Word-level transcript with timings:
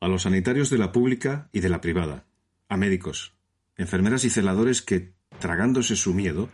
a 0.00 0.08
los 0.08 0.22
sanitarios 0.22 0.70
de 0.70 0.78
la 0.78 0.92
pública 0.92 1.48
y 1.52 1.60
de 1.60 1.68
la 1.68 1.82
privada, 1.82 2.24
a 2.68 2.76
médicos, 2.78 3.34
enfermeras 3.76 4.24
y 4.24 4.30
celadores 4.30 4.80
que, 4.80 5.12
tragándose 5.38 5.94
su 5.94 6.14
miedo, 6.14 6.48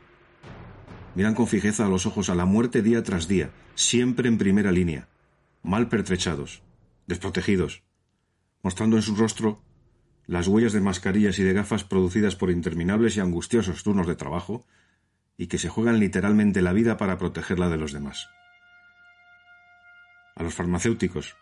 miran 1.15 1.35
con 1.35 1.47
fijeza 1.47 1.87
a 1.87 1.89
los 1.89 2.07
ojos 2.07 2.29
a 2.29 2.35
la 2.35 2.45
muerte 2.45 2.83
día 2.83 3.05
tras 3.05 3.29
día, 3.29 3.51
siempre 3.77 4.29
en 4.29 4.37
primera 4.37 4.73
línea, 4.73 5.09
mal 5.63 5.89
pertrechados, 5.89 6.63
desprotegidos, 7.07 7.85
mostrando 8.63 8.97
en 8.97 9.03
su 9.03 9.15
rostro 9.15 9.63
las 10.27 10.49
huellas 10.49 10.73
de 10.73 10.81
mascarillas 10.81 11.39
y 11.39 11.45
de 11.45 11.53
gafas 11.53 11.85
producidas 11.85 12.35
por 12.35 12.51
interminables 12.51 13.17
y 13.17 13.21
angustiosos 13.21 13.85
turnos 13.85 14.09
de 14.09 14.17
trabajo, 14.17 14.67
y 15.39 15.47
que 15.47 15.59
se 15.59 15.69
juegan 15.69 16.01
literalmente 16.01 16.63
la 16.63 16.73
vida 16.73 16.97
para 16.97 17.17
protegerla 17.17 17.69
de 17.69 17.77
los 17.77 17.93
demás. 17.93 18.29
A 20.35 20.43
los 20.43 20.55
farmacéuticos, 20.55 21.37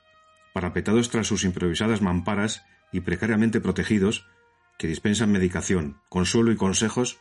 parapetados 0.54 1.10
tras 1.10 1.26
sus 1.26 1.44
improvisadas 1.44 2.00
mamparas 2.00 2.64
y 2.92 3.00
precariamente 3.00 3.60
protegidos, 3.60 4.28
que 4.78 4.86
dispensan 4.86 5.32
medicación, 5.32 6.00
consuelo 6.08 6.52
y 6.52 6.56
consejos 6.56 7.18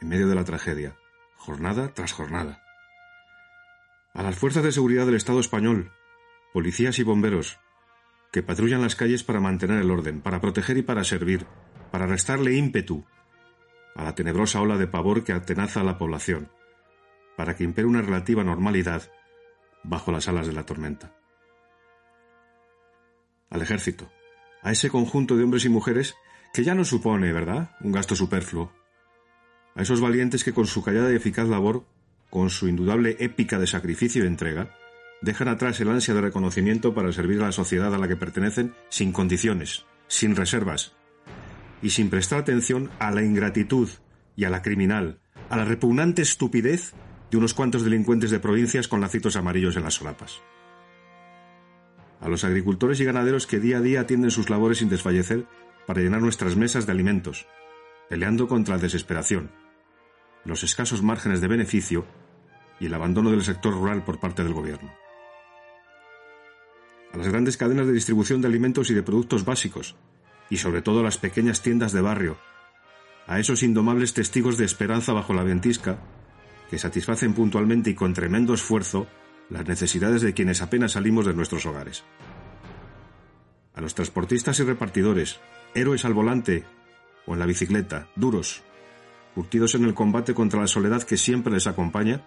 en 0.00 0.08
medio 0.08 0.26
de 0.26 0.34
la 0.34 0.44
tragedia, 0.44 0.96
jornada 1.36 1.92
tras 1.92 2.12
jornada. 2.12 2.62
A 4.14 4.22
las 4.22 4.36
fuerzas 4.36 4.64
de 4.64 4.72
seguridad 4.72 5.04
del 5.04 5.16
Estado 5.16 5.38
español, 5.38 5.92
policías 6.54 6.98
y 6.98 7.02
bomberos, 7.02 7.60
que 8.32 8.42
patrullan 8.42 8.80
las 8.80 8.96
calles 8.96 9.22
para 9.22 9.40
mantener 9.40 9.78
el 9.78 9.90
orden, 9.90 10.22
para 10.22 10.40
proteger 10.40 10.78
y 10.78 10.82
para 10.82 11.04
servir, 11.04 11.46
para 11.90 12.06
restarle 12.06 12.54
ímpetu 12.54 13.04
a 13.94 14.02
la 14.02 14.14
tenebrosa 14.14 14.62
ola 14.62 14.78
de 14.78 14.86
pavor 14.86 15.24
que 15.24 15.34
atenaza 15.34 15.82
a 15.82 15.84
la 15.84 15.98
población, 15.98 16.50
para 17.36 17.54
que 17.54 17.64
impere 17.64 17.86
una 17.86 18.00
relativa 18.00 18.42
normalidad 18.44 19.10
bajo 19.84 20.10
las 20.10 20.26
alas 20.26 20.46
de 20.46 20.54
la 20.54 20.64
tormenta 20.64 21.21
al 23.52 23.62
ejército, 23.62 24.10
a 24.62 24.72
ese 24.72 24.90
conjunto 24.90 25.36
de 25.36 25.44
hombres 25.44 25.64
y 25.64 25.68
mujeres 25.68 26.16
que 26.52 26.64
ya 26.64 26.74
no 26.74 26.84
supone, 26.84 27.32
¿verdad?, 27.32 27.70
un 27.80 27.92
gasto 27.92 28.16
superfluo. 28.16 28.72
A 29.74 29.82
esos 29.82 30.00
valientes 30.00 30.42
que 30.42 30.52
con 30.52 30.66
su 30.66 30.82
callada 30.82 31.12
y 31.12 31.16
eficaz 31.16 31.48
labor, 31.48 31.84
con 32.30 32.50
su 32.50 32.68
indudable 32.68 33.16
épica 33.20 33.58
de 33.58 33.66
sacrificio 33.66 34.24
y 34.24 34.26
entrega, 34.26 34.74
dejan 35.20 35.48
atrás 35.48 35.80
el 35.80 35.90
ansia 35.90 36.14
de 36.14 36.20
reconocimiento 36.22 36.94
para 36.94 37.12
servir 37.12 37.40
a 37.40 37.46
la 37.46 37.52
sociedad 37.52 37.94
a 37.94 37.98
la 37.98 38.08
que 38.08 38.16
pertenecen 38.16 38.74
sin 38.88 39.12
condiciones, 39.12 39.84
sin 40.08 40.34
reservas, 40.34 40.94
y 41.82 41.90
sin 41.90 42.10
prestar 42.10 42.40
atención 42.40 42.90
a 42.98 43.10
la 43.10 43.22
ingratitud 43.22 43.88
y 44.34 44.44
a 44.44 44.50
la 44.50 44.62
criminal, 44.62 45.20
a 45.50 45.56
la 45.56 45.64
repugnante 45.64 46.22
estupidez 46.22 46.92
de 47.30 47.36
unos 47.36 47.54
cuantos 47.54 47.84
delincuentes 47.84 48.30
de 48.30 48.40
provincias 48.40 48.88
con 48.88 49.00
lacitos 49.00 49.36
amarillos 49.36 49.76
en 49.76 49.84
las 49.84 49.94
solapas 49.94 50.42
a 52.22 52.28
los 52.28 52.44
agricultores 52.44 53.00
y 53.00 53.04
ganaderos 53.04 53.46
que 53.46 53.58
día 53.58 53.78
a 53.78 53.80
día 53.80 54.02
atienden 54.02 54.30
sus 54.30 54.48
labores 54.48 54.78
sin 54.78 54.88
desfallecer 54.88 55.44
para 55.86 56.00
llenar 56.00 56.22
nuestras 56.22 56.56
mesas 56.56 56.86
de 56.86 56.92
alimentos, 56.92 57.46
peleando 58.08 58.46
contra 58.46 58.76
la 58.76 58.82
desesperación, 58.82 59.50
los 60.44 60.62
escasos 60.62 61.02
márgenes 61.02 61.40
de 61.40 61.48
beneficio 61.48 62.06
y 62.78 62.86
el 62.86 62.94
abandono 62.94 63.30
del 63.32 63.42
sector 63.42 63.74
rural 63.74 64.04
por 64.04 64.20
parte 64.20 64.44
del 64.44 64.54
gobierno. 64.54 64.92
A 67.12 67.16
las 67.18 67.28
grandes 67.28 67.56
cadenas 67.56 67.86
de 67.86 67.92
distribución 67.92 68.40
de 68.40 68.48
alimentos 68.48 68.88
y 68.90 68.94
de 68.94 69.02
productos 69.02 69.44
básicos, 69.44 69.96
y 70.48 70.58
sobre 70.58 70.80
todo 70.80 71.00
a 71.00 71.04
las 71.04 71.18
pequeñas 71.18 71.60
tiendas 71.60 71.92
de 71.92 72.00
barrio, 72.00 72.38
a 73.26 73.40
esos 73.40 73.62
indomables 73.64 74.14
testigos 74.14 74.56
de 74.56 74.64
esperanza 74.64 75.12
bajo 75.12 75.34
la 75.34 75.42
ventisca, 75.42 75.98
que 76.70 76.78
satisfacen 76.78 77.34
puntualmente 77.34 77.90
y 77.90 77.94
con 77.94 78.14
tremendo 78.14 78.54
esfuerzo 78.54 79.08
las 79.50 79.66
necesidades 79.66 80.22
de 80.22 80.34
quienes 80.34 80.62
apenas 80.62 80.92
salimos 80.92 81.26
de 81.26 81.34
nuestros 81.34 81.66
hogares. 81.66 82.04
A 83.74 83.80
los 83.80 83.94
transportistas 83.94 84.58
y 84.60 84.64
repartidores, 84.64 85.40
héroes 85.74 86.04
al 86.04 86.14
volante 86.14 86.64
o 87.26 87.34
en 87.34 87.38
la 87.38 87.46
bicicleta, 87.46 88.08
duros, 88.16 88.62
curtidos 89.34 89.74
en 89.74 89.84
el 89.84 89.94
combate 89.94 90.34
contra 90.34 90.60
la 90.60 90.66
soledad 90.66 91.02
que 91.02 91.16
siempre 91.16 91.52
les 91.52 91.66
acompaña 91.66 92.22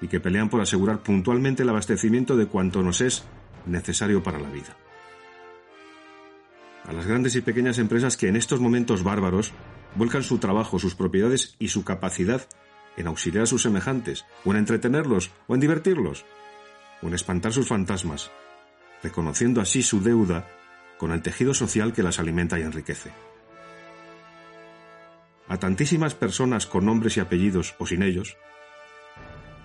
y 0.00 0.08
que 0.08 0.20
pelean 0.20 0.50
por 0.50 0.60
asegurar 0.60 1.02
puntualmente 1.02 1.62
el 1.62 1.68
abastecimiento 1.68 2.36
de 2.36 2.46
cuanto 2.46 2.82
nos 2.82 3.00
es 3.00 3.24
necesario 3.66 4.22
para 4.22 4.38
la 4.38 4.50
vida. 4.50 4.76
A 6.84 6.92
las 6.92 7.06
grandes 7.06 7.34
y 7.34 7.40
pequeñas 7.40 7.78
empresas 7.78 8.16
que 8.16 8.28
en 8.28 8.36
estos 8.36 8.60
momentos 8.60 9.02
bárbaros 9.02 9.52
vuelcan 9.94 10.22
su 10.22 10.38
trabajo, 10.38 10.78
sus 10.78 10.94
propiedades 10.94 11.56
y 11.58 11.68
su 11.68 11.82
capacidad 11.82 12.46
en 12.96 13.06
auxiliar 13.06 13.44
a 13.44 13.46
sus 13.46 13.62
semejantes, 13.62 14.24
o 14.44 14.52
en 14.52 14.58
entretenerlos, 14.58 15.30
o 15.48 15.54
en 15.54 15.60
divertirlos, 15.60 16.24
o 17.04 17.14
espantar 17.14 17.52
sus 17.52 17.68
fantasmas, 17.68 18.30
reconociendo 19.02 19.60
así 19.60 19.82
su 19.82 20.00
deuda 20.00 20.48
con 20.98 21.12
el 21.12 21.20
tejido 21.22 21.52
social 21.52 21.92
que 21.92 22.02
las 22.02 22.18
alimenta 22.18 22.58
y 22.58 22.62
enriquece. 22.62 23.10
A 25.48 25.58
tantísimas 25.58 26.14
personas 26.14 26.66
con 26.66 26.86
nombres 26.86 27.18
y 27.18 27.20
apellidos 27.20 27.74
o 27.78 27.86
sin 27.86 28.02
ellos, 28.02 28.38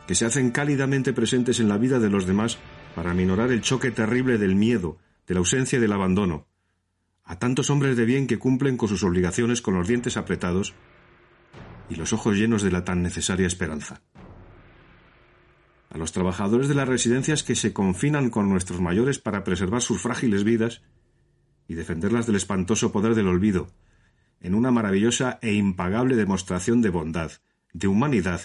que 0.08 0.16
se 0.16 0.26
hacen 0.26 0.52
cálidamente 0.52 1.14
presentes 1.14 1.60
en 1.60 1.70
la 1.70 1.78
vida 1.78 2.00
de 2.00 2.10
los 2.10 2.26
demás 2.26 2.58
para 2.96 3.14
minorar 3.14 3.52
el 3.52 3.62
choque 3.62 3.92
terrible 3.92 4.38
del 4.38 4.56
miedo, 4.56 4.98
de 5.28 5.36
la 5.36 5.40
ausencia 5.40 5.78
y 5.78 5.82
del 5.82 5.94
abandono, 5.94 6.48
a 7.24 7.40
tantos 7.40 7.70
hombres 7.70 7.96
de 7.96 8.06
bien 8.06 8.28
que 8.28 8.40
cumplen 8.40 8.76
con 8.76 8.90
sus 8.90 9.04
obligaciones 9.04 9.62
con 9.62 9.76
los 9.76 9.88
dientes 9.88 10.18
apretados 10.18 10.74
y 11.90 11.96
los 11.96 12.12
ojos 12.12 12.36
llenos 12.36 12.64
de 12.64 12.72
la 12.72 12.84
tan 12.84 13.02
necesaria 13.02 13.48
esperanza 13.48 14.02
a 15.90 15.98
los 15.98 16.12
trabajadores 16.12 16.68
de 16.68 16.76
las 16.76 16.88
residencias 16.88 17.44
que 17.44 17.56
se 17.56 17.74
confinan 17.74 18.30
con 18.30 18.50
nuestros 18.50 18.80
mayores 18.80 19.20
para 19.20 19.44
preservar 19.44 19.82
sus 19.82 20.02
frágiles 20.02 20.44
vidas 20.44 20.84
y 21.68 21.74
defenderlas 21.74 22.26
del 22.28 22.36
espantoso 22.36 22.92
poder 22.92 23.16
del 23.16 23.28
olvido, 23.28 23.72
en 24.40 24.56
una 24.56 24.72
maravillosa 24.72 25.40
e 25.42 25.54
impagable 25.54 26.16
demostración 26.16 26.82
de 26.82 26.90
bondad, 26.90 27.32
de 27.74 27.88
humanidad 27.88 28.42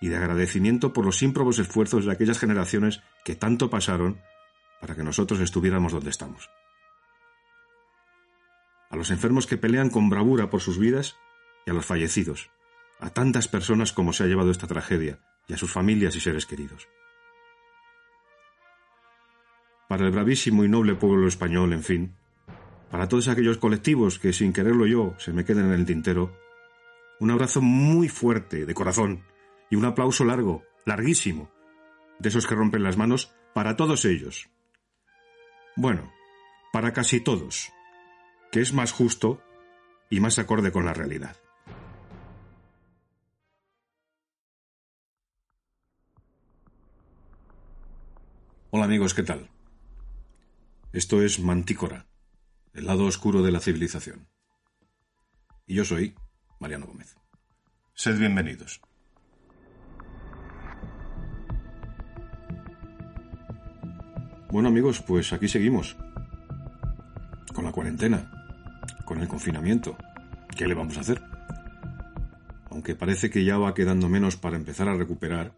y 0.00 0.08
de 0.08 0.16
agradecimiento 0.16 0.92
por 0.92 1.04
los 1.04 1.22
ímprobos 1.22 1.58
esfuerzos 1.58 2.04
de 2.04 2.12
aquellas 2.12 2.38
generaciones 2.38 3.02
que 3.24 3.34
tanto 3.34 3.68
pasaron 3.68 4.20
para 4.80 4.94
que 4.94 5.02
nosotros 5.02 5.40
estuviéramos 5.40 5.92
donde 5.92 6.10
estamos. 6.10 6.50
A 8.88 8.96
los 8.96 9.10
enfermos 9.10 9.46
que 9.46 9.58
pelean 9.58 9.90
con 9.90 10.08
bravura 10.08 10.50
por 10.50 10.60
sus 10.60 10.78
vidas 10.78 11.16
y 11.66 11.70
a 11.70 11.74
los 11.74 11.84
fallecidos, 11.84 12.50
a 12.98 13.10
tantas 13.10 13.46
personas 13.46 13.92
como 13.92 14.12
se 14.12 14.24
ha 14.24 14.26
llevado 14.26 14.50
esta 14.50 14.66
tragedia, 14.66 15.20
y 15.50 15.54
a 15.54 15.56
sus 15.56 15.72
familias 15.72 16.14
y 16.14 16.20
seres 16.20 16.46
queridos. 16.46 16.88
Para 19.88 20.06
el 20.06 20.12
bravísimo 20.12 20.64
y 20.64 20.68
noble 20.68 20.94
pueblo 20.94 21.26
español, 21.26 21.72
en 21.72 21.82
fin, 21.82 22.14
para 22.90 23.08
todos 23.08 23.26
aquellos 23.28 23.58
colectivos 23.58 24.20
que 24.20 24.32
sin 24.32 24.52
quererlo 24.52 24.86
yo 24.86 25.14
se 25.18 25.32
me 25.32 25.44
queden 25.44 25.66
en 25.66 25.72
el 25.72 25.86
tintero, 25.86 26.36
un 27.18 27.30
abrazo 27.30 27.60
muy 27.60 28.08
fuerte, 28.08 28.64
de 28.64 28.74
corazón, 28.74 29.24
y 29.68 29.76
un 29.76 29.84
aplauso 29.84 30.24
largo, 30.24 30.62
larguísimo, 30.86 31.50
de 32.20 32.28
esos 32.28 32.46
que 32.46 32.54
rompen 32.54 32.82
las 32.82 32.96
manos, 32.96 33.34
para 33.52 33.76
todos 33.76 34.04
ellos. 34.04 34.48
Bueno, 35.76 36.12
para 36.72 36.92
casi 36.92 37.20
todos, 37.20 37.72
que 38.52 38.60
es 38.60 38.72
más 38.72 38.92
justo 38.92 39.42
y 40.08 40.20
más 40.20 40.38
acorde 40.38 40.70
con 40.70 40.84
la 40.84 40.94
realidad. 40.94 41.36
Hola 48.72 48.84
amigos, 48.84 49.14
¿qué 49.14 49.24
tal? 49.24 49.50
Esto 50.92 51.22
es 51.22 51.40
Mantícora, 51.40 52.06
el 52.72 52.86
lado 52.86 53.04
oscuro 53.04 53.42
de 53.42 53.50
la 53.50 53.58
civilización. 53.58 54.28
Y 55.66 55.74
yo 55.74 55.84
soy 55.84 56.14
Mariano 56.60 56.86
Gómez. 56.86 57.16
Sed 57.94 58.16
bienvenidos. 58.16 58.80
Bueno 64.52 64.68
amigos, 64.68 65.02
pues 65.02 65.32
aquí 65.32 65.48
seguimos. 65.48 65.96
Con 67.52 67.64
la 67.64 67.72
cuarentena, 67.72 68.30
con 69.04 69.20
el 69.20 69.26
confinamiento. 69.26 69.98
¿Qué 70.56 70.68
le 70.68 70.74
vamos 70.74 70.96
a 70.96 71.00
hacer? 71.00 71.20
Aunque 72.70 72.94
parece 72.94 73.30
que 73.30 73.44
ya 73.44 73.58
va 73.58 73.74
quedando 73.74 74.08
menos 74.08 74.36
para 74.36 74.54
empezar 74.54 74.88
a 74.88 74.94
recuperar, 74.94 75.56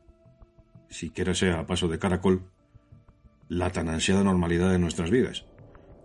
siquiera 0.89 1.35
sea 1.35 1.61
a 1.61 1.67
paso 1.67 1.89
de 1.89 1.99
caracol, 1.99 2.51
la 3.53 3.71
tan 3.71 3.91
ansiada 3.91 4.25
normalidad 4.25 4.73
de 4.73 4.79
nuestras 4.79 5.11
vidas. 5.11 5.45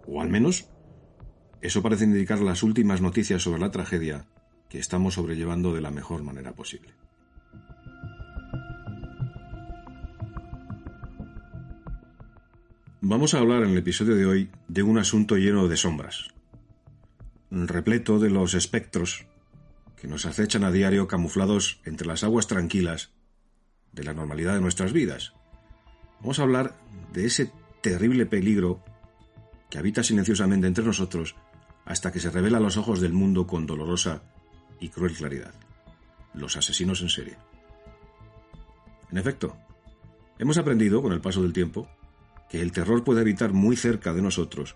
O 0.05 0.21
al 0.21 0.29
menos, 0.29 0.69
eso 1.61 1.81
parece 1.81 2.03
indicar 2.03 2.41
las 2.41 2.61
últimas 2.61 2.99
noticias 2.99 3.41
sobre 3.41 3.61
la 3.61 3.71
tragedia 3.71 4.25
que 4.67 4.79
estamos 4.79 5.13
sobrellevando 5.13 5.73
de 5.73 5.79
la 5.79 5.89
mejor 5.89 6.23
manera 6.23 6.51
posible. 6.51 6.93
Vamos 12.99 13.33
a 13.33 13.39
hablar 13.39 13.63
en 13.63 13.69
el 13.69 13.77
episodio 13.77 14.15
de 14.15 14.25
hoy 14.25 14.51
de 14.67 14.83
un 14.83 14.97
asunto 14.97 15.37
lleno 15.37 15.69
de 15.69 15.77
sombras, 15.77 16.27
repleto 17.49 18.19
de 18.19 18.29
los 18.29 18.55
espectros 18.55 19.25
que 19.95 20.09
nos 20.09 20.25
acechan 20.25 20.65
a 20.65 20.71
diario 20.71 21.07
camuflados 21.07 21.79
entre 21.85 22.07
las 22.07 22.25
aguas 22.25 22.47
tranquilas 22.47 23.11
de 23.93 24.03
la 24.03 24.13
normalidad 24.13 24.55
de 24.55 24.61
nuestras 24.61 24.91
vidas. 24.91 25.36
Vamos 26.21 26.39
a 26.39 26.43
hablar 26.43 26.75
de 27.13 27.25
ese 27.25 27.51
terrible 27.81 28.25
peligro 28.25 28.83
que 29.69 29.77
habita 29.77 30.03
silenciosamente 30.03 30.67
entre 30.67 30.83
nosotros 30.83 31.35
hasta 31.85 32.11
que 32.11 32.19
se 32.19 32.29
revela 32.29 32.57
a 32.57 32.61
los 32.61 32.77
ojos 32.77 32.99
del 32.99 33.13
mundo 33.13 33.47
con 33.47 33.65
dolorosa 33.65 34.23
y 34.79 34.89
cruel 34.89 35.13
claridad. 35.13 35.53
Los 36.33 36.57
asesinos 36.57 37.01
en 37.01 37.09
serie. 37.09 37.37
En 39.09 39.17
efecto, 39.17 39.55
hemos 40.37 40.57
aprendido 40.57 41.01
con 41.01 41.13
el 41.13 41.21
paso 41.21 41.41
del 41.41 41.53
tiempo 41.53 41.87
que 42.49 42.61
el 42.61 42.71
terror 42.71 43.03
puede 43.03 43.21
habitar 43.21 43.53
muy 43.53 43.75
cerca 43.75 44.13
de 44.13 44.21
nosotros, 44.21 44.75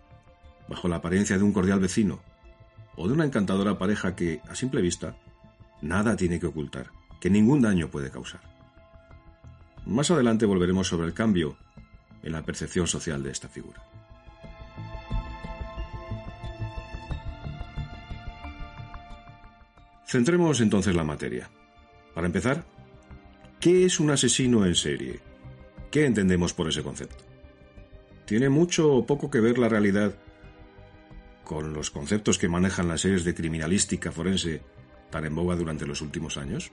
bajo 0.67 0.87
la 0.87 0.97
apariencia 0.97 1.37
de 1.37 1.43
un 1.43 1.53
cordial 1.53 1.79
vecino 1.79 2.21
o 2.95 3.07
de 3.07 3.13
una 3.13 3.25
encantadora 3.25 3.77
pareja 3.77 4.15
que, 4.15 4.41
a 4.49 4.55
simple 4.55 4.81
vista, 4.81 5.17
nada 5.81 6.15
tiene 6.15 6.39
que 6.39 6.47
ocultar, 6.47 6.91
que 7.19 7.29
ningún 7.29 7.61
daño 7.61 7.89
puede 7.89 8.09
causar. 8.09 8.50
Más 9.85 10.11
adelante 10.11 10.45
volveremos 10.45 10.87
sobre 10.87 11.07
el 11.07 11.13
cambio 11.13 11.57
en 12.23 12.31
la 12.33 12.43
percepción 12.43 12.87
social 12.87 13.23
de 13.23 13.31
esta 13.31 13.49
figura. 13.49 13.83
Centremos 20.05 20.59
entonces 20.61 20.93
la 20.95 21.03
materia. 21.03 21.49
Para 22.13 22.27
empezar, 22.27 22.65
¿qué 23.59 23.85
es 23.85 23.99
un 23.99 24.11
asesino 24.11 24.65
en 24.65 24.75
serie? 24.75 25.21
¿Qué 25.89 26.05
entendemos 26.05 26.53
por 26.53 26.67
ese 26.67 26.83
concepto? 26.83 27.23
¿Tiene 28.25 28.49
mucho 28.49 28.93
o 28.93 29.05
poco 29.05 29.31
que 29.31 29.39
ver 29.39 29.57
la 29.57 29.69
realidad 29.69 30.15
con 31.43 31.73
los 31.73 31.91
conceptos 31.91 32.37
que 32.37 32.49
manejan 32.49 32.87
las 32.87 33.01
series 33.01 33.23
de 33.23 33.33
criminalística 33.33 34.11
forense 34.11 34.61
tan 35.09 35.25
en 35.25 35.35
boga 35.35 35.55
durante 35.55 35.87
los 35.87 36.01
últimos 36.01 36.37
años? 36.37 36.71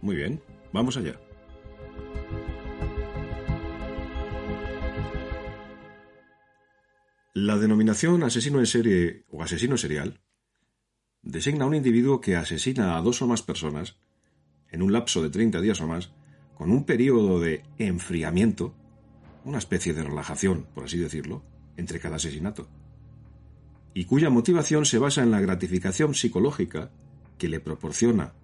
Muy 0.00 0.16
bien, 0.16 0.40
vamos 0.72 0.96
allá. 0.96 1.16
La 7.34 7.56
denominación 7.56 8.22
asesino 8.24 8.58
en 8.58 8.66
serie 8.66 9.24
o 9.30 9.42
asesino 9.42 9.78
serial 9.78 10.20
designa 11.22 11.64
a 11.64 11.66
un 11.66 11.74
individuo 11.74 12.20
que 12.20 12.36
asesina 12.36 12.98
a 12.98 13.00
dos 13.00 13.22
o 13.22 13.26
más 13.26 13.40
personas 13.40 13.96
en 14.70 14.82
un 14.82 14.92
lapso 14.92 15.22
de 15.22 15.30
30 15.30 15.62
días 15.62 15.80
o 15.80 15.86
más, 15.86 16.12
con 16.54 16.70
un 16.70 16.84
periodo 16.84 17.40
de 17.40 17.64
enfriamiento, 17.78 18.74
una 19.46 19.56
especie 19.56 19.94
de 19.94 20.02
relajación, 20.02 20.66
por 20.74 20.84
así 20.84 20.98
decirlo, 20.98 21.42
entre 21.78 22.00
cada 22.00 22.16
asesinato, 22.16 22.68
y 23.94 24.04
cuya 24.04 24.28
motivación 24.28 24.84
se 24.84 24.98
basa 24.98 25.22
en 25.22 25.30
la 25.30 25.40
gratificación 25.40 26.14
psicológica 26.14 26.90
que 27.38 27.48
le 27.48 27.60
proporciona 27.60 28.34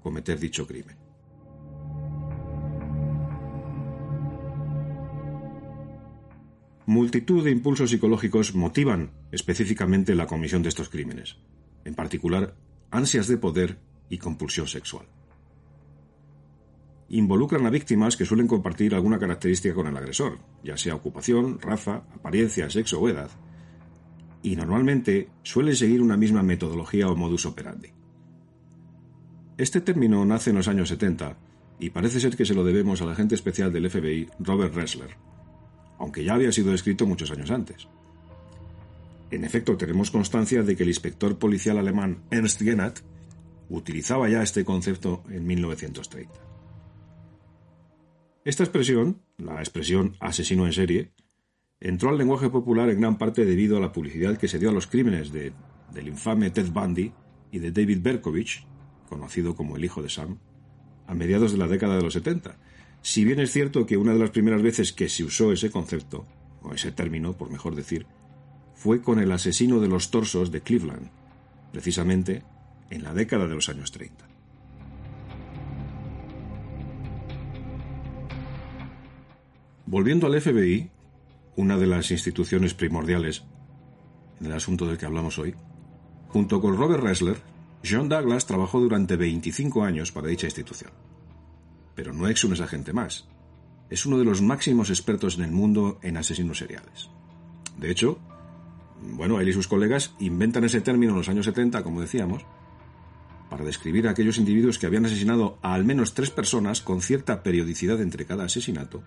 cometer 0.00 0.38
dicho 0.38 0.64
crimen. 0.64 1.07
Multitud 6.88 7.44
de 7.44 7.50
impulsos 7.50 7.90
psicológicos 7.90 8.54
motivan 8.54 9.10
específicamente 9.30 10.14
la 10.14 10.26
comisión 10.26 10.62
de 10.62 10.70
estos 10.70 10.88
crímenes 10.88 11.36
en 11.84 11.94
particular 11.94 12.54
ansias 12.90 13.28
de 13.28 13.36
poder 13.36 13.78
y 14.08 14.16
compulsión 14.16 14.66
sexual. 14.66 15.04
Involucran 17.10 17.66
a 17.66 17.70
víctimas 17.70 18.16
que 18.16 18.24
suelen 18.24 18.46
compartir 18.46 18.94
alguna 18.94 19.18
característica 19.18 19.74
con 19.74 19.86
el 19.86 19.98
agresor, 19.98 20.38
ya 20.64 20.78
sea 20.78 20.94
ocupación, 20.94 21.60
raza, 21.60 22.04
apariencia, 22.14 22.70
sexo 22.70 22.98
o 22.98 23.08
edad, 23.10 23.28
y 24.42 24.56
normalmente 24.56 25.28
suelen 25.42 25.76
seguir 25.76 26.00
una 26.00 26.16
misma 26.16 26.42
metodología 26.42 27.10
o 27.10 27.16
modus 27.16 27.44
operandi. 27.44 27.90
Este 29.58 29.82
término 29.82 30.24
nace 30.24 30.48
en 30.48 30.56
los 30.56 30.68
años 30.68 30.88
70 30.88 31.36
y 31.80 31.90
parece 31.90 32.18
ser 32.18 32.34
que 32.34 32.46
se 32.46 32.54
lo 32.54 32.64
debemos 32.64 33.02
al 33.02 33.10
agente 33.10 33.34
especial 33.34 33.74
del 33.74 33.90
FBI, 33.90 34.30
Robert 34.38 34.74
Ressler, 34.74 35.28
aunque 35.98 36.24
ya 36.24 36.34
había 36.34 36.52
sido 36.52 36.72
escrito 36.72 37.06
muchos 37.06 37.30
años 37.30 37.50
antes. 37.50 37.88
En 39.30 39.44
efecto, 39.44 39.76
tenemos 39.76 40.10
constancia 40.10 40.62
de 40.62 40.74
que 40.74 40.84
el 40.84 40.88
inspector 40.88 41.38
policial 41.38 41.78
alemán 41.78 42.22
Ernst 42.30 42.62
Genat 42.62 43.00
utilizaba 43.68 44.28
ya 44.28 44.42
este 44.42 44.64
concepto 44.64 45.22
en 45.28 45.46
1930. 45.46 46.32
Esta 48.44 48.62
expresión, 48.62 49.20
la 49.36 49.58
expresión 49.58 50.16
asesino 50.20 50.64
en 50.64 50.72
serie, 50.72 51.12
entró 51.80 52.08
al 52.08 52.16
lenguaje 52.16 52.48
popular 52.48 52.88
en 52.88 53.00
gran 53.00 53.18
parte 53.18 53.44
debido 53.44 53.76
a 53.76 53.80
la 53.80 53.92
publicidad 53.92 54.38
que 54.38 54.48
se 54.48 54.58
dio 54.58 54.70
a 54.70 54.72
los 54.72 54.86
crímenes 54.86 55.32
de, 55.32 55.52
del 55.92 56.08
infame 56.08 56.50
Ted 56.50 56.70
Bundy 56.70 57.12
y 57.52 57.58
de 57.58 57.70
David 57.70 58.00
Berkovich, 58.00 58.66
conocido 59.08 59.54
como 59.54 59.76
el 59.76 59.84
hijo 59.84 60.02
de 60.02 60.08
Sam, 60.08 60.38
a 61.06 61.14
mediados 61.14 61.52
de 61.52 61.58
la 61.58 61.68
década 61.68 61.96
de 61.96 62.02
los 62.02 62.14
70. 62.14 62.56
Si 63.02 63.24
bien 63.24 63.40
es 63.40 63.52
cierto 63.52 63.86
que 63.86 63.96
una 63.96 64.12
de 64.12 64.18
las 64.18 64.30
primeras 64.30 64.62
veces 64.62 64.92
que 64.92 65.08
se 65.08 65.24
usó 65.24 65.52
ese 65.52 65.70
concepto, 65.70 66.26
o 66.62 66.72
ese 66.74 66.92
término, 66.92 67.32
por 67.34 67.50
mejor 67.50 67.74
decir, 67.74 68.06
fue 68.74 69.02
con 69.02 69.18
el 69.18 69.32
asesino 69.32 69.80
de 69.80 69.88
los 69.88 70.10
torsos 70.10 70.50
de 70.50 70.60
Cleveland, 70.60 71.10
precisamente 71.72 72.42
en 72.90 73.02
la 73.02 73.14
década 73.14 73.46
de 73.46 73.54
los 73.54 73.68
años 73.68 73.90
30. 73.92 74.26
Volviendo 79.86 80.26
al 80.26 80.40
FBI, 80.40 80.90
una 81.56 81.78
de 81.78 81.86
las 81.86 82.10
instituciones 82.10 82.74
primordiales 82.74 83.42
en 84.38 84.46
el 84.46 84.52
asunto 84.52 84.86
del 84.86 84.98
que 84.98 85.06
hablamos 85.06 85.38
hoy, 85.38 85.54
junto 86.28 86.60
con 86.60 86.76
Robert 86.76 87.02
Ressler, 87.02 87.40
John 87.84 88.08
Douglas 88.08 88.46
trabajó 88.46 88.80
durante 88.80 89.16
25 89.16 89.82
años 89.82 90.12
para 90.12 90.28
dicha 90.28 90.46
institución. 90.46 90.90
Pero 91.98 92.12
no 92.12 92.28
es 92.28 92.44
un 92.44 92.52
agente 92.52 92.92
más. 92.92 93.26
Es 93.90 94.06
uno 94.06 94.18
de 94.18 94.24
los 94.24 94.40
máximos 94.40 94.88
expertos 94.88 95.36
en 95.36 95.42
el 95.42 95.50
mundo 95.50 95.98
en 96.00 96.16
asesinos 96.16 96.58
seriales. 96.58 97.10
De 97.76 97.90
hecho, 97.90 98.20
bueno, 99.02 99.40
él 99.40 99.48
y 99.48 99.52
sus 99.52 99.66
colegas 99.66 100.14
inventan 100.20 100.62
ese 100.62 100.80
término 100.80 101.10
en 101.10 101.18
los 101.18 101.28
años 101.28 101.46
70, 101.46 101.82
como 101.82 102.00
decíamos, 102.00 102.44
para 103.50 103.64
describir 103.64 104.06
a 104.06 104.12
aquellos 104.12 104.38
individuos 104.38 104.78
que 104.78 104.86
habían 104.86 105.06
asesinado 105.06 105.58
a 105.60 105.74
al 105.74 105.84
menos 105.84 106.14
tres 106.14 106.30
personas 106.30 106.82
con 106.82 107.02
cierta 107.02 107.42
periodicidad 107.42 108.00
entre 108.00 108.26
cada 108.26 108.44
asesinato 108.44 109.02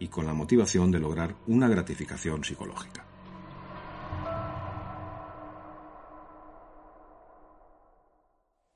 y 0.00 0.08
con 0.08 0.26
la 0.26 0.34
motivación 0.34 0.90
de 0.90 0.98
lograr 0.98 1.36
una 1.46 1.68
gratificación 1.68 2.42
psicológica. 2.42 3.06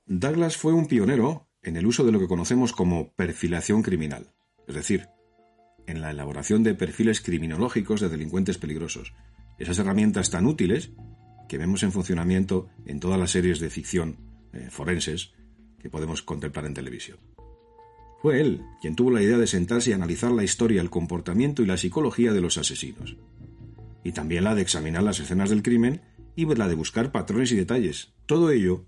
Douglas 0.07 0.57
fue 0.57 0.73
un 0.73 0.87
pionero 0.87 1.48
en 1.69 1.77
el 1.77 1.87
uso 1.87 2.05
de 2.05 2.13
lo 2.13 2.19
que 2.19 2.29
conocemos 2.29 2.73
como 2.73 3.13
perfilación 3.13 3.83
criminal, 3.83 4.33
es 4.67 4.75
decir, 4.75 5.09
en 5.87 6.01
la 6.01 6.11
elaboración 6.11 6.63
de 6.63 6.75
perfiles 6.75 7.21
criminológicos 7.21 8.01
de 8.01 8.09
delincuentes 8.09 8.57
peligrosos, 8.59 9.13
esas 9.59 9.79
herramientas 9.79 10.31
tan 10.31 10.47
útiles 10.47 10.93
que 11.49 11.59
vemos 11.59 11.83
en 11.83 11.93
funcionamiento 11.93 12.69
en 12.87 13.01
todas 13.01 13.19
las 13.19 13.33
series 13.33 13.61
de 13.61 13.71
ficción 13.71 14.17
eh, 14.53 14.69
forenses 14.71 15.33
que 15.79 15.91
podemos 15.91 16.23
contemplar 16.23 16.65
en 16.65 16.75
televisión. 16.75 17.19
Fue 18.23 18.41
él 18.41 18.63
quien 18.81 18.97
tuvo 18.97 19.11
la 19.11 19.23
idea 19.23 19.39
de 19.39 19.47
sentarse 19.47 19.91
y 19.91 19.93
analizar 19.93 20.33
la 20.33 20.45
historia, 20.45 20.81
el 20.81 20.91
comportamiento 20.91 21.63
y 21.63 21.67
la 21.67 21.77
psicología 21.77 22.33
de 22.33 22.41
los 22.41 22.57
asesinos, 22.57 23.17
y 24.03 24.13
también 24.13 24.45
la 24.45 24.55
de 24.55 24.63
examinar 24.63 25.03
las 25.03 25.21
escenas 25.21 25.51
del 25.51 25.63
crimen 25.63 26.01
y 26.35 26.47
la 26.47 26.67
de 26.67 26.75
buscar 26.75 27.13
patrones 27.13 27.53
y 27.53 27.57
detalles, 27.57 28.15
todo 28.27 28.51
ello 28.51 28.87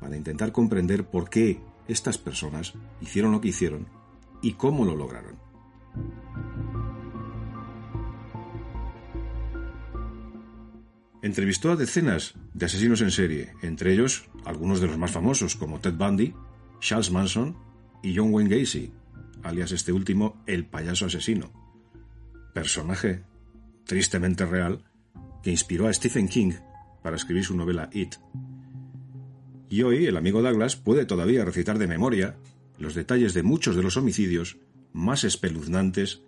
para 0.00 0.16
intentar 0.16 0.52
comprender 0.52 1.06
por 1.06 1.30
qué 1.30 1.60
estas 1.88 2.18
personas 2.18 2.74
hicieron 3.00 3.32
lo 3.32 3.40
que 3.40 3.48
hicieron 3.48 3.86
y 4.42 4.52
cómo 4.52 4.84
lo 4.84 4.94
lograron. 4.94 5.38
Entrevistó 11.22 11.72
a 11.72 11.76
decenas 11.76 12.34
de 12.52 12.66
asesinos 12.66 13.00
en 13.00 13.10
serie, 13.10 13.54
entre 13.62 13.94
ellos 13.94 14.28
algunos 14.44 14.80
de 14.80 14.88
los 14.88 14.98
más 14.98 15.10
famosos 15.10 15.56
como 15.56 15.80
Ted 15.80 15.94
Bundy, 15.94 16.34
Charles 16.80 17.10
Manson 17.10 17.56
y 18.02 18.14
John 18.14 18.32
Wayne 18.32 18.60
Gacy, 18.60 18.92
alias 19.42 19.72
este 19.72 19.92
último 19.92 20.42
el 20.46 20.66
payaso 20.66 21.06
asesino, 21.06 21.50
personaje 22.52 23.24
tristemente 23.86 24.44
real 24.44 24.84
que 25.42 25.50
inspiró 25.50 25.88
a 25.88 25.94
Stephen 25.94 26.28
King 26.28 26.52
para 27.02 27.16
escribir 27.16 27.44
su 27.44 27.56
novela 27.56 27.88
It. 27.92 28.16
Y 29.68 29.82
hoy 29.82 30.06
el 30.06 30.16
amigo 30.16 30.42
Douglas 30.42 30.76
puede 30.76 31.04
todavía 31.06 31.44
recitar 31.44 31.78
de 31.78 31.86
memoria 31.86 32.36
los 32.78 32.94
detalles 32.94 33.34
de 33.34 33.42
muchos 33.42 33.76
de 33.76 33.82
los 33.82 33.96
homicidios 33.96 34.56
más 34.92 35.24
espeluznantes 35.24 36.22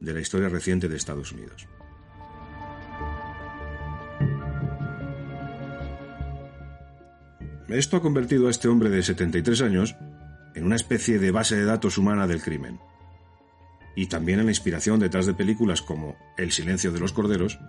de 0.00 0.14
la 0.14 0.20
historia 0.20 0.48
reciente 0.48 0.88
de 0.88 0.96
Estados 0.96 1.32
Unidos. 1.32 1.66
Esto 7.68 7.98
ha 7.98 8.02
convertido 8.02 8.48
a 8.48 8.50
este 8.50 8.66
hombre 8.66 8.90
de 8.90 9.02
73 9.02 9.62
años 9.62 9.94
en 10.56 10.64
una 10.64 10.74
especie 10.74 11.20
de 11.20 11.30
base 11.30 11.54
de 11.54 11.64
datos 11.64 11.98
humana 11.98 12.26
del 12.26 12.42
crimen. 12.42 12.80
Y 13.94 14.06
también 14.06 14.40
en 14.40 14.46
la 14.46 14.52
inspiración 14.52 14.98
detrás 14.98 15.26
de 15.26 15.34
películas 15.34 15.80
como 15.82 16.16
El 16.36 16.50
silencio 16.50 16.90
de 16.90 17.00
los 17.00 17.12
corderos 17.12 17.60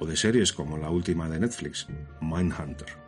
o 0.00 0.06
de 0.06 0.16
series 0.16 0.52
como 0.52 0.76
la 0.76 0.90
última 0.90 1.28
de 1.28 1.40
Netflix, 1.40 1.86
Mindhunter. 2.20 3.07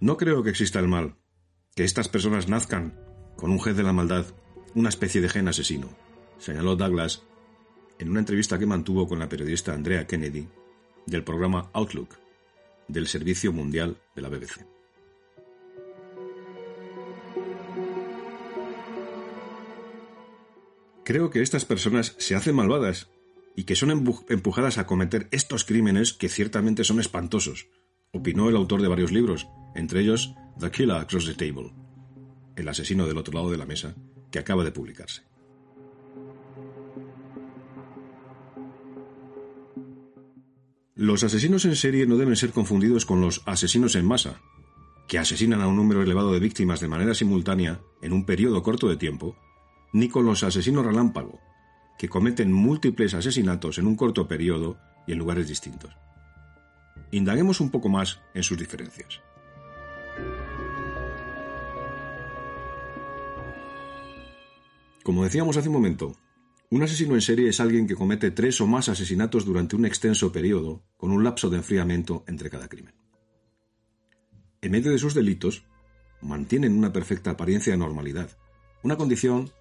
No 0.00 0.16
creo 0.16 0.42
que 0.42 0.50
exista 0.50 0.78
el 0.78 0.88
mal, 0.88 1.16
que 1.74 1.84
estas 1.84 2.08
personas 2.08 2.48
nazcan 2.48 2.94
con 3.36 3.50
un 3.50 3.60
jefe 3.60 3.78
de 3.78 3.82
la 3.82 3.92
maldad 3.92 4.26
una 4.74 4.88
especie 4.88 5.20
de 5.20 5.28
gen 5.28 5.48
asesino, 5.48 5.88
señaló 6.38 6.76
Douglas 6.76 7.22
en 7.98 8.10
una 8.10 8.20
entrevista 8.20 8.58
que 8.58 8.66
mantuvo 8.66 9.08
con 9.08 9.18
la 9.18 9.28
periodista 9.28 9.72
Andrea 9.72 10.06
Kennedy 10.06 10.48
del 11.06 11.24
programa 11.24 11.70
Outlook 11.72 12.10
del 12.88 13.08
Servicio 13.08 13.52
Mundial 13.52 13.96
de 14.14 14.22
la 14.22 14.28
BBC. 14.28 14.66
Creo 21.04 21.30
que 21.30 21.40
estas 21.40 21.64
personas 21.64 22.16
se 22.18 22.34
hacen 22.34 22.54
malvadas 22.54 23.08
y 23.56 23.64
que 23.64 23.74
son 23.74 23.90
empujadas 23.90 24.76
a 24.76 24.86
cometer 24.86 25.28
estos 25.32 25.64
crímenes 25.64 26.12
que 26.12 26.28
ciertamente 26.28 26.84
son 26.84 27.00
espantosos, 27.00 27.68
opinó 28.12 28.50
el 28.50 28.56
autor 28.56 28.82
de 28.82 28.88
varios 28.88 29.10
libros, 29.10 29.48
entre 29.74 30.00
ellos 30.00 30.34
The 30.60 30.70
Killer 30.70 30.98
Across 30.98 31.26
the 31.26 31.34
Table, 31.34 31.72
el 32.54 32.68
asesino 32.68 33.06
del 33.06 33.16
otro 33.16 33.32
lado 33.32 33.50
de 33.50 33.56
la 33.56 33.64
mesa, 33.64 33.96
que 34.30 34.38
acaba 34.38 34.62
de 34.62 34.72
publicarse. 34.72 35.22
Los 40.94 41.24
asesinos 41.24 41.64
en 41.64 41.76
serie 41.76 42.06
no 42.06 42.16
deben 42.16 42.36
ser 42.36 42.50
confundidos 42.50 43.06
con 43.06 43.22
los 43.22 43.42
asesinos 43.46 43.96
en 43.96 44.06
masa, 44.06 44.40
que 45.08 45.18
asesinan 45.18 45.62
a 45.62 45.68
un 45.68 45.76
número 45.76 46.02
elevado 46.02 46.32
de 46.32 46.40
víctimas 46.40 46.80
de 46.80 46.88
manera 46.88 47.14
simultánea 47.14 47.80
en 48.02 48.12
un 48.12 48.26
periodo 48.26 48.62
corto 48.62 48.88
de 48.88 48.96
tiempo, 48.96 49.36
ni 49.92 50.08
con 50.08 50.26
los 50.26 50.42
asesinos 50.42 50.84
relámpago, 50.84 51.40
que 51.98 52.08
cometen 52.08 52.52
múltiples 52.52 53.14
asesinatos 53.14 53.78
en 53.78 53.86
un 53.86 53.96
corto 53.96 54.28
periodo 54.28 54.78
y 55.06 55.12
en 55.12 55.18
lugares 55.18 55.48
distintos. 55.48 55.96
Indaguemos 57.10 57.60
un 57.60 57.70
poco 57.70 57.88
más 57.88 58.20
en 58.34 58.42
sus 58.42 58.58
diferencias. 58.58 59.20
Como 65.02 65.22
decíamos 65.22 65.56
hace 65.56 65.68
un 65.68 65.74
momento, 65.74 66.16
un 66.68 66.82
asesino 66.82 67.14
en 67.14 67.20
serie 67.20 67.48
es 67.48 67.60
alguien 67.60 67.86
que 67.86 67.94
comete 67.94 68.32
tres 68.32 68.60
o 68.60 68.66
más 68.66 68.88
asesinatos 68.88 69.44
durante 69.44 69.76
un 69.76 69.86
extenso 69.86 70.32
periodo, 70.32 70.82
con 70.96 71.12
un 71.12 71.22
lapso 71.22 71.48
de 71.48 71.58
enfriamiento 71.58 72.24
entre 72.26 72.50
cada 72.50 72.68
crimen. 72.68 72.94
En 74.62 74.72
medio 74.72 74.90
de 74.90 74.98
sus 74.98 75.14
delitos, 75.14 75.64
mantienen 76.20 76.76
una 76.76 76.92
perfecta 76.92 77.30
apariencia 77.30 77.72
de 77.72 77.78
normalidad, 77.78 78.36
una 78.82 78.96
condición 78.96 79.52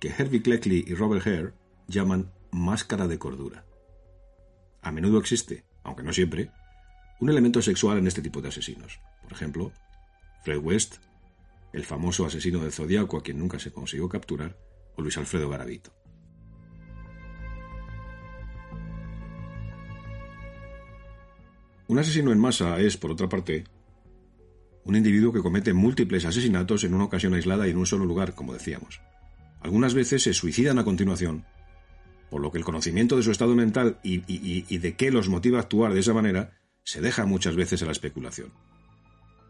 que 0.00 0.08
Herbie 0.08 0.42
Cleckley 0.42 0.84
y 0.84 0.94
Robert 0.94 1.24
Hare 1.26 1.52
llaman 1.88 2.30
máscara 2.52 3.08
de 3.08 3.18
cordura. 3.18 3.64
A 4.82 4.92
menudo 4.92 5.18
existe, 5.18 5.64
aunque 5.82 6.02
no 6.02 6.12
siempre, 6.12 6.52
un 7.20 7.30
elemento 7.30 7.60
sexual 7.60 7.98
en 7.98 8.06
este 8.06 8.22
tipo 8.22 8.40
de 8.40 8.48
asesinos. 8.48 9.00
Por 9.22 9.32
ejemplo, 9.32 9.72
Fred 10.44 10.58
West, 10.58 10.96
el 11.72 11.84
famoso 11.84 12.24
asesino 12.24 12.60
del 12.60 12.72
zodiaco 12.72 13.16
a 13.16 13.22
quien 13.22 13.38
nunca 13.38 13.58
se 13.58 13.72
consiguió 13.72 14.08
capturar, 14.08 14.56
o 14.96 15.02
Luis 15.02 15.16
Alfredo 15.18 15.48
Garavito. 15.48 15.92
Un 21.88 21.98
asesino 21.98 22.32
en 22.32 22.38
masa 22.38 22.78
es, 22.80 22.98
por 22.98 23.10
otra 23.10 23.30
parte, 23.30 23.64
un 24.84 24.94
individuo 24.94 25.32
que 25.32 25.40
comete 25.40 25.72
múltiples 25.72 26.26
asesinatos 26.26 26.84
en 26.84 26.94
una 26.94 27.04
ocasión 27.04 27.34
aislada 27.34 27.66
y 27.66 27.70
en 27.70 27.78
un 27.78 27.86
solo 27.86 28.04
lugar, 28.04 28.34
como 28.34 28.52
decíamos. 28.52 29.00
Algunas 29.60 29.94
veces 29.94 30.22
se 30.22 30.34
suicidan 30.34 30.78
a 30.78 30.84
continuación, 30.84 31.46
por 32.30 32.40
lo 32.40 32.50
que 32.50 32.58
el 32.58 32.64
conocimiento 32.64 33.16
de 33.16 33.22
su 33.22 33.30
estado 33.30 33.54
mental 33.54 33.98
y, 34.02 34.78
de 34.78 34.96
qué 34.96 35.10
los 35.10 35.28
motiva 35.28 35.58
a 35.58 35.62
actuar 35.62 35.94
de 35.94 36.00
esa 36.00 36.14
manera 36.14 36.52
se 36.84 37.00
deja 37.00 37.26
muchas 37.26 37.56
veces 37.56 37.82
a 37.82 37.86
la 37.86 37.92
especulación. 37.92 38.52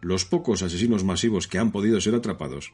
Los 0.01 0.25
pocos 0.25 0.63
asesinos 0.63 1.05
masivos 1.05 1.49
que 1.49 1.59
han 1.59 1.73
podido 1.73 2.01
ser 2.01 2.15
atrapados 2.15 2.73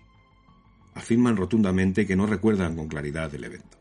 afirman 0.95 1.37
rotundamente 1.37 2.07
que 2.07 2.17
no 2.17 2.27
recuerdan 2.27 2.77
con 2.77 2.89
claridad 2.89 3.35
el 3.35 3.45
evento. 3.45 3.79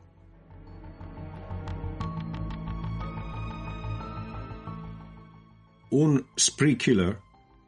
Un 5.90 6.26
spree 6.40 6.78
killer, 6.78 7.20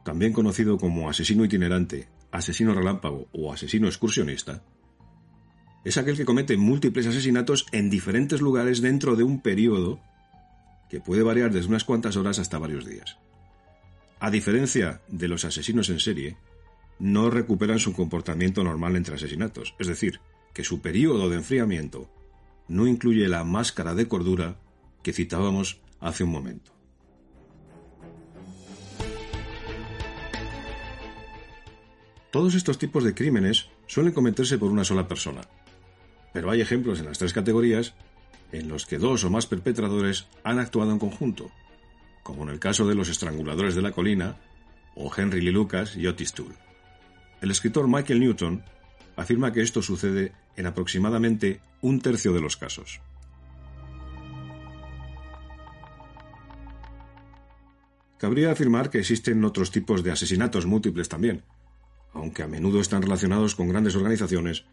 también 0.04 0.32
conocido 0.32 0.78
como 0.78 1.08
asesino 1.08 1.44
itinerante, 1.44 2.08
asesino 2.32 2.74
relámpago 2.74 3.28
o 3.32 3.52
asesino 3.52 3.86
excursionista, 3.86 4.64
es 5.86 5.96
aquel 5.96 6.16
que 6.16 6.24
comete 6.24 6.56
múltiples 6.56 7.06
asesinatos 7.06 7.64
en 7.70 7.88
diferentes 7.90 8.40
lugares 8.40 8.80
dentro 8.80 9.14
de 9.14 9.22
un 9.22 9.40
periodo 9.40 10.00
que 10.90 10.98
puede 10.98 11.22
variar 11.22 11.52
desde 11.52 11.68
unas 11.68 11.84
cuantas 11.84 12.16
horas 12.16 12.40
hasta 12.40 12.58
varios 12.58 12.84
días. 12.84 13.18
A 14.18 14.32
diferencia 14.32 15.00
de 15.06 15.28
los 15.28 15.44
asesinos 15.44 15.88
en 15.88 16.00
serie, 16.00 16.38
no 16.98 17.30
recuperan 17.30 17.78
su 17.78 17.92
comportamiento 17.92 18.64
normal 18.64 18.96
entre 18.96 19.14
asesinatos, 19.14 19.76
es 19.78 19.86
decir, 19.86 20.18
que 20.52 20.64
su 20.64 20.80
periodo 20.80 21.30
de 21.30 21.36
enfriamiento 21.36 22.10
no 22.66 22.88
incluye 22.88 23.28
la 23.28 23.44
máscara 23.44 23.94
de 23.94 24.08
cordura 24.08 24.56
que 25.04 25.12
citábamos 25.12 25.80
hace 26.00 26.24
un 26.24 26.30
momento. 26.30 26.72
Todos 32.32 32.56
estos 32.56 32.76
tipos 32.76 33.04
de 33.04 33.14
crímenes 33.14 33.70
suelen 33.86 34.12
cometerse 34.12 34.58
por 34.58 34.72
una 34.72 34.82
sola 34.82 35.06
persona, 35.06 35.42
pero 36.36 36.50
hay 36.50 36.60
ejemplos 36.60 36.98
en 36.98 37.06
las 37.06 37.16
tres 37.16 37.32
categorías 37.32 37.94
en 38.52 38.68
los 38.68 38.84
que 38.84 38.98
dos 38.98 39.24
o 39.24 39.30
más 39.30 39.46
perpetradores 39.46 40.26
han 40.44 40.58
actuado 40.58 40.92
en 40.92 40.98
conjunto, 40.98 41.50
como 42.22 42.42
en 42.42 42.50
el 42.50 42.58
caso 42.58 42.86
de 42.86 42.94
los 42.94 43.08
estranguladores 43.08 43.74
de 43.74 43.80
la 43.80 43.92
colina 43.92 44.36
o 44.94 45.10
Henry 45.16 45.40
Lee 45.40 45.50
Lucas 45.50 45.96
y 45.96 46.06
Otis 46.06 46.34
Toole. 46.34 46.54
El 47.40 47.50
escritor 47.50 47.88
Michael 47.88 48.20
Newton 48.20 48.62
afirma 49.16 49.50
que 49.50 49.62
esto 49.62 49.80
sucede 49.80 50.32
en 50.58 50.66
aproximadamente 50.66 51.62
un 51.80 52.02
tercio 52.02 52.34
de 52.34 52.42
los 52.42 52.58
casos. 52.58 53.00
Cabría 58.18 58.52
afirmar 58.52 58.90
que 58.90 58.98
existen 58.98 59.42
otros 59.42 59.70
tipos 59.70 60.04
de 60.04 60.10
asesinatos 60.10 60.66
múltiples 60.66 61.08
también, 61.08 61.44
aunque 62.12 62.42
a 62.42 62.46
menudo 62.46 62.82
están 62.82 63.00
relacionados 63.00 63.54
con 63.54 63.70
grandes 63.70 63.96
organizaciones 63.96 64.66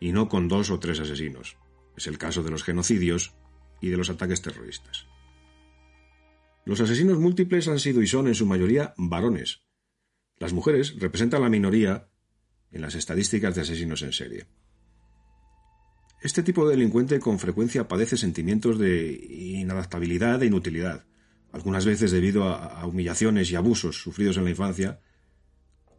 y 0.00 0.12
no 0.12 0.28
con 0.28 0.48
dos 0.48 0.70
o 0.70 0.78
tres 0.78 1.00
asesinos. 1.00 1.56
Es 1.96 2.06
el 2.06 2.18
caso 2.18 2.42
de 2.42 2.50
los 2.50 2.64
genocidios 2.64 3.34
y 3.80 3.88
de 3.88 3.96
los 3.96 4.10
ataques 4.10 4.42
terroristas. 4.42 5.06
Los 6.64 6.80
asesinos 6.80 7.18
múltiples 7.18 7.68
han 7.68 7.78
sido 7.78 8.02
y 8.02 8.06
son 8.06 8.26
en 8.26 8.34
su 8.34 8.46
mayoría 8.46 8.94
varones, 8.96 9.64
las 10.38 10.52
mujeres 10.52 10.98
representan 10.98 11.42
la 11.42 11.48
minoría 11.48 12.08
en 12.72 12.82
las 12.82 12.94
estadísticas 12.94 13.54
de 13.54 13.60
asesinos 13.62 14.02
en 14.02 14.12
serie. 14.12 14.46
Este 16.20 16.42
tipo 16.42 16.66
de 16.66 16.76
delincuente 16.76 17.20
con 17.20 17.38
frecuencia 17.38 17.86
padece 17.86 18.16
sentimientos 18.16 18.78
de 18.78 19.12
inadaptabilidad 19.12 20.42
e 20.42 20.46
inutilidad, 20.46 21.04
algunas 21.52 21.84
veces 21.84 22.10
debido 22.10 22.44
a, 22.44 22.84
humillaciones 22.86 23.50
y 23.50 23.56
abusos 23.56 24.02
sufridos 24.02 24.36
en 24.36 24.44
la 24.44 24.50
infancia, 24.50 25.00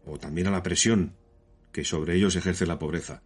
o 0.04 0.20
también 0.20 0.48
a 0.48 0.52
la 0.52 0.64
presión 0.64 1.16
que 1.72 1.86
sobre 1.86 2.16
ellos 2.16 2.36
ejerce 2.36 2.66
la 2.66 2.80
pobreza, 2.80 3.24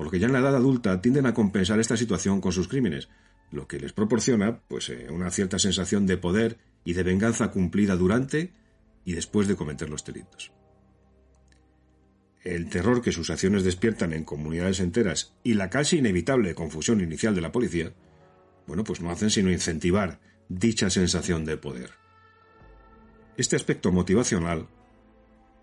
por 0.00 0.06
lo 0.06 0.10
que 0.10 0.18
ya 0.18 0.28
en 0.28 0.32
la 0.32 0.38
edad 0.38 0.56
adulta 0.56 1.02
tienden 1.02 1.26
a 1.26 1.34
compensar 1.34 1.78
esta 1.78 1.94
situación 1.94 2.40
con 2.40 2.52
sus 2.52 2.68
crímenes, 2.68 3.10
lo 3.50 3.68
que 3.68 3.78
les 3.78 3.92
proporciona 3.92 4.62
pues, 4.66 4.88
eh, 4.88 5.08
una 5.10 5.30
cierta 5.30 5.58
sensación 5.58 6.06
de 6.06 6.16
poder 6.16 6.56
y 6.84 6.94
de 6.94 7.02
venganza 7.02 7.50
cumplida 7.50 7.96
durante 7.96 8.54
y 9.04 9.12
después 9.12 9.46
de 9.46 9.56
cometer 9.56 9.90
los 9.90 10.02
delitos. 10.02 10.52
El 12.42 12.70
terror 12.70 13.02
que 13.02 13.12
sus 13.12 13.28
acciones 13.28 13.62
despiertan 13.62 14.14
en 14.14 14.24
comunidades 14.24 14.80
enteras 14.80 15.34
y 15.44 15.52
la 15.52 15.68
casi 15.68 15.98
inevitable 15.98 16.54
confusión 16.54 17.02
inicial 17.02 17.34
de 17.34 17.42
la 17.42 17.52
policía, 17.52 17.92
bueno, 18.66 18.84
pues 18.84 19.02
no 19.02 19.10
hacen 19.10 19.28
sino 19.28 19.52
incentivar 19.52 20.18
dicha 20.48 20.88
sensación 20.88 21.44
de 21.44 21.58
poder. 21.58 21.90
Este 23.36 23.54
aspecto 23.54 23.92
motivacional 23.92 24.66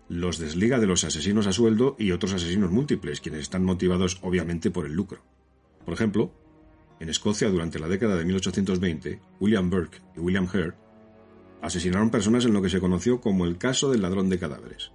los 0.08 0.38
desliga 0.38 0.78
de 0.78 0.86
los 0.86 1.04
asesinos 1.04 1.46
a 1.46 1.52
sueldo 1.52 1.96
y 1.98 2.12
otros 2.12 2.32
asesinos 2.32 2.70
múltiples, 2.70 3.20
quienes 3.20 3.42
están 3.42 3.64
motivados 3.64 4.18
obviamente 4.22 4.70
por 4.70 4.86
el 4.86 4.94
lucro. 4.94 5.20
Por 5.84 5.94
ejemplo, 5.94 6.32
en 7.00 7.08
Escocia 7.08 7.48
durante 7.48 7.78
la 7.78 7.88
década 7.88 8.16
de 8.16 8.24
1820, 8.24 9.20
William 9.40 9.70
Burke 9.70 10.00
y 10.16 10.20
William 10.20 10.48
Hare 10.52 10.74
asesinaron 11.60 12.10
personas 12.10 12.44
en 12.44 12.52
lo 12.52 12.62
que 12.62 12.70
se 12.70 12.80
conoció 12.80 13.20
como 13.20 13.44
el 13.44 13.58
caso 13.58 13.90
del 13.90 14.02
ladrón 14.02 14.28
de 14.28 14.38
cadáveres. 14.38 14.92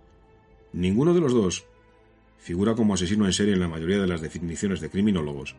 Ninguno 0.72 1.13
de 1.13 1.22
los 1.22 1.34
dos 1.34 1.65
figura 2.43 2.75
como 2.75 2.93
asesino 2.93 3.25
en 3.25 3.32
serie 3.32 3.53
en 3.53 3.62
la 3.62 3.70
mayoría 3.70 4.01
de 4.01 4.08
las 4.08 4.20
definiciones 4.20 4.82
de 4.82 4.89
criminólogos, 4.89 5.55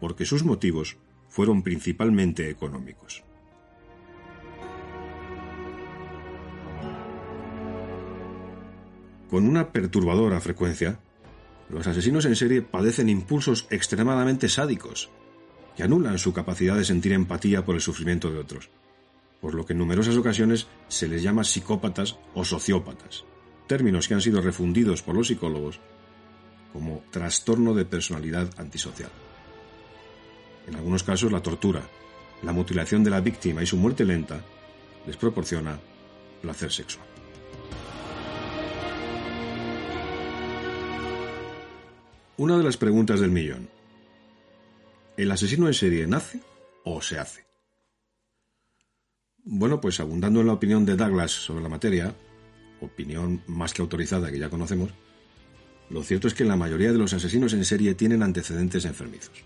porque 0.00 0.24
sus 0.24 0.44
motivos 0.44 0.96
fueron 1.28 1.62
principalmente 1.62 2.50
económicos. 2.50 3.22
Con 9.34 9.48
una 9.48 9.72
perturbadora 9.72 10.40
frecuencia, 10.40 11.00
los 11.68 11.84
asesinos 11.88 12.24
en 12.24 12.36
serie 12.36 12.62
padecen 12.62 13.08
impulsos 13.08 13.66
extremadamente 13.68 14.48
sádicos, 14.48 15.10
que 15.76 15.82
anulan 15.82 16.20
su 16.20 16.32
capacidad 16.32 16.76
de 16.76 16.84
sentir 16.84 17.10
empatía 17.10 17.64
por 17.64 17.74
el 17.74 17.80
sufrimiento 17.80 18.30
de 18.30 18.38
otros 18.38 18.70
por 19.40 19.54
lo 19.54 19.66
que 19.66 19.72
en 19.72 19.80
numerosas 19.80 20.16
ocasiones 20.16 20.68
se 20.86 21.08
les 21.08 21.20
llama 21.20 21.42
psicópatas 21.42 22.16
o 22.32 22.44
sociópatas, 22.44 23.24
términos 23.66 24.06
que 24.06 24.14
han 24.14 24.20
sido 24.20 24.40
refundidos 24.40 25.02
por 25.02 25.16
los 25.16 25.26
psicólogos 25.26 25.80
como 26.72 27.02
trastorno 27.10 27.74
de 27.74 27.84
personalidad 27.84 28.48
antisocial. 28.56 29.10
En 30.68 30.76
algunos 30.76 31.02
casos, 31.02 31.32
la 31.32 31.42
tortura, 31.42 31.82
la 32.44 32.52
mutilación 32.52 33.02
de 33.02 33.10
la 33.10 33.20
víctima 33.20 33.64
y 33.64 33.66
su 33.66 33.76
muerte 33.76 34.04
lenta 34.04 34.40
les 35.06 35.16
proporciona 35.16 35.78
placer 36.40 36.70
sexual. 36.72 37.13
Una 42.36 42.58
de 42.58 42.64
las 42.64 42.76
preguntas 42.76 43.20
del 43.20 43.30
millón. 43.30 43.68
¿El 45.16 45.30
asesino 45.30 45.68
en 45.68 45.74
serie 45.74 46.04
nace 46.08 46.40
o 46.82 47.00
se 47.00 47.16
hace? 47.16 47.46
Bueno, 49.44 49.80
pues 49.80 50.00
abundando 50.00 50.40
en 50.40 50.48
la 50.48 50.54
opinión 50.54 50.84
de 50.84 50.96
Douglas 50.96 51.30
sobre 51.30 51.62
la 51.62 51.68
materia, 51.68 52.12
opinión 52.80 53.40
más 53.46 53.72
que 53.72 53.82
autorizada 53.82 54.32
que 54.32 54.40
ya 54.40 54.50
conocemos, 54.50 54.90
lo 55.90 56.02
cierto 56.02 56.26
es 56.26 56.34
que 56.34 56.44
la 56.44 56.56
mayoría 56.56 56.90
de 56.90 56.98
los 56.98 57.12
asesinos 57.12 57.52
en 57.52 57.64
serie 57.64 57.94
tienen 57.94 58.24
antecedentes 58.24 58.84
enfermizos. 58.84 59.44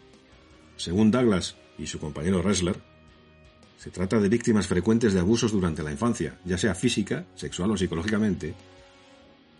Según 0.79 1.11
Douglas 1.11 1.57
y 1.77 1.89
su 1.89 1.99
compañero 1.99 2.41
Ressler, 2.41 2.77
se 3.77 3.91
trata 3.91 4.19
de 4.19 4.31
víctimas 4.31 4.67
frecuentes 4.67 5.13
de 5.13 5.21
abusos 5.21 5.53
durante 5.53 5.83
la 5.83 5.93
infancia, 5.93 6.39
ya 6.47 6.57
sea 6.57 6.75
física, 6.75 7.27
sexual 7.35 7.71
o 7.71 7.77
psicológicamente, 7.77 8.55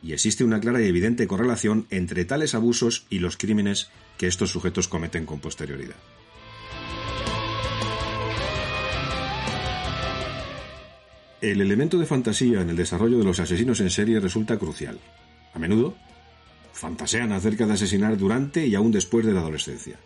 y 0.03 0.13
existe 0.13 0.45
una 0.45 0.61
clara 0.61 0.81
y 0.81 0.87
evidente 0.87 1.27
correlación 1.27 1.87
entre 1.91 2.25
tales 2.25 2.55
abusos 2.55 3.07
y 3.11 3.19
los 3.19 3.37
crímenes 3.37 3.91
que 4.17 4.27
estos 4.27 4.51
sujetos 4.51 4.89
cometen 4.89 5.27
con 5.27 5.41
posterioridad. 5.41 5.97
El 11.41 11.61
elemento 11.61 11.99
de 11.99 12.07
fantasía 12.07 12.63
en 12.63 12.71
el 12.71 12.77
desarrollo 12.77 13.19
de 13.19 13.25
los 13.25 13.39
asesinos 13.39 13.81
en 13.81 13.91
serie 13.91 14.19
resulta 14.19 14.59
crucial. 14.59 14.99
A 15.55 15.59
menudo, 15.61 15.95
fantasean 16.73 17.33
acerca 17.33 17.67
de 17.67 17.75
asesinar 17.75 18.17
durante 18.17 18.67
y 18.67 18.75
aún 18.75 18.91
después 18.91 19.25
de 19.25 19.33
la 19.33 19.41
adolescencia. 19.41 19.99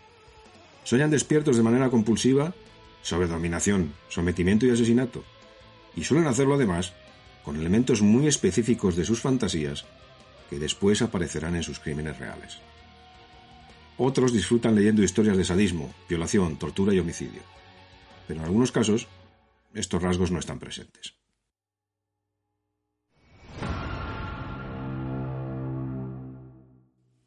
Soñan 0.83 1.09
despiertos 1.09 1.57
de 1.57 1.63
manera 1.63 1.89
compulsiva 1.89 2.53
sobre 3.01 3.27
dominación, 3.27 3.93
sometimiento 4.09 4.65
y 4.65 4.71
asesinato, 4.71 5.23
y 5.95 6.03
suelen 6.03 6.27
hacerlo 6.27 6.55
además 6.55 6.93
con 7.43 7.57
elementos 7.57 8.01
muy 8.01 8.27
específicos 8.27 8.95
de 8.95 9.05
sus 9.05 9.21
fantasías 9.21 9.85
que 10.49 10.59
después 10.59 11.01
aparecerán 11.01 11.55
en 11.55 11.63
sus 11.63 11.79
crímenes 11.79 12.17
reales. 12.17 12.59
Otros 13.97 14.33
disfrutan 14.33 14.75
leyendo 14.75 15.03
historias 15.03 15.37
de 15.37 15.45
sadismo, 15.45 15.93
violación, 16.09 16.57
tortura 16.57 16.93
y 16.93 16.99
homicidio, 16.99 17.41
pero 18.27 18.39
en 18.39 18.45
algunos 18.45 18.71
casos 18.71 19.07
estos 19.73 20.01
rasgos 20.01 20.31
no 20.31 20.39
están 20.39 20.59
presentes. 20.59 21.15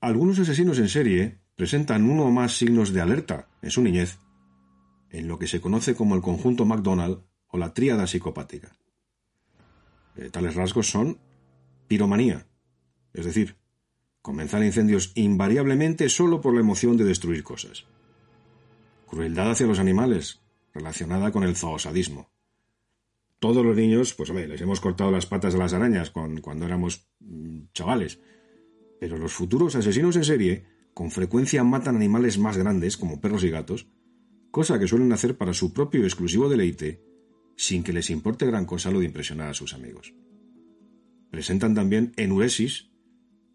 Algunos 0.00 0.38
asesinos 0.38 0.78
en 0.78 0.88
serie 0.88 1.40
presentan 1.56 2.08
uno 2.08 2.25
o 2.25 2.30
más 2.30 2.56
signos 2.56 2.92
de 2.92 3.00
alerta 3.00 3.49
en 3.62 3.70
su 3.70 3.82
niñez, 3.82 4.18
en 5.11 5.26
lo 5.26 5.38
que 5.38 5.49
se 5.49 5.61
conoce 5.61 5.94
como 5.94 6.14
el 6.14 6.23
conjunto 6.23 6.64
McDonald 6.64 7.23
o 7.49 7.58
la 7.58 7.75
tríada 7.75 8.06
psicopática. 8.06 8.76
Eh, 10.16 10.30
tales 10.30 10.54
rasgos 10.54 10.88
son 10.88 11.18
piromanía, 11.88 12.46
es 13.12 13.25
decir, 13.25 13.56
comenzar 14.23 14.62
incendios 14.64 15.12
invariablemente 15.14 16.08
solo 16.08 16.40
por 16.40 16.54
la 16.54 16.61
emoción 16.61 16.96
de 16.96 17.04
destruir 17.04 17.42
cosas. 17.42 17.87
Crueldad 19.06 19.52
hacia 19.52 19.66
los 19.66 19.78
animales, 19.78 20.40
relacionada 20.75 21.30
con 21.30 21.44
el 21.44 21.54
zoosadismo. 21.54 22.30
Todos 23.38 23.64
los 23.64 23.76
niños, 23.76 24.14
pues 24.14 24.30
hombre, 24.30 24.49
les 24.49 24.61
hemos 24.61 24.80
cortado 24.80 25.11
las 25.11 25.26
patas 25.26 25.54
a 25.54 25.58
las 25.58 25.75
arañas 25.75 26.11
cuando 26.11 26.66
éramos 26.66 27.06
mm, 27.20 27.66
chavales, 27.73 28.18
pero 28.99 29.18
los 29.18 29.32
futuros 29.32 29.76
asesinos 29.76 30.16
en 30.16 30.25
serie 30.25 30.64
con 30.94 31.11
frecuencia 31.11 31.62
matan 31.62 31.96
animales 31.96 32.38
más 32.38 32.56
grandes, 32.56 32.96
como 32.96 33.20
perros 33.20 33.44
y 33.44 33.50
gatos, 33.50 33.87
cosa 34.50 34.78
que 34.78 34.88
suelen 34.88 35.12
hacer 35.12 35.37
para 35.37 35.52
su 35.52 35.75
propio 35.75 36.04
exclusivo 36.04 36.49
deleite 36.49 37.02
sin 37.56 37.83
que 37.83 37.92
les 37.92 38.11
importe 38.11 38.46
gran 38.46 38.66
cosa 38.66 38.90
lo 38.90 39.00
de 39.00 39.07
impresionar 39.07 39.48
a 39.48 39.54
sus 39.54 39.74
amigos. 39.74 40.14
Presentan 41.31 41.74
también 41.74 42.12
enuresis 42.16 42.90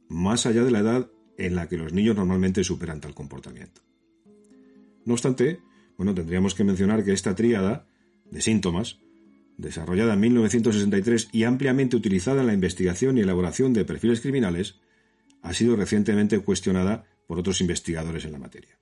más 0.10 0.45
allá 0.45 0.63
de 0.63 0.71
la 0.71 0.80
edad 0.80 1.12
en 1.38 1.56
la 1.56 1.69
que 1.69 1.78
los 1.78 1.93
niños 1.93 2.15
normalmente 2.15 2.63
superan 2.63 2.99
tal 2.99 3.13
comportamiento. 3.13 3.82
No 5.06 5.13
obstante, 5.13 5.62
bueno, 5.97 6.13
tendríamos 6.13 6.54
que 6.54 6.63
mencionar 6.63 7.04
que 7.04 7.13
esta 7.13 7.36
tríada 7.36 7.88
de 8.30 8.41
síntomas, 8.41 8.99
desarrollada 9.58 10.13
en 10.13 10.19
1963 10.19 11.30
y 11.32 11.43
ampliamente 11.43 11.95
utilizada 11.95 12.41
en 12.41 12.47
la 12.47 12.54
investigación 12.54 13.17
y 13.17 13.21
elaboración 13.21 13.73
de 13.73 13.86
perfiles 13.86 14.21
criminales, 14.21 14.80
ha 15.41 15.54
sido 15.54 15.76
recientemente 15.76 16.39
cuestionada 16.39 17.06
por 17.28 17.39
otros 17.39 17.62
investigadores 17.62 18.26
en 18.26 18.34
la 18.34 18.39
materia. 18.39 18.80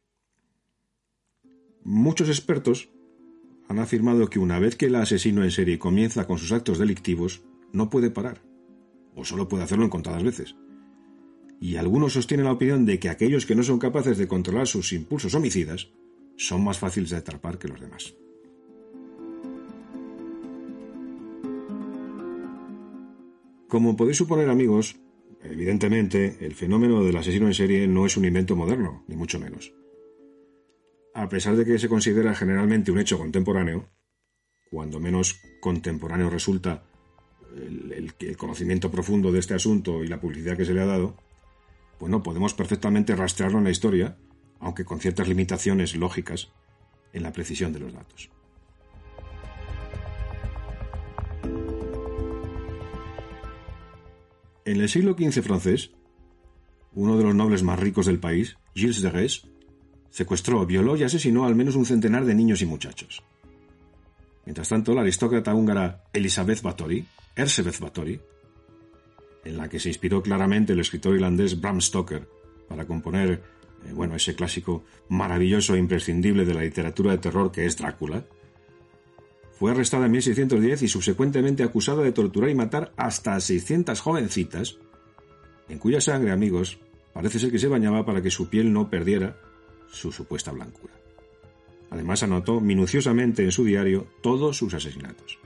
Muchos 1.83 2.27
expertos 2.29 2.89
han 3.69 3.77
afirmado 3.77 4.29
que 4.29 4.39
una 4.39 4.59
vez 4.59 4.75
que 4.75 4.87
el 4.87 4.95
asesino 4.95 5.43
en 5.43 5.51
serie 5.51 5.77
comienza 5.77 6.25
con 6.25 6.39
sus 6.39 6.51
actos 6.51 6.79
delictivos, 6.79 7.43
no 7.71 7.91
puede 7.91 8.09
parar, 8.09 8.41
o 9.15 9.23
solo 9.23 9.47
puede 9.47 9.63
hacerlo 9.63 9.83
en 9.83 9.91
contadas 9.91 10.23
veces. 10.23 10.55
Y 11.61 11.75
algunos 11.75 12.13
sostienen 12.13 12.47
la 12.47 12.53
opinión 12.53 12.85
de 12.85 12.99
que 12.99 13.09
aquellos 13.09 13.45
que 13.45 13.53
no 13.53 13.61
son 13.61 13.77
capaces 13.77 14.17
de 14.17 14.27
controlar 14.27 14.65
sus 14.65 14.91
impulsos 14.91 15.35
homicidas 15.35 15.91
son 16.35 16.63
más 16.63 16.79
fáciles 16.79 17.11
de 17.11 17.17
atrapar 17.17 17.59
que 17.59 17.67
los 17.67 17.79
demás. 17.79 18.15
Como 23.67 23.95
podéis 23.95 24.17
suponer 24.17 24.49
amigos, 24.49 24.95
evidentemente 25.43 26.37
el 26.39 26.55
fenómeno 26.55 27.03
del 27.03 27.17
asesino 27.17 27.45
en 27.45 27.53
serie 27.53 27.87
no 27.87 28.07
es 28.07 28.17
un 28.17 28.25
invento 28.25 28.55
moderno, 28.55 29.03
ni 29.07 29.15
mucho 29.15 29.39
menos 29.39 29.78
a 31.13 31.29
pesar 31.29 31.55
de 31.55 31.65
que 31.65 31.79
se 31.79 31.89
considera 31.89 32.35
generalmente 32.35 32.91
un 32.91 32.99
hecho 32.99 33.17
contemporáneo, 33.17 33.89
cuando 34.69 34.99
menos 34.99 35.41
contemporáneo 35.59 36.29
resulta 36.29 36.83
el, 37.55 38.37
conocimiento 38.37 38.91
profundo 38.91 39.31
de 39.31 39.39
este 39.39 39.55
asunto 39.55 40.03
y 40.03 40.07
la 40.07 40.19
publicidad 40.21 40.55
que 40.55 40.65
se 40.65 40.73
le 40.73 40.81
ha 40.81 40.85
dado, 40.85 41.17
bueno, 41.99 42.23
podemos 42.23 42.53
perfectamente 42.53 43.15
rastrearlo 43.15 43.57
en 43.57 43.65
la 43.65 43.71
historia, 43.71 44.17
aunque 44.59 44.85
con 44.85 44.99
ciertas 44.99 45.27
limitaciones 45.27 45.95
lógicas 45.95 46.51
en 47.13 47.23
la 47.23 47.33
precisión 47.33 47.73
de 47.73 47.79
los 47.79 47.93
datos. 47.93 48.29
En 54.65 54.79
el 54.79 54.87
siglo 54.87 55.15
XV 55.17 55.41
francés, 55.41 55.91
uno 56.93 57.17
de 57.17 57.23
los 57.23 57.33
nobles 57.33 57.63
más 57.63 57.79
ricos 57.79 58.05
del 58.05 58.19
país, 58.19 58.57
Gilles 58.75 59.01
de 59.01 59.09
Rais, 59.09 59.47
Secuestró, 60.09 60.65
violó 60.65 60.97
y 60.97 61.03
asesinó 61.03 61.45
al 61.45 61.55
menos 61.55 61.75
un 61.75 61.85
centenar 61.85 62.25
de 62.25 62.35
niños 62.35 62.61
y 62.61 62.65
muchachos. 62.65 63.23
Mientras 64.45 64.69
tanto, 64.69 64.93
la 64.93 65.01
aristócrata 65.01 65.53
húngara 65.53 66.05
Elisabeth 66.11 66.61
Báthory, 66.61 67.05
Erzsébet 67.35 67.79
Báthory, 67.79 68.19
en 69.45 69.57
la 69.57 69.69
que 69.69 69.79
se 69.79 69.89
inspiró 69.89 70.21
claramente 70.21 70.73
el 70.73 70.79
escritor 70.79 71.15
irlandés 71.15 71.59
Bram 71.61 71.81
Stoker 71.81 72.27
para 72.67 72.85
componer, 72.85 73.43
eh, 73.85 73.93
bueno, 73.93 74.15
ese 74.15 74.35
clásico 74.35 74.83
maravilloso 75.07 75.75
e 75.75 75.79
imprescindible 75.79 76.45
de 76.45 76.53
la 76.53 76.61
literatura 76.61 77.11
de 77.11 77.19
terror 77.19 77.51
que 77.51 77.65
es 77.65 77.77
Drácula, 77.77 78.25
fue 79.59 79.71
arrestada 79.71 80.05
en 80.05 80.13
1610 80.13 80.83
y 80.83 80.87
subsecuentemente 80.87 81.63
acusada 81.63 82.01
de 82.01 82.13
torturar 82.13 82.49
y 82.49 82.55
matar 82.55 82.93
hasta 82.95 83.39
600 83.39 83.99
jovencitas, 83.99 84.77
en 85.67 85.79
cuya 85.79 85.99
sangre, 85.99 86.31
amigos, 86.31 86.79
parece 87.13 87.39
ser 87.39 87.51
que 87.51 87.59
se 87.59 87.67
bañaba 87.67 88.05
para 88.05 88.21
que 88.21 88.31
su 88.31 88.49
piel 88.49 88.71
no 88.71 88.89
perdiera 88.89 89.35
su 89.91 90.11
supuesta 90.11 90.51
blancura. 90.51 90.93
Además 91.89 92.23
anotó 92.23 92.61
minuciosamente 92.61 93.43
en 93.43 93.51
su 93.51 93.63
diario 93.63 94.07
todos 94.21 94.57
sus 94.57 94.73
asesinatos. 94.73 95.39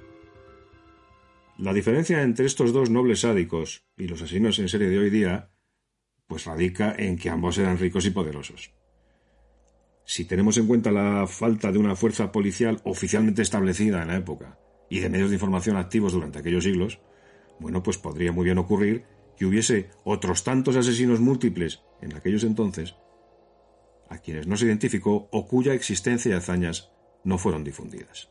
La 1.58 1.74
diferencia 1.74 2.22
entre 2.22 2.46
estos 2.46 2.74
dos 2.74 2.90
nobles 2.90 3.22
sádicos 3.22 3.86
y 3.96 4.08
los 4.08 4.22
asesinos 4.22 4.60
en 4.60 4.70
serie 4.70 4.90
de 4.90 5.00
hoy 5.00 5.10
día, 5.10 5.52
pues 6.28 6.46
radica 6.46 6.96
en 6.98 7.18
que 7.18 7.30
ambos 7.30 7.58
eran 7.58 7.78
ricos 7.78 8.06
y 8.06 8.10
poderosos. 8.10 8.74
Si 10.06 10.26
tenemos 10.26 10.58
en 10.58 10.68
cuenta 10.68 10.92
la 10.92 11.28
falta 11.28 11.72
de 11.72 11.78
una 11.78 11.96
fuerza 11.96 12.32
policial 12.32 12.82
oficialmente 12.84 13.42
establecida 13.42 14.02
en 14.02 14.10
la 14.10 14.18
época 14.18 14.60
y 14.90 15.00
de 15.00 15.10
medios 15.10 15.30
de 15.30 15.36
información 15.36 15.78
activos 15.78 16.12
durante 16.12 16.40
aquellos 16.40 16.64
siglos, 16.64 17.00
bueno, 17.60 17.84
pues 17.84 17.98
podría 17.98 18.32
muy 18.34 18.46
bien 18.46 18.58
ocurrir 18.58 19.06
que 19.38 19.46
hubiese 19.46 19.92
otros 20.04 20.44
tantos 20.44 20.76
asesinos 20.76 21.20
múltiples 21.20 21.82
en 22.02 22.16
aquellos 22.16 22.44
entonces 22.44 22.96
a 24.14 24.20
quienes 24.20 24.48
no 24.48 24.56
se 24.56 24.66
identificó 24.66 25.28
o 25.32 25.48
cuya 25.48 25.74
existencia 25.74 26.30
y 26.30 26.34
hazañas 26.34 26.92
no 27.24 27.38
fueron 27.38 27.64
difundidas. 27.64 28.30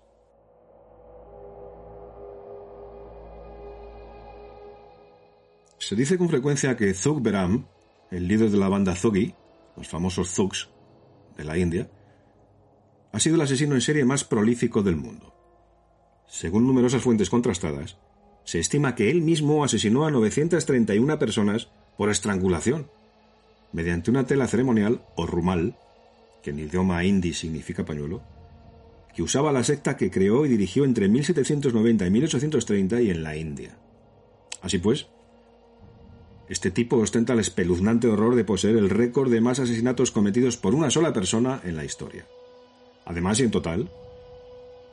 Se 5.79 5.97
dice 5.97 6.17
con 6.17 6.29
frecuencia 6.29 6.77
que 6.77 6.95
Zug 6.95 7.21
Beram, 7.21 7.67
el 8.11 8.29
líder 8.29 8.51
de 8.51 8.59
la 8.59 8.69
banda 8.69 8.95
Thugi, 8.95 9.35
los 9.77 9.89
famosos 9.89 10.33
Thugs 10.35 10.69
de 11.37 11.45
la 11.45 11.59
India, 11.59 11.91
ha 13.11 13.19
sido 13.19 13.35
el 13.35 13.43
asesino 13.43 13.75
en 13.75 13.81
serie 13.81 14.05
más 14.05 14.25
prolífico 14.25 14.83
del 14.83 14.97
mundo. 14.97 15.35
Según 16.29 16.67
numerosas 16.67 17.03
fuentes 17.03 17.29
contrastadas, 17.29 17.99
se 18.45 18.61
estima 18.61 18.95
que 18.95 19.11
él 19.11 19.23
mismo 19.23 19.65
asesinó 19.65 20.07
a 20.07 20.11
931 20.11 21.19
personas 21.19 21.69
por 21.99 22.11
estrangulación 22.11 22.89
mediante 23.73 24.11
una 24.11 24.27
tela 24.27 24.47
ceremonial 24.47 25.03
o 25.17 25.27
rumal, 25.27 25.77
que 26.43 26.51
en 26.51 26.59
idioma 26.59 27.05
hindi 27.05 27.33
significa 27.33 27.85
pañuelo, 27.85 28.23
que 29.15 29.23
usaba 29.23 29.53
la 29.53 29.65
secta 29.65 29.97
que 29.97 30.11
creó 30.11 30.47
y 30.47 30.49
dirigió 30.49 30.85
entre 30.85 31.09
1790 31.09 32.07
y 32.07 32.11
1830 32.11 33.01
y 33.03 33.11
en 33.11 33.23
la 33.23 33.37
India. 33.37 33.77
Así 34.63 34.79
pues, 34.79 35.09
este 36.49 36.71
tipo 36.71 36.97
ostenta 36.97 37.33
el 37.33 37.41
espeluznante 37.41 38.09
horror 38.09 38.35
de 38.35 38.45
poseer 38.45 38.77
el 38.77 38.91
récord 38.91 39.31
de 39.31 39.41
más 39.41 39.59
asesinatos 39.59 40.11
cometidos 40.11 40.57
por 40.57 40.75
una 40.75 40.91
sola 40.91 41.13
persona 41.13 41.61
en 41.65 41.77
la 41.77 41.85
historia. 41.85 42.27
Además, 43.05 43.41
y 43.41 43.45
en 43.45 43.51
total, 43.51 43.91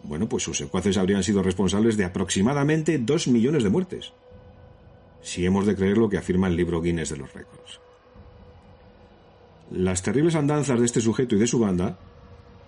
bueno, 0.03 0.29
pues 0.29 0.43
sus 0.43 0.57
secuaces 0.57 0.97
habrían 0.97 1.23
sido 1.23 1.43
responsables 1.43 1.97
de 1.97 2.05
aproximadamente 2.05 2.97
dos 2.97 3.27
millones 3.27 3.63
de 3.63 3.69
muertes, 3.69 4.13
si 5.21 5.45
hemos 5.45 5.65
de 5.65 5.75
creer 5.75 5.97
lo 5.97 6.09
que 6.09 6.17
afirma 6.17 6.47
el 6.47 6.55
libro 6.55 6.81
Guinness 6.81 7.09
de 7.09 7.17
los 7.17 7.33
récords. 7.33 7.79
Las 9.71 10.01
terribles 10.01 10.35
andanzas 10.35 10.79
de 10.79 10.85
este 10.85 10.99
sujeto 10.99 11.35
y 11.35 11.39
de 11.39 11.47
su 11.47 11.59
banda 11.59 11.99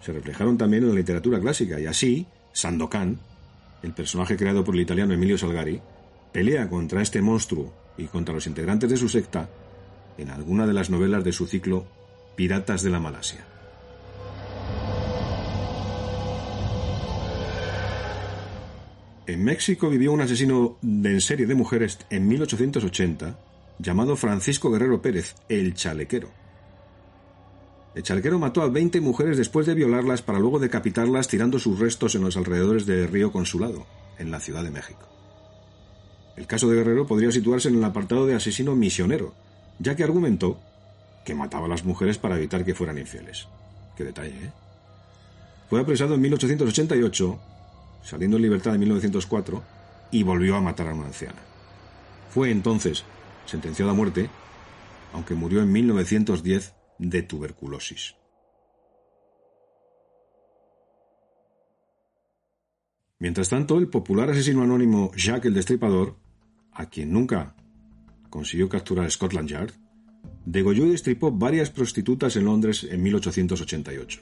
se 0.02 0.14
reflejaron 0.14 0.58
también 0.58 0.84
en 0.84 0.90
la 0.90 0.96
literatura 0.96 1.40
clásica, 1.40 1.80
y 1.80 1.88
así, 1.88 2.28
Sandokan, 2.54 3.20
el 3.82 3.94
personaje 3.94 4.38
creado 4.38 4.64
por 4.64 4.76
el 4.76 4.82
italiano 4.82 5.14
Emilio 5.14 5.38
Salgari, 5.38 5.82
pelea 6.32 6.70
contra 6.70 7.02
este 7.02 7.22
monstruo 7.22 7.74
y 7.98 8.06
contra 8.06 8.36
los 8.36 8.46
integrantes 8.48 8.90
de 8.90 8.98
su 8.98 9.10
secta 9.10 9.50
en 10.18 10.30
alguna 10.30 10.68
de 10.68 10.74
las 10.74 10.90
novelas 10.90 11.24
de 11.24 11.32
su 11.32 11.48
ciclo 11.48 11.86
Piratas 12.36 12.84
de 12.84 12.90
la 12.90 13.00
Malasia. 13.00 13.46
En 19.26 19.44
México 19.44 19.90
vivió 19.90 20.12
un 20.12 20.22
asesino 20.22 20.78
en 20.84 21.22
serie 21.22 21.46
de 21.46 21.56
mujeres 21.56 22.00
en 22.10 22.28
1880 22.28 23.40
llamado 23.80 24.16
Francisco 24.16 24.70
Guerrero 24.72 25.02
Pérez, 25.02 25.36
el 25.48 25.74
chalequero. 25.74 26.41
El 27.94 28.04
chalequero 28.04 28.40
mató 28.40 28.62
a 28.62 28.70
20 28.70 29.02
mujeres 29.02 29.38
después 29.38 29.66
de 29.66 29.74
violarlas 29.74 30.22
para 30.22 30.40
luego 30.40 30.60
decapitarlas 30.60 31.28
tirando 31.28 31.60
sus 31.60 31.78
restos 31.80 32.16
en 32.16 32.22
los 32.22 32.38
alrededores 32.38 32.86
del 32.86 33.10
río 33.10 33.32
Consulado, 33.32 33.86
en 34.18 34.32
la 34.32 34.40
Ciudad 34.40 34.64
de 34.64 34.72
México. 34.72 35.08
El 36.38 36.48
caso 36.48 36.70
de 36.70 36.78
Guerrero 36.78 37.06
podría 37.06 37.32
situarse 37.32 37.68
en 37.68 37.76
el 37.76 37.84
apartado 37.84 38.26
de 38.26 38.36
asesino 38.36 38.76
misionero, 38.76 39.34
ya 39.80 39.96
que 39.96 40.04
argumentó 40.04 40.58
que 41.26 41.36
mataba 41.36 41.66
a 41.66 41.70
las 41.70 41.84
mujeres 41.84 42.18
para 42.18 42.38
evitar 42.38 42.64
que 42.64 42.74
fueran 42.74 42.98
infieles. 42.98 43.48
Qué 43.98 44.06
detalle, 44.06 44.46
¿eh? 44.46 44.52
Fue 45.70 45.80
apresado 45.80 46.16
en 46.16 46.22
1888, 46.22 47.40
saliendo 48.04 48.38
en 48.38 48.44
libertad 48.44 48.74
en 48.74 48.82
1904, 48.82 49.64
y 50.12 50.24
volvió 50.24 50.56
a 50.56 50.62
matar 50.62 50.88
a 50.88 50.94
una 50.94 51.08
anciana. 51.08 51.42
Fue 52.30 52.52
entonces 52.52 53.04
sentenciado 53.46 53.92
a 53.92 53.94
muerte, 53.94 54.30
aunque 55.14 55.36
murió 55.36 55.62
en 55.62 55.72
1910 55.72 56.74
de 57.02 57.24
tuberculosis. 57.24 58.16
Mientras 63.20 63.50
tanto, 63.50 63.78
el 63.78 63.88
popular 63.88 64.30
asesino 64.30 64.64
anónimo 64.64 65.12
Jack 65.16 65.46
el 65.46 65.54
Destripador, 65.54 66.16
a 66.72 66.88
quien 66.88 67.12
nunca 67.12 67.56
consiguió 68.30 68.70
capturar 68.70 69.12
Scotland 69.12 69.50
Yard, 69.50 69.74
degolló 70.46 70.86
y 70.86 70.92
destripó 70.92 71.32
varias 71.32 71.70
prostitutas 71.70 72.36
en 72.36 72.46
Londres 72.46 72.88
en 72.90 73.04
1888. 73.04 74.22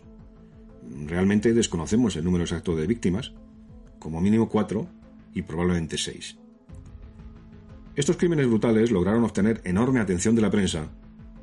Realmente 1.06 1.54
desconocemos 1.54 2.16
el 2.16 2.26
número 2.26 2.44
exacto 2.44 2.76
de 2.76 2.88
víctimas, 2.88 3.34
como 4.00 4.22
mínimo 4.22 4.50
cuatro 4.50 4.88
y 5.34 5.44
probablemente 5.44 5.98
seis. 5.98 6.38
Estos 7.96 8.18
crímenes 8.18 8.48
brutales 8.48 8.92
lograron 8.92 9.24
obtener 9.24 9.62
enorme 9.66 10.00
atención 10.00 10.36
de 10.36 10.42
la 10.42 10.52
prensa, 10.52 10.90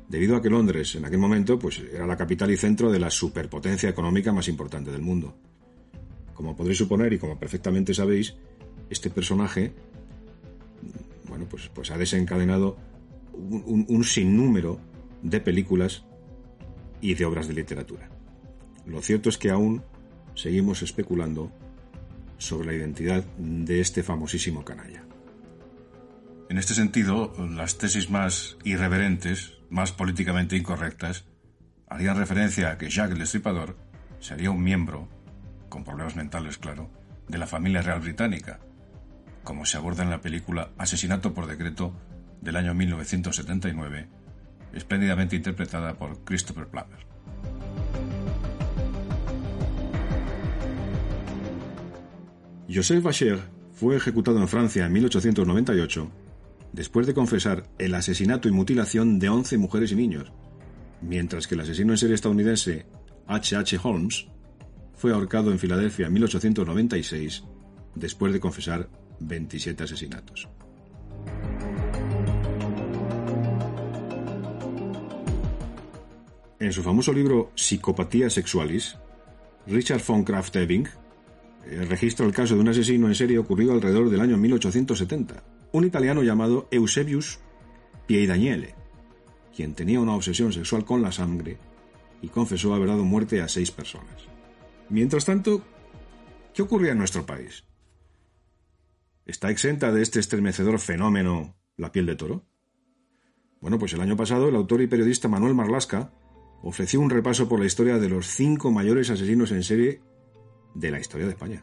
debido 0.07 0.35
a 0.35 0.41
que 0.41 0.49
Londres 0.49 0.95
en 0.95 1.05
aquel 1.05 1.19
momento 1.19 1.59
pues, 1.59 1.79
era 1.79 2.07
la 2.07 2.17
capital 2.17 2.51
y 2.51 2.57
centro 2.57 2.91
de 2.91 2.99
la 2.99 3.09
superpotencia 3.09 3.89
económica 3.89 4.31
más 4.31 4.47
importante 4.47 4.91
del 4.91 5.01
mundo. 5.01 5.35
Como 6.33 6.55
podréis 6.55 6.77
suponer 6.77 7.13
y 7.13 7.17
como 7.17 7.39
perfectamente 7.39 7.93
sabéis, 7.93 8.35
este 8.89 9.09
personaje 9.09 9.73
bueno, 11.27 11.45
pues, 11.49 11.69
pues 11.73 11.91
ha 11.91 11.97
desencadenado 11.97 12.77
un, 13.33 14.03
sinnúmero 14.03 14.79
de 15.21 15.39
películas 15.39 16.03
y 17.01 17.13
de 17.13 17.25
obras 17.25 17.47
de 17.47 17.53
literatura. 17.53 18.09
Lo 18.85 19.01
cierto 19.01 19.29
es 19.29 19.37
que 19.37 19.51
aún 19.51 19.83
seguimos 20.33 20.81
especulando 20.81 21.51
sobre 22.37 22.67
la 22.67 22.73
identidad 22.73 23.23
de 23.37 23.81
este 23.81 24.01
famosísimo 24.01 24.63
canalla. 24.63 25.03
En 26.49 26.57
este 26.57 26.73
sentido, 26.73 27.33
las 27.51 27.77
tesis 27.77 28.09
más 28.09 28.57
irreverentes, 28.63 29.56
más 29.69 29.91
políticamente 29.91 30.55
incorrectas, 30.55 31.25
harían 31.87 32.17
referencia 32.17 32.71
a 32.71 32.77
que 32.77 32.89
Jacques 32.89 33.13
el 33.13 33.19
Destripador 33.19 33.77
sería 34.19 34.51
un 34.51 34.63
miembro 34.63 35.07
con 35.69 35.83
problemas 35.83 36.15
mentales, 36.15 36.57
claro, 36.57 36.89
de 37.27 37.37
la 37.37 37.47
familia 37.47 37.81
real 37.81 37.99
británica, 37.99 38.59
como 39.43 39.65
se 39.65 39.77
aborda 39.77 40.03
en 40.03 40.09
la 40.09 40.21
película 40.21 40.71
Asesinato 40.77 41.33
por 41.33 41.47
Decreto 41.47 41.93
del 42.41 42.55
año 42.55 42.73
1979, 42.73 44.07
espléndidamente 44.73 45.35
interpretada 45.35 45.93
por 45.95 46.23
Christopher 46.23 46.67
Plummer. 46.67 47.07
Joseph 52.69 53.01
Bacher 53.01 53.39
fue 53.71 53.95
ejecutado 53.95 54.39
en 54.39 54.47
Francia 54.47 54.85
en 54.85 54.91
1898 54.91 56.11
después 56.77 57.07
de 57.07 57.15
confesar 57.15 57.63
el 57.79 57.95
asesinato 57.95 58.47
y 58.47 58.51
mutilación 58.51 59.17
de 59.17 59.29
11 59.29 59.57
mujeres 59.57 59.91
y 59.91 59.95
niños, 59.95 60.31
mientras 61.01 61.47
que 61.47 61.55
el 61.55 61.61
asesino 61.61 61.91
en 61.91 61.97
serie 61.97 62.13
estadounidense 62.13 62.85
H. 63.25 63.55
H. 63.55 63.79
Holmes 63.81 64.27
fue 64.93 65.11
ahorcado 65.11 65.51
en 65.51 65.57
Filadelfia 65.57 66.05
en 66.05 66.13
1896 66.13 67.43
después 67.95 68.31
de 68.31 68.39
confesar 68.39 68.89
27 69.19 69.83
asesinatos. 69.83 70.47
En 76.59 76.71
su 76.71 76.83
famoso 76.83 77.11
libro 77.11 77.51
Psicopatía 77.55 78.29
Sexualis, 78.29 78.97
Richard 79.65 80.03
von 80.07 80.23
Kraft-Ebing 80.23 80.87
eh, 81.65 81.85
registra 81.89 82.25
el 82.25 82.33
caso 82.33 82.53
de 82.53 82.61
un 82.61 82.69
asesino 82.69 83.07
en 83.07 83.15
serie 83.15 83.39
ocurrido 83.39 83.73
alrededor 83.73 84.11
del 84.11 84.21
año 84.21 84.37
1870, 84.37 85.56
un 85.71 85.85
italiano 85.85 86.23
llamado 86.23 86.67
Eusebius 86.71 87.39
Piedaniele, 88.05 88.75
quien 89.55 89.73
tenía 89.73 89.99
una 89.99 90.15
obsesión 90.15 90.53
sexual 90.53 90.85
con 90.85 91.01
la 91.01 91.11
sangre 91.11 91.57
y 92.21 92.29
confesó 92.29 92.73
haber 92.73 92.87
dado 92.87 93.03
muerte 93.03 93.41
a 93.41 93.47
seis 93.47 93.71
personas. 93.71 94.27
Mientras 94.89 95.25
tanto, 95.25 95.61
¿qué 96.53 96.61
ocurría 96.61 96.93
en 96.93 96.97
nuestro 96.97 97.25
país? 97.25 97.65
¿Está 99.25 99.49
exenta 99.49 99.91
de 99.91 100.01
este 100.01 100.19
estremecedor 100.19 100.79
fenómeno 100.79 101.57
la 101.75 101.91
piel 101.91 102.05
de 102.05 102.15
toro? 102.15 102.45
Bueno, 103.59 103.77
pues 103.77 103.93
el 103.93 104.01
año 104.01 104.15
pasado 104.15 104.47
el 104.47 104.55
autor 104.55 104.81
y 104.81 104.87
periodista 104.87 105.27
Manuel 105.27 105.53
Marlasca 105.53 106.13
ofreció 106.63 107.01
un 107.01 107.09
repaso 107.09 107.49
por 107.49 107.59
la 107.59 107.65
historia 107.65 107.99
de 107.99 108.09
los 108.09 108.27
cinco 108.27 108.71
mayores 108.71 109.09
asesinos 109.09 109.51
en 109.51 109.63
serie 109.63 110.01
de 110.75 110.91
la 110.91 110.99
historia 110.99 111.25
de 111.25 111.33
España. 111.33 111.61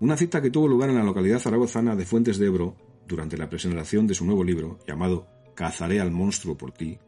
Una 0.00 0.16
cita 0.16 0.40
que 0.40 0.50
tuvo 0.50 0.68
lugar 0.68 0.90
en 0.90 0.96
la 0.96 1.02
localidad 1.02 1.40
zaragozana 1.40 1.96
de 1.96 2.04
Fuentes 2.04 2.38
de 2.38 2.46
Ebro 2.46 2.76
durante 3.08 3.36
la 3.36 3.48
presentación 3.48 4.06
de 4.06 4.14
su 4.14 4.24
nuevo 4.24 4.44
libro 4.44 4.78
llamado 4.86 5.26
Cazaré 5.56 6.00
al 6.00 6.12
monstruo 6.12 6.56
por 6.56 6.70
ti, 6.70 6.98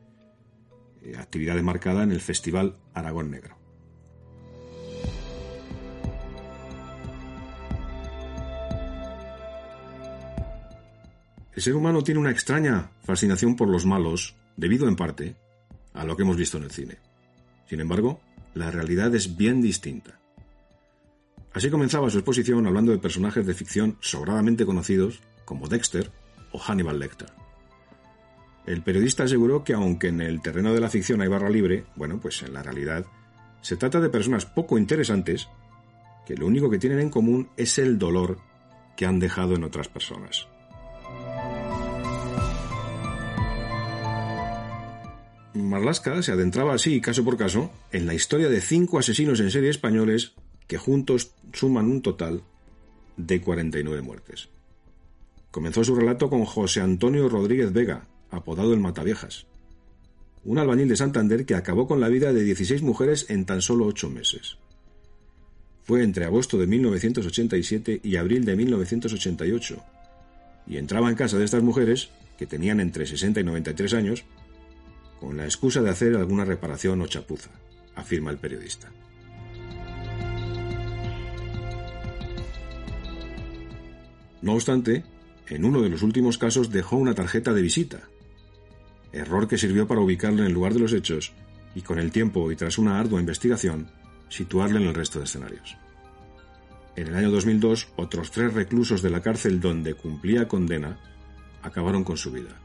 eh, 1.03 1.14
actividad 1.16 1.61
marcada 1.62 2.03
en 2.03 2.11
el 2.11 2.20
Festival 2.20 2.76
Aragón 2.92 3.31
Negro. 3.31 3.57
El 11.55 11.62
ser 11.62 11.76
humano 11.76 12.03
tiene 12.03 12.18
una 12.18 12.31
extraña 12.33 12.90
fascinación 13.03 13.55
por 13.55 13.68
los 13.68 13.87
malos, 13.87 14.35
debido 14.57 14.88
en 14.88 14.96
parte 14.96 15.37
a 15.92 16.05
lo 16.05 16.16
que 16.16 16.24
hemos 16.24 16.37
visto 16.37 16.57
en 16.57 16.64
el 16.64 16.70
cine. 16.72 16.96
Sin 17.68 17.81
embargo, 17.81 18.20
la 18.55 18.72
realidad 18.72 19.14
es 19.14 19.37
bien 19.37 19.61
distinta. 19.61 20.20
Así 21.53 21.69
comenzaba 21.71 22.11
su 22.11 22.19
exposición 22.19 22.67
hablando 22.67 22.93
de 22.93 22.99
personajes 22.99 23.47
de 23.47 23.55
ficción 23.55 23.97
sobradamente 24.01 24.65
conocidos 24.65 25.21
como 25.45 25.69
Dexter 25.69 26.11
o 26.53 26.59
Hannibal 26.59 26.99
Lecter. 26.99 27.33
El 28.67 28.83
periodista 28.83 29.25
aseguró 29.25 29.65
que 29.65 29.73
aunque 29.73 30.09
en 30.09 30.21
el 30.21 30.43
terreno 30.43 30.73
de 30.73 30.81
la 30.81 30.91
ficción 30.91 31.23
hay 31.23 31.29
barra 31.29 31.51
libre, 31.51 31.87
bueno, 31.97 32.21
pues 32.21 32.43
en 32.43 32.53
la 32.53 32.63
realidad 32.63 33.05
se 33.63 33.77
trata 33.77 34.01
de 34.01 34.11
personas 34.11 34.47
poco 34.47 34.79
interesantes 34.79 35.49
que 36.25 36.37
lo 36.37 36.47
único 36.47 36.71
que 36.71 36.79
tienen 36.79 37.01
en 37.01 37.11
común 37.11 37.49
es 37.57 37.79
el 37.79 37.99
dolor 37.99 38.39
que 38.97 39.07
han 39.07 39.19
dejado 39.19 39.57
en 39.57 39.65
otras 39.65 39.89
personas. 39.89 40.47
Marlaska 45.55 46.23
se 46.23 46.33
adentraba 46.33 46.75
así, 46.75 47.01
caso 47.01 47.25
por 47.25 47.37
caso, 47.37 47.73
en 47.91 48.07
la 48.07 48.15
historia 48.15 48.49
de 48.49 48.61
cinco 48.61 48.99
asesinos 48.99 49.41
en 49.41 49.51
serie 49.51 49.71
españoles 49.71 50.35
que 50.71 50.79
juntos 50.79 51.33
suman 51.53 51.87
un 51.87 52.01
total 52.01 52.45
de 53.17 53.41
49 53.41 54.03
muertes. 54.03 54.51
Comenzó 55.51 55.83
su 55.83 55.97
relato 55.97 56.31
con 56.31 56.45
José 56.45 56.81
Antonio 56.81 57.29
Rodríguez 57.29 57.73
Vega, 57.73 58.07
apodado 58.31 58.73
el 58.73 58.79
Mataviejas. 58.79 59.49
un 60.45 60.59
albañil 60.59 60.87
de 60.89 60.95
Santander 60.95 61.45
que 61.45 61.57
acabó 61.57 61.89
con 61.89 61.99
la 62.01 62.09
vida 62.09 62.33
de 62.33 62.45
16 62.45 62.83
mujeres 62.83 63.27
en 63.31 63.47
tan 63.47 63.61
solo 63.63 63.85
ocho 63.85 64.11
meses. 64.11 64.59
Fue 65.83 66.05
entre 66.05 66.25
agosto 66.25 66.57
de 66.57 66.69
1987 66.69 68.01
y 68.05 68.15
abril 68.15 68.45
de 68.45 68.55
1988, 68.55 69.83
y 70.69 70.77
entraba 70.77 71.11
en 71.11 71.17
casa 71.17 71.37
de 71.37 71.47
estas 71.47 71.65
mujeres, 71.65 72.11
que 72.39 72.47
tenían 72.47 72.79
entre 72.79 73.07
60 73.07 73.41
y 73.41 73.45
93 73.45 73.93
años, 73.95 74.25
con 75.19 75.37
la 75.37 75.47
excusa 75.47 75.83
de 75.83 75.91
hacer 75.91 76.15
alguna 76.15 76.45
reparación 76.45 77.03
o 77.03 77.09
chapuza, 77.09 77.51
afirma 77.97 78.31
el 78.31 78.39
periodista. 78.39 78.93
No 84.42 84.55
obstante, 84.55 85.05
en 85.48 85.64
uno 85.64 85.83
de 85.83 85.90
los 85.90 86.03
últimos 86.03 86.38
casos 86.38 86.70
dejó 86.70 86.96
una 86.96 87.14
tarjeta 87.14 87.53
de 87.53 87.62
visita, 87.62 88.09
error 89.12 89.48
que 89.48 89.59
sirvió 89.59 89.87
para 89.87 90.00
ubicarle 90.00 90.40
en 90.40 90.46
el 90.46 90.53
lugar 90.53 90.74
de 90.74 90.81
los 90.81 90.92
hechos 90.92 91.33
y 91.74 91.83
con 91.83 91.98
el 91.98 92.11
tiempo 92.11 92.50
y 92.50 92.57
tras 92.57 92.79
una 92.79 92.98
ardua 92.98 93.20
investigación, 93.20 93.90
situarle 94.29 94.81
en 94.81 94.88
el 94.88 94.94
resto 94.94 95.18
de 95.18 95.24
escenarios. 95.24 95.76
En 96.96 97.09
el 97.09 97.16
año 97.16 97.31
2002, 97.31 97.88
otros 97.96 98.31
tres 98.31 98.53
reclusos 98.55 99.03
de 99.03 99.11
la 99.11 99.20
cárcel 99.20 99.61
donde 99.61 99.94
cumplía 99.94 100.48
condena 100.48 100.98
acabaron 101.62 102.05
con 102.05 102.16
su 102.16 102.31
vida, 102.33 102.61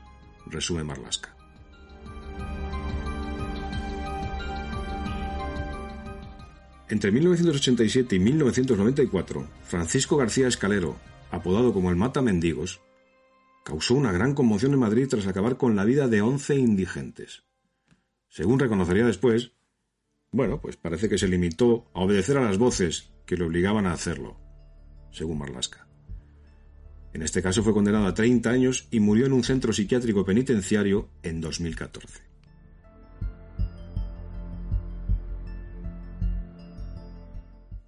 resume 0.48 0.84
Marlasca. 0.84 1.36
Entre 6.88 7.12
1987 7.12 8.16
y 8.16 8.20
1994, 8.20 9.48
Francisco 9.64 10.18
García 10.18 10.48
Escalero, 10.48 10.98
apodado 11.36 11.74
como 11.74 11.90
el 11.90 11.96
Mata 11.96 12.22
Mendigos, 12.22 12.82
causó 13.64 13.96
una 13.96 14.12
gran 14.12 14.34
conmoción 14.34 14.74
en 14.74 14.80
Madrid 14.80 15.08
tras 15.10 15.28
acabar 15.28 15.58
con 15.58 15.76
la 15.76 15.86
vida 15.86 16.08
de 16.08 16.22
11 16.22 16.56
indigentes. 16.56 17.44
Según 18.28 18.60
reconocería 18.60 19.06
después, 19.06 19.54
bueno, 20.32 20.60
pues 20.62 20.76
parece 20.76 21.10
que 21.10 21.18
se 21.18 21.28
limitó 21.28 21.90
a 21.94 22.02
obedecer 22.02 22.38
a 22.38 22.44
las 22.44 22.58
voces 22.58 23.12
que 23.26 23.38
le 23.38 23.46
obligaban 23.46 23.88
a 23.88 23.94
hacerlo, 23.94 24.38
según 25.12 25.40
Marlasca. 25.40 25.88
En 27.14 27.22
este 27.22 27.42
caso 27.42 27.64
fue 27.64 27.74
condenado 27.74 28.08
a 28.08 28.14
30 28.14 28.50
años 28.50 28.88
y 28.92 29.00
murió 29.00 29.26
en 29.26 29.34
un 29.34 29.44
centro 29.44 29.72
psiquiátrico 29.72 30.26
penitenciario 30.26 31.10
en 31.24 31.40
2014. 31.40 32.35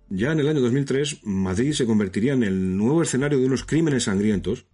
Ya 0.10 0.32
en 0.32 0.40
el 0.40 0.48
año 0.48 0.62
2003, 0.62 1.26
Madrid 1.26 1.74
se 1.74 1.86
convertiría 1.86 2.34
en 2.34 2.44
el 2.44 2.78
nuevo 2.78 3.02
escenario 3.02 3.40
de 3.40 3.46
unos 3.46 3.66
crímenes 3.66 4.04
sangrientos 4.04 4.66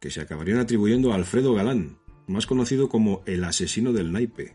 que 0.00 0.10
se 0.10 0.20
acabarían 0.20 0.58
atribuyendo 0.58 1.12
a 1.12 1.14
Alfredo 1.14 1.54
Galán, 1.54 1.96
más 2.26 2.46
conocido 2.46 2.90
como 2.90 3.22
el 3.24 3.42
asesino 3.44 3.94
del 3.94 4.12
naipe, 4.12 4.54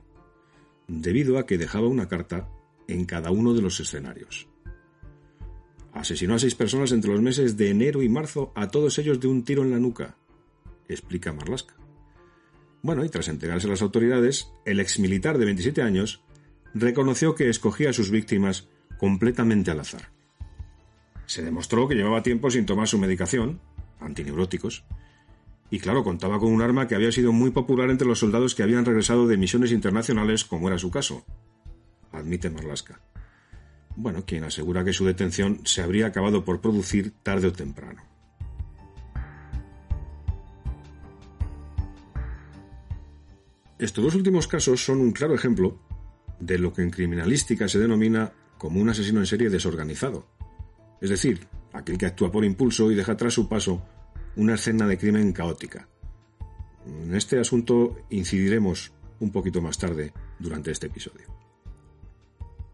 debido 0.88 1.39
a 1.39 1.47
que 1.47 1.58
dejaba 1.58 1.88
una 1.88 2.08
carta 2.08 2.49
en 2.88 3.06
cada 3.06 3.32
uno 3.32 3.56
de 3.56 3.63
los 3.63 3.80
escenarios. 3.80 4.47
Asesinó 5.91 6.36
a 6.36 6.39
seis 6.39 6.54
personas 6.54 6.91
entre 6.91 7.12
los 7.12 7.21
meses 7.21 7.58
de 7.58 7.71
enero 7.71 8.04
y 8.04 8.10
marzo, 8.10 8.52
a 8.56 8.67
todos 8.69 8.99
ellos 8.99 9.19
de 9.19 9.28
un 9.28 9.43
tiro 9.43 9.63
en 9.63 9.71
la 9.71 9.80
nuca, 9.80 10.17
explica 10.88 11.34
Marlasca. 11.34 11.75
Bueno, 12.84 13.04
y 13.04 13.10
tras 13.10 13.28
entregarse 13.28 13.65
a 13.65 13.71
las 13.71 13.82
autoridades, 13.82 14.52
el 14.65 14.80
exmilitar 14.80 15.39
de 15.39 15.45
27 15.45 15.82
años 15.82 16.21
reconoció 16.75 17.34
que 17.34 17.49
escogía 17.49 17.89
a 17.89 17.93
sus 17.93 18.12
víctimas 18.12 18.67
completamente 19.00 19.72
al 19.72 19.80
azar. 19.80 20.12
Se 21.26 21.42
demostró 21.42 21.88
que 21.88 21.96
llevaba 21.96 22.22
tiempo 22.22 22.52
sin 22.52 22.66
tomar 22.66 22.88
su 22.88 23.00
medicación, 23.00 23.60
antineuróticos, 24.00 24.84
y 25.72 25.80
claro, 25.80 26.04
contaba 26.04 26.40
con 26.40 26.52
un 26.52 26.62
arma 26.62 26.88
que 26.88 26.96
había 26.96 27.12
sido 27.12 27.32
muy 27.32 27.52
popular 27.52 27.90
entre 27.90 28.08
los 28.08 28.20
soldados 28.20 28.56
que 28.56 28.64
habían 28.64 28.86
regresado 28.86 29.28
de 29.28 29.38
misiones 29.38 29.72
internacionales, 29.72 30.44
como 30.44 30.68
era 30.68 30.80
su 30.80 30.90
caso, 30.92 31.24
admite 32.12 32.50
Marlaska. 32.50 33.00
Bueno, 33.96 34.26
quien 34.26 34.44
asegura 34.44 34.84
que 34.84 34.94
su 34.94 35.06
detención 35.06 35.62
se 35.66 35.82
habría 35.82 36.08
acabado 36.08 36.44
por 36.44 36.62
producir 36.62 37.14
tarde 37.24 37.48
o 37.48 37.54
temprano. 37.54 38.02
Estos 43.78 44.04
dos 44.04 44.16
últimos 44.16 44.48
casos 44.48 44.84
son 44.84 45.00
un 45.00 45.12
claro 45.12 45.36
ejemplo 45.36 45.80
de 46.40 46.58
lo 46.58 46.74
que 46.74 46.82
en 46.82 46.90
criminalística 46.90 47.68
se 47.68 47.80
denomina 47.80 48.34
como 48.60 48.80
un 48.80 48.89
asesino 48.89 49.22
en 49.22 49.26
serie 49.26 49.50
desorganizado. 49.50 50.28
Es 51.02 51.10
decir, 51.10 51.48
aquel 51.74 51.98
que 51.98 52.06
actúa 52.06 52.32
por 52.32 52.45
impulso 52.45 52.91
y 52.91 52.95
deja 52.95 53.17
tras 53.17 53.34
su 53.34 53.48
paso 53.48 53.82
una 54.36 54.56
escena 54.56 54.86
de 54.86 54.98
crimen 54.98 55.32
caótica. 55.32 55.88
En 56.86 57.15
este 57.15 57.39
asunto 57.39 57.98
incidiremos 58.10 58.91
un 59.22 59.32
poquito 59.32 59.62
más 59.62 59.78
tarde 59.78 60.13
durante 60.38 60.72
este 60.72 60.88
episodio. 60.88 61.26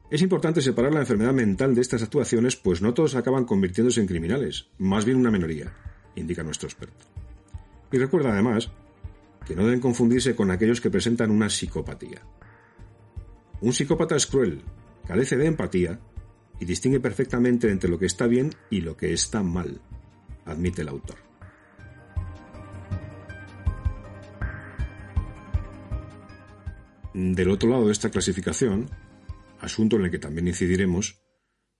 Es 0.10 0.21
importante 0.21 0.62
separar 0.62 0.93
la 0.93 1.02
enfermedad 1.02 1.34
mental 1.34 1.76
de 1.76 1.82
estas 1.82 2.02
actuaciones, 2.02 2.56
pues 2.56 2.82
no 2.82 2.93
todos 2.93 3.15
acaban 3.15 3.45
convirtiéndose 3.45 4.02
en 4.02 4.08
criminales, 4.08 4.67
más 4.80 5.06
bien 5.06 5.17
una 5.17 5.32
minoría, 5.32 5.74
indica 6.15 6.43
nuestro 6.43 6.67
experto. 6.67 7.06
Y 7.91 7.98
recuerda 7.98 8.32
además 8.32 8.71
que 9.45 9.56
no 9.56 9.65
deben 9.65 9.80
confundirse 9.80 10.36
con 10.36 10.50
aquellos 10.50 10.82
que 10.82 10.89
presentan 10.89 11.32
una 11.32 11.50
psicopatía. 11.50 12.21
Un 13.62 13.74
psicópata 13.74 14.15
es 14.15 14.26
cruel, 14.26 14.62
carece 15.06 15.38
de 15.38 15.46
empatía 15.46 16.00
y 16.60 16.65
distingue 16.65 17.00
perfectamente 17.00 17.70
entre 17.70 17.89
lo 17.89 18.00
que 18.00 18.06
está 18.06 18.28
bien 18.28 18.52
y 18.70 18.82
lo 18.82 18.96
que 18.96 19.13
está 19.13 19.44
mal, 19.44 19.82
admite 20.46 20.82
el 20.82 20.89
autor. 20.89 21.18
Del 27.13 27.50
otro 27.50 27.70
lado 27.70 27.86
de 27.86 27.94
esta 27.94 28.10
clasificación, 28.10 28.89
asunto 29.60 29.96
en 29.96 30.04
el 30.04 30.12
que 30.12 30.20
también 30.20 30.48
incidiremos, 30.48 31.22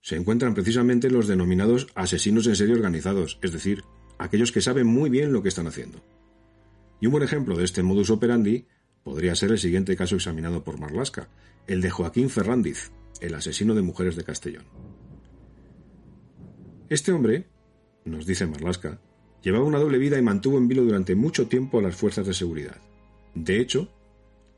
se 0.00 0.16
encuentran 0.16 0.54
precisamente 0.54 1.10
los 1.10 1.26
denominados 1.26 1.88
asesinos 1.94 2.46
en 2.46 2.56
serie 2.56 2.74
organizados, 2.74 3.38
es 3.42 3.52
decir, 3.52 3.84
aquellos 4.18 4.52
que 4.52 4.60
saben 4.60 4.86
muy 4.86 5.10
bien 5.10 5.32
lo 5.32 5.42
que 5.42 5.48
están 5.48 5.66
haciendo. 5.66 6.02
Y 7.00 7.06
un 7.06 7.12
buen 7.12 7.24
ejemplo 7.24 7.56
de 7.56 7.64
este 7.64 7.82
modus 7.82 8.10
operandi 8.10 8.66
podría 9.02 9.34
ser 9.34 9.50
el 9.50 9.58
siguiente 9.58 9.96
caso 9.96 10.16
examinado 10.16 10.64
por 10.64 10.80
Marlasca, 10.80 11.28
el 11.66 11.82
de 11.82 11.90
Joaquín 11.90 12.30
Ferrandiz, 12.30 12.90
el 13.20 13.34
asesino 13.34 13.74
de 13.74 13.82
mujeres 13.82 14.16
de 14.16 14.24
Castellón. 14.24 14.64
Este 16.88 17.12
hombre, 17.12 17.46
nos 18.04 18.26
dice 18.26 18.46
Marlasca, 18.46 19.00
llevaba 19.42 19.64
una 19.64 19.78
doble 19.78 19.98
vida 19.98 20.18
y 20.18 20.22
mantuvo 20.22 20.58
en 20.58 20.68
vilo 20.68 20.84
durante 20.84 21.14
mucho 21.14 21.48
tiempo 21.48 21.78
a 21.78 21.82
las 21.82 21.96
fuerzas 21.96 22.26
de 22.26 22.34
seguridad. 22.34 22.76
De 23.34 23.60
hecho, 23.60 23.88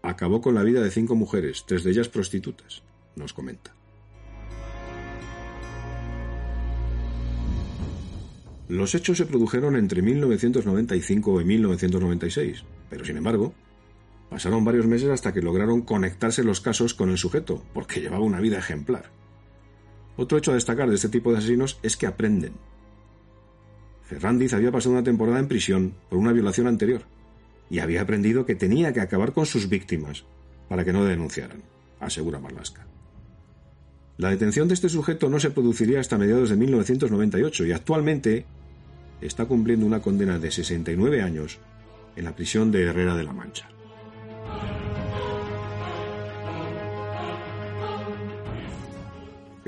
acabó 0.03 0.41
con 0.41 0.55
la 0.55 0.63
vida 0.63 0.83
de 0.83 0.91
cinco 0.91 1.15
mujeres, 1.15 1.65
tres 1.67 1.85
de 1.85 1.91
ellas 1.91 2.09
prostitutas, 2.09 2.83
nos 3.17 3.33
comenta. 3.33 3.75
Los 8.69 8.95
hechos 8.95 9.17
se 9.17 9.25
produjeron 9.25 9.77
entre 9.77 10.03
1995 10.03 11.41
y 11.41 11.45
1996, 11.47 12.65
pero 12.91 13.05
sin 13.05 13.17
embargo, 13.17 13.55
pasaron 14.31 14.65
varios 14.65 14.87
meses 14.87 15.09
hasta 15.11 15.33
que 15.33 15.43
lograron 15.43 15.83
conectarse 15.83 16.45
los 16.45 16.61
casos 16.61 16.95
con 16.95 17.11
el 17.11 17.19
sujeto, 17.19 17.63
porque 17.73 18.01
llevaba 18.01 18.25
una 18.25 18.41
vida 18.41 18.59
ejemplar. 18.59 19.11
Otro 20.17 20.39
hecho 20.39 20.51
a 20.51 20.55
destacar 20.55 20.89
de 20.89 20.97
este 20.97 21.09
tipo 21.09 21.33
de 21.33 21.39
asesinos 21.39 21.79
es 21.83 21.97
que 21.97 22.07
aprenden. 22.07 22.53
Ferrandiz 24.03 24.53
había 24.55 24.73
pasado 24.73 24.95
una 24.95 25.05
temporada 25.05 25.39
en 25.39 25.49
prisión 25.49 25.95
por 26.09 26.19
una 26.19 26.33
violación 26.33 26.67
anterior, 26.67 27.03
y 27.71 27.79
había 27.81 28.03
aprendido 28.03 28.47
que 28.47 28.55
tenía 28.55 28.93
que 28.93 29.01
acabar 29.01 29.33
con 29.33 29.47
sus 29.47 29.69
víctimas 29.69 30.25
para 30.69 30.85
que 30.85 30.93
no 30.93 31.05
denunciaran, 31.05 31.63
asegura 32.01 32.39
Marlaska. 32.39 32.87
La 34.17 34.31
detención 34.31 34.67
de 34.67 34.75
este 34.75 34.89
sujeto 34.89 35.29
no 35.31 35.39
se 35.39 35.51
produciría 35.51 36.01
hasta 36.01 36.19
mediados 36.19 36.51
de 36.51 36.57
1998 36.57 37.67
y 37.67 37.73
actualmente 37.73 38.47
está 39.21 39.47
cumpliendo 39.47 39.87
una 39.87 40.01
condena 40.01 40.39
de 40.39 40.51
69 40.51 41.23
años 41.23 41.59
en 42.17 42.25
la 42.25 42.35
prisión 42.35 42.73
de 42.73 42.83
Herrera 42.83 43.15
de 43.15 43.25
la 43.25 43.33
Mancha. 43.33 43.69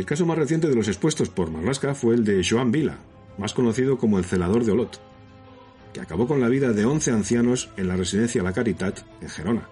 El 0.00 0.06
caso 0.06 0.24
más 0.24 0.38
reciente 0.38 0.66
de 0.66 0.74
los 0.74 0.88
expuestos 0.88 1.28
por 1.28 1.50
Marlaska 1.50 1.94
fue 1.94 2.14
el 2.14 2.24
de 2.24 2.42
Joan 2.42 2.72
Vila, 2.72 2.96
más 3.36 3.52
conocido 3.52 3.98
como 3.98 4.16
el 4.16 4.24
celador 4.24 4.64
de 4.64 4.72
Olot, 4.72 4.98
que 5.92 6.00
acabó 6.00 6.26
con 6.26 6.40
la 6.40 6.48
vida 6.48 6.72
de 6.72 6.86
11 6.86 7.10
ancianos 7.10 7.68
en 7.76 7.86
la 7.86 7.96
residencia 7.96 8.42
La 8.42 8.54
Caritat, 8.54 9.00
en 9.20 9.28
Gerona, 9.28 9.68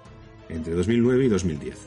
entre 0.50 0.74
2009 0.74 1.24
y 1.24 1.28
2010. 1.28 1.78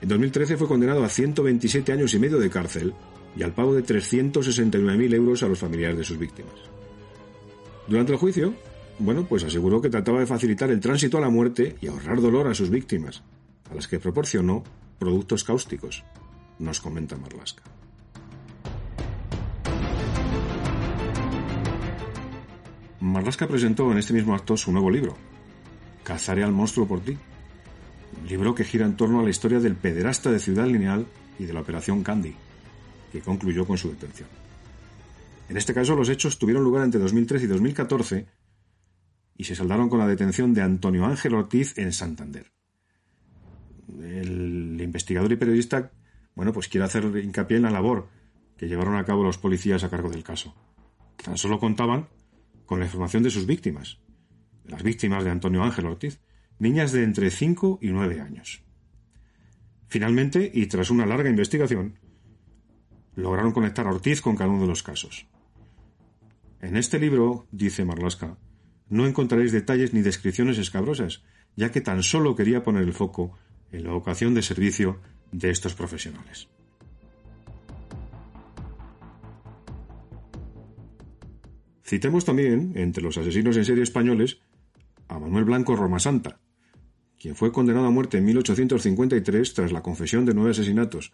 En 0.00 0.08
2013 0.08 0.56
fue 0.56 0.66
condenado 0.66 1.04
a 1.04 1.10
127 1.10 1.92
años 1.92 2.14
y 2.14 2.18
medio 2.18 2.38
de 2.38 2.48
cárcel 2.48 2.94
y 3.36 3.42
al 3.42 3.52
pago 3.52 3.74
de 3.74 3.84
369.000 3.84 5.14
euros 5.14 5.42
a 5.42 5.48
los 5.48 5.58
familiares 5.58 5.98
de 5.98 6.04
sus 6.04 6.16
víctimas. 6.16 6.54
Durante 7.86 8.12
el 8.12 8.18
juicio, 8.18 8.54
bueno, 8.98 9.26
pues 9.28 9.44
aseguró 9.44 9.82
que 9.82 9.90
trataba 9.90 10.20
de 10.20 10.26
facilitar 10.26 10.70
el 10.70 10.80
tránsito 10.80 11.18
a 11.18 11.20
la 11.20 11.28
muerte 11.28 11.76
y 11.82 11.88
ahorrar 11.88 12.22
dolor 12.22 12.48
a 12.48 12.54
sus 12.54 12.70
víctimas, 12.70 13.22
a 13.70 13.74
las 13.74 13.86
que 13.88 14.00
proporcionó 14.00 14.64
productos 14.98 15.44
cáusticos, 15.44 16.02
nos 16.58 16.80
comenta 16.80 17.16
Marlasca. 17.16 17.62
Marlaska 23.00 23.46
presentó 23.46 23.90
en 23.92 23.98
este 23.98 24.12
mismo 24.12 24.34
acto 24.34 24.56
su 24.56 24.72
nuevo 24.72 24.90
libro, 24.90 25.16
Cazaré 26.02 26.42
al 26.42 26.52
monstruo 26.52 26.88
por 26.88 27.00
ti, 27.00 27.16
libro 28.28 28.54
que 28.54 28.64
gira 28.64 28.86
en 28.86 28.96
torno 28.96 29.20
a 29.20 29.22
la 29.22 29.30
historia 29.30 29.60
del 29.60 29.76
pederasta 29.76 30.30
de 30.30 30.38
Ciudad 30.38 30.66
Lineal 30.66 31.06
y 31.38 31.44
de 31.44 31.52
la 31.52 31.60
Operación 31.60 32.02
Candy, 32.02 32.34
que 33.12 33.20
concluyó 33.20 33.66
con 33.66 33.78
su 33.78 33.90
detención. 33.90 34.28
En 35.48 35.56
este 35.56 35.72
caso, 35.74 35.94
los 35.94 36.08
hechos 36.08 36.38
tuvieron 36.38 36.64
lugar 36.64 36.84
entre 36.84 37.00
2013 37.00 37.44
y 37.44 37.48
2014 37.48 38.26
y 39.36 39.44
se 39.44 39.54
saldaron 39.54 39.88
con 39.88 39.98
la 39.98 40.06
detención 40.06 40.52
de 40.52 40.62
Antonio 40.62 41.06
Ángel 41.06 41.34
Ortiz 41.34 41.78
en 41.78 41.92
Santander. 41.92 42.50
El 44.00 44.78
investigador 44.80 45.32
y 45.32 45.36
periodista, 45.36 45.92
bueno, 46.38 46.52
pues 46.52 46.68
quiere 46.68 46.84
hacer 46.84 47.04
hincapié 47.04 47.56
en 47.56 47.64
la 47.64 47.70
labor 47.72 48.06
que 48.56 48.68
llevaron 48.68 48.94
a 48.94 49.04
cabo 49.04 49.24
los 49.24 49.38
policías 49.38 49.82
a 49.82 49.90
cargo 49.90 50.08
del 50.08 50.22
caso. 50.22 50.54
Tan 51.16 51.36
solo 51.36 51.58
contaban 51.58 52.06
con 52.64 52.78
la 52.78 52.84
información 52.84 53.24
de 53.24 53.30
sus 53.30 53.44
víctimas, 53.44 53.98
las 54.64 54.84
víctimas 54.84 55.24
de 55.24 55.30
Antonio 55.30 55.64
Ángel 55.64 55.86
Ortiz, 55.86 56.20
niñas 56.60 56.92
de 56.92 57.02
entre 57.02 57.30
5 57.30 57.80
y 57.82 57.88
9 57.88 58.20
años. 58.20 58.62
Finalmente, 59.88 60.48
y 60.54 60.66
tras 60.66 60.90
una 60.90 61.06
larga 61.06 61.28
investigación, 61.28 61.98
lograron 63.16 63.50
conectar 63.50 63.88
a 63.88 63.90
Ortiz 63.90 64.20
con 64.20 64.36
cada 64.36 64.50
uno 64.50 64.60
de 64.60 64.68
los 64.68 64.84
casos. 64.84 65.26
En 66.60 66.76
este 66.76 67.00
libro, 67.00 67.48
dice 67.50 67.84
Marlaska, 67.84 68.38
no 68.88 69.08
encontraréis 69.08 69.50
detalles 69.50 69.92
ni 69.92 70.02
descripciones 70.02 70.58
escabrosas, 70.58 71.24
ya 71.56 71.72
que 71.72 71.80
tan 71.80 72.04
solo 72.04 72.36
quería 72.36 72.62
poner 72.62 72.84
el 72.84 72.92
foco 72.92 73.36
en 73.72 73.82
la 73.82 73.90
vocación 73.90 74.34
de 74.34 74.42
servicio 74.42 75.00
de 75.32 75.50
estos 75.50 75.74
profesionales. 75.74 76.48
Citemos 81.84 82.24
también, 82.26 82.72
entre 82.74 83.02
los 83.02 83.16
asesinos 83.16 83.56
en 83.56 83.64
serie 83.64 83.82
españoles, 83.82 84.40
a 85.08 85.18
Manuel 85.18 85.44
Blanco 85.44 85.74
Romasanta, 85.74 86.38
quien 87.18 87.34
fue 87.34 87.50
condenado 87.50 87.86
a 87.86 87.90
muerte 87.90 88.18
en 88.18 88.26
1853 88.26 89.54
tras 89.54 89.72
la 89.72 89.82
confesión 89.82 90.26
de 90.26 90.34
nueve 90.34 90.50
asesinatos, 90.50 91.12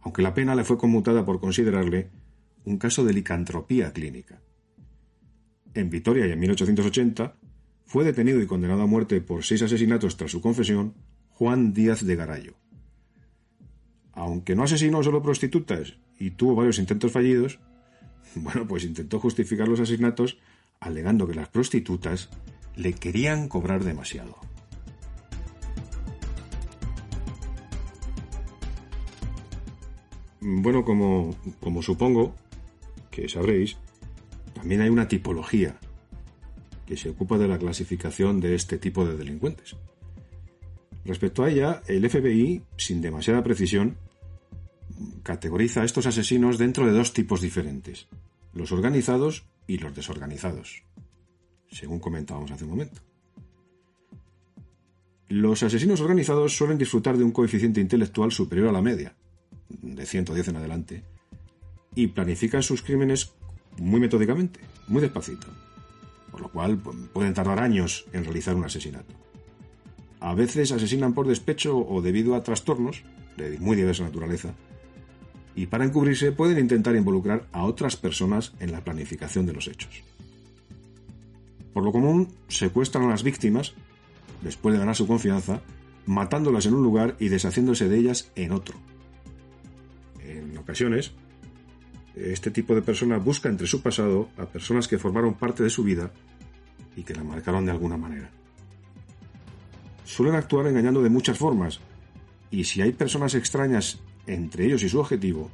aunque 0.00 0.22
la 0.22 0.32
pena 0.32 0.54
le 0.54 0.64
fue 0.64 0.78
conmutada 0.78 1.24
por 1.24 1.40
considerarle 1.40 2.10
un 2.64 2.78
caso 2.78 3.04
de 3.04 3.12
licantropía 3.12 3.92
clínica. 3.92 4.40
En 5.74 5.90
Vitoria 5.90 6.26
y 6.26 6.32
en 6.32 6.38
1880 6.38 7.36
fue 7.84 8.04
detenido 8.04 8.40
y 8.40 8.46
condenado 8.46 8.82
a 8.82 8.86
muerte 8.86 9.20
por 9.20 9.44
seis 9.44 9.62
asesinatos 9.62 10.16
tras 10.16 10.30
su 10.30 10.40
confesión 10.40 10.94
Juan 11.30 11.72
Díaz 11.72 12.04
de 12.04 12.14
Garallo. 12.14 12.61
Aunque 14.14 14.54
no 14.54 14.64
asesinó 14.64 15.02
solo 15.02 15.22
prostitutas 15.22 15.94
y 16.18 16.32
tuvo 16.32 16.54
varios 16.54 16.78
intentos 16.78 17.12
fallidos, 17.12 17.58
bueno, 18.34 18.66
pues 18.66 18.84
intentó 18.84 19.18
justificar 19.18 19.68
los 19.68 19.80
asesinatos 19.80 20.38
alegando 20.80 21.26
que 21.26 21.34
las 21.34 21.48
prostitutas 21.48 22.28
le 22.76 22.92
querían 22.92 23.48
cobrar 23.48 23.84
demasiado. 23.84 24.36
Bueno, 30.40 30.84
como, 30.84 31.36
como 31.60 31.82
supongo 31.82 32.34
que 33.12 33.28
sabréis, 33.28 33.76
también 34.54 34.80
hay 34.80 34.88
una 34.88 35.06
tipología 35.06 35.78
que 36.86 36.96
se 36.96 37.10
ocupa 37.10 37.38
de 37.38 37.46
la 37.46 37.58
clasificación 37.58 38.40
de 38.40 38.56
este 38.56 38.76
tipo 38.76 39.04
de 39.06 39.16
delincuentes. 39.16 39.76
Respecto 41.04 41.42
a 41.42 41.50
ella, 41.50 41.82
el 41.88 42.08
FBI, 42.08 42.62
sin 42.76 43.00
demasiada 43.00 43.42
precisión, 43.42 43.96
categoriza 45.22 45.82
a 45.82 45.84
estos 45.84 46.06
asesinos 46.06 46.58
dentro 46.58 46.86
de 46.86 46.92
dos 46.92 47.12
tipos 47.12 47.40
diferentes, 47.40 48.08
los 48.52 48.72
organizados 48.72 49.44
y 49.66 49.78
los 49.78 49.94
desorganizados 49.94 50.84
según 51.72 51.98
comentábamos 51.98 52.50
hace 52.50 52.64
un 52.64 52.70
momento. 52.70 53.00
Los 55.28 55.62
asesinos 55.62 56.00
organizados 56.00 56.54
suelen 56.54 56.78
disfrutar 56.78 57.16
de 57.16 57.24
un 57.24 57.32
coeficiente 57.32 57.80
intelectual 57.80 58.30
superior 58.30 58.68
a 58.68 58.72
la 58.72 58.82
media, 58.82 59.16
de 59.68 60.04
110 60.04 60.48
en 60.48 60.56
adelante, 60.56 61.04
y 61.94 62.08
planifican 62.08 62.62
sus 62.62 62.82
crímenes 62.82 63.32
muy 63.78 63.98
metódicamente, 63.98 64.60
muy 64.88 65.00
despacito, 65.00 65.46
por 66.30 66.42
lo 66.42 66.50
cual 66.50 66.76
pues, 66.78 66.96
pueden 67.12 67.32
tardar 67.32 67.60
años 67.60 68.06
en 68.12 68.24
realizar 68.24 68.54
un 68.54 68.64
asesinato. 68.64 69.14
A 70.22 70.34
veces 70.34 70.70
asesinan 70.70 71.14
por 71.14 71.26
despecho 71.26 71.76
o 71.76 72.00
debido 72.00 72.36
a 72.36 72.44
trastornos 72.44 73.02
de 73.36 73.58
muy 73.58 73.74
diversa 73.74 74.04
naturaleza, 74.04 74.54
y 75.56 75.66
para 75.66 75.84
encubrirse 75.84 76.30
pueden 76.30 76.60
intentar 76.60 76.94
involucrar 76.94 77.48
a 77.50 77.64
otras 77.64 77.96
personas 77.96 78.52
en 78.60 78.70
la 78.70 78.84
planificación 78.84 79.46
de 79.46 79.52
los 79.52 79.66
hechos. 79.66 80.04
Por 81.74 81.82
lo 81.82 81.90
común, 81.90 82.28
secuestran 82.46 83.06
a 83.06 83.08
las 83.08 83.24
víctimas, 83.24 83.74
después 84.42 84.72
de 84.72 84.78
ganar 84.78 84.94
su 84.94 85.08
confianza, 85.08 85.60
matándolas 86.06 86.66
en 86.66 86.74
un 86.74 86.84
lugar 86.84 87.16
y 87.18 87.28
deshaciéndose 87.28 87.88
de 87.88 87.98
ellas 87.98 88.30
en 88.36 88.52
otro. 88.52 88.76
En 90.24 90.56
ocasiones, 90.56 91.10
este 92.14 92.52
tipo 92.52 92.76
de 92.76 92.82
persona 92.82 93.18
busca 93.18 93.48
entre 93.48 93.66
su 93.66 93.82
pasado 93.82 94.28
a 94.38 94.46
personas 94.46 94.86
que 94.86 94.98
formaron 94.98 95.34
parte 95.34 95.64
de 95.64 95.70
su 95.70 95.82
vida 95.82 96.12
y 96.96 97.02
que 97.02 97.14
la 97.14 97.24
marcaron 97.24 97.64
de 97.64 97.72
alguna 97.72 97.96
manera. 97.96 98.30
Suelen 100.04 100.34
actuar 100.34 100.66
engañando 100.66 101.02
de 101.02 101.10
muchas 101.10 101.38
formas, 101.38 101.80
y 102.50 102.64
si 102.64 102.82
hay 102.82 102.92
personas 102.92 103.34
extrañas 103.34 104.00
entre 104.26 104.66
ellos 104.66 104.82
y 104.82 104.88
su 104.88 105.00
objetivo, 105.00 105.50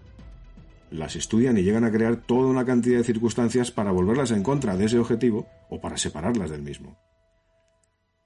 las 0.91 1.17
estudian 1.17 1.59
y 1.59 1.63
llegan 1.63 1.85
a 1.85 1.93
crear 1.93 2.17
toda 2.17 2.49
una 2.49 2.65
cantidad 2.65 2.99
de 2.99 3.05
circunstancias 3.05 3.71
para 3.71 3.93
volverlas 3.93 4.31
en 4.31 4.43
contra 4.43 4.77
de 4.77 4.87
ese 4.87 4.99
objetivo 4.99 5.47
o 5.69 5.81
para 5.81 5.97
separarlas 5.97 6.51
del 6.51 6.63
mismo. 6.63 6.99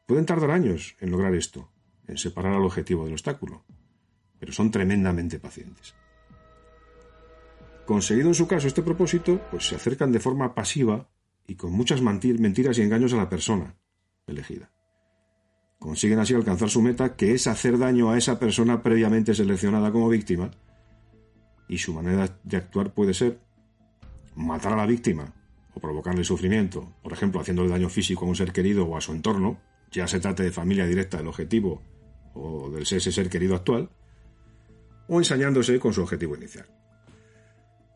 Pueden 0.07 0.27
tardar 0.27 0.51
años 0.51 0.97
en 1.01 1.11
lograr 1.11 1.35
esto, 1.35 1.71
en 2.07 2.19
separar 2.19 2.55
al 2.55 2.65
objetivo 2.65 3.05
del 3.05 3.15
obstáculo, 3.15 3.65
pero 4.39 4.53
son 4.53 4.71
tremendamente 4.71 5.39
pacientes. 5.39 5.95
Conseguido 7.87 8.29
en 8.29 8.35
su 8.35 8.47
caso 8.47 8.69
este 8.69 8.83
propósito, 8.83 9.41
pues 9.51 9.67
se 9.67 9.75
acercan 9.75 10.13
de 10.13 10.21
forma 10.21 10.55
pasiva 10.55 11.09
y 11.47 11.57
con 11.57 11.73
muchas 11.73 12.01
mentiras 12.01 12.79
y 12.79 12.83
engaños 12.83 13.13
a 13.13 13.17
la 13.17 13.29
persona 13.29 13.77
elegida. 14.27 14.71
Consiguen 15.83 16.21
así 16.21 16.33
alcanzar 16.33 16.71
su 16.71 16.81
meta, 16.81 17.17
que 17.17 17.35
es 17.35 17.49
hacer 17.49 17.77
daño 17.77 18.09
a 18.09 18.17
esa 18.17 18.39
persona 18.39 18.85
previamente 18.85 19.35
seleccionada 19.35 19.91
como 19.91 20.09
víctima, 20.09 20.53
y 21.67 21.79
su 21.79 21.93
manera 21.93 22.39
de 22.45 22.57
actuar 22.57 22.95
puede 22.95 23.15
ser 23.15 23.41
matar 24.37 24.75
a 24.75 24.77
la 24.77 24.87
víctima 24.87 25.35
o 25.75 25.81
provocarle 25.81 26.23
sufrimiento, 26.23 26.95
por 27.03 27.13
ejemplo, 27.13 27.41
haciéndole 27.41 27.69
daño 27.69 27.89
físico 27.89 28.25
a 28.25 28.29
un 28.29 28.37
ser 28.37 28.53
querido 28.53 28.87
o 28.87 28.97
a 28.97 29.01
su 29.01 29.11
entorno, 29.11 29.59
ya 29.91 30.07
se 30.07 30.21
trate 30.21 30.45
de 30.45 30.53
familia 30.53 30.87
directa 30.87 31.17
del 31.17 31.27
objetivo 31.27 31.83
o 32.33 32.71
del 32.71 32.83
ese 32.83 33.11
ser 33.11 33.29
querido 33.29 33.57
actual, 33.57 33.91
o 35.09 35.19
ensañándose 35.19 35.81
con 35.81 35.93
su 35.93 36.01
objetivo 36.01 36.37
inicial. 36.37 36.67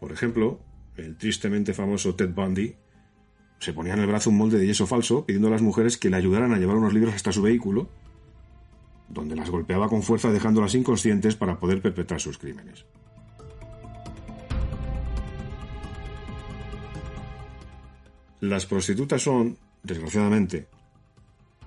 Por 0.00 0.10
ejemplo, 0.10 0.58
el 0.96 1.16
tristemente 1.16 1.72
famoso 1.72 2.16
Ted 2.16 2.30
Bundy 2.30 2.74
se 3.58 3.72
ponía 3.72 3.94
en 3.94 4.00
el 4.00 4.06
brazo 4.06 4.30
un 4.30 4.36
molde 4.36 4.58
de 4.58 4.66
yeso 4.66 4.86
falso 4.86 5.24
pidiendo 5.24 5.48
a 5.48 5.52
las 5.52 5.62
mujeres 5.62 5.96
que 5.96 6.10
le 6.10 6.16
ayudaran 6.16 6.52
a 6.52 6.58
llevar 6.58 6.76
unos 6.76 6.92
libros 6.92 7.14
hasta 7.14 7.32
su 7.32 7.42
vehículo, 7.42 7.88
donde 9.08 9.36
las 9.36 9.50
golpeaba 9.50 9.88
con 9.88 10.02
fuerza 10.02 10.30
dejándolas 10.30 10.74
inconscientes 10.74 11.36
para 11.36 11.58
poder 11.58 11.80
perpetrar 11.80 12.20
sus 12.20 12.38
crímenes. 12.38 12.84
Las 18.40 18.66
prostitutas 18.66 19.22
son, 19.22 19.56
desgraciadamente, 19.82 20.68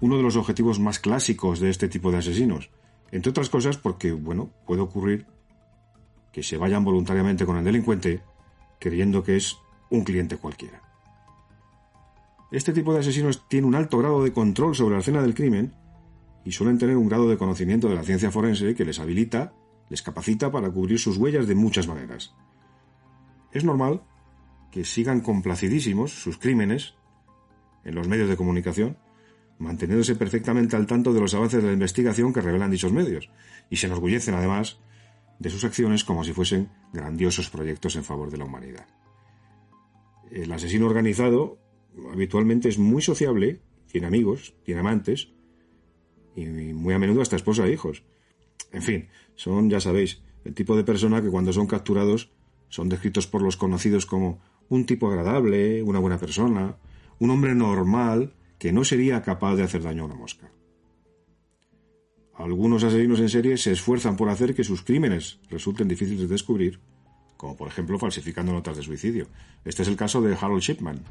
uno 0.01 0.17
de 0.17 0.23
los 0.23 0.35
objetivos 0.35 0.79
más 0.79 0.99
clásicos 0.99 1.59
de 1.59 1.69
este 1.69 1.89
tipo 1.89 2.11
de 2.11 2.19
asesinos, 2.19 2.69
entre 3.11 3.31
otras 3.31 3.49
cosas 3.49 3.77
porque, 3.77 4.11
bueno, 4.11 4.51
puede 4.65 4.81
ocurrir 4.81 5.25
que 6.31 6.43
se 6.43 6.57
vayan 6.57 6.83
voluntariamente 6.83 7.45
con 7.45 7.57
el 7.57 7.65
delincuente 7.65 8.21
creyendo 8.79 9.23
que 9.23 9.35
es 9.35 9.57
un 9.89 10.03
cliente 10.03 10.37
cualquiera. 10.37 10.88
Este 12.51 12.73
tipo 12.73 12.93
de 12.93 12.99
asesinos 12.99 13.47
tiene 13.47 13.67
un 13.67 13.75
alto 13.75 13.99
grado 13.99 14.23
de 14.23 14.33
control 14.33 14.75
sobre 14.75 14.95
la 14.95 15.01
escena 15.01 15.21
del 15.21 15.35
crimen 15.35 15.73
y 16.43 16.51
suelen 16.51 16.79
tener 16.79 16.97
un 16.97 17.07
grado 17.07 17.29
de 17.29 17.37
conocimiento 17.37 17.89
de 17.89 17.95
la 17.95 18.03
ciencia 18.03 18.31
forense 18.31 18.73
que 18.73 18.85
les 18.85 18.99
habilita, 18.99 19.53
les 19.89 20.01
capacita 20.01 20.51
para 20.51 20.71
cubrir 20.71 20.97
sus 20.97 21.17
huellas 21.17 21.47
de 21.47 21.53
muchas 21.53 21.87
maneras. 21.87 22.33
Es 23.51 23.63
normal 23.63 24.01
que 24.71 24.83
sigan 24.83 25.21
complacidísimos 25.21 26.11
sus 26.11 26.37
crímenes 26.39 26.95
en 27.83 27.93
los 27.93 28.07
medios 28.07 28.29
de 28.29 28.37
comunicación, 28.37 28.97
manteniéndose 29.59 30.15
perfectamente 30.15 30.75
al 30.75 30.87
tanto 30.87 31.13
de 31.13 31.19
los 31.19 31.33
avances 31.35 31.61
de 31.61 31.67
la 31.67 31.73
investigación 31.73 32.33
que 32.33 32.41
revelan 32.41 32.71
dichos 32.71 32.91
medios, 32.91 33.29
y 33.69 33.75
se 33.75 33.87
enorgullecen 33.87 34.33
además 34.33 34.79
de 35.37 35.49
sus 35.49 35.63
acciones 35.63 36.03
como 36.03 36.23
si 36.23 36.33
fuesen 36.33 36.69
grandiosos 36.93 37.49
proyectos 37.49 37.95
en 37.95 38.03
favor 38.03 38.31
de 38.31 38.37
la 38.37 38.45
humanidad. 38.45 38.87
El 40.31 40.51
asesino 40.51 40.85
organizado 40.85 41.57
habitualmente 42.11 42.69
es 42.69 42.77
muy 42.77 43.01
sociable, 43.01 43.61
tiene 43.91 44.07
amigos, 44.07 44.53
tiene 44.63 44.81
amantes, 44.81 45.29
y 46.35 46.45
muy 46.45 46.93
a 46.93 46.99
menudo 46.99 47.21
hasta 47.21 47.35
esposa 47.35 47.65
e 47.65 47.73
hijos. 47.73 48.03
En 48.71 48.81
fin, 48.81 49.07
son, 49.35 49.69
ya 49.69 49.79
sabéis, 49.79 50.21
el 50.45 50.53
tipo 50.53 50.75
de 50.75 50.83
persona 50.83 51.21
que 51.21 51.29
cuando 51.29 51.53
son 51.53 51.67
capturados 51.67 52.31
son 52.69 52.89
descritos 52.89 53.27
por 53.27 53.41
los 53.41 53.57
conocidos 53.57 54.05
como 54.05 54.39
un 54.69 54.85
tipo 54.85 55.09
agradable, 55.09 55.81
una 55.83 55.99
buena 55.99 56.19
persona, 56.19 56.77
un 57.17 57.31
hombre 57.31 57.55
normal 57.55 58.33
que 58.59 58.71
no 58.71 58.83
sería 58.83 59.21
capaz 59.21 59.55
de 59.55 59.63
hacer 59.63 59.81
daño 59.81 60.03
a 60.03 60.05
una 60.05 60.15
mosca. 60.15 60.51
algunos 62.35 62.83
asesinos 62.83 63.19
en 63.19 63.29
serie 63.29 63.57
se 63.57 63.71
esfuerzan 63.71 64.15
por 64.15 64.29
hacer 64.29 64.55
que 64.55 64.63
sus 64.63 64.81
crímenes 64.81 65.39
resulten 65.49 65.89
difíciles 65.89 66.21
de 66.21 66.27
descubrir, 66.27 66.79
como 67.35 67.57
por 67.57 67.67
ejemplo 67.67 67.99
falsificando 67.99 68.53
notas 68.53 68.77
de 68.77 68.83
suicidio. 68.83 69.27
Este 69.65 69.81
es 69.81 69.89
el 69.89 69.97
caso 69.97 70.21
de 70.21 70.35
Harold 70.39 70.61
Shipman, 70.61 71.01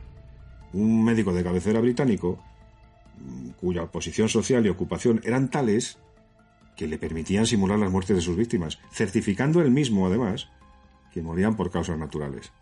un 0.73 1.05
médico 1.05 1.33
de 1.33 1.45
cabecera 1.45 1.81
británico 1.81 2.39
mm, 3.21 3.51
cuya 3.61 3.87
posición 3.87 4.29
social 4.29 4.65
y 4.67 4.69
ocupación 4.69 5.21
eran 5.25 5.51
tales 5.51 5.99
que 6.77 6.87
le 6.87 6.99
permitían 6.99 7.47
simular 7.47 7.79
las 7.79 7.91
muertes 7.91 8.17
de 8.17 8.23
sus 8.23 8.37
víctimas, 8.37 8.79
certificando 8.93 9.61
él 9.61 9.73
mismo, 9.73 10.07
además, 10.07 10.49
que 11.13 11.23
morían 11.23 11.57
por 11.57 11.73
causas 11.73 11.99
naturales. 11.99 12.53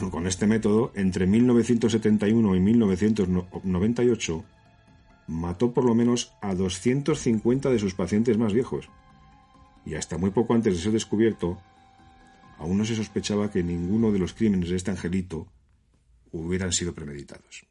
Con 0.10 0.26
este 0.26 0.46
método, 0.46 0.92
entre 0.94 1.26
1971 1.26 2.54
y 2.54 2.60
1998, 2.60 4.44
mató 5.26 5.72
por 5.72 5.84
lo 5.84 5.94
menos 5.94 6.34
a 6.42 6.54
250 6.54 7.70
de 7.70 7.78
sus 7.78 7.94
pacientes 7.94 8.36
más 8.36 8.52
viejos. 8.52 8.90
Y 9.86 9.94
hasta 9.94 10.18
muy 10.18 10.30
poco 10.30 10.52
antes 10.54 10.74
de 10.74 10.80
ser 10.82 10.92
descubierto, 10.92 11.58
aún 12.58 12.76
no 12.76 12.84
se 12.84 12.94
sospechaba 12.94 13.50
que 13.50 13.62
ninguno 13.62 14.12
de 14.12 14.18
los 14.18 14.34
crímenes 14.34 14.68
de 14.68 14.76
este 14.76 14.90
angelito 14.90 15.46
hubieran 16.32 16.72
sido 16.72 16.94
premeditados. 16.94 17.66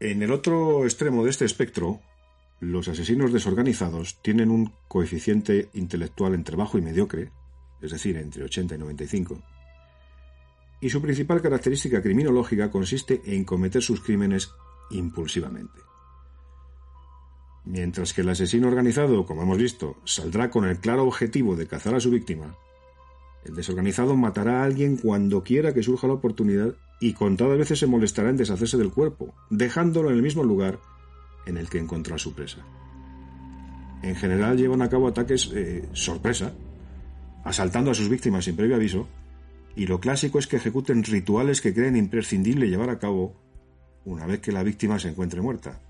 En 0.00 0.22
el 0.22 0.30
otro 0.30 0.84
extremo 0.84 1.24
de 1.24 1.30
este 1.30 1.44
espectro, 1.44 2.00
los 2.60 2.86
asesinos 2.86 3.32
desorganizados 3.32 4.22
tienen 4.22 4.50
un 4.50 4.72
coeficiente 4.86 5.70
intelectual 5.74 6.34
entre 6.34 6.56
bajo 6.56 6.78
y 6.78 6.82
mediocre, 6.82 7.32
es 7.80 7.90
decir, 7.90 8.16
entre 8.16 8.44
80 8.44 8.76
y 8.76 8.78
95, 8.78 9.42
y 10.80 10.90
su 10.90 11.02
principal 11.02 11.42
característica 11.42 12.00
criminológica 12.00 12.70
consiste 12.70 13.22
en 13.24 13.44
cometer 13.44 13.82
sus 13.82 14.00
crímenes 14.00 14.50
impulsivamente. 14.90 15.80
Mientras 17.64 18.14
que 18.14 18.20
el 18.22 18.28
asesino 18.28 18.68
organizado, 18.68 19.26
como 19.26 19.42
hemos 19.42 19.58
visto, 19.58 19.96
saldrá 20.04 20.48
con 20.50 20.64
el 20.64 20.78
claro 20.78 21.04
objetivo 21.04 21.56
de 21.56 21.66
cazar 21.66 21.94
a 21.94 22.00
su 22.00 22.10
víctima, 22.10 22.56
el 23.44 23.54
desorganizado 23.54 24.16
matará 24.16 24.60
a 24.60 24.64
alguien 24.64 24.96
cuando 24.96 25.42
quiera 25.42 25.72
que 25.72 25.82
surja 25.82 26.06
la 26.06 26.14
oportunidad 26.14 26.74
y 27.00 27.12
contadas 27.12 27.58
veces 27.58 27.78
se 27.78 27.86
molestará 27.86 28.30
en 28.30 28.36
deshacerse 28.36 28.76
del 28.76 28.92
cuerpo, 28.92 29.34
dejándolo 29.50 30.10
en 30.10 30.16
el 30.16 30.22
mismo 30.22 30.42
lugar 30.42 30.80
en 31.46 31.56
el 31.56 31.68
que 31.68 31.78
encontró 31.78 32.16
a 32.16 32.18
su 32.18 32.34
presa. 32.34 32.64
En 34.02 34.16
general 34.16 34.56
llevan 34.56 34.82
a 34.82 34.88
cabo 34.88 35.08
ataques 35.08 35.50
eh, 35.54 35.88
sorpresa, 35.92 36.52
asaltando 37.44 37.90
a 37.90 37.94
sus 37.94 38.08
víctimas 38.08 38.44
sin 38.44 38.56
previo 38.56 38.76
aviso, 38.76 39.08
y 39.76 39.86
lo 39.86 40.00
clásico 40.00 40.38
es 40.38 40.46
que 40.46 40.56
ejecuten 40.56 41.04
rituales 41.04 41.60
que 41.60 41.72
creen 41.72 41.96
imprescindible 41.96 42.68
llevar 42.68 42.90
a 42.90 42.98
cabo 42.98 43.36
una 44.04 44.26
vez 44.26 44.40
que 44.40 44.52
la 44.52 44.62
víctima 44.62 44.98
se 44.98 45.08
encuentre 45.08 45.40
muerta. 45.40 45.80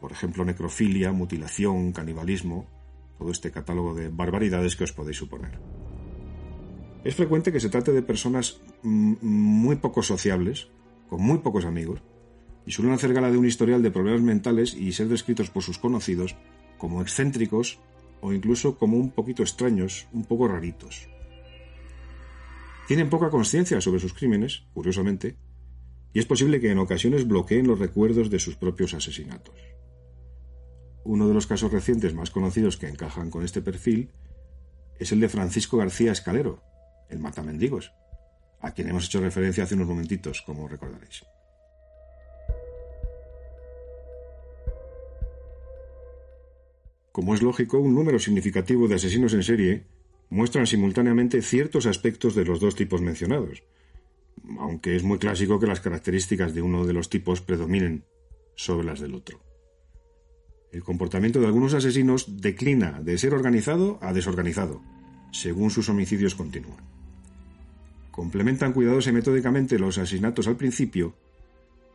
Por 0.00 0.12
ejemplo, 0.12 0.44
necrofilia, 0.44 1.12
mutilación, 1.12 1.92
canibalismo, 1.92 2.66
todo 3.18 3.30
este 3.30 3.50
catálogo 3.50 3.94
de 3.94 4.08
barbaridades 4.08 4.76
que 4.76 4.84
os 4.84 4.92
podéis 4.92 5.18
suponer. 5.18 5.58
Es 7.02 7.14
frecuente 7.14 7.50
que 7.50 7.60
se 7.60 7.70
trate 7.70 7.92
de 7.92 8.02
personas 8.02 8.60
mm, 8.82 9.14
muy 9.22 9.76
poco 9.76 10.02
sociables, 10.02 10.68
con 11.08 11.22
muy 11.22 11.38
pocos 11.38 11.64
amigos, 11.64 12.02
y 12.66 12.72
suelen 12.72 12.92
hacer 12.92 13.14
gala 13.14 13.30
de 13.30 13.38
un 13.38 13.46
historial 13.46 13.82
de 13.82 13.90
problemas 13.90 14.20
mentales 14.20 14.74
y 14.74 14.92
ser 14.92 15.08
descritos 15.08 15.50
por 15.50 15.62
sus 15.62 15.78
conocidos 15.78 16.36
como 16.76 17.00
excéntricos 17.00 17.78
o 18.20 18.32
incluso 18.32 18.76
como 18.76 18.98
un 18.98 19.10
poquito 19.10 19.42
extraños, 19.42 20.08
un 20.12 20.24
poco 20.24 20.46
raritos. 20.46 21.08
Tienen 22.86 23.08
poca 23.08 23.30
conciencia 23.30 23.80
sobre 23.80 24.00
sus 24.00 24.12
crímenes, 24.12 24.64
curiosamente, 24.74 25.36
y 26.12 26.18
es 26.18 26.26
posible 26.26 26.60
que 26.60 26.70
en 26.70 26.78
ocasiones 26.78 27.26
bloqueen 27.26 27.66
los 27.66 27.78
recuerdos 27.78 28.30
de 28.30 28.40
sus 28.40 28.56
propios 28.56 28.92
asesinatos. 28.92 29.54
Uno 31.04 31.28
de 31.28 31.34
los 31.34 31.46
casos 31.46 31.72
recientes 31.72 32.14
más 32.14 32.30
conocidos 32.30 32.76
que 32.76 32.88
encajan 32.88 33.30
con 33.30 33.42
este 33.42 33.62
perfil 33.62 34.10
es 34.98 35.12
el 35.12 35.20
de 35.20 35.30
Francisco 35.30 35.78
García 35.78 36.12
Escalero, 36.12 36.62
el 37.10 37.18
Matamendigos, 37.18 37.92
a 38.60 38.72
quien 38.72 38.88
hemos 38.88 39.06
hecho 39.06 39.20
referencia 39.20 39.64
hace 39.64 39.74
unos 39.74 39.88
momentitos, 39.88 40.42
como 40.42 40.68
recordaréis. 40.68 41.24
Como 47.12 47.34
es 47.34 47.42
lógico, 47.42 47.78
un 47.78 47.94
número 47.94 48.18
significativo 48.18 48.86
de 48.86 48.94
asesinos 48.94 49.34
en 49.34 49.42
serie 49.42 49.86
muestran 50.28 50.66
simultáneamente 50.66 51.42
ciertos 51.42 51.86
aspectos 51.86 52.34
de 52.34 52.44
los 52.44 52.60
dos 52.60 52.76
tipos 52.76 53.00
mencionados, 53.00 53.64
aunque 54.58 54.94
es 54.94 55.02
muy 55.02 55.18
clásico 55.18 55.58
que 55.58 55.66
las 55.66 55.80
características 55.80 56.54
de 56.54 56.62
uno 56.62 56.86
de 56.86 56.92
los 56.92 57.10
tipos 57.10 57.40
predominen 57.40 58.04
sobre 58.54 58.86
las 58.86 59.00
del 59.00 59.14
otro. 59.14 59.40
El 60.70 60.84
comportamiento 60.84 61.40
de 61.40 61.46
algunos 61.46 61.74
asesinos 61.74 62.40
declina 62.40 63.00
de 63.02 63.18
ser 63.18 63.34
organizado 63.34 63.98
a 64.00 64.12
desorganizado, 64.12 64.80
según 65.32 65.70
sus 65.70 65.88
homicidios 65.88 66.36
continúan. 66.36 66.99
Complementan 68.10 68.72
cuidadosa 68.72 69.10
y 69.10 69.12
metódicamente 69.12 69.78
los 69.78 69.98
asesinatos 69.98 70.46
al 70.48 70.56
principio, 70.56 71.14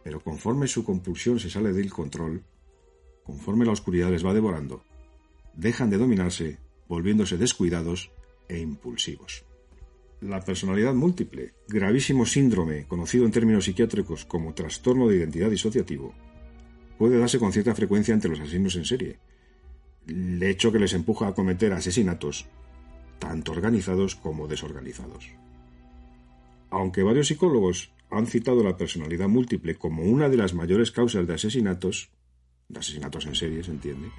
pero 0.03 0.19
conforme 0.19 0.67
su 0.67 0.83
compulsión 0.83 1.39
se 1.39 1.49
sale 1.49 1.73
del 1.73 1.91
control, 1.91 2.43
conforme 3.23 3.65
la 3.65 3.71
oscuridad 3.71 4.11
les 4.11 4.25
va 4.25 4.33
devorando, 4.33 4.83
dejan 5.55 5.89
de 5.89 5.97
dominarse, 5.97 6.59
volviéndose 6.87 7.37
descuidados 7.37 8.11
e 8.47 8.59
impulsivos. 8.59 9.43
La 10.21 10.41
personalidad 10.41 10.93
múltiple, 10.93 11.53
gravísimo 11.67 12.25
síndrome 12.25 12.85
conocido 12.87 13.25
en 13.25 13.31
términos 13.31 13.65
psiquiátricos 13.65 14.25
como 14.25 14.53
trastorno 14.53 15.07
de 15.07 15.17
identidad 15.17 15.49
disociativo, 15.49 16.13
puede 16.97 17.17
darse 17.17 17.39
con 17.39 17.51
cierta 17.51 17.75
frecuencia 17.75 18.13
entre 18.13 18.29
los 18.29 18.39
asesinos 18.39 18.75
en 18.75 18.85
serie, 18.85 19.19
el 20.07 20.41
hecho 20.41 20.71
que 20.71 20.79
les 20.79 20.93
empuja 20.93 21.27
a 21.27 21.33
cometer 21.33 21.73
asesinatos, 21.73 22.45
tanto 23.19 23.51
organizados 23.51 24.15
como 24.15 24.47
desorganizados. 24.47 25.31
Aunque 26.69 27.03
varios 27.03 27.27
psicólogos 27.27 27.91
han 28.09 28.27
citado 28.27 28.63
la 28.63 28.77
personalidad 28.77 29.27
múltiple 29.27 29.75
como 29.75 30.03
una 30.03 30.29
de 30.29 30.37
las 30.37 30.53
mayores 30.53 30.91
causas 30.91 31.27
de 31.27 31.33
asesinatos, 31.33 32.09
de 32.69 32.79
asesinatos 32.79 33.25
en 33.25 33.35
serie, 33.35 33.63
se 33.63 33.71
entiende, 33.71 34.09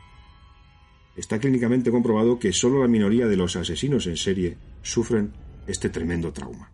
está 1.16 1.38
clínicamente 1.38 1.90
comprobado 1.90 2.38
que 2.38 2.53
solo 2.53 2.80
la 2.80 2.88
minoría 2.88 3.26
de 3.26 3.36
los 3.36 3.57
asesinos 3.57 4.07
en 4.07 4.16
serie 4.16 4.59
sufren 4.82 5.32
este 5.66 5.88
tremendo 5.88 6.32
trauma. 6.32 6.72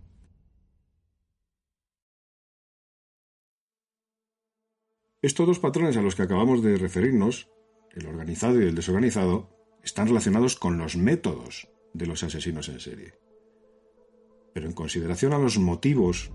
Estos 5.22 5.46
dos 5.46 5.60
patrones 5.60 5.96
a 5.96 6.02
los 6.02 6.16
que 6.16 6.22
acabamos 6.22 6.62
de 6.64 6.76
referirnos, 6.76 7.48
el 7.92 8.06
organizado 8.06 8.60
y 8.60 8.64
el 8.64 8.74
desorganizado, 8.74 9.56
están 9.84 10.08
relacionados 10.08 10.56
con 10.56 10.78
los 10.78 10.96
métodos 10.96 11.68
de 11.94 12.06
los 12.06 12.24
asesinos 12.24 12.68
en 12.68 12.80
serie. 12.80 13.21
Pero 14.52 14.66
en 14.66 14.72
consideración 14.72 15.32
a 15.32 15.38
los 15.38 15.58
motivos 15.58 16.30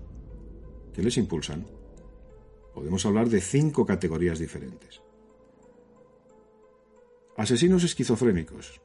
que 0.92 1.02
les 1.02 1.16
impulsan, 1.16 1.66
podemos 2.74 3.04
hablar 3.06 3.28
de 3.28 3.40
cinco 3.40 3.86
categorías 3.86 4.38
diferentes. 4.38 5.02
Asesinos 7.36 7.84
esquizofrénicos. 7.84 8.80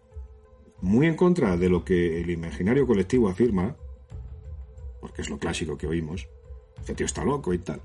Muy 0.81 1.07
en 1.07 1.15
contra 1.15 1.57
de 1.57 1.69
lo 1.69 1.84
que 1.84 2.21
el 2.21 2.29
imaginario 2.29 2.86
colectivo 2.86 3.29
afirma, 3.29 3.75
porque 4.99 5.21
es 5.21 5.29
lo 5.29 5.39
clásico 5.39 5.77
que 5.77 5.88
oímos, 5.88 6.27
este 6.79 6.93
tío 6.93 7.05
está 7.05 7.23
loco 7.23 7.53
y 7.53 7.59
tal. 7.59 7.81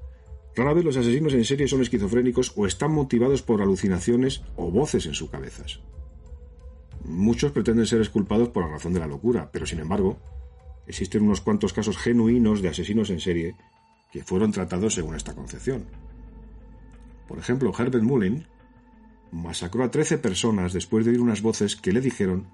Rara 0.55 0.75
vez 0.75 0.85
los 0.85 0.97
asesinos 0.97 1.33
en 1.35 1.45
serie 1.45 1.69
son 1.69 1.83
esquizofrénicos 1.83 2.53
o 2.57 2.67
están 2.67 2.93
motivados 2.93 3.43
por 3.43 3.63
alucinaciones 3.63 4.43
o 4.57 4.71
voces 4.71 5.07
en 5.07 5.15
sus 5.15 5.31
cabezas. 5.31 5.81
Muchos 7.05 7.53
pretenden 7.53 7.87
ser 7.87 8.01
esculpados 8.01 8.49
por 8.49 8.65
la 8.65 8.71
razón 8.71 8.93
de 8.93 9.01
la 9.01 9.07
locura, 9.07 9.51
pero 9.53 9.67
sin 9.67 9.79
embargo, 9.79 10.19
existen 10.89 11.23
unos 11.23 11.41
cuantos 11.41 11.73
casos 11.73 11.99
genuinos 11.99 12.63
de 12.63 12.69
asesinos 12.69 13.11
en 13.11 13.21
serie 13.21 13.55
que 14.11 14.25
fueron 14.25 14.53
tratados 14.53 14.95
según 14.95 15.15
esta 15.15 15.35
concepción. 15.35 15.85
Por 17.29 17.39
ejemplo, 17.39 17.73
Herbert 17.79 18.03
Mullin 18.03 18.47
masacró 19.31 19.85
a 19.85 19.91
13 19.91 20.19
personas 20.19 20.73
después 20.73 21.05
de 21.05 21.13
oír 21.13 21.21
unas 21.21 21.43
voces 21.43 21.77
que 21.77 21.93
le 21.93 22.01
dijeron 22.01 22.47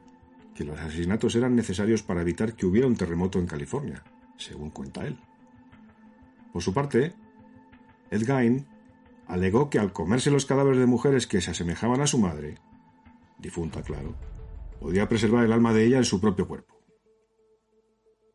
que 0.54 0.64
los 0.64 0.78
asesinatos 0.78 1.36
eran 1.36 1.54
necesarios 1.54 2.02
para 2.02 2.22
evitar 2.22 2.54
que 2.54 2.66
hubiera 2.66 2.88
un 2.88 2.96
terremoto 2.96 3.38
en 3.38 3.46
California, 3.46 4.02
según 4.36 4.70
cuenta 4.70 5.06
él. 5.06 5.16
Por 6.52 6.62
su 6.62 6.74
parte, 6.74 7.14
Ed 8.10 8.24
Gein 8.24 8.66
alegó 9.26 9.70
que 9.70 9.78
al 9.78 9.92
comerse 9.92 10.30
los 10.30 10.46
cadáveres 10.46 10.78
de 10.78 10.86
mujeres 10.86 11.26
que 11.26 11.40
se 11.40 11.52
asemejaban 11.52 12.00
a 12.00 12.06
su 12.06 12.18
madre, 12.18 12.58
difunta 13.38 13.82
claro, 13.82 14.14
podía 14.80 15.08
preservar 15.08 15.44
el 15.44 15.52
alma 15.52 15.72
de 15.72 15.84
ella 15.84 15.98
en 15.98 16.04
su 16.04 16.20
propio 16.20 16.46
cuerpo. 16.46 16.73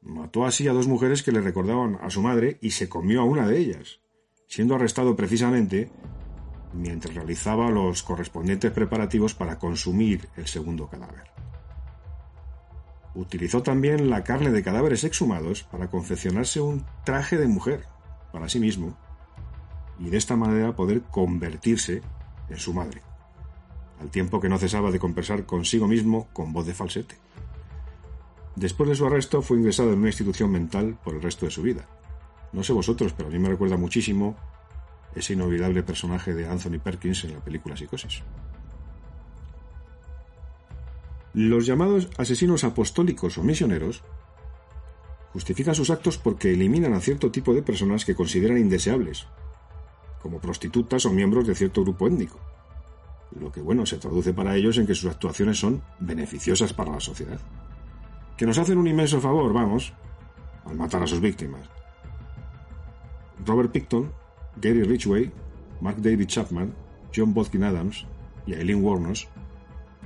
Mató 0.02 0.45
así 0.45 0.68
a 0.68 0.74
dos 0.74 0.88
mujeres 0.88 1.24
que 1.24 1.32
le 1.32 1.41
recordaban 1.41 1.97
a 2.02 2.10
su 2.10 2.22
madre 2.22 2.58
y 2.62 2.72
se 2.72 2.88
comió 2.88 3.22
a 3.22 3.26
una 3.26 3.47
de 3.47 3.58
ellas, 3.58 4.00
siendo 4.47 4.76
arrestado 4.76 5.16
precisamente 5.16 5.91
mientras 6.74 7.16
realizaba 7.16 7.70
los 7.70 8.04
correspondientes 8.04 8.72
preparativos 8.72 9.34
para 9.34 9.58
consumir 9.58 10.30
el 10.38 10.47
segundo 10.47 10.88
cadáver. 10.88 11.32
Utilizó 13.16 13.64
también 13.64 14.10
la 14.10 14.24
carne 14.24 14.52
de 14.52 14.64
cadáveres 14.64 15.04
exhumados 15.04 15.64
para 15.64 15.89
confeccionarse 15.89 16.62
un 16.62 16.86
traje 17.04 17.38
de 17.38 17.47
mujer 17.47 17.86
para 18.32 18.47
sí 18.47 18.60
mismo 18.60 18.95
y 20.00 20.10
de 20.10 20.18
esta 20.18 20.36
manera 20.36 20.76
poder 20.76 21.02
convertirse 21.02 22.02
en 22.50 22.58
su 22.58 22.74
madre, 22.74 23.02
al 24.00 24.10
tiempo 24.10 24.39
que 24.39 24.47
no 24.47 24.58
cesaba 24.58 24.91
de 24.91 25.00
conversar 25.00 25.45
consigo 25.45 25.88
mismo 25.88 26.28
con 26.34 26.54
voz 26.54 26.66
de 26.66 26.74
falsete. 26.74 27.16
Después 28.56 28.89
de 28.89 28.95
su 28.95 29.06
arresto 29.06 29.41
fue 29.41 29.58
ingresado 29.58 29.93
en 29.93 30.00
una 30.00 30.10
institución 30.10 30.52
mental 30.52 30.97
por 31.04 31.16
el 31.16 31.22
resto 31.22 31.45
de 31.45 31.52
su 31.52 31.62
vida. 31.62 31.88
No 32.52 32.64
sé 32.64 32.74
vosotros, 32.74 33.14
pero 33.14 33.30
a 33.30 33.32
mí 33.32 33.39
me 33.39 33.50
recuerda 33.50 33.78
muchísimo 33.78 34.36
ese 35.16 35.34
inolvidable 35.34 35.84
personaje 35.84 36.34
de 36.34 36.47
Anthony 36.47 36.80
Perkins 36.84 37.24
en 37.24 37.34
la 37.34 37.39
película 37.39 37.78
Psicosis. 37.78 38.24
Los 41.34 41.66
llamados 41.66 42.10
asesinos 42.18 42.64
apostólicos 42.64 43.38
o 43.38 43.43
misioneros 43.43 44.04
justifican 45.32 45.76
sus 45.76 45.91
actos 45.91 46.18
porque 46.18 46.52
eliminan 46.52 46.93
a 46.93 47.00
cierto 47.00 47.30
tipo 47.32 47.54
de 47.54 47.62
personas 47.62 48.04
que 48.04 48.16
consideran 48.16 48.58
indeseables, 48.58 49.28
como 50.22 50.39
prostitutas 50.39 51.06
o 51.06 51.14
miembros 51.14 51.45
de 51.47 51.56
cierto 51.56 51.84
grupo 51.84 52.08
étnico. 52.08 52.39
Lo 53.39 53.52
que, 53.52 53.62
bueno, 53.62 53.86
se 53.86 53.97
traduce 53.97 54.34
para 54.34 54.56
ellos 54.56 54.78
en 54.80 54.88
que 54.88 54.95
sus 54.95 55.12
actuaciones 55.12 55.60
son 55.60 55.84
beneficiosas 56.00 56.74
para 56.74 56.91
la 56.91 57.00
sociedad. 57.00 57.39
Que 58.40 58.46
nos 58.46 58.58
hacen 58.58 58.78
un 58.78 58.88
inmenso 58.88 59.20
favor, 59.20 59.52
vamos, 59.52 59.92
al 60.64 60.78
matar 60.78 61.04
a 61.04 61.08
sus 61.08 61.20
víctimas. 61.20 61.60
Robert 63.46 63.70
Picton, 63.70 64.14
Gary 64.56 64.84
Ridgway, 64.84 65.30
Mark 65.82 65.98
David 66.02 66.28
Chapman, 66.28 66.74
John 67.14 67.34
Bodkin 67.34 67.66
Adams 67.66 68.06
y 68.48 68.54
Eileen 68.54 68.82
Warnos 68.82 69.28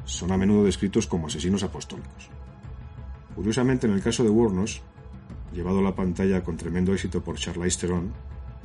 son 0.06 0.32
a 0.32 0.38
menudo 0.38 0.64
descritos 0.64 1.06
como 1.06 1.28
asesinos 1.28 1.62
apostólicos. 1.62 2.32
Curiosamente, 3.36 3.86
en 3.86 3.94
el 3.94 4.02
caso 4.02 4.24
de 4.24 4.32
Warnos, 4.32 4.82
llevado 5.54 5.78
a 5.78 5.84
la 5.84 5.96
pantalla 5.96 6.44
con 6.44 6.58
tremendo 6.58 6.92
éxito 6.92 7.24
por 7.24 7.38
Charlize 7.38 7.82
Theron, 7.82 8.12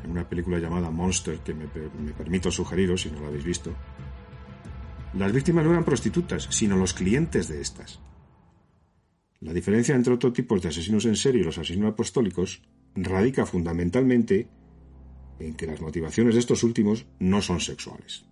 en 0.03 0.11
una 0.11 0.27
película 0.27 0.59
llamada 0.59 0.91
Monster 0.91 1.41
que 1.41 1.53
me, 1.53 1.67
me 2.03 2.13
permito 2.13 2.51
sugeriros 2.51 3.03
si 3.03 3.11
no 3.11 3.21
la 3.21 3.27
habéis 3.27 3.45
visto, 3.45 3.75
las 5.13 5.31
víctimas 5.31 5.67
no 5.67 5.73
eran 5.73 5.85
prostitutas, 5.85 6.49
sino 6.49 6.75
los 6.75 6.95
clientes 6.95 7.49
de 7.49 7.61
estas. 7.61 8.01
La 9.41 9.53
diferencia 9.53 9.95
entre 9.95 10.15
otros 10.15 10.33
tipos 10.33 10.61
de 10.63 10.69
asesinos 10.69 11.05
en 11.05 11.17
serie 11.17 11.43
y 11.43 11.45
los 11.45 11.59
asesinos 11.59 11.93
apostólicos 11.93 12.63
radica 12.95 13.47
fundamentalmente 13.47 14.49
en 15.39 15.55
que 15.55 15.67
las 15.67 15.81
motivaciones 15.81 16.35
de 16.35 16.41
estos 16.41 16.65
últimos 16.65 17.07
no 17.21 17.41
son 17.41 17.61
sexuales. 17.61 18.25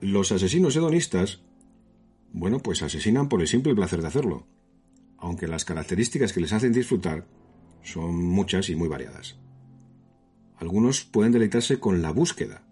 Los 0.00 0.30
asesinos 0.32 0.76
hedonistas, 0.76 1.42
bueno, 2.32 2.60
pues 2.60 2.82
asesinan 2.82 3.28
por 3.28 3.40
el 3.40 3.48
simple 3.48 3.74
placer 3.74 4.02
de 4.02 4.08
hacerlo, 4.08 4.46
aunque 5.18 5.48
las 5.48 5.64
características 5.64 6.32
que 6.32 6.40
les 6.40 6.52
hacen 6.52 6.72
disfrutar 6.72 7.26
son 7.82 8.14
muchas 8.14 8.68
y 8.68 8.76
muy 8.76 8.88
variadas. 8.88 9.38
Algunos 10.58 11.04
pueden 11.04 11.32
deleitarse 11.32 11.80
con 11.80 12.02
la 12.02 12.12
búsqueda, 12.12 12.63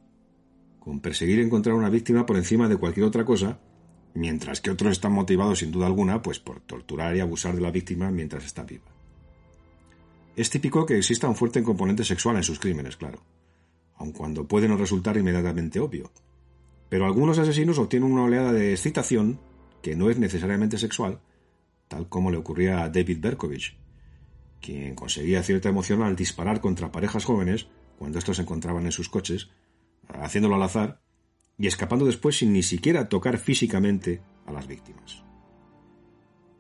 con 0.83 0.99
perseguir 0.99 1.39
encontrar 1.39 1.77
una 1.77 1.91
víctima 1.91 2.27
por 2.27 2.37
encima 2.37 2.69
de 2.69 2.77
cualquier 2.77 3.07
otra 3.07 3.25
cosa, 3.25 3.61
mientras 4.15 4.61
que 4.61 4.71
otros 4.71 4.91
están 4.91 5.13
motivados 5.13 5.61
sin 5.61 5.71
duda 5.71 5.87
alguna 5.87 6.23
pues 6.23 6.41
por 6.41 6.59
torturar 6.61 7.15
y 7.15 7.21
abusar 7.21 7.55
de 7.55 7.61
la 7.61 7.71
víctima 7.71 8.11
mientras 8.11 8.45
está 8.45 8.65
viva. 8.65 8.91
Es 10.35 10.51
típico 10.51 10.85
que 10.85 10.99
exista 10.99 11.29
un 11.29 11.37
fuerte 11.37 11.63
componente 11.63 12.03
sexual 12.03 12.37
en 12.37 12.43
sus 12.43 12.59
crímenes, 12.59 12.97
claro, 12.97 13.23
aun 13.95 14.11
cuando 14.11 14.49
puede 14.49 14.67
no 14.67 14.77
resultar 14.77 15.17
inmediatamente 15.17 15.79
obvio. 15.79 16.11
Pero 16.89 17.07
algunos 17.07 17.39
asesinos 17.39 17.79
obtienen 17.79 18.11
una 18.11 18.25
oleada 18.25 18.53
de 18.53 18.73
excitación 18.73 19.39
que 19.83 19.95
no 19.95 20.11
es 20.11 20.19
necesariamente 20.19 20.79
sexual, 20.79 21.21
tal 21.87 22.09
como 22.09 22.33
le 22.33 22.39
ocurría 22.39 22.83
a 22.83 22.89
David 22.89 23.19
Berkovich, 23.21 23.77
quien 24.61 24.97
conseguía 24.97 25.45
cierta 25.45 25.69
emoción 25.69 26.03
al 26.03 26.17
disparar 26.17 26.61
contra 26.61 26.91
parejas 26.91 27.25
jóvenes 27.25 27.69
cuando 27.99 28.19
estos 28.19 28.37
se 28.37 28.43
encontraban 28.43 28.85
en 28.85 28.93
sus 28.93 29.09
coches, 29.09 29.49
haciéndolo 30.21 30.57
al 30.57 30.63
azar 30.63 31.01
y 31.59 31.67
escapando 31.67 32.05
después 32.05 32.39
sin 32.39 32.53
ni 32.53 32.63
siquiera 32.63 33.09
tocar 33.09 33.39
físicamente 33.39 34.23
a 34.47 34.53
las 34.53 34.67
víctimas. 34.67 35.25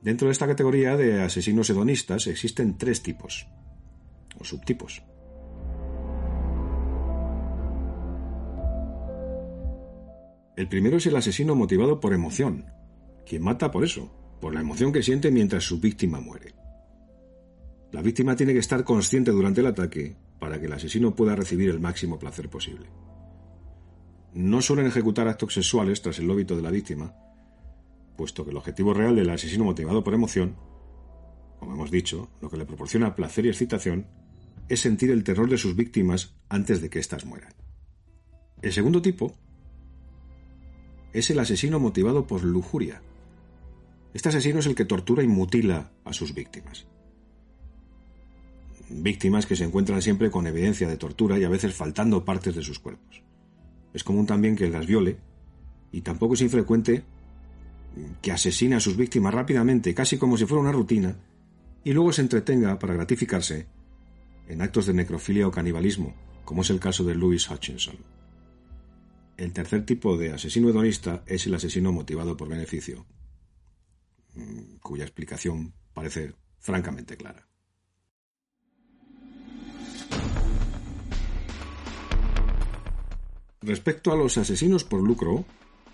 Dentro 0.00 0.28
de 0.28 0.32
esta 0.32 0.46
categoría 0.46 0.96
de 0.96 1.22
asesinos 1.22 1.70
hedonistas 1.70 2.26
existen 2.26 2.76
tres 2.76 3.02
tipos, 3.02 3.46
o 4.38 4.44
subtipos. 4.44 5.02
El 10.56 10.68
primero 10.68 10.98
es 10.98 11.06
el 11.06 11.16
asesino 11.16 11.54
motivado 11.54 11.98
por 12.00 12.12
emoción, 12.12 12.66
quien 13.24 13.42
mata 13.42 13.70
por 13.70 13.84
eso, 13.84 14.12
por 14.40 14.52
la 14.54 14.60
emoción 14.60 14.92
que 14.92 15.02
siente 15.02 15.30
mientras 15.30 15.64
su 15.64 15.80
víctima 15.80 16.20
muere. 16.20 16.54
La 17.92 18.02
víctima 18.02 18.36
tiene 18.36 18.52
que 18.52 18.58
estar 18.58 18.84
consciente 18.84 19.30
durante 19.30 19.60
el 19.60 19.66
ataque 19.66 20.16
para 20.38 20.58
que 20.58 20.66
el 20.66 20.72
asesino 20.72 21.14
pueda 21.14 21.36
recibir 21.36 21.70
el 21.70 21.78
máximo 21.78 22.18
placer 22.18 22.48
posible. 22.48 22.88
No 24.34 24.62
suelen 24.62 24.86
ejecutar 24.86 25.28
actos 25.28 25.54
sexuales 25.54 26.00
tras 26.00 26.18
el 26.18 26.30
óbito 26.30 26.56
de 26.56 26.62
la 26.62 26.70
víctima, 26.70 27.14
puesto 28.16 28.44
que 28.44 28.50
el 28.50 28.56
objetivo 28.56 28.94
real 28.94 29.14
del 29.16 29.30
asesino 29.30 29.64
motivado 29.64 30.02
por 30.02 30.14
emoción, 30.14 30.56
como 31.58 31.74
hemos 31.74 31.90
dicho, 31.90 32.30
lo 32.40 32.48
que 32.48 32.56
le 32.56 32.64
proporciona 32.64 33.14
placer 33.14 33.46
y 33.46 33.50
excitación, 33.50 34.06
es 34.68 34.80
sentir 34.80 35.10
el 35.10 35.24
terror 35.24 35.50
de 35.50 35.58
sus 35.58 35.76
víctimas 35.76 36.34
antes 36.48 36.80
de 36.80 36.88
que 36.88 36.98
éstas 36.98 37.26
mueran. 37.26 37.52
El 38.62 38.72
segundo 38.72 39.02
tipo 39.02 39.34
es 41.12 41.28
el 41.28 41.38
asesino 41.38 41.78
motivado 41.78 42.26
por 42.26 42.42
lujuria. 42.42 43.02
Este 44.14 44.30
asesino 44.30 44.60
es 44.60 44.66
el 44.66 44.74
que 44.74 44.84
tortura 44.84 45.22
y 45.22 45.28
mutila 45.28 45.92
a 46.04 46.12
sus 46.12 46.34
víctimas 46.34 46.86
víctimas 48.92 49.46
que 49.46 49.56
se 49.56 49.64
encuentran 49.64 50.02
siempre 50.02 50.30
con 50.30 50.46
evidencia 50.46 50.88
de 50.88 50.96
tortura 50.96 51.38
y 51.38 51.44
a 51.44 51.48
veces 51.48 51.74
faltando 51.74 52.24
partes 52.24 52.54
de 52.54 52.62
sus 52.62 52.78
cuerpos. 52.78 53.22
Es 53.92 54.04
común 54.04 54.26
también 54.26 54.56
que 54.56 54.68
las 54.68 54.86
viole 54.86 55.18
y 55.90 56.00
tampoco 56.00 56.34
es 56.34 56.40
infrecuente 56.40 57.04
que 58.22 58.32
asesine 58.32 58.76
a 58.76 58.80
sus 58.80 58.96
víctimas 58.96 59.34
rápidamente, 59.34 59.94
casi 59.94 60.16
como 60.16 60.36
si 60.36 60.46
fuera 60.46 60.62
una 60.62 60.72
rutina, 60.72 61.16
y 61.84 61.92
luego 61.92 62.12
se 62.12 62.22
entretenga 62.22 62.78
para 62.78 62.94
gratificarse 62.94 63.66
en 64.48 64.62
actos 64.62 64.86
de 64.86 64.94
necrofilia 64.94 65.46
o 65.46 65.50
canibalismo, 65.50 66.14
como 66.44 66.62
es 66.62 66.70
el 66.70 66.80
caso 66.80 67.04
de 67.04 67.14
Louis 67.14 67.48
Hutchinson. 67.50 67.96
El 69.36 69.52
tercer 69.52 69.84
tipo 69.84 70.16
de 70.16 70.32
asesino 70.32 70.70
hedonista 70.70 71.22
es 71.26 71.46
el 71.46 71.54
asesino 71.54 71.92
motivado 71.92 72.36
por 72.36 72.48
beneficio, 72.48 73.06
cuya 74.80 75.04
explicación 75.04 75.74
parece 75.92 76.34
francamente 76.58 77.16
clara. 77.16 77.51
Respecto 83.62 84.12
a 84.12 84.16
los 84.16 84.38
asesinos 84.38 84.82
por 84.82 85.00
lucro, 85.00 85.44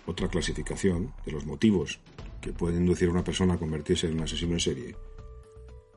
otra 0.07 0.27
clasificación 0.27 1.13
de 1.23 1.31
los 1.31 1.45
motivos 1.45 1.99
que 2.41 2.51
pueden 2.51 2.81
inducir 2.81 3.09
a 3.09 3.11
una 3.11 3.23
persona 3.23 3.53
a 3.53 3.57
convertirse 3.57 4.07
en 4.07 4.15
un 4.15 4.23
asesino 4.23 4.53
en 4.53 4.59
serie, 4.59 4.95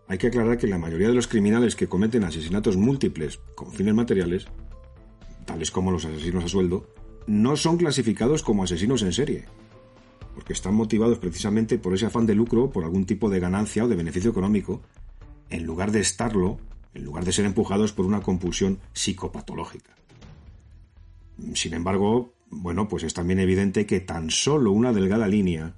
hay 0.07 0.19
que 0.19 0.27
aclarar 0.27 0.59
que 0.59 0.67
la 0.67 0.77
mayoría 0.77 1.09
de 1.09 1.15
los 1.15 1.29
criminales 1.29 1.75
que 1.75 1.89
cometen 1.89 2.25
asesinatos 2.25 2.77
múltiples 2.77 3.41
con 3.55 3.73
fines 3.73 3.95
materiales, 3.95 4.47
tales 5.47 5.71
como 5.71 5.91
los 5.91 6.05
asesinos 6.05 6.45
a 6.45 6.49
sueldo, 6.49 6.93
no 7.27 7.57
son 7.57 7.79
clasificados 7.79 8.43
como 8.43 8.65
asesinos 8.65 9.01
en 9.03 9.13
serie, 9.15 9.47
porque 10.35 10.53
están 10.53 10.75
motivados 10.75 11.19
precisamente 11.19 11.79
por 11.79 11.95
ese 11.95 12.05
afán 12.05 12.27
de 12.27 12.35
lucro, 12.35 12.71
por 12.71 12.85
algún 12.85 13.07
tipo 13.07 13.31
de 13.31 13.41
ganancia 13.41 13.85
o 13.85 13.89
de 13.89 13.97
beneficio 13.97 14.31
económico, 14.31 14.83
en 15.49 15.65
lugar 15.65 15.91
de 15.91 16.01
estarlo, 16.01 16.59
en 16.93 17.05
lugar 17.05 17.25
de 17.25 17.33
ser 17.33 17.47
empujados 17.47 17.95
por 17.95 18.05
una 18.05 18.21
compulsión 18.21 18.79
psicopatológica. 18.93 20.02
Sin 21.55 21.75
embargo, 21.75 22.35
bueno, 22.51 22.89
pues 22.89 23.03
es 23.03 23.15
también 23.15 23.41
evidente 23.41 23.87
que 23.87 24.01
tan 24.01 24.31
solo 24.31 24.73
una 24.73 24.93
delgada 24.93 25.27
línea 25.27 25.77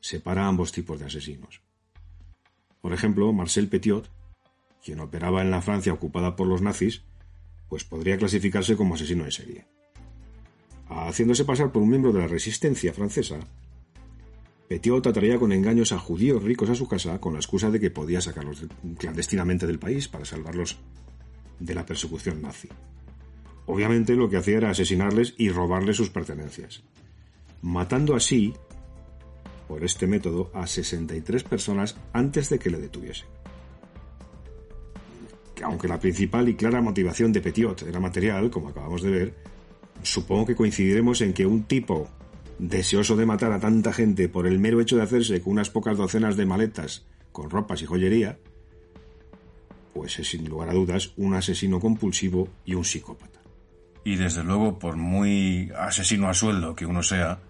separa 0.00 0.46
ambos 0.46 0.72
tipos 0.72 0.98
de 0.98 1.06
asesinos. 1.06 1.62
Por 2.80 2.92
ejemplo, 2.92 3.32
Marcel 3.32 3.68
Petiot, 3.68 4.10
quien 4.84 5.00
operaba 5.00 5.42
en 5.42 5.50
la 5.50 5.62
Francia 5.62 5.92
ocupada 5.92 6.36
por 6.36 6.46
los 6.46 6.62
nazis, 6.62 7.02
pues 7.68 7.84
podría 7.84 8.16
clasificarse 8.16 8.76
como 8.76 8.94
asesino 8.94 9.24
en 9.24 9.32
serie. 9.32 9.66
Haciéndose 10.88 11.44
pasar 11.44 11.72
por 11.72 11.82
un 11.82 11.90
miembro 11.90 12.12
de 12.12 12.20
la 12.20 12.28
resistencia 12.28 12.92
francesa, 12.92 13.40
Petiot 14.68 15.06
atraía 15.06 15.38
con 15.38 15.52
engaños 15.52 15.92
a 15.92 15.98
judíos 15.98 16.42
ricos 16.42 16.70
a 16.70 16.74
su 16.74 16.88
casa 16.88 17.20
con 17.20 17.32
la 17.32 17.38
excusa 17.38 17.70
de 17.70 17.78
que 17.78 17.90
podía 17.90 18.20
sacarlos 18.20 18.64
clandestinamente 18.98 19.66
del 19.66 19.78
país 19.78 20.08
para 20.08 20.24
salvarlos 20.24 20.78
de 21.60 21.74
la 21.74 21.86
persecución 21.86 22.42
nazi. 22.42 22.68
Obviamente 23.66 24.14
lo 24.14 24.30
que 24.30 24.36
hacía 24.36 24.58
era 24.58 24.70
asesinarles 24.70 25.34
y 25.36 25.50
robarles 25.50 25.96
sus 25.96 26.10
pertenencias, 26.10 26.82
matando 27.62 28.14
así, 28.14 28.54
por 29.66 29.84
este 29.84 30.06
método, 30.06 30.50
a 30.54 30.66
63 30.66 31.42
personas 31.42 31.96
antes 32.12 32.48
de 32.48 32.58
que 32.58 32.70
le 32.70 32.78
detuviesen. 32.78 33.26
Que 35.54 35.64
aunque 35.64 35.88
la 35.88 35.98
principal 35.98 36.48
y 36.48 36.54
clara 36.54 36.80
motivación 36.80 37.32
de 37.32 37.40
Petiot 37.40 37.82
era 37.82 37.98
material, 37.98 38.50
como 38.50 38.68
acabamos 38.68 39.02
de 39.02 39.10
ver, 39.10 39.34
supongo 40.02 40.46
que 40.46 40.54
coincidiremos 40.54 41.20
en 41.22 41.32
que 41.32 41.46
un 41.46 41.64
tipo 41.64 42.08
deseoso 42.58 43.16
de 43.16 43.26
matar 43.26 43.52
a 43.52 43.60
tanta 43.60 43.92
gente 43.92 44.28
por 44.28 44.46
el 44.46 44.58
mero 44.58 44.80
hecho 44.80 44.96
de 44.96 45.02
hacerse 45.02 45.40
con 45.40 45.54
unas 45.54 45.70
pocas 45.70 45.96
docenas 45.96 46.36
de 46.36 46.46
maletas 46.46 47.04
con 47.32 47.50
ropas 47.50 47.82
y 47.82 47.86
joyería, 47.86 48.38
pues 49.92 50.18
es 50.18 50.28
sin 50.28 50.48
lugar 50.48 50.70
a 50.70 50.74
dudas 50.74 51.12
un 51.16 51.34
asesino 51.34 51.80
compulsivo 51.80 52.48
y 52.64 52.74
un 52.74 52.84
psicópata. 52.84 53.35
Y 54.06 54.14
desde 54.14 54.44
luego, 54.44 54.78
por 54.78 54.94
muy 54.94 55.72
asesino 55.76 56.28
a 56.28 56.34
sueldo 56.34 56.76
que 56.76 56.86
uno 56.86 57.02
sea, 57.02 57.40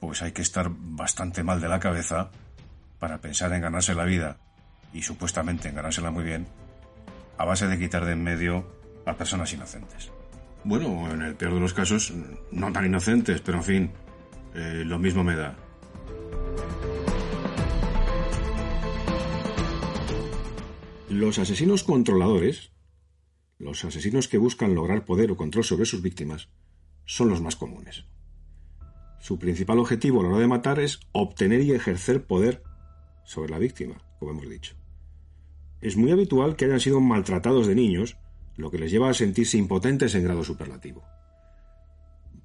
pues 0.00 0.22
hay 0.22 0.32
que 0.32 0.40
estar 0.40 0.70
bastante 0.70 1.42
mal 1.42 1.60
de 1.60 1.68
la 1.68 1.78
cabeza 1.78 2.30
para 2.98 3.20
pensar 3.20 3.52
en 3.52 3.60
ganarse 3.60 3.94
la 3.94 4.06
vida, 4.06 4.38
y 4.94 5.02
supuestamente 5.02 5.68
en 5.68 5.74
ganársela 5.74 6.10
muy 6.10 6.24
bien, 6.24 6.46
a 7.36 7.44
base 7.44 7.66
de 7.66 7.78
quitar 7.78 8.06
de 8.06 8.12
en 8.12 8.24
medio 8.24 8.66
a 9.04 9.12
personas 9.12 9.52
inocentes. 9.52 10.10
Bueno, 10.64 11.12
en 11.12 11.20
el 11.20 11.34
peor 11.34 11.52
de 11.52 11.60
los 11.60 11.74
casos, 11.74 12.14
no 12.50 12.72
tan 12.72 12.86
inocentes, 12.86 13.42
pero 13.42 13.58
en 13.58 13.64
fin, 13.64 13.90
eh, 14.54 14.84
lo 14.86 14.98
mismo 14.98 15.22
me 15.22 15.36
da. 15.36 15.54
Los 21.10 21.38
asesinos 21.38 21.84
controladores, 21.84 22.70
los 23.58 23.84
asesinos 23.84 24.28
que 24.28 24.38
buscan 24.38 24.74
lograr 24.74 25.04
poder 25.04 25.30
o 25.30 25.36
control 25.36 25.64
sobre 25.64 25.86
sus 25.86 26.02
víctimas, 26.02 26.48
son 27.04 27.28
los 27.28 27.40
más 27.40 27.56
comunes. 27.56 28.04
Su 29.20 29.38
principal 29.38 29.78
objetivo 29.78 30.20
a 30.20 30.22
la 30.22 30.28
hora 30.30 30.38
de 30.38 30.46
matar 30.46 30.78
es 30.78 31.00
obtener 31.12 31.62
y 31.62 31.72
ejercer 31.72 32.24
poder 32.24 32.62
sobre 33.24 33.50
la 33.50 33.58
víctima, 33.58 34.02
como 34.18 34.30
hemos 34.30 34.48
dicho. 34.48 34.76
Es 35.80 35.96
muy 35.96 36.10
habitual 36.12 36.56
que 36.56 36.64
hayan 36.64 36.80
sido 36.80 37.00
maltratados 37.00 37.66
de 37.66 37.74
niños, 37.74 38.16
lo 38.56 38.70
que 38.70 38.78
les 38.78 38.90
lleva 38.90 39.10
a 39.10 39.14
sentirse 39.14 39.58
impotentes 39.58 40.14
en 40.14 40.24
grado 40.24 40.44
superlativo. 40.44 41.04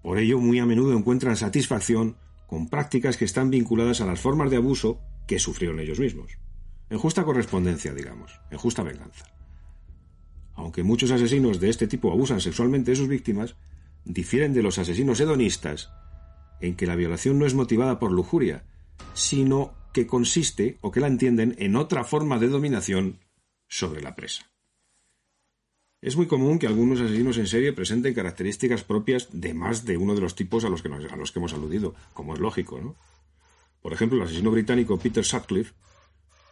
Por 0.02 0.18
ello, 0.18 0.40
muy 0.40 0.60
a 0.60 0.66
menudo 0.66 0.98
encuentran 0.98 1.38
satisfacción 1.38 2.18
con 2.48 2.70
prácticas 2.70 3.18
que 3.18 3.26
están 3.26 3.50
vinculadas 3.50 4.02
a 4.02 4.06
las 4.06 4.20
formas 4.20 4.52
de 4.52 4.58
abuso 4.58 5.00
que 5.28 5.40
sufrieron 5.40 5.80
ellos 5.80 6.00
mismos. 6.00 6.38
En 6.90 7.00
justa 7.00 7.24
correspondencia, 7.24 7.94
digamos, 7.94 8.40
en 8.52 8.58
justa 8.58 8.84
venganza. 8.84 9.26
Aunque 10.56 10.84
muchos 10.84 11.12
asesinos 11.12 11.60
de 11.60 11.70
este 11.70 11.88
tipo 11.88 12.12
abusan 12.12 12.42
sexualmente 12.42 12.92
de 12.92 12.98
sus 12.98 13.08
víctimas, 13.08 13.56
difieren 14.06 14.54
de 14.54 14.64
los 14.64 14.78
asesinos 14.78 15.20
hedonistas 15.20 15.90
en 16.62 16.76
que 16.76 16.88
la 16.88 16.96
violación 16.96 17.40
no 17.40 17.46
es 17.46 17.54
motivada 17.54 18.00
por 18.00 18.12
lujuria, 18.12 18.64
sino 19.14 19.74
que 19.94 20.08
consiste, 20.08 20.78
o 20.82 20.92
que 20.92 21.00
la 21.00 21.08
entienden, 21.08 21.56
en 21.60 21.76
otra 21.76 22.04
forma 22.04 22.40
de 22.40 22.48
dominación 22.48 23.20
sobre 23.68 24.02
la 24.02 24.16
presa. 24.16 24.50
Es 26.02 26.18
muy 26.18 26.28
común 26.28 26.60
que 26.60 26.68
algunos 26.68 27.00
asesinos 27.00 27.38
en 27.38 27.48
serie 27.48 27.72
presenten 27.72 28.14
características 28.14 28.84
propias 28.84 29.30
de 29.32 29.54
más 29.54 29.86
de 29.86 29.98
uno 29.98 30.16
de 30.16 30.22
los 30.22 30.36
tipos 30.36 30.66
a 30.66 30.70
los 30.70 30.82
que, 30.82 30.90
a 30.90 31.16
los 31.16 31.32
que 31.32 31.40
hemos 31.40 31.54
aludido, 31.54 31.96
como 32.14 32.34
es 32.34 32.40
lógico, 32.40 32.82
¿no? 32.82 32.96
Por 33.82 33.94
ejemplo, 33.94 34.18
el 34.18 34.26
asesino 34.26 34.52
británico 34.52 34.98
Peter 34.98 35.24
Sutcliffe 35.24 35.74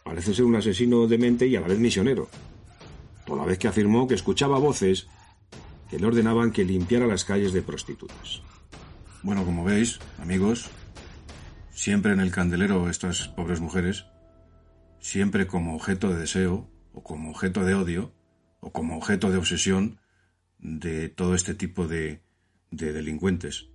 parece 0.04 0.34
ser 0.34 0.44
un 0.44 0.56
asesino 0.56 1.06
demente 1.06 1.46
y 1.46 1.56
a 1.56 1.60
la 1.60 1.68
vez 1.68 1.78
misionero, 1.78 2.28
toda 3.32 3.46
vez 3.46 3.58
que 3.58 3.66
afirmó 3.66 4.06
que 4.06 4.14
escuchaba 4.14 4.58
voces 4.58 5.08
que 5.88 5.98
le 5.98 6.06
ordenaban 6.06 6.52
que 6.52 6.66
limpiara 6.66 7.06
las 7.06 7.24
calles 7.24 7.54
de 7.54 7.62
prostitutas. 7.62 8.42
Bueno, 9.22 9.42
como 9.46 9.64
veis, 9.64 10.00
amigos, 10.18 10.68
siempre 11.70 12.12
en 12.12 12.20
el 12.20 12.30
candelero 12.30 12.90
estas 12.90 13.28
pobres 13.28 13.60
mujeres, 13.60 14.04
siempre 15.00 15.46
como 15.46 15.74
objeto 15.74 16.10
de 16.10 16.18
deseo, 16.18 16.68
o 16.92 17.02
como 17.02 17.30
objeto 17.30 17.64
de 17.64 17.72
odio, 17.74 18.12
o 18.60 18.70
como 18.70 18.98
objeto 18.98 19.30
de 19.30 19.38
obsesión 19.38 19.98
de 20.58 21.08
todo 21.08 21.34
este 21.34 21.54
tipo 21.54 21.88
de, 21.88 22.20
de 22.70 22.92
delincuentes. 22.92 23.70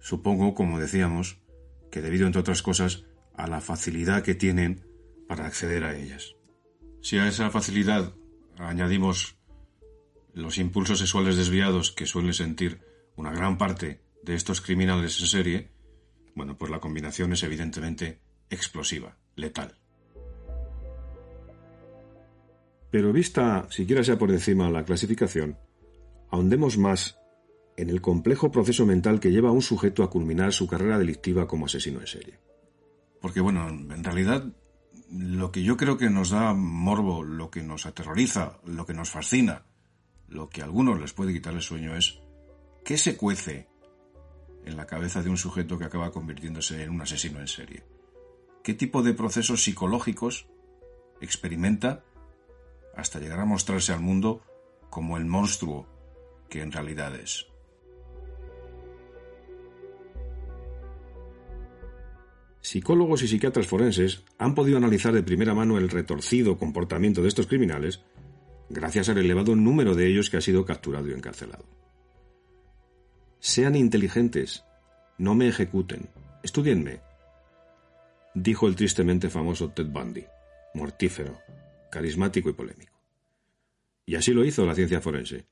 Supongo, 0.00 0.54
como 0.54 0.80
decíamos, 0.80 1.42
que 1.90 2.00
debido, 2.00 2.26
entre 2.26 2.40
otras 2.40 2.62
cosas, 2.62 3.04
a 3.34 3.48
la 3.48 3.60
facilidad 3.60 4.22
que 4.22 4.34
tienen 4.34 4.86
para 5.28 5.44
acceder 5.44 5.84
a 5.84 5.94
ellas. 5.94 6.36
Si 7.02 7.18
a 7.18 7.28
esa 7.28 7.50
facilidad 7.50 8.14
añadimos 8.58 9.36
los 10.34 10.58
impulsos 10.58 10.98
sexuales 10.98 11.36
desviados 11.36 11.92
que 11.92 12.06
suelen 12.06 12.34
sentir 12.34 12.80
una 13.16 13.32
gran 13.32 13.58
parte 13.58 14.00
de 14.22 14.34
estos 14.34 14.60
criminales 14.60 15.20
en 15.20 15.26
serie, 15.26 15.70
bueno, 16.34 16.56
pues 16.56 16.70
la 16.70 16.80
combinación 16.80 17.32
es 17.32 17.42
evidentemente 17.42 18.20
explosiva, 18.50 19.16
letal. 19.36 19.76
Pero 22.90 23.12
vista, 23.12 23.66
siquiera 23.70 24.02
sea 24.02 24.18
por 24.18 24.30
encima, 24.30 24.70
la 24.70 24.84
clasificación, 24.84 25.58
ahondemos 26.30 26.78
más 26.78 27.18
en 27.76 27.90
el 27.90 28.00
complejo 28.00 28.50
proceso 28.50 28.86
mental 28.86 29.20
que 29.20 29.30
lleva 29.30 29.50
a 29.50 29.52
un 29.52 29.62
sujeto 29.62 30.02
a 30.02 30.10
culminar 30.10 30.52
su 30.52 30.66
carrera 30.66 30.98
delictiva 30.98 31.46
como 31.46 31.66
asesino 31.66 32.00
en 32.00 32.06
serie. 32.06 32.38
Porque, 33.20 33.40
bueno, 33.40 33.68
en 33.68 34.04
realidad 34.04 34.52
lo 35.10 35.50
que 35.50 35.62
yo 35.62 35.76
creo 35.76 35.96
que 35.96 36.10
nos 36.10 36.30
da 36.30 36.52
morbo, 36.54 37.22
lo 37.22 37.50
que 37.50 37.62
nos 37.62 37.86
aterroriza, 37.86 38.58
lo 38.64 38.84
que 38.84 38.94
nos 38.94 39.10
fascina, 39.10 39.64
lo 40.28 40.50
que 40.50 40.60
a 40.60 40.64
algunos 40.64 41.00
les 41.00 41.12
puede 41.12 41.32
quitar 41.32 41.54
el 41.54 41.62
sueño 41.62 41.96
es 41.96 42.20
qué 42.84 42.98
se 42.98 43.16
cuece 43.16 43.68
en 44.64 44.76
la 44.76 44.86
cabeza 44.86 45.22
de 45.22 45.30
un 45.30 45.38
sujeto 45.38 45.78
que 45.78 45.86
acaba 45.86 46.12
convirtiéndose 46.12 46.82
en 46.82 46.90
un 46.90 47.00
asesino 47.00 47.40
en 47.40 47.48
serie. 47.48 47.84
¿Qué 48.62 48.74
tipo 48.74 49.02
de 49.02 49.14
procesos 49.14 49.62
psicológicos 49.62 50.46
experimenta 51.20 52.04
hasta 52.94 53.18
llegar 53.18 53.40
a 53.40 53.46
mostrarse 53.46 53.92
al 53.92 54.00
mundo 54.00 54.42
como 54.90 55.16
el 55.16 55.24
monstruo 55.24 55.86
que 56.50 56.60
en 56.60 56.72
realidad 56.72 57.14
es? 57.14 57.46
Psicólogos 62.60 63.22
y 63.22 63.28
psiquiatras 63.28 63.66
forenses 63.66 64.24
han 64.36 64.54
podido 64.54 64.78
analizar 64.78 65.14
de 65.14 65.22
primera 65.22 65.54
mano 65.54 65.78
el 65.78 65.88
retorcido 65.88 66.58
comportamiento 66.58 67.22
de 67.22 67.28
estos 67.28 67.46
criminales 67.46 68.02
gracias 68.68 69.08
al 69.08 69.18
elevado 69.18 69.56
número 69.56 69.94
de 69.94 70.06
ellos 70.06 70.28
que 70.30 70.36
ha 70.36 70.40
sido 70.40 70.64
capturado 70.64 71.08
y 71.08 71.12
encarcelado. 71.12 71.64
Sean 73.40 73.76
inteligentes, 73.76 74.64
no 75.16 75.34
me 75.34 75.48
ejecuten, 75.48 76.08
estudienme, 76.42 77.00
dijo 78.34 78.66
el 78.66 78.76
tristemente 78.76 79.30
famoso 79.30 79.70
Ted 79.70 79.86
Bundy, 79.86 80.24
mortífero, 80.74 81.38
carismático 81.90 82.50
y 82.50 82.52
polémico. 82.52 82.98
Y 84.04 84.16
así 84.16 84.32
lo 84.32 84.44
hizo 84.44 84.66
la 84.66 84.74
ciencia 84.74 85.00
forense. 85.00 85.46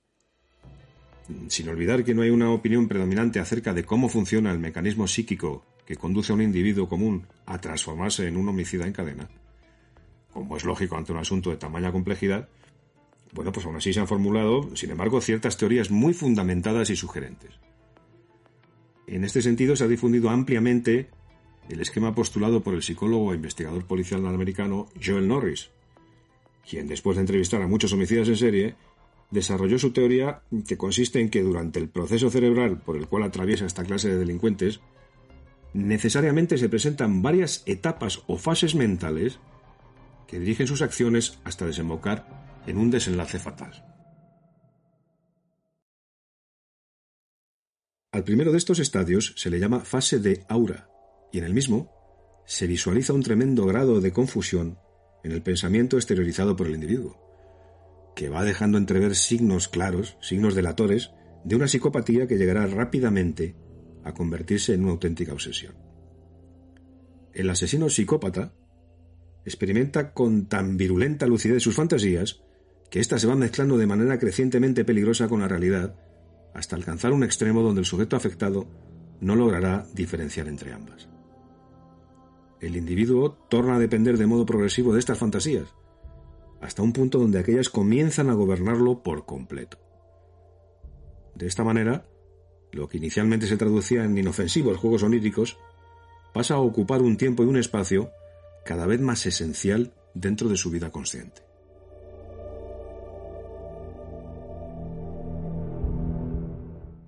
Sin 1.49 1.69
olvidar 1.69 2.05
que 2.05 2.15
no 2.15 2.23
hay 2.23 2.31
una 2.31 2.51
opinión 2.51 2.89
predominante 2.89 3.41
acerca 3.41 3.73
de 3.73 3.85
cómo 3.85 4.09
funciona 4.09 4.53
el 4.53 4.59
mecanismo 4.59 5.07
psíquico 5.09 5.65
que 5.87 5.97
conduce 5.97 6.33
a 6.33 6.35
un 6.35 6.43
individuo 6.43 6.89
común 6.89 7.27
a 7.47 7.59
transformarse 7.61 8.27
en 8.27 8.37
un 8.37 8.49
homicida 8.49 8.87
en 8.87 8.93
cadena, 8.93 9.29
como 10.33 10.57
es 10.57 10.65
lógico 10.65 10.97
ante 10.97 11.13
un 11.13 11.19
asunto 11.19 11.51
de 11.51 11.57
tamaña 11.57 11.93
complejidad, 11.93 12.49
bueno, 13.33 13.53
pues 13.53 13.67
aún 13.67 13.77
así 13.77 13.93
se 13.93 14.01
han 14.01 14.09
formulado, 14.09 14.75
sin 14.77 14.91
embargo, 14.91 15.21
ciertas 15.21 15.57
teorías 15.57 15.91
muy 15.91 16.15
fundamentadas 16.15 16.91
y 16.91 16.97
sugerentes. 16.97 17.53
En 19.07 19.25
este 19.25 19.43
sentido, 19.43 19.77
se 19.77 19.85
ha 19.85 19.89
difundido 19.89 20.31
ampliamente 20.31 21.11
el 21.69 21.81
esquema 21.81 22.15
postulado 22.15 22.63
por 22.63 22.75
el 22.75 22.83
psicólogo 22.83 23.33
e 23.33 23.37
investigador 23.37 23.85
policial 23.87 24.27
americano 24.27 24.87
Joel 25.03 25.29
Norris, 25.29 25.71
quien, 26.69 26.89
después 26.89 27.17
de 27.17 27.23
entrevistar 27.23 27.63
a 27.63 27.69
muchos 27.69 27.93
homicidas 27.93 28.29
en 28.29 28.37
serie, 28.37 28.75
desarrolló 29.31 29.79
su 29.79 29.93
teoría 29.93 30.43
que 30.67 30.77
consiste 30.77 31.21
en 31.21 31.31
que 31.31 31.43
durante 31.43 31.79
el 31.79 31.89
proceso 31.89 32.31
cerebral 32.31 32.81
por 32.81 32.97
el 32.97 33.07
cual 33.07 33.25
atraviesa 33.25 33.67
esta 33.67 33.85
clase 33.85 34.09
de 34.09 34.19
delincuentes, 34.19 34.81
necesariamente 35.77 36.59
se 36.59 36.69
presentan 36.69 37.23
varias 37.23 37.63
etapas 37.67 38.23
o 38.27 38.39
fases 38.39 38.75
mentales 38.75 39.39
que 40.27 40.39
dirigen 40.39 40.67
sus 40.67 40.83
acciones 40.83 41.39
hasta 41.45 41.67
desembocar 41.67 42.63
en 42.67 42.79
un 42.79 42.91
desenlace 42.91 43.39
fatal. 43.39 43.85
Al 48.13 48.25
primero 48.25 48.51
de 48.51 48.59
estos 48.59 48.79
estadios 48.79 49.35
se 49.37 49.51
le 49.51 49.61
llama 49.61 49.81
fase 49.81 50.19
de 50.19 50.45
aura, 50.49 50.89
y 51.31 51.39
en 51.39 51.45
el 51.45 51.53
mismo 51.53 51.93
se 52.47 52.67
visualiza 52.67 53.13
un 53.13 53.23
tremendo 53.23 53.67
grado 53.67 54.01
de 54.01 54.13
confusión 54.13 54.79
en 55.23 55.33
el 55.33 55.43
pensamiento 55.43 55.97
exteriorizado 55.97 56.57
por 56.57 56.67
el 56.69 56.75
individuo, 56.75 57.21
que 58.17 58.31
va 58.31 58.45
dejando 58.45 58.79
entrever 58.79 59.15
signos 59.15 59.69
claros, 59.69 60.17
signos 60.21 60.55
delatores, 60.55 61.11
de 61.45 61.57
una 61.57 61.69
psicopatía 61.69 62.27
que 62.27 62.39
llegará 62.39 62.67
rápidamente 62.67 63.55
a 64.07 64.15
convertirse 64.15 64.73
en 64.73 64.85
una 64.85 64.93
auténtica 64.93 65.33
obsesión. 65.33 65.75
El 67.33 67.51
asesino 67.51 67.89
psicópata 67.91 68.53
experimenta 69.45 70.13
con 70.13 70.47
tan 70.47 70.77
virulenta 70.77 71.27
lucidez 71.27 71.63
sus 71.63 71.75
fantasías 71.75 72.41
que 72.89 73.01
éstas 73.01 73.21
se 73.21 73.27
van 73.27 73.41
mezclando 73.41 73.77
de 73.77 73.87
manera 73.87 74.19
crecientemente 74.19 74.85
peligrosa 74.85 75.29
con 75.29 75.41
la 75.41 75.49
realidad 75.49 75.97
hasta 76.55 76.77
alcanzar 76.77 77.13
un 77.13 77.25
extremo 77.25 77.63
donde 77.63 77.81
el 77.81 77.85
sujeto 77.85 78.17
afectado 78.17 78.69
no 79.21 79.35
logrará 79.35 79.87
diferenciar 79.93 80.47
entre 80.47 80.73
ambas. 80.73 81.09
El 82.61 82.77
individuo 82.77 83.33
torna 83.51 83.77
a 83.77 83.81
depender 83.81 84.17
de 84.17 84.27
modo 84.27 84.47
progresivo 84.47 84.93
de 84.93 85.01
estas 85.01 85.19
fantasías, 85.19 85.75
hasta 86.61 86.83
un 86.83 86.93
punto 86.93 87.19
donde 87.19 87.41
aquellas 87.41 87.69
comienzan 87.69 88.31
a 88.31 88.35
gobernarlo 88.35 89.03
por 89.03 89.27
completo. 89.27 89.79
De 91.35 91.47
esta 91.47 91.65
manera, 91.65 92.07
lo 92.77 92.89
que 92.89 92.99
inicialmente 92.99 93.47
se 93.47 93.57
traducía 93.57 94.05
en 94.05 94.17
inofensivos 94.17 94.77
juegos 94.77 95.03
oníricos, 95.03 95.59
pasa 96.33 96.55
a 96.55 96.59
ocupar 96.59 97.03
un 97.03 97.17
tiempo 97.17 97.43
y 97.43 97.47
un 97.47 97.57
espacio 97.57 98.11
cada 98.65 98.87
vez 98.87 99.01
más 99.01 99.25
esencial 99.27 99.93
dentro 100.15 100.49
de 100.49 100.57
su 100.57 100.71
vida 100.71 100.91
consciente. 100.91 101.43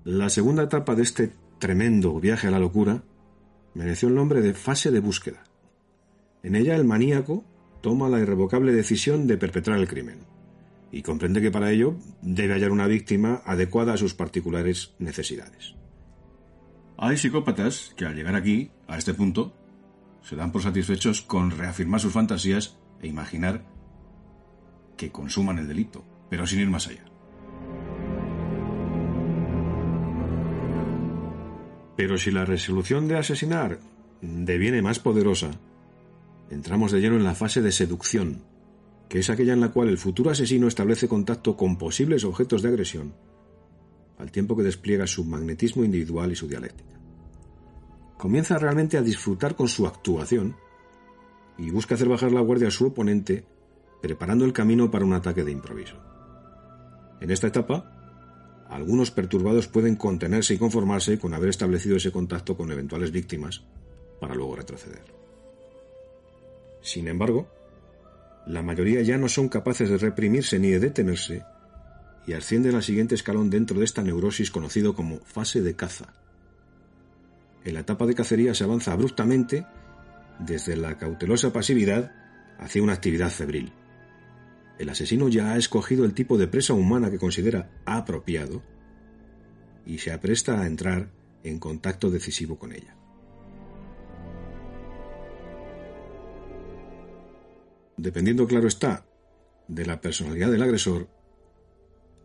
La 0.04 0.30
segunda 0.30 0.62
etapa 0.62 0.94
de 0.94 1.02
este 1.02 1.32
tremendo 1.58 2.18
viaje 2.18 2.48
a 2.48 2.50
la 2.50 2.58
locura 2.58 3.02
mereció 3.74 4.08
el 4.08 4.14
nombre 4.14 4.40
de 4.40 4.54
fase 4.54 4.90
de 4.90 5.00
búsqueda. 5.00 5.44
En 6.42 6.56
ella 6.56 6.74
el 6.76 6.84
maníaco 6.84 7.44
toma 7.82 8.08
la 8.08 8.18
irrevocable 8.18 8.72
decisión 8.72 9.26
de 9.26 9.36
perpetrar 9.36 9.78
el 9.78 9.86
crimen 9.86 10.37
y 10.90 11.02
comprende 11.02 11.40
que 11.40 11.50
para 11.50 11.70
ello 11.70 11.96
debe 12.22 12.54
hallar 12.54 12.70
una 12.70 12.86
víctima 12.86 13.42
adecuada 13.44 13.94
a 13.94 13.96
sus 13.96 14.14
particulares 14.14 14.94
necesidades. 14.98 15.74
Hay 16.96 17.16
psicópatas 17.16 17.92
que 17.96 18.06
al 18.06 18.16
llegar 18.16 18.34
aquí, 18.34 18.70
a 18.88 18.98
este 18.98 19.14
punto, 19.14 19.54
se 20.22 20.36
dan 20.36 20.50
por 20.50 20.62
satisfechos 20.62 21.22
con 21.22 21.50
reafirmar 21.50 22.00
sus 22.00 22.12
fantasías 22.12 22.76
e 23.00 23.06
imaginar 23.06 23.64
que 24.96 25.12
consuman 25.12 25.58
el 25.58 25.68
delito, 25.68 26.04
pero 26.28 26.46
sin 26.46 26.60
ir 26.60 26.68
más 26.68 26.88
allá. 26.88 27.04
Pero 31.96 32.18
si 32.18 32.30
la 32.30 32.44
resolución 32.44 33.08
de 33.08 33.18
asesinar 33.18 33.80
deviene 34.20 34.82
más 34.82 34.98
poderosa, 34.98 35.50
entramos 36.50 36.92
de 36.92 37.00
lleno 37.00 37.16
en 37.16 37.24
la 37.24 37.34
fase 37.34 37.62
de 37.62 37.72
seducción, 37.72 38.42
que 39.08 39.20
es 39.20 39.30
aquella 39.30 39.54
en 39.54 39.60
la 39.60 39.70
cual 39.70 39.88
el 39.88 39.98
futuro 39.98 40.30
asesino 40.30 40.68
establece 40.68 41.08
contacto 41.08 41.56
con 41.56 41.78
posibles 41.78 42.24
objetos 42.24 42.62
de 42.62 42.68
agresión, 42.68 43.14
al 44.18 44.30
tiempo 44.30 44.56
que 44.56 44.62
despliega 44.62 45.06
su 45.06 45.24
magnetismo 45.24 45.84
individual 45.84 46.32
y 46.32 46.36
su 46.36 46.46
dialéctica. 46.46 46.98
Comienza 48.18 48.58
realmente 48.58 48.98
a 48.98 49.02
disfrutar 49.02 49.54
con 49.54 49.68
su 49.68 49.86
actuación 49.86 50.56
y 51.56 51.70
busca 51.70 51.94
hacer 51.94 52.08
bajar 52.08 52.32
la 52.32 52.40
guardia 52.40 52.68
a 52.68 52.72
su 52.72 52.86
oponente, 52.86 53.44
preparando 54.02 54.44
el 54.44 54.52
camino 54.52 54.90
para 54.90 55.04
un 55.04 55.14
ataque 55.14 55.44
de 55.44 55.52
improviso. 55.52 55.96
En 57.20 57.30
esta 57.30 57.46
etapa, 57.46 57.94
algunos 58.68 59.10
perturbados 59.10 59.66
pueden 59.68 59.96
contenerse 59.96 60.54
y 60.54 60.58
conformarse 60.58 61.18
con 61.18 61.32
haber 61.32 61.48
establecido 61.48 61.96
ese 61.96 62.12
contacto 62.12 62.56
con 62.56 62.70
eventuales 62.70 63.10
víctimas 63.10 63.64
para 64.20 64.34
luego 64.34 64.56
retroceder. 64.56 65.02
Sin 66.82 67.08
embargo, 67.08 67.48
la 68.48 68.62
mayoría 68.62 69.02
ya 69.02 69.18
no 69.18 69.28
son 69.28 69.48
capaces 69.48 69.90
de 69.90 69.98
reprimirse 69.98 70.58
ni 70.58 70.70
de 70.70 70.80
detenerse 70.80 71.44
y 72.26 72.32
ascienden 72.32 72.74
al 72.74 72.82
siguiente 72.82 73.14
escalón 73.14 73.50
dentro 73.50 73.78
de 73.78 73.84
esta 73.84 74.02
neurosis 74.02 74.50
conocido 74.50 74.94
como 74.94 75.20
fase 75.20 75.60
de 75.60 75.76
caza. 75.76 76.14
En 77.64 77.74
la 77.74 77.80
etapa 77.80 78.06
de 78.06 78.14
cacería 78.14 78.54
se 78.54 78.64
avanza 78.64 78.92
abruptamente 78.92 79.66
desde 80.38 80.76
la 80.76 80.96
cautelosa 80.96 81.52
pasividad 81.52 82.12
hacia 82.58 82.82
una 82.82 82.94
actividad 82.94 83.30
febril. 83.30 83.72
El 84.78 84.88
asesino 84.88 85.28
ya 85.28 85.52
ha 85.52 85.58
escogido 85.58 86.06
el 86.06 86.14
tipo 86.14 86.38
de 86.38 86.48
presa 86.48 86.72
humana 86.72 87.10
que 87.10 87.18
considera 87.18 87.70
apropiado 87.84 88.62
y 89.84 89.98
se 89.98 90.10
apresta 90.10 90.60
a 90.60 90.66
entrar 90.66 91.10
en 91.44 91.58
contacto 91.58 92.10
decisivo 92.10 92.58
con 92.58 92.72
ella. 92.72 92.96
Dependiendo, 97.98 98.46
claro 98.46 98.68
está, 98.68 99.04
de 99.66 99.84
la 99.84 100.00
personalidad 100.00 100.50
del 100.50 100.62
agresor, 100.62 101.08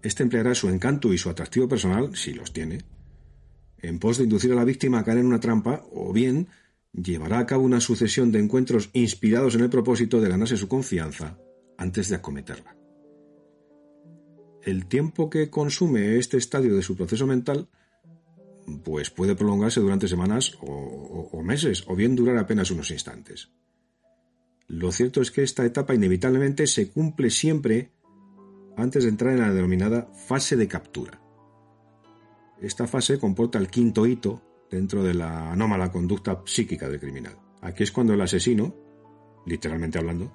éste 0.01 0.24
empleará 0.24 0.55
su 0.55 0.69
encanto 0.69 1.11
y 1.11 1.17
su 1.17 1.30
atractivo 1.30 1.67
personal, 1.67 2.15
si 2.15 2.34
los 2.34 2.53
tiene, 2.53 2.80
en 3.80 3.99
pos 3.99 4.17
de 4.17 4.24
inducir 4.24 4.51
a 4.53 4.55
la 4.55 4.63
víctima 4.63 4.99
a 4.99 5.03
caer 5.03 5.17
en 5.17 5.26
una 5.26 5.39
trampa, 5.39 5.84
o 5.91 6.13
bien 6.13 6.47
llevará 6.93 7.39
a 7.39 7.45
cabo 7.45 7.63
una 7.63 7.82
sucesión 7.82 8.32
de 8.32 8.39
encuentros 8.39 8.91
inspirados 8.93 9.55
en 9.55 9.61
el 9.61 9.69
propósito 9.69 10.21
de 10.21 10.30
ganarse 10.30 10.57
su 10.57 10.67
confianza 10.67 11.38
antes 11.78 12.07
de 12.07 12.15
acometerla. 12.15 12.78
El 14.61 14.86
tiempo 14.86 15.30
que 15.30 15.49
consume 15.49 16.17
este 16.17 16.38
estadio 16.38 16.76
de 16.76 16.84
su 16.84 16.95
proceso 16.95 17.28
mental 17.28 17.67
pues 18.84 19.09
puede 19.09 19.36
prolongarse 19.36 19.82
durante 19.82 20.07
semanas 20.07 20.57
o, 20.61 21.41
meses, 21.43 21.84
o 21.88 21.95
bien 21.95 22.15
durar 22.15 22.38
apenas 22.38 22.71
unos 22.71 22.91
instantes. 22.91 23.51
Lo 24.68 24.91
cierto 24.91 25.22
es 25.22 25.32
que 25.32 25.43
esta 25.43 25.66
etapa 25.66 25.93
inevitablemente 25.93 26.68
se 26.68 26.89
cumple 26.91 27.30
siempre 27.30 27.91
antes 28.78 29.03
de 29.03 29.09
entrar 29.09 29.34
en 29.34 29.41
la 29.41 29.53
denominada 29.53 30.09
fase 30.28 30.55
de 30.55 30.68
captura. 30.68 31.22
Esta 32.61 32.88
fase 32.88 33.20
comporta 33.20 33.59
el 33.59 33.68
quinto 33.68 34.05
hito 34.05 34.41
dentro 34.72 35.03
de 35.03 35.14
la 35.14 35.51
anómala 35.51 35.91
conducta 35.91 36.41
psíquica 36.45 36.89
del 36.89 36.99
criminal. 36.99 37.38
Aquí 37.61 37.84
es 37.84 37.91
cuando 37.91 38.14
el 38.14 38.22
asesino, 38.22 38.76
literalmente 39.45 39.99
hablando, 39.99 40.34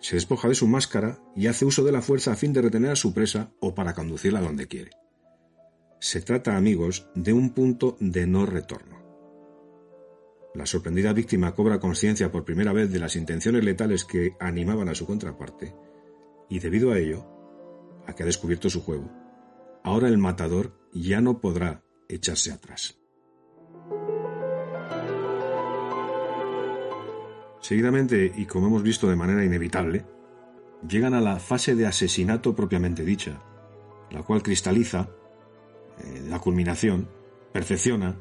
se 0.00 0.14
despoja 0.16 0.48
de 0.48 0.54
su 0.54 0.66
máscara 0.66 1.18
y 1.36 1.46
hace 1.46 1.64
uso 1.64 1.84
de 1.84 1.92
la 1.92 2.00
fuerza 2.00 2.32
a 2.32 2.36
fin 2.36 2.52
de 2.52 2.62
retener 2.62 2.90
a 2.90 2.96
su 2.96 3.12
presa 3.12 3.52
o 3.60 3.74
para 3.74 3.94
conducirla 3.94 4.40
donde 4.40 4.66
quiere. 4.66 4.92
Se 6.00 6.22
trata, 6.22 6.56
amigos, 6.56 7.08
de 7.14 7.34
un 7.34 7.50
punto 7.50 7.98
de 8.00 8.26
no 8.26 8.46
retorno. 8.46 8.99
La 10.54 10.66
sorprendida 10.66 11.12
víctima 11.12 11.54
cobra 11.54 11.78
conciencia 11.78 12.32
por 12.32 12.44
primera 12.44 12.72
vez 12.72 12.90
de 12.90 12.98
las 12.98 13.14
intenciones 13.14 13.64
letales 13.64 14.04
que 14.04 14.34
animaban 14.40 14.88
a 14.88 14.94
su 14.94 15.06
contraparte, 15.06 15.74
y 16.48 16.58
debido 16.58 16.90
a 16.90 16.98
ello, 16.98 17.24
a 18.06 18.14
que 18.14 18.24
ha 18.24 18.26
descubierto 18.26 18.68
su 18.68 18.82
juego, 18.82 19.10
ahora 19.84 20.08
el 20.08 20.18
matador 20.18 20.72
ya 20.92 21.20
no 21.20 21.40
podrá 21.40 21.84
echarse 22.08 22.50
atrás. 22.50 22.98
Seguidamente, 27.60 28.32
y 28.36 28.46
como 28.46 28.66
hemos 28.66 28.82
visto 28.82 29.08
de 29.08 29.14
manera 29.14 29.44
inevitable, 29.44 30.04
llegan 30.88 31.14
a 31.14 31.20
la 31.20 31.38
fase 31.38 31.76
de 31.76 31.86
asesinato 31.86 32.56
propiamente 32.56 33.04
dicha, 33.04 33.40
la 34.10 34.24
cual 34.24 34.42
cristaliza 34.42 35.10
eh, 35.98 36.24
la 36.28 36.40
culminación, 36.40 37.08
perfecciona 37.52 38.20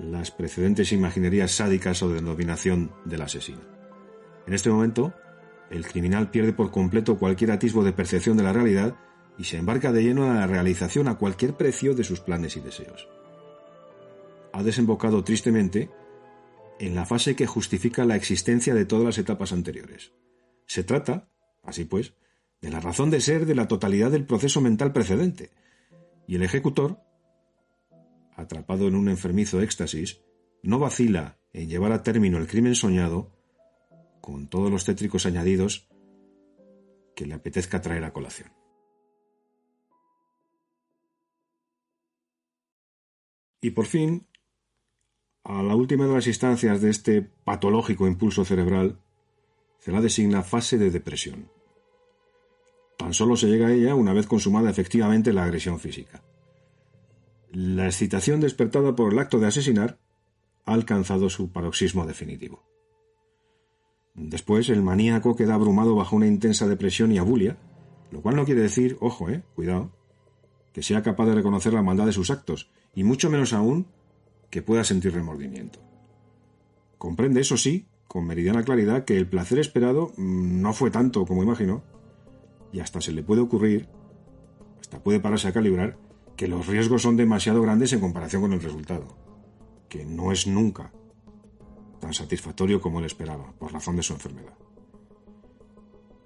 las 0.00 0.30
precedentes 0.30 0.92
imaginerías 0.92 1.52
sádicas 1.52 2.02
o 2.02 2.08
de 2.08 2.20
dominación 2.20 2.92
del 3.04 3.22
asesino. 3.22 3.60
En 4.46 4.54
este 4.54 4.70
momento, 4.70 5.14
el 5.70 5.86
criminal 5.86 6.30
pierde 6.30 6.52
por 6.52 6.70
completo 6.70 7.18
cualquier 7.18 7.52
atisbo 7.52 7.84
de 7.84 7.92
percepción 7.92 8.36
de 8.36 8.42
la 8.42 8.52
realidad 8.52 8.96
y 9.38 9.44
se 9.44 9.58
embarca 9.58 9.92
de 9.92 10.02
lleno 10.02 10.30
a 10.30 10.34
la 10.34 10.46
realización 10.46 11.08
a 11.08 11.16
cualquier 11.16 11.54
precio 11.54 11.94
de 11.94 12.04
sus 12.04 12.20
planes 12.20 12.56
y 12.56 12.60
deseos. 12.60 13.08
Ha 14.52 14.62
desembocado 14.62 15.22
tristemente 15.22 15.90
en 16.78 16.94
la 16.94 17.06
fase 17.06 17.36
que 17.36 17.46
justifica 17.46 18.04
la 18.04 18.16
existencia 18.16 18.74
de 18.74 18.86
todas 18.86 19.04
las 19.04 19.18
etapas 19.18 19.52
anteriores. 19.52 20.12
Se 20.66 20.82
trata, 20.82 21.28
así 21.62 21.84
pues, 21.84 22.14
de 22.60 22.70
la 22.70 22.80
razón 22.80 23.10
de 23.10 23.20
ser 23.20 23.46
de 23.46 23.54
la 23.54 23.68
totalidad 23.68 24.10
del 24.10 24.24
proceso 24.24 24.60
mental 24.60 24.92
precedente, 24.92 25.50
y 26.26 26.36
el 26.36 26.42
ejecutor, 26.42 27.00
atrapado 28.34 28.88
en 28.88 28.94
un 28.94 29.08
enfermizo 29.08 29.60
éxtasis, 29.60 30.20
no 30.62 30.78
vacila 30.78 31.38
en 31.52 31.68
llevar 31.68 31.92
a 31.92 32.02
término 32.02 32.38
el 32.38 32.46
crimen 32.46 32.74
soñado 32.74 33.32
con 34.20 34.48
todos 34.48 34.70
los 34.70 34.84
tétricos 34.84 35.26
añadidos 35.26 35.88
que 37.14 37.26
le 37.26 37.34
apetezca 37.34 37.80
traer 37.80 38.04
a 38.04 38.12
colación. 38.12 38.52
Y 43.62 43.70
por 43.70 43.86
fin, 43.86 44.26
a 45.44 45.62
la 45.62 45.74
última 45.74 46.06
de 46.06 46.14
las 46.14 46.26
instancias 46.26 46.80
de 46.80 46.90
este 46.90 47.22
patológico 47.22 48.06
impulso 48.06 48.44
cerebral 48.44 48.98
se 49.78 49.92
la 49.92 50.00
designa 50.00 50.42
fase 50.42 50.78
de 50.78 50.90
depresión. 50.90 51.50
Tan 52.96 53.14
solo 53.14 53.36
se 53.36 53.48
llega 53.48 53.68
a 53.68 53.72
ella 53.72 53.94
una 53.94 54.12
vez 54.12 54.26
consumada 54.26 54.70
efectivamente 54.70 55.32
la 55.32 55.44
agresión 55.44 55.80
física. 55.80 56.22
La 57.52 57.86
excitación 57.86 58.40
despertada 58.40 58.94
por 58.94 59.12
el 59.12 59.18
acto 59.18 59.40
de 59.40 59.48
asesinar 59.48 59.98
ha 60.66 60.72
alcanzado 60.72 61.28
su 61.30 61.50
paroxismo 61.50 62.06
definitivo. 62.06 62.62
Después, 64.14 64.68
el 64.68 64.82
maníaco 64.82 65.34
queda 65.34 65.54
abrumado 65.54 65.96
bajo 65.96 66.14
una 66.14 66.28
intensa 66.28 66.68
depresión 66.68 67.10
y 67.10 67.18
abulia, 67.18 67.58
lo 68.12 68.22
cual 68.22 68.36
no 68.36 68.44
quiere 68.44 68.60
decir, 68.60 68.96
ojo, 69.00 69.28
eh, 69.30 69.42
cuidado, 69.56 69.90
que 70.72 70.84
sea 70.84 71.02
capaz 71.02 71.26
de 71.26 71.34
reconocer 71.34 71.72
la 71.72 71.82
maldad 71.82 72.06
de 72.06 72.12
sus 72.12 72.30
actos, 72.30 72.70
y 72.94 73.02
mucho 73.02 73.30
menos 73.30 73.52
aún 73.52 73.86
que 74.50 74.62
pueda 74.62 74.84
sentir 74.84 75.12
remordimiento. 75.12 75.80
Comprende, 76.98 77.40
eso 77.40 77.56
sí, 77.56 77.86
con 78.06 78.26
meridiana 78.26 78.62
claridad, 78.62 79.04
que 79.04 79.16
el 79.16 79.28
placer 79.28 79.58
esperado 79.58 80.12
mm, 80.16 80.60
no 80.60 80.72
fue 80.72 80.92
tanto 80.92 81.26
como 81.26 81.42
imaginó, 81.42 81.82
y 82.72 82.78
hasta 82.78 83.00
se 83.00 83.10
le 83.10 83.24
puede 83.24 83.40
ocurrir, 83.40 83.88
hasta 84.80 85.02
puede 85.02 85.18
pararse 85.18 85.48
a 85.48 85.52
calibrar, 85.52 85.96
que 86.40 86.48
los 86.48 86.66
riesgos 86.66 87.02
son 87.02 87.18
demasiado 87.18 87.60
grandes 87.60 87.92
en 87.92 88.00
comparación 88.00 88.40
con 88.40 88.54
el 88.54 88.62
resultado, 88.62 89.14
que 89.90 90.06
no 90.06 90.32
es 90.32 90.46
nunca 90.46 90.90
tan 92.00 92.14
satisfactorio 92.14 92.80
como 92.80 92.98
él 92.98 93.04
esperaba, 93.04 93.52
por 93.58 93.70
razón 93.70 93.96
de 93.96 94.02
su 94.02 94.14
enfermedad. 94.14 94.54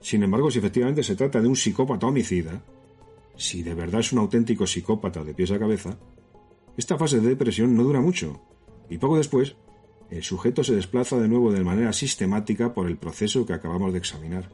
Sin 0.01 0.23
embargo, 0.23 0.53
si 0.53 0.61
efectivamente 0.61 1.03
se 1.03 1.17
trata 1.17 1.41
de 1.41 1.49
un 1.49 1.57
psicópata 1.57 2.07
homicida, 2.07 2.63
si 3.35 3.65
de 3.65 3.75
verdad 3.75 4.03
es 4.03 4.13
un 4.13 4.21
auténtico 4.21 4.69
psicópata 4.69 5.25
de 5.25 5.35
pies 5.35 5.51
a 5.51 5.59
cabeza, 5.59 5.99
esta 6.77 6.97
fase 6.97 7.19
de 7.19 7.31
depresión 7.31 7.75
no 7.75 7.83
dura 7.83 8.01
mucho, 8.01 8.41
y 8.89 8.99
poco 8.99 9.17
después, 9.17 9.57
el 10.11 10.23
sujeto 10.23 10.63
se 10.63 10.77
desplaza 10.77 11.19
de 11.19 11.27
nuevo 11.27 11.51
de 11.51 11.65
manera 11.65 11.93
sistemática 11.93 12.73
por 12.73 12.87
el 12.87 12.99
proceso 12.99 13.45
que 13.45 13.55
acabamos 13.55 13.91
de 13.91 13.99
examinar, 13.99 14.49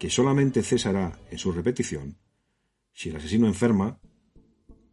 que 0.00 0.10
solamente 0.10 0.64
cesará 0.64 1.20
en 1.30 1.38
su 1.38 1.52
repetición 1.52 2.18
si 2.92 3.10
el 3.10 3.16
asesino 3.16 3.46
enferma, 3.46 4.00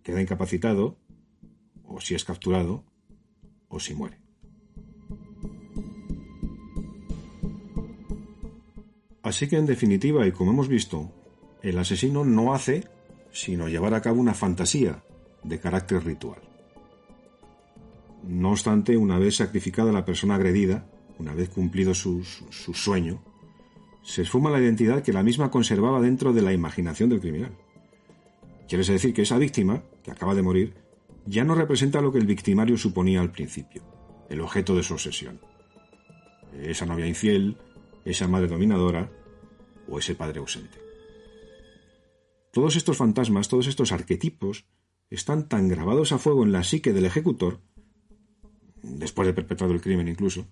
queda 0.03 0.21
incapacitado 0.21 0.97
o 1.83 1.99
si 1.99 2.15
es 2.15 2.23
capturado, 2.23 2.83
o 3.67 3.79
si 3.79 3.95
muere. 3.95 4.19
Así 9.23 9.47
que 9.47 9.57
en 9.57 9.65
definitiva, 9.65 10.25
y 10.25 10.31
como 10.31 10.51
hemos 10.51 10.67
visto, 10.67 11.11
el 11.61 11.77
asesino 11.77 12.23
no 12.23 12.53
hace 12.53 12.87
sino 13.31 13.67
llevar 13.67 13.93
a 13.93 14.01
cabo 14.01 14.19
una 14.19 14.33
fantasía 14.33 15.03
de 15.43 15.59
carácter 15.59 16.03
ritual. 16.03 16.41
No 18.23 18.51
obstante, 18.51 18.97
una 18.97 19.17
vez 19.17 19.37
sacrificada 19.37 19.91
la 19.91 20.05
persona 20.05 20.35
agredida, 20.35 20.85
una 21.19 21.33
vez 21.33 21.49
cumplido 21.49 21.93
su, 21.93 22.23
su, 22.23 22.73
sueño, 22.73 23.21
se 24.03 24.23
esfuma 24.23 24.49
la 24.49 24.59
identidad 24.59 25.03
que 25.03 25.13
la 25.13 25.23
misma 25.23 25.51
conservaba 25.51 26.01
dentro 26.01 26.33
de 26.33 26.41
la 26.41 26.53
imaginación 26.53 27.09
del 27.09 27.21
criminal. 27.21 27.51
Quiere 28.69 28.85
decir 28.85 29.15
que 29.15 29.23
esa 29.23 29.39
víctima, 29.39 29.83
que 30.03 30.11
acaba 30.11 30.35
de 30.35 30.43
morir, 30.43 30.75
ya 31.25 31.43
no 31.43 31.55
representa 31.55 32.01
lo 32.01 32.11
que 32.11 32.19
el 32.19 32.27
victimario 32.27 32.77
suponía 32.77 33.19
al 33.19 33.31
principio, 33.31 33.83
el 34.29 34.41
objeto 34.41 34.75
de 34.75 34.83
su 34.83 34.93
obsesión. 34.93 35.41
Esa 36.53 36.85
novia 36.85 37.07
infiel, 37.07 37.57
esa 38.05 38.27
madre 38.27 38.47
dominadora 38.47 39.11
o 39.87 39.97
ese 39.97 40.13
padre 40.13 40.39
ausente. 40.39 40.77
Todos 42.53 42.75
estos 42.75 42.95
fantasmas, 42.95 43.47
todos 43.49 43.65
estos 43.65 43.91
arquetipos, 43.91 44.67
están 45.09 45.49
tan 45.49 45.67
grabados 45.67 46.11
a 46.11 46.19
fuego 46.19 46.43
en 46.43 46.51
la 46.51 46.63
psique 46.63 46.93
del 46.93 47.05
ejecutor, 47.05 47.61
después 48.83 49.25
de 49.25 49.33
perpetrado 49.33 49.73
el 49.73 49.81
crimen 49.81 50.07
incluso, 50.07 50.45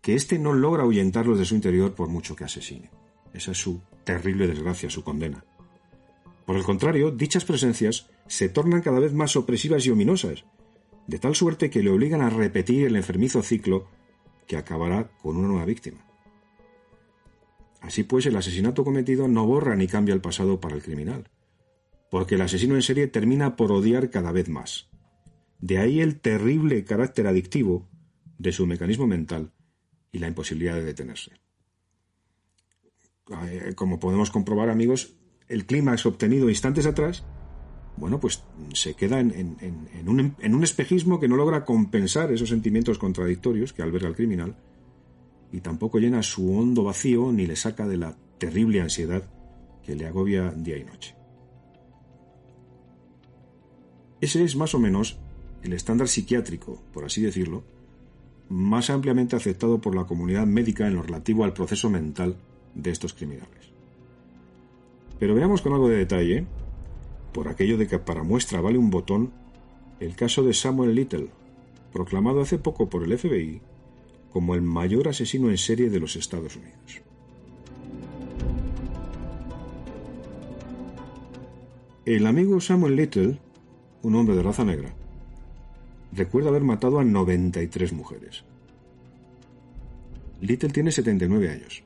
que 0.00 0.14
éste 0.14 0.38
no 0.38 0.54
logra 0.54 0.84
ahuyentarlos 0.84 1.38
de 1.38 1.44
su 1.44 1.54
interior 1.54 1.94
por 1.94 2.08
mucho 2.08 2.34
que 2.34 2.44
asesine. 2.44 2.90
Esa 3.34 3.50
es 3.50 3.58
su 3.58 3.82
terrible 4.04 4.46
desgracia, 4.46 4.88
su 4.88 5.04
condena. 5.04 5.44
Por 6.46 6.56
el 6.56 6.64
contrario, 6.64 7.10
dichas 7.10 7.44
presencias 7.44 8.10
se 8.26 8.48
tornan 8.48 8.82
cada 8.82 9.00
vez 9.00 9.12
más 9.12 9.36
opresivas 9.36 9.86
y 9.86 9.90
ominosas, 9.90 10.44
de 11.06 11.18
tal 11.18 11.34
suerte 11.34 11.70
que 11.70 11.82
le 11.82 11.90
obligan 11.90 12.22
a 12.22 12.30
repetir 12.30 12.86
el 12.86 12.96
enfermizo 12.96 13.42
ciclo 13.42 13.88
que 14.46 14.56
acabará 14.56 15.10
con 15.22 15.36
una 15.36 15.48
nueva 15.48 15.64
víctima. 15.64 16.06
Así 17.80 18.04
pues, 18.04 18.26
el 18.26 18.36
asesinato 18.36 18.84
cometido 18.84 19.28
no 19.28 19.46
borra 19.46 19.76
ni 19.76 19.86
cambia 19.86 20.14
el 20.14 20.20
pasado 20.20 20.60
para 20.60 20.76
el 20.76 20.82
criminal, 20.82 21.28
porque 22.10 22.36
el 22.36 22.42
asesino 22.42 22.74
en 22.74 22.82
serie 22.82 23.08
termina 23.08 23.56
por 23.56 23.72
odiar 23.72 24.10
cada 24.10 24.32
vez 24.32 24.48
más. 24.48 24.88
De 25.58 25.78
ahí 25.78 26.00
el 26.00 26.20
terrible 26.20 26.84
carácter 26.84 27.26
adictivo 27.26 27.88
de 28.38 28.52
su 28.52 28.66
mecanismo 28.66 29.06
mental 29.06 29.52
y 30.10 30.18
la 30.18 30.28
imposibilidad 30.28 30.74
de 30.74 30.84
detenerse. 30.84 31.32
Eh, 33.46 33.72
como 33.74 33.98
podemos 33.98 34.30
comprobar, 34.30 34.68
amigos, 34.68 35.14
el 35.52 35.66
clímax 35.66 36.06
obtenido 36.06 36.48
instantes 36.48 36.86
atrás, 36.86 37.24
bueno, 37.96 38.18
pues 38.18 38.42
se 38.72 38.94
queda 38.94 39.20
en, 39.20 39.56
un, 40.06 40.34
en 40.38 40.54
un 40.54 40.64
espejismo 40.64 41.20
que 41.20 41.28
no 41.28 41.36
logra 41.36 41.64
compensar 41.64 42.32
esos 42.32 42.48
sentimientos 42.48 42.98
contradictorios 42.98 43.72
que 43.72 43.82
alberga 43.82 44.08
el 44.08 44.16
criminal 44.16 44.56
y 45.52 45.60
tampoco 45.60 45.98
llena 45.98 46.22
su 46.22 46.56
hondo 46.56 46.84
vacío 46.84 47.30
ni 47.32 47.46
le 47.46 47.56
saca 47.56 47.86
de 47.86 47.98
la 47.98 48.16
terrible 48.38 48.80
ansiedad 48.80 49.22
que 49.84 49.94
le 49.94 50.06
agobia 50.06 50.50
día 50.50 50.78
y 50.78 50.84
noche. 50.84 51.14
Ese 54.20 54.42
es 54.44 54.56
más 54.56 54.74
o 54.74 54.78
menos 54.78 55.18
el 55.62 55.74
estándar 55.74 56.08
psiquiátrico, 56.08 56.82
por 56.92 57.04
así 57.04 57.20
decirlo, 57.20 57.64
más 58.48 58.88
ampliamente 58.88 59.36
aceptado 59.36 59.80
por 59.80 59.94
la 59.94 60.04
comunidad 60.04 60.46
médica 60.46 60.86
en 60.86 60.94
lo 60.94 61.02
relativo 61.02 61.44
al 61.44 61.52
proceso 61.52 61.90
mental 61.90 62.36
de 62.74 62.90
estos 62.90 63.12
criminales. 63.12 63.71
Pero 65.22 65.36
veamos 65.36 65.62
con 65.62 65.72
algo 65.72 65.88
de 65.88 65.98
detalle, 65.98 66.46
por 67.32 67.46
aquello 67.46 67.78
de 67.78 67.86
que 67.86 68.00
para 68.00 68.24
muestra 68.24 68.60
vale 68.60 68.76
un 68.76 68.90
botón, 68.90 69.30
el 70.00 70.16
caso 70.16 70.42
de 70.42 70.52
Samuel 70.52 70.96
Little, 70.96 71.28
proclamado 71.92 72.40
hace 72.40 72.58
poco 72.58 72.90
por 72.90 73.04
el 73.04 73.16
FBI 73.16 73.62
como 74.32 74.56
el 74.56 74.62
mayor 74.62 75.06
asesino 75.06 75.48
en 75.48 75.58
serie 75.58 75.90
de 75.90 76.00
los 76.00 76.16
Estados 76.16 76.56
Unidos. 76.56 77.02
El 82.04 82.26
amigo 82.26 82.60
Samuel 82.60 82.96
Little, 82.96 83.38
un 84.02 84.16
hombre 84.16 84.34
de 84.34 84.42
raza 84.42 84.64
negra, 84.64 84.92
recuerda 86.10 86.48
haber 86.48 86.64
matado 86.64 86.98
a 86.98 87.04
93 87.04 87.92
mujeres. 87.92 88.42
Little 90.40 90.70
tiene 90.70 90.90
79 90.90 91.48
años. 91.48 91.84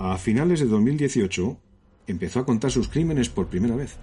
A 0.00 0.18
finales 0.18 0.58
de 0.58 0.66
2018 0.66 1.60
empezó 2.06 2.40
a 2.40 2.46
contar 2.46 2.70
sus 2.70 2.88
crímenes 2.88 3.28
por 3.28 3.46
primera 3.46 3.76
vez. 3.76 3.96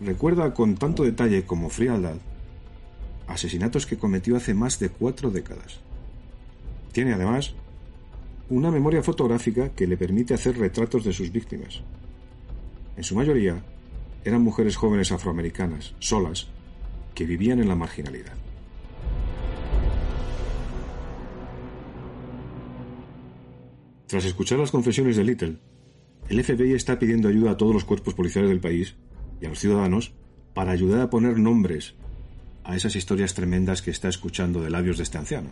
Recuerda 0.00 0.54
con 0.54 0.76
tanto 0.76 1.04
detalle 1.04 1.44
como 1.44 1.68
frialdad 1.68 2.16
asesinatos 3.30 3.86
que 3.86 3.96
cometió 3.96 4.36
hace 4.36 4.54
más 4.54 4.78
de 4.80 4.88
cuatro 4.88 5.30
décadas. 5.30 5.78
Tiene 6.92 7.14
además 7.14 7.54
una 8.48 8.70
memoria 8.70 9.02
fotográfica 9.02 9.70
que 9.70 9.86
le 9.86 9.96
permite 9.96 10.34
hacer 10.34 10.58
retratos 10.58 11.04
de 11.04 11.12
sus 11.12 11.30
víctimas. 11.30 11.80
En 12.96 13.04
su 13.04 13.14
mayoría 13.14 13.62
eran 14.24 14.42
mujeres 14.42 14.76
jóvenes 14.76 15.12
afroamericanas, 15.12 15.94
solas, 16.00 16.48
que 17.14 17.24
vivían 17.24 17.60
en 17.60 17.68
la 17.68 17.76
marginalidad. 17.76 18.34
Tras 24.08 24.24
escuchar 24.24 24.58
las 24.58 24.72
confesiones 24.72 25.16
de 25.16 25.24
Little, 25.24 25.56
el 26.30 26.44
FBI 26.44 26.74
está 26.74 27.00
pidiendo 27.00 27.28
ayuda 27.28 27.50
a 27.50 27.56
todos 27.56 27.74
los 27.74 27.84
cuerpos 27.84 28.14
policiales 28.14 28.48
del 28.48 28.60
país 28.60 28.94
y 29.40 29.46
a 29.46 29.48
los 29.48 29.58
ciudadanos 29.58 30.12
para 30.54 30.70
ayudar 30.70 31.00
a 31.00 31.10
poner 31.10 31.40
nombres 31.40 31.94
a 32.62 32.76
esas 32.76 32.94
historias 32.94 33.34
tremendas 33.34 33.82
que 33.82 33.90
está 33.90 34.08
escuchando 34.08 34.62
de 34.62 34.70
labios 34.70 34.96
de 34.96 35.02
este 35.02 35.18
anciano. 35.18 35.50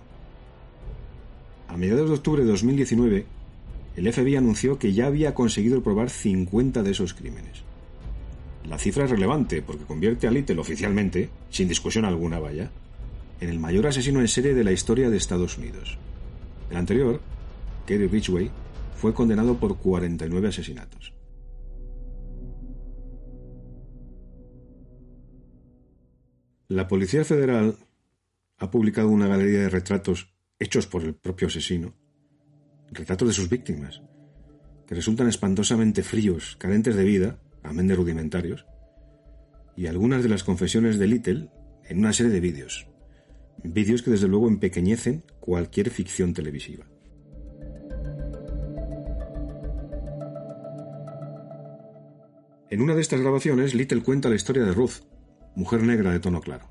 A 1.67 1.77
mediados 1.77 2.09
de 2.09 2.15
octubre 2.15 2.45
de 2.45 2.51
2019, 2.51 3.27
el 3.97 4.13
FBI 4.13 4.37
anunció 4.37 4.79
que 4.79 4.93
ya 4.93 5.07
había 5.07 5.35
conseguido 5.35 5.83
probar 5.83 6.11
50 6.11 6.85
de 6.85 6.91
esos 6.93 7.13
crímenes. 7.13 7.65
La 8.69 8.79
cifra 8.79 9.07
es 9.07 9.11
relevante 9.11 9.63
porque 9.63 9.85
convierte 9.85 10.29
a 10.29 10.31
Little 10.31 10.61
oficialmente, 10.61 11.29
sin 11.51 11.67
discusión 11.67 12.05
alguna 12.05 12.39
vaya, 12.39 12.71
en 13.41 13.49
el 13.49 13.59
mayor 13.59 13.89
asesino 13.89 14.21
en 14.21 14.29
serie 14.29 14.55
de 14.55 14.63
la 14.63 14.71
historia 14.71 15.11
de 15.11 15.17
Estados 15.17 15.59
Unidos. 15.59 15.99
El 16.71 16.77
anterior, 16.77 17.21
Kerry 17.85 18.07
Ridgway, 18.07 18.49
fue 18.99 19.15
condenado 19.15 19.59
por 19.59 19.79
49 19.79 20.49
asesinatos. 20.49 21.15
La 26.67 26.89
Policía 26.89 27.25
Federal 27.25 27.77
ha 28.59 28.71
publicado 28.71 29.09
una 29.09 29.29
galería 29.29 29.61
de 29.61 29.69
retratos 29.71 30.35
hechos 30.59 30.89
por 30.89 31.05
el 31.05 31.15
propio 31.15 31.47
asesino, 31.47 31.95
retratos 32.91 33.29
de 33.29 33.35
sus 33.35 33.49
víctimas, 33.49 34.03
que 34.87 34.97
resultan 34.97 35.29
espantosamente 35.29 36.03
fríos, 36.03 36.57
carentes 36.57 36.97
de 36.97 37.05
vida, 37.05 37.39
amén 37.63 37.87
de 37.87 37.95
rudimentarios, 37.95 38.67
y 39.77 39.87
algunas 39.87 40.25
de 40.25 40.29
las 40.29 40.43
confesiones 40.43 40.99
de 40.99 41.07
Little 41.07 41.51
en 41.85 41.99
una 42.01 42.13
serie 42.13 42.33
de 42.33 42.41
vídeos, 42.41 42.89
vídeos 43.63 44.03
que 44.03 44.11
desde 44.11 44.27
luego 44.27 44.49
empequeñecen 44.49 45.23
cualquier 45.39 45.91
ficción 45.91 46.35
televisiva. 46.35 46.85
En 52.71 52.83
una 52.83 52.95
de 52.95 53.01
estas 53.01 53.23
grabaciones, 53.23 53.75
Little 53.75 54.03
cuenta 54.03 54.29
la 54.29 54.35
historia 54.35 54.63
de 54.63 54.75
Ruth, 54.75 55.01
mujer 55.57 55.83
negra 55.83 56.13
de 56.13 56.21
tono 56.21 56.43
claro. 56.43 56.69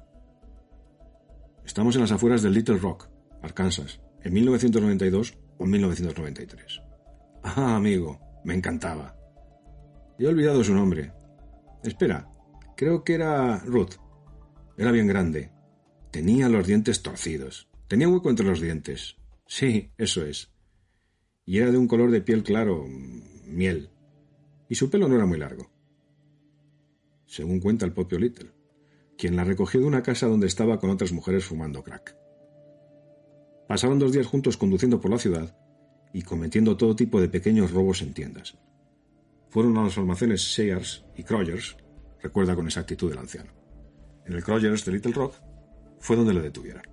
Estamos 1.65 1.95
en 1.95 2.01
las 2.01 2.11
afueras 2.11 2.43
de 2.43 2.51
Little 2.51 2.77
Rock, 2.77 3.09
Arkansas, 3.41 3.99
en 4.21 4.31
1992 4.33 5.33
o 5.57 5.65
1993. 5.65 6.81
Ah, 7.41 7.75
amigo, 7.75 8.19
me 8.45 8.53
encantaba. 8.53 9.15
He 10.19 10.27
olvidado 10.27 10.63
su 10.63 10.75
nombre. 10.75 11.13
Espera, 11.83 12.29
creo 12.75 13.03
que 13.03 13.15
era 13.15 13.57
Ruth. 13.65 13.95
Era 14.77 14.91
bien 14.91 15.07
grande. 15.07 15.51
Tenía 16.11 16.47
los 16.47 16.67
dientes 16.67 17.01
torcidos. 17.01 17.69
Tenía 17.87 18.07
hueco 18.07 18.29
entre 18.29 18.45
los 18.45 18.61
dientes. 18.61 19.17
Sí, 19.47 19.91
eso 19.97 20.23
es. 20.23 20.53
Y 21.43 21.57
era 21.57 21.71
de 21.71 21.77
un 21.79 21.87
color 21.87 22.11
de 22.11 22.21
piel 22.21 22.43
claro, 22.43 22.85
miel. 23.47 23.89
Y 24.69 24.75
su 24.75 24.91
pelo 24.91 25.07
no 25.07 25.15
era 25.15 25.25
muy 25.25 25.39
largo. 25.39 25.76
Según 27.28 27.59
cuenta 27.59 27.86
el 27.86 27.93
propio 27.93 28.17
Little 28.17 28.57
quien 29.17 29.36
la 29.36 29.43
recogió 29.43 29.80
de 29.80 29.88
una 29.88 30.03
casa 30.03 30.28
donde 30.28 30.47
estaba 30.47 30.80
con 30.80 30.89
otras 30.89 31.11
mujeres 31.11 31.45
fumando 31.45 31.84
crack. 31.84 32.15
Pasaron 33.67 33.99
dos 33.99 34.13
días 34.13 34.28
juntos 34.28 34.55
conduciendo 34.55 35.01
por 35.01 35.11
la 35.11 35.17
ciudad 35.17 35.57
y 36.13 36.21
cometiendo 36.21 36.78
todo 36.78 36.95
tipo 36.95 37.19
de 37.19 37.28
pequeños 37.28 37.71
robos 37.71 38.01
en 38.01 38.13
tiendas. 38.13 38.57
Fueron 39.49 39.78
a 39.78 39.84
los 39.84 39.97
almacenes 39.97 40.53
Sears 40.53 41.03
y 41.15 41.23
Crogers, 41.23 41.75
recuerda 42.21 42.55
con 42.55 42.67
exactitud 42.67 43.11
el 43.11 43.17
anciano. 43.17 43.51
En 44.25 44.34
el 44.34 44.43
Crogers 44.43 44.86
de 44.86 44.91
Little 44.91 45.13
Rock 45.13 45.36
fue 45.99 46.15
donde 46.15 46.34
le 46.34 46.41
detuvieron. 46.41 46.84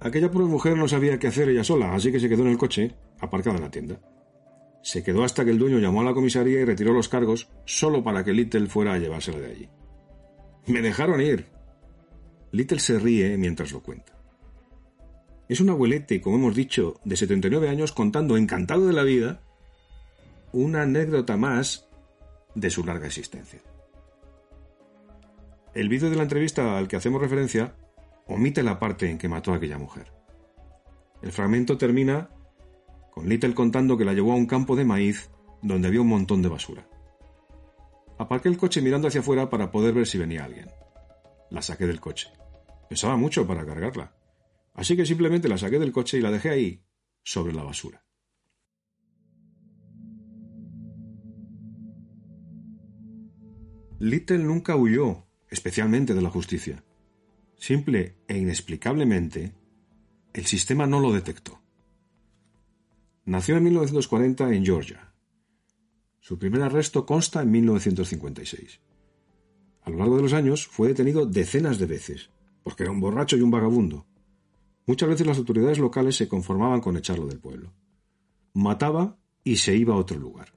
Aquella 0.00 0.30
pobre 0.30 0.46
mujer 0.46 0.76
no 0.76 0.86
sabía 0.86 1.18
qué 1.18 1.28
hacer 1.28 1.48
ella 1.48 1.64
sola, 1.64 1.94
así 1.94 2.12
que 2.12 2.20
se 2.20 2.28
quedó 2.28 2.42
en 2.42 2.50
el 2.50 2.58
coche, 2.58 2.94
aparcada 3.20 3.56
en 3.56 3.62
la 3.62 3.70
tienda. 3.70 4.00
Se 4.84 5.02
quedó 5.02 5.24
hasta 5.24 5.46
que 5.46 5.50
el 5.50 5.58
dueño 5.58 5.78
llamó 5.78 6.02
a 6.02 6.04
la 6.04 6.12
comisaría 6.12 6.60
y 6.60 6.64
retiró 6.66 6.92
los 6.92 7.08
cargos 7.08 7.48
solo 7.64 8.04
para 8.04 8.22
que 8.22 8.34
Little 8.34 8.66
fuera 8.66 8.92
a 8.92 8.98
llevársela 8.98 9.38
de 9.38 9.46
allí. 9.46 9.68
Me 10.66 10.82
dejaron 10.82 11.22
ir. 11.22 11.46
Little 12.52 12.78
se 12.78 12.98
ríe 12.98 13.38
mientras 13.38 13.72
lo 13.72 13.82
cuenta. 13.82 14.12
Es 15.48 15.62
un 15.62 15.70
abuelete, 15.70 16.20
como 16.20 16.36
hemos 16.36 16.54
dicho, 16.54 17.00
de 17.02 17.16
79 17.16 17.70
años 17.70 17.92
contando 17.92 18.36
encantado 18.36 18.86
de 18.86 18.92
la 18.92 19.04
vida 19.04 19.40
una 20.52 20.82
anécdota 20.82 21.38
más 21.38 21.88
de 22.54 22.68
su 22.68 22.84
larga 22.84 23.06
existencia. 23.06 23.62
El 25.72 25.88
vídeo 25.88 26.10
de 26.10 26.16
la 26.16 26.24
entrevista 26.24 26.76
al 26.76 26.88
que 26.88 26.96
hacemos 26.96 27.22
referencia 27.22 27.74
omite 28.26 28.62
la 28.62 28.78
parte 28.78 29.10
en 29.10 29.16
que 29.16 29.30
mató 29.30 29.54
a 29.54 29.56
aquella 29.56 29.78
mujer. 29.78 30.12
El 31.22 31.32
fragmento 31.32 31.78
termina 31.78 32.28
con 33.14 33.28
Little 33.28 33.54
contando 33.54 33.96
que 33.96 34.04
la 34.04 34.12
llevó 34.12 34.32
a 34.32 34.36
un 34.36 34.46
campo 34.46 34.74
de 34.74 34.84
maíz 34.84 35.30
donde 35.62 35.86
había 35.86 36.00
un 36.00 36.08
montón 36.08 36.42
de 36.42 36.48
basura. 36.48 36.88
Aparqué 38.18 38.48
el 38.48 38.56
coche 38.56 38.82
mirando 38.82 39.06
hacia 39.06 39.20
afuera 39.20 39.48
para 39.48 39.70
poder 39.70 39.94
ver 39.94 40.06
si 40.06 40.18
venía 40.18 40.44
alguien. 40.44 40.68
La 41.48 41.62
saqué 41.62 41.86
del 41.86 42.00
coche. 42.00 42.28
Pesaba 42.88 43.16
mucho 43.16 43.46
para 43.46 43.64
cargarla. 43.64 44.16
Así 44.74 44.96
que 44.96 45.06
simplemente 45.06 45.48
la 45.48 45.58
saqué 45.58 45.78
del 45.78 45.92
coche 45.92 46.18
y 46.18 46.22
la 46.22 46.32
dejé 46.32 46.50
ahí, 46.50 46.84
sobre 47.22 47.52
la 47.52 47.62
basura. 47.62 48.04
Little 54.00 54.38
nunca 54.38 54.74
huyó, 54.74 55.24
especialmente 55.48 56.14
de 56.14 56.22
la 56.22 56.30
justicia. 56.30 56.82
Simple 57.56 58.18
e 58.26 58.38
inexplicablemente, 58.38 59.54
el 60.32 60.46
sistema 60.46 60.88
no 60.88 60.98
lo 60.98 61.12
detectó. 61.12 61.63
Nació 63.26 63.56
en 63.56 63.64
1940 63.64 64.52
en 64.52 64.66
Georgia. 64.66 65.14
Su 66.20 66.38
primer 66.38 66.60
arresto 66.60 67.06
consta 67.06 67.40
en 67.40 67.50
1956. 67.50 68.80
A 69.82 69.90
lo 69.90 69.96
largo 69.96 70.16
de 70.16 70.22
los 70.22 70.34
años 70.34 70.66
fue 70.66 70.88
detenido 70.88 71.24
decenas 71.24 71.78
de 71.78 71.86
veces, 71.86 72.30
porque 72.62 72.82
era 72.82 72.92
un 72.92 73.00
borracho 73.00 73.38
y 73.38 73.40
un 73.40 73.50
vagabundo. 73.50 74.06
Muchas 74.86 75.08
veces 75.08 75.26
las 75.26 75.38
autoridades 75.38 75.78
locales 75.78 76.16
se 76.16 76.28
conformaban 76.28 76.82
con 76.82 76.98
echarlo 76.98 77.26
del 77.26 77.40
pueblo. 77.40 77.72
Mataba 78.52 79.16
y 79.42 79.56
se 79.56 79.74
iba 79.74 79.94
a 79.94 79.98
otro 79.98 80.18
lugar. 80.18 80.52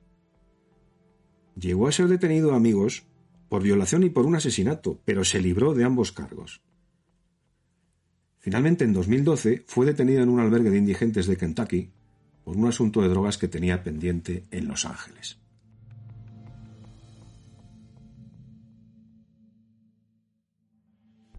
Llegó 1.56 1.88
a 1.88 1.94
ser 1.94 2.10
detenido, 2.10 2.54
amigos, 2.54 3.06
por 3.48 3.64
violación 3.64 4.04
y 4.04 4.10
por 4.10 4.26
un 4.26 4.36
asesinato, 4.36 5.00
pero 5.06 5.24
se 5.24 5.40
libró 5.40 5.74
de 5.74 5.86
ambos 5.86 6.12
cargos. 6.12 6.62
Finalmente, 8.40 8.84
en 8.84 8.92
2012, 8.92 9.64
fue 9.68 9.86
detenido 9.86 10.22
en 10.22 10.30
un 10.30 10.42
albergue 10.42 10.70
de 10.70 10.78
indigentes 10.78 11.28
de 11.28 11.38
Kentucky 11.38 11.92
por 12.48 12.56
un 12.56 12.66
asunto 12.66 13.02
de 13.02 13.10
drogas 13.10 13.38
que 13.38 13.50
tenía 13.50 13.84
pendiente 13.84 14.46
en 14.52 14.70
Los 14.70 14.86
Ángeles. 14.86 15.38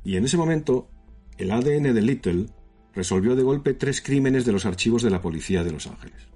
Y 0.05 0.19
en 0.19 0.27
ese 0.27 0.37
momento, 0.37 0.91
el 1.39 1.51
ADN 1.51 1.95
de 1.95 2.03
Little 2.03 2.47
resolvió 2.93 3.37
de 3.37 3.43
golpe 3.43 3.73
tres 3.73 4.03
crímenes 4.03 4.45
de 4.45 4.53
los 4.53 4.67
archivos 4.67 5.03
de 5.03 5.09
la 5.09 5.23
policía 5.23 5.65
de 5.65 5.73
Los 5.73 5.87
Ángeles. 5.87 6.29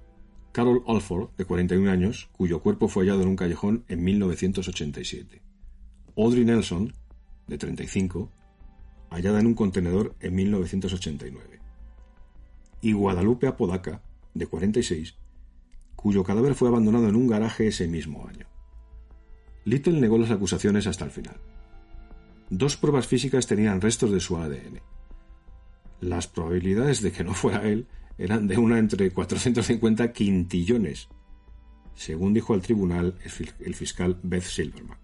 Carol 0.51 0.83
Alford, 0.87 1.29
de 1.37 1.45
41 1.45 1.91
años, 1.91 2.29
cuyo 2.31 2.59
cuerpo 2.59 2.87
fue 2.87 3.03
hallado 3.03 3.21
en 3.21 3.27
un 3.27 3.35
callejón 3.35 3.85
en 3.89 4.03
1987. 4.03 5.43
Audrey 6.17 6.45
Nelson, 6.45 6.95
de 7.45 7.59
35, 7.59 8.31
hallada 9.11 9.39
en 9.39 9.45
un 9.45 9.53
contenedor 9.53 10.15
en 10.19 10.33
1989. 10.33 11.59
Y 12.81 12.93
Guadalupe 12.93 13.45
Apodaca, 13.45 14.01
de 14.33 14.47
46, 14.47 15.15
cuyo 15.95 16.23
cadáver 16.23 16.55
fue 16.55 16.69
abandonado 16.69 17.07
en 17.07 17.15
un 17.15 17.27
garaje 17.27 17.67
ese 17.67 17.87
mismo 17.87 18.27
año. 18.27 18.45
Little 19.65 19.99
negó 19.99 20.17
las 20.17 20.31
acusaciones 20.31 20.87
hasta 20.87 21.05
el 21.05 21.11
final. 21.11 21.37
Dos 22.49 22.77
pruebas 22.77 23.07
físicas 23.07 23.47
tenían 23.47 23.81
restos 23.81 24.11
de 24.11 24.19
su 24.19 24.37
ADN. 24.37 24.81
Las 26.01 26.27
probabilidades 26.27 27.01
de 27.01 27.11
que 27.11 27.23
no 27.23 27.33
fuera 27.33 27.67
él 27.67 27.87
eran 28.17 28.47
de 28.47 28.57
una 28.57 28.77
entre 28.77 29.11
450 29.11 30.11
quintillones, 30.11 31.07
según 31.95 32.33
dijo 32.33 32.53
al 32.53 32.61
tribunal 32.61 33.17
el 33.59 33.75
fiscal 33.75 34.19
Beth 34.21 34.43
Silverman. 34.43 34.97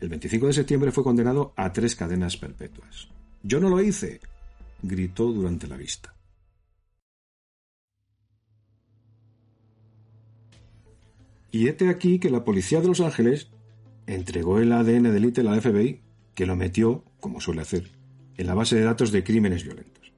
El 0.00 0.08
25 0.08 0.46
de 0.46 0.52
septiembre 0.52 0.92
fue 0.92 1.04
condenado 1.04 1.52
a 1.56 1.72
tres 1.72 1.96
cadenas 1.96 2.36
perpetuas. 2.36 3.08
Yo 3.42 3.58
no 3.58 3.68
lo 3.68 3.80
hice, 3.80 4.20
gritó 4.82 5.32
durante 5.32 5.66
la 5.66 5.76
vista. 5.76 6.14
Y 11.50 11.68
hete 11.68 11.88
aquí 11.88 12.18
que 12.18 12.30
la 12.30 12.44
policía 12.44 12.80
de 12.80 12.88
Los 12.88 13.00
Ángeles 13.00 13.48
entregó 14.06 14.58
el 14.58 14.72
ADN 14.72 15.04
de 15.04 15.20
Little 15.20 15.48
al 15.48 15.60
FBI, 15.60 16.00
que 16.34 16.46
lo 16.46 16.56
metió, 16.56 17.04
como 17.20 17.40
suele 17.40 17.62
hacer, 17.62 17.90
en 18.36 18.46
la 18.46 18.54
base 18.54 18.76
de 18.76 18.84
datos 18.84 19.12
de 19.12 19.24
crímenes 19.24 19.64
violentos. 19.64 20.12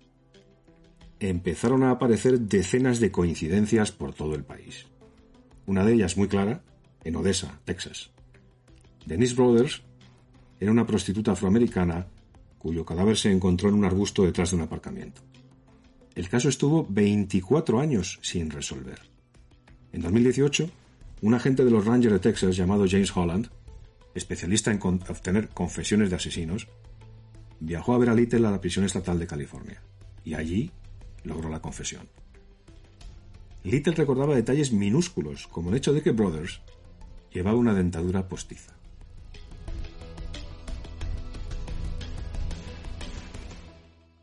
Empezaron 1.19 1.83
a 1.83 1.91
aparecer 1.91 2.41
decenas 2.41 3.01
de 3.01 3.11
coincidencias 3.11 3.93
por 3.93 4.15
todo 4.15 4.35
el 4.35 4.45
país. 4.45 4.87
Una 5.67 5.85
de 5.85 5.95
ellas 5.95 6.17
muy 6.17 6.29
clara, 6.29 6.63
en 7.05 7.17
Odessa, 7.17 7.61
Texas. 7.65 8.11
Denise 9.07 9.35
Brothers 9.35 9.83
era 10.59 10.71
una 10.71 10.87
prostituta 10.87 11.33
afroamericana 11.33 12.07
cuyo 12.59 12.85
cadáver 12.85 13.17
se 13.17 13.33
encontró 13.33 13.71
en 13.71 13.75
un 13.75 13.85
arbusto 13.87 14.25
detrás 14.25 14.51
de 14.51 14.57
un 14.57 14.63
aparcamiento. 14.63 15.23
El 16.15 16.29
caso 16.29 16.49
estuvo 16.51 16.87
24 16.89 17.81
años 17.81 18.19
sin 18.21 18.51
resolver. 18.51 19.01
En 19.93 20.03
2018, 20.03 20.71
un 21.23 21.35
agente 21.35 21.65
de 21.65 21.71
los 21.71 21.85
Rangers 21.85 22.15
de 22.15 22.19
Texas 22.19 22.57
llamado 22.57 22.87
James 22.89 23.15
Holland, 23.15 23.49
especialista 24.15 24.71
en 24.71 24.81
obtener 24.83 25.49
confesiones 25.49 26.11
de 26.11 26.17
asesinos, 26.17 26.69
viajó 27.61 27.95
a 27.95 27.99
ver 27.99 28.09
a 28.09 28.15
Little 28.15 28.47
a 28.47 28.51
la 28.51 28.61
prisión 28.61 28.85
estatal 28.85 29.19
de 29.19 29.27
California 29.27 29.83
y 30.25 30.35
allí 30.35 30.71
logró 31.25 31.49
la 31.49 31.61
confesión. 31.61 32.09
Little 33.63 33.95
recordaba 33.95 34.35
detalles 34.35 34.73
minúsculos, 34.73 35.47
como 35.47 35.71
el 35.71 35.77
hecho 35.77 35.93
de 35.93 36.03
que 36.03 36.13
Brothers 36.13 36.63
llevaba 37.31 37.59
una 37.59 37.75
dentadura 37.75 38.27
postiza. 38.27 38.75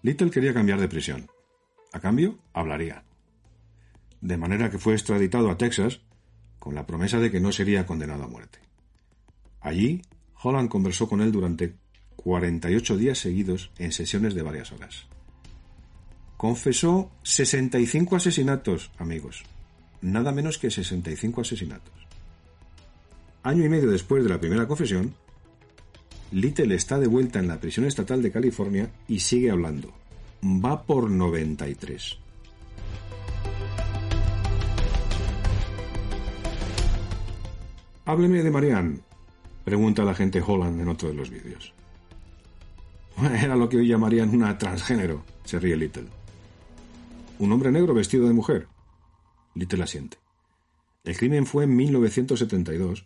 Little 0.01 0.31
quería 0.31 0.53
cambiar 0.53 0.79
de 0.79 0.87
prisión. 0.87 1.27
A 1.93 1.99
cambio, 1.99 2.39
hablaría. 2.53 3.03
De 4.21 4.37
manera 4.37 4.71
que 4.71 4.79
fue 4.79 4.93
extraditado 4.93 5.51
a 5.51 5.57
Texas 5.57 6.01
con 6.67 6.75
la 6.75 6.85
promesa 6.85 7.17
de 7.17 7.31
que 7.31 7.39
no 7.39 7.53
sería 7.53 7.85
condenado 7.85 8.25
a 8.25 8.27
muerte. 8.27 8.59
Allí, 9.61 10.01
Holland 10.43 10.67
conversó 10.67 11.07
con 11.07 11.21
él 11.21 11.31
durante 11.31 11.75
48 12.17 12.97
días 12.97 13.19
seguidos 13.19 13.71
en 13.77 13.93
sesiones 13.93 14.35
de 14.35 14.41
varias 14.41 14.73
horas. 14.73 15.07
Confesó 16.35 17.09
65 17.23 18.17
asesinatos, 18.17 18.91
amigos. 18.97 19.45
Nada 20.01 20.33
menos 20.33 20.57
que 20.57 20.69
65 20.69 21.39
asesinatos. 21.39 21.93
Año 23.43 23.63
y 23.63 23.69
medio 23.69 23.89
después 23.89 24.21
de 24.21 24.29
la 24.29 24.41
primera 24.41 24.67
confesión, 24.67 25.15
Little 26.33 26.75
está 26.75 26.99
de 26.99 27.07
vuelta 27.07 27.39
en 27.39 27.47
la 27.47 27.61
prisión 27.61 27.85
estatal 27.85 28.21
de 28.21 28.33
California 28.33 28.91
y 29.07 29.21
sigue 29.21 29.51
hablando. 29.51 29.93
Va 30.43 30.83
por 30.83 31.09
93. 31.09 32.26
Hábleme 38.07 38.41
de 38.41 38.49
Marianne, 38.49 39.01
pregunta 39.63 40.03
la 40.03 40.15
gente 40.15 40.41
Holland 40.41 40.81
en 40.81 40.87
otro 40.87 41.09
de 41.09 41.13
los 41.13 41.29
vídeos. 41.29 41.73
Era 43.21 43.55
lo 43.55 43.69
que 43.69 43.77
hoy 43.77 43.87
llamarían 43.87 44.33
una 44.33 44.57
transgénero, 44.57 45.23
se 45.43 45.59
ríe 45.59 45.75
Little. 45.75 46.07
¿Un 47.37 47.51
hombre 47.51 47.71
negro 47.71 47.93
vestido 47.93 48.27
de 48.27 48.33
mujer? 48.33 48.67
Little 49.53 49.83
asiente. 49.83 50.17
El 51.03 51.15
crimen 51.17 51.45
fue 51.45 51.65
en 51.65 51.75
1972 51.75 53.05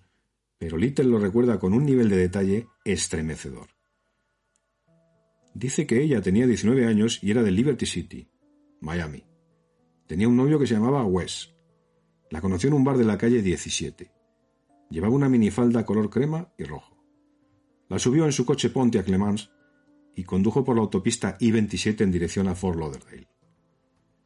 pero 0.62 0.78
Little 0.78 1.06
lo 1.06 1.18
recuerda 1.18 1.58
con 1.58 1.74
un 1.74 1.84
nivel 1.88 2.08
de 2.08 2.18
detalle 2.18 2.68
estremecedor. 2.86 3.70
Dice 5.56 5.88
que 5.88 6.04
ella 6.04 6.22
tenía 6.22 6.46
19 6.46 6.86
años 6.86 7.18
y 7.24 7.32
era 7.32 7.42
de 7.42 7.50
Liberty 7.50 7.88
City, 7.88 8.30
Miami. 8.80 9.26
Tenía 10.06 10.28
un 10.28 10.38
novio 10.38 10.60
que 10.60 10.68
se 10.68 10.76
llamaba 10.76 11.04
Wes. 11.04 11.56
La 12.30 12.42
conoció 12.42 12.68
en 12.68 12.76
un 12.76 12.84
bar 12.84 13.00
de 13.00 13.06
la 13.06 13.18
calle 13.18 13.42
17. 13.42 14.12
Llevaba 14.92 15.16
una 15.16 15.30
minifalda 15.30 15.86
color 15.86 16.10
crema 16.10 16.54
y 16.58 16.66
rojo. 16.66 16.98
La 17.88 17.98
subió 17.98 18.26
en 18.26 18.34
su 18.34 18.46
coche 18.46 18.70
Pontiac 18.70 19.08
Le 19.08 19.18
y 20.16 20.24
condujo 20.26 20.66
por 20.66 20.76
la 20.76 20.82
autopista 20.82 21.38
I-27 21.40 22.02
en 22.02 22.12
dirección 22.12 22.50
a 22.50 22.56
Fort 22.56 22.78
Lauderdale. 22.78 23.28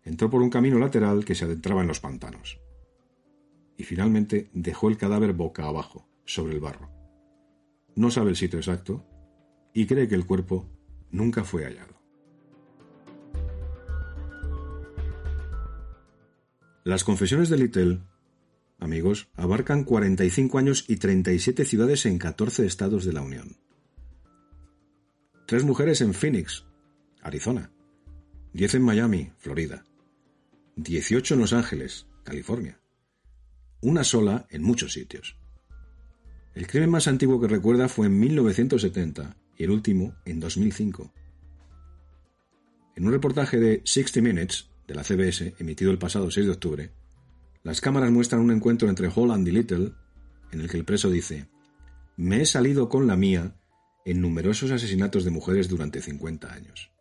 Entró 0.03 0.29
por 0.29 0.41
un 0.41 0.49
camino 0.49 0.79
lateral 0.79 1.23
que 1.23 1.35
se 1.35 1.45
adentraba 1.45 1.81
en 1.81 1.87
los 1.87 1.99
pantanos. 1.99 2.59
Y 3.77 3.83
finalmente 3.83 4.49
dejó 4.53 4.89
el 4.89 4.97
cadáver 4.97 5.33
boca 5.33 5.65
abajo, 5.65 6.07
sobre 6.25 6.53
el 6.55 6.59
barro. 6.59 6.89
No 7.95 8.09
sabe 8.09 8.31
el 8.31 8.35
sitio 8.35 8.57
exacto 8.57 9.05
y 9.73 9.85
cree 9.85 10.07
que 10.07 10.15
el 10.15 10.25
cuerpo 10.25 10.67
nunca 11.11 11.43
fue 11.43 11.65
hallado. 11.65 11.93
Las 16.83 17.03
confesiones 17.03 17.49
de 17.49 17.57
Little 17.57 18.01
amigos, 18.85 19.27
abarcan 19.35 19.83
45 19.83 20.57
años 20.57 20.85
y 20.87 20.95
37 20.95 21.65
ciudades 21.65 22.05
en 22.05 22.17
14 22.17 22.65
estados 22.65 23.03
de 23.05 23.13
la 23.13 23.21
Unión. 23.21 23.57
Tres 25.45 25.63
mujeres 25.63 26.01
en 26.01 26.13
Phoenix, 26.13 26.65
Arizona. 27.21 27.71
10 28.53 28.75
en 28.75 28.81
Miami, 28.83 29.31
Florida. 29.37 29.83
18 30.77 31.33
en 31.33 31.39
Los 31.39 31.53
Ángeles, 31.53 32.07
California. 32.23 32.79
Una 33.81 34.03
sola 34.03 34.47
en 34.49 34.63
muchos 34.63 34.93
sitios. 34.93 35.37
El 36.53 36.67
crimen 36.67 36.89
más 36.89 37.07
antiguo 37.07 37.39
que 37.41 37.47
recuerda 37.47 37.89
fue 37.89 38.07
en 38.07 38.19
1970 38.19 39.35
y 39.57 39.63
el 39.65 39.71
último 39.71 40.15
en 40.25 40.39
2005. 40.39 41.13
En 42.95 43.05
un 43.05 43.11
reportaje 43.11 43.59
de 43.59 43.81
60 43.83 44.21
Minutes 44.21 44.69
de 44.87 44.95
la 44.95 45.03
CBS, 45.03 45.53
emitido 45.59 45.91
el 45.91 45.97
pasado 45.97 46.31
6 46.31 46.45
de 46.45 46.51
octubre, 46.51 46.91
las 47.65 47.81
cámaras 47.81 48.11
muestran 48.11 48.41
un 48.41 48.51
encuentro 48.51 48.87
entre 48.89 49.09
Holland 49.13 49.47
y 49.47 49.51
Little, 49.51 49.93
en 50.51 50.61
el 50.61 50.69
que 50.69 50.77
el 50.77 50.85
preso 50.85 51.09
dice, 51.09 51.49
Me 52.15 52.41
he 52.41 52.45
salido 52.45 52.89
con 52.89 53.07
la 53.07 53.17
mía 53.17 53.55
en 54.05 54.21
numerosos 54.21 54.69
asesinatos 54.69 55.25
de 55.25 55.31
mujeres 55.31 55.67
durante 55.67 55.99
50 55.99 56.53
años. 56.53 56.91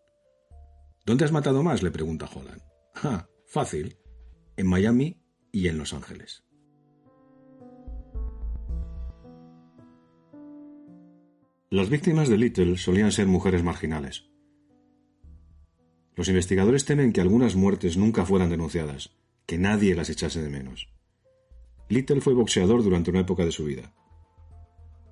¿Dónde 1.04 1.26
has 1.26 1.32
matado 1.32 1.62
más? 1.62 1.82
le 1.82 1.90
pregunta 1.90 2.30
Holland. 2.34 2.62
Ah, 2.94 3.28
fácil. 3.46 3.98
En 4.56 4.66
Miami 4.66 5.22
y 5.52 5.68
en 5.68 5.76
Los 5.76 5.92
Ángeles. 5.92 6.44
Las 11.68 11.90
víctimas 11.90 12.30
de 12.30 12.38
Little 12.38 12.78
solían 12.78 13.12
ser 13.12 13.26
mujeres 13.26 13.62
marginales. 13.62 14.30
Los 16.16 16.28
investigadores 16.28 16.86
temen 16.86 17.12
que 17.12 17.20
algunas 17.20 17.54
muertes 17.54 17.98
nunca 17.98 18.24
fueran 18.24 18.48
denunciadas, 18.48 19.14
que 19.46 19.58
nadie 19.58 19.94
las 19.94 20.10
echase 20.10 20.42
de 20.42 20.48
menos. 20.48 20.88
Little 21.88 22.20
fue 22.20 22.34
boxeador 22.34 22.82
durante 22.82 23.10
una 23.10 23.20
época 23.20 23.44
de 23.44 23.52
su 23.52 23.64
vida. 23.64 23.92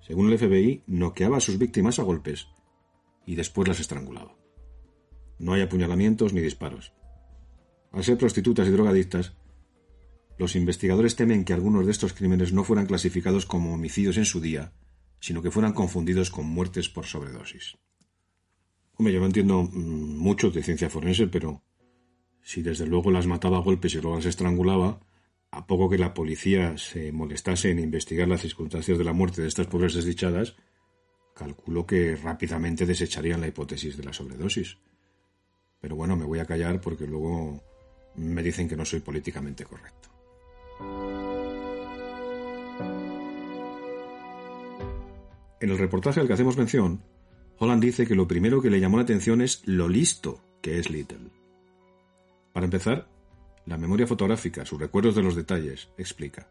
Según 0.01 0.31
el 0.31 0.39
FBI, 0.39 0.85
noqueaba 0.87 1.37
a 1.37 1.41
sus 1.41 1.59
víctimas 1.59 1.99
a 1.99 2.03
golpes 2.03 2.49
y 3.27 3.35
después 3.37 3.69
las 3.69 3.81
estrangulaba. 3.81 4.37
No 5.39 5.53
hay 5.53 5.63
apuñalamientos 5.63 6.33
ni 6.33 6.41
disparos. 6.41 6.93
Al 7.93 8.05
ser 8.05 8.17
prostitutas 8.17 8.67
y 8.69 8.71
drogadictas, 8.71 9.35
los 10.39 10.57
investigadores 10.57 11.15
temen 11.15 11.45
que 11.45 11.53
algunos 11.53 11.85
de 11.85 11.93
estos 11.93 12.15
crímenes 12.15 12.53
no 12.53 12.65
fueran 12.65 12.87
clasificados 12.87 13.47
como 13.47 13.75
homicidios 13.75 14.17
en 14.17 14.25
su 14.25 14.41
día, 14.41 14.73
sino 15.21 15.43
que 15.43 15.51
fueran 15.51 15.73
confundidos 15.73 16.31
con 16.31 16.47
muertes 16.47 16.89
por 16.89 17.07
sobredosis. 17.07 17.77
Hombre, 18.97 19.15
yo 19.15 19.21
no 19.21 19.27
entiendo 19.27 19.63
mm, 19.63 20.19
mucho 20.19 20.51
de 20.51 20.63
ciencia 20.63 20.91
forense, 20.91 21.27
pero 21.29 21.63
si 22.43 22.63
desde 22.63 22.87
luego 22.87 23.11
las 23.11 23.27
mataba 23.27 23.59
a 23.59 23.63
golpes 23.63 23.95
y 23.95 24.01
luego 24.01 24.17
las 24.17 24.27
estrangulaba, 24.27 25.01
a 25.51 25.67
poco 25.67 25.89
que 25.89 25.99
la 25.99 26.15
policía 26.15 26.77
se 26.79 27.13
molestase 27.13 27.71
en 27.71 27.79
investigar 27.79 28.27
las 28.27 28.41
circunstancias 28.41 28.99
de 28.99 29.05
la 29.05 29.13
muerte 29.13 29.43
de 29.43 29.49
estas 29.49 29.67
pobres 29.67 29.95
desdichadas, 29.95 30.57
calculo 31.35 31.87
que 31.87 32.17
rápidamente 32.17 32.87
desecharían 32.87 33.41
la 33.41 33.49
hipótesis 33.49 33.97
de 33.97 34.05
la 34.05 34.13
sobredosis. 34.13 34.79
Pero 35.81 35.97
bueno, 35.97 36.17
me 36.17 36.25
voy 36.25 36.39
a 36.39 36.47
callar 36.47 36.81
porque 36.81 37.07
luego 37.07 37.63
me 38.17 38.43
dicen 38.43 38.69
que 38.69 38.77
no 38.77 38.85
soy 38.85 39.01
políticamente 39.01 39.65
correcto. 39.65 40.09
En 45.61 45.71
el 45.71 45.79
reportaje 45.79 46.21
al 46.21 46.27
que 46.27 46.33
hacemos 46.33 46.57
mención, 46.57 47.05
Holland 47.59 47.83
dice 47.83 48.07
que 48.07 48.15
lo 48.15 48.27
primero 48.27 48.61
que 48.61 48.71
le 48.71 48.81
llamó 48.81 48.97
la 48.97 49.05
atención 49.05 49.41
es 49.41 49.63
lo 49.67 49.89
listo 49.89 50.41
que 50.61 50.79
es 50.79 50.91
Little. 50.91 51.42
Para 52.53 52.67
empezar, 52.67 53.09
la 53.67 53.79
memoria 53.79 54.07
fotográfica, 54.07 54.65
sus 54.65 54.81
recuerdos 54.81 55.15
de 55.15 55.23
los 55.23 55.37
detalles, 55.37 55.89
explica. 55.97 56.49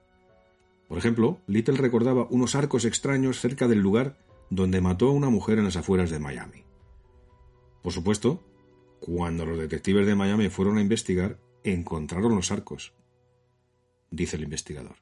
Por 0.87 0.97
ejemplo, 0.97 1.39
Little 1.47 1.77
recordaba 1.77 2.27
unos 2.29 2.55
arcos 2.55 2.85
extraños 2.85 3.39
cerca 3.39 3.67
del 3.67 3.79
lugar 3.79 4.17
donde 4.49 4.81
mató 4.81 5.09
a 5.09 5.13
una 5.13 5.29
mujer 5.29 5.57
en 5.57 5.65
las 5.65 5.77
afueras 5.77 6.09
de 6.09 6.19
Miami. 6.19 6.63
Por 7.81 7.93
supuesto, 7.93 8.43
cuando 8.99 9.45
los 9.45 9.57
detectives 9.57 10.05
de 10.05 10.15
Miami 10.15 10.49
fueron 10.49 10.77
a 10.77 10.81
investigar, 10.81 11.39
encontraron 11.63 12.35
los 12.35 12.51
arcos, 12.51 12.93
dice 14.09 14.35
el 14.35 14.43
investigador. 14.43 14.97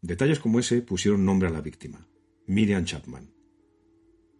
Detalles 0.00 0.38
como 0.38 0.60
ese 0.60 0.80
pusieron 0.82 1.24
nombre 1.24 1.48
a 1.48 1.52
la 1.52 1.60
víctima, 1.60 2.06
Miriam 2.46 2.84
Chapman. 2.84 3.34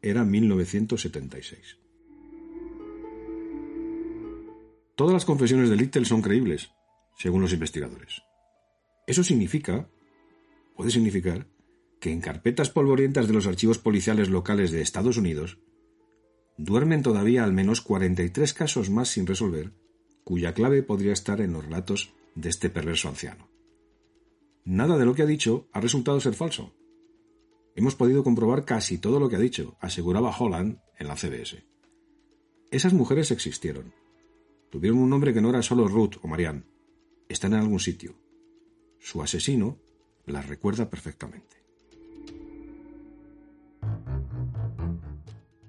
Era 0.00 0.24
1976. 0.24 1.78
Todas 4.98 5.12
las 5.12 5.24
confesiones 5.24 5.70
de 5.70 5.76
Little 5.76 6.04
son 6.04 6.22
creíbles, 6.22 6.72
según 7.16 7.40
los 7.40 7.52
investigadores. 7.52 8.24
Eso 9.06 9.22
significa, 9.22 9.88
puede 10.74 10.90
significar, 10.90 11.46
que 12.00 12.10
en 12.10 12.20
carpetas 12.20 12.68
polvorientas 12.68 13.28
de 13.28 13.32
los 13.32 13.46
archivos 13.46 13.78
policiales 13.78 14.28
locales 14.28 14.72
de 14.72 14.80
Estados 14.80 15.16
Unidos 15.16 15.60
duermen 16.56 17.04
todavía 17.04 17.44
al 17.44 17.52
menos 17.52 17.80
43 17.80 18.52
casos 18.52 18.90
más 18.90 19.08
sin 19.10 19.28
resolver, 19.28 19.72
cuya 20.24 20.52
clave 20.52 20.82
podría 20.82 21.12
estar 21.12 21.40
en 21.40 21.52
los 21.52 21.64
relatos 21.64 22.12
de 22.34 22.48
este 22.48 22.68
perverso 22.68 23.08
anciano. 23.08 23.48
Nada 24.64 24.98
de 24.98 25.06
lo 25.06 25.14
que 25.14 25.22
ha 25.22 25.26
dicho 25.26 25.68
ha 25.72 25.80
resultado 25.80 26.18
ser 26.18 26.34
falso. 26.34 26.74
Hemos 27.76 27.94
podido 27.94 28.24
comprobar 28.24 28.64
casi 28.64 28.98
todo 28.98 29.20
lo 29.20 29.28
que 29.28 29.36
ha 29.36 29.38
dicho, 29.38 29.76
aseguraba 29.78 30.36
Holland 30.36 30.80
en 30.98 31.06
la 31.06 31.14
CBS. 31.14 31.64
Esas 32.72 32.94
mujeres 32.94 33.30
existieron, 33.30 33.94
Tuvieron 34.70 34.98
un 34.98 35.08
nombre 35.08 35.32
que 35.32 35.40
no 35.40 35.50
era 35.50 35.62
solo 35.62 35.88
Ruth 35.88 36.16
o 36.22 36.28
Marianne. 36.28 36.64
Están 37.28 37.54
en 37.54 37.60
algún 37.60 37.80
sitio. 37.80 38.14
Su 38.98 39.22
asesino 39.22 39.78
las 40.26 40.46
recuerda 40.46 40.90
perfectamente. 40.90 41.56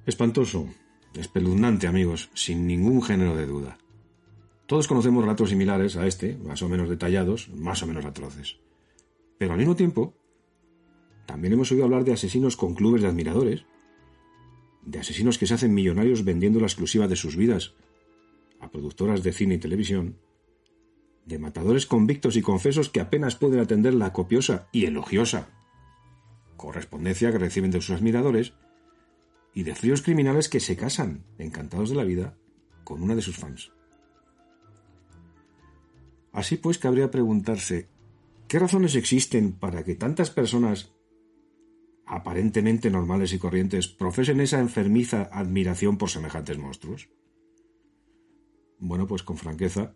Espantoso, 0.05 0.67
espeluznante, 1.13 1.87
amigos, 1.87 2.29
sin 2.33 2.67
ningún 2.67 3.01
género 3.01 3.35
de 3.35 3.45
duda. 3.45 3.77
Todos 4.65 4.87
conocemos 4.87 5.23
relatos 5.23 5.49
similares 5.49 5.95
a 5.95 6.05
este, 6.05 6.37
más 6.37 6.61
o 6.61 6.69
menos 6.69 6.89
detallados, 6.89 7.49
más 7.49 7.81
o 7.83 7.87
menos 7.87 8.05
atroces. 8.05 8.57
Pero 9.37 9.53
al 9.53 9.59
mismo 9.59 9.75
tiempo, 9.75 10.13
también 11.25 11.53
hemos 11.53 11.71
oído 11.71 11.85
hablar 11.85 12.03
de 12.03 12.13
asesinos 12.13 12.57
con 12.57 12.75
clubes 12.75 13.01
de 13.01 13.07
admiradores, 13.07 13.65
de 14.83 14.99
asesinos 14.99 15.37
que 15.37 15.47
se 15.47 15.53
hacen 15.53 15.73
millonarios 15.73 16.25
vendiendo 16.25 16.59
la 16.59 16.67
exclusiva 16.67 17.07
de 17.07 17.15
sus 17.15 17.35
vidas 17.35 17.75
a 18.59 18.71
productoras 18.71 19.23
de 19.23 19.31
cine 19.31 19.55
y 19.55 19.59
televisión, 19.59 20.17
de 21.25 21.39
matadores 21.39 21.85
convictos 21.85 22.35
y 22.35 22.41
confesos 22.41 22.89
que 22.89 23.01
apenas 23.01 23.35
pueden 23.35 23.59
atender 23.59 23.93
la 23.93 24.13
copiosa 24.13 24.67
y 24.71 24.85
elogiosa 24.85 25.49
correspondencia 26.59 27.31
que 27.31 27.39
reciben 27.39 27.71
de 27.71 27.81
sus 27.81 27.95
admiradores, 27.95 28.53
y 29.51 29.63
de 29.63 29.73
fríos 29.73 30.03
criminales 30.03 30.47
que 30.47 30.59
se 30.59 30.75
casan, 30.75 31.25
encantados 31.39 31.89
de 31.89 31.95
la 31.95 32.03
vida, 32.03 32.37
con 32.83 33.01
una 33.01 33.15
de 33.15 33.23
sus 33.23 33.37
fans. 33.37 33.71
Así 36.31 36.57
pues, 36.57 36.77
cabría 36.77 37.09
preguntarse, 37.09 37.89
¿qué 38.47 38.59
razones 38.59 38.95
existen 38.95 39.53
para 39.53 39.83
que 39.83 39.95
tantas 39.95 40.29
personas 40.29 40.93
aparentemente 42.05 42.91
normales 42.91 43.33
y 43.33 43.39
corrientes 43.39 43.87
profesen 43.87 44.39
esa 44.39 44.59
enfermiza 44.59 45.29
admiración 45.31 45.97
por 45.97 46.09
semejantes 46.09 46.59
monstruos? 46.59 47.09
Bueno, 48.79 49.07
pues 49.07 49.23
con 49.23 49.37
franqueza, 49.37 49.93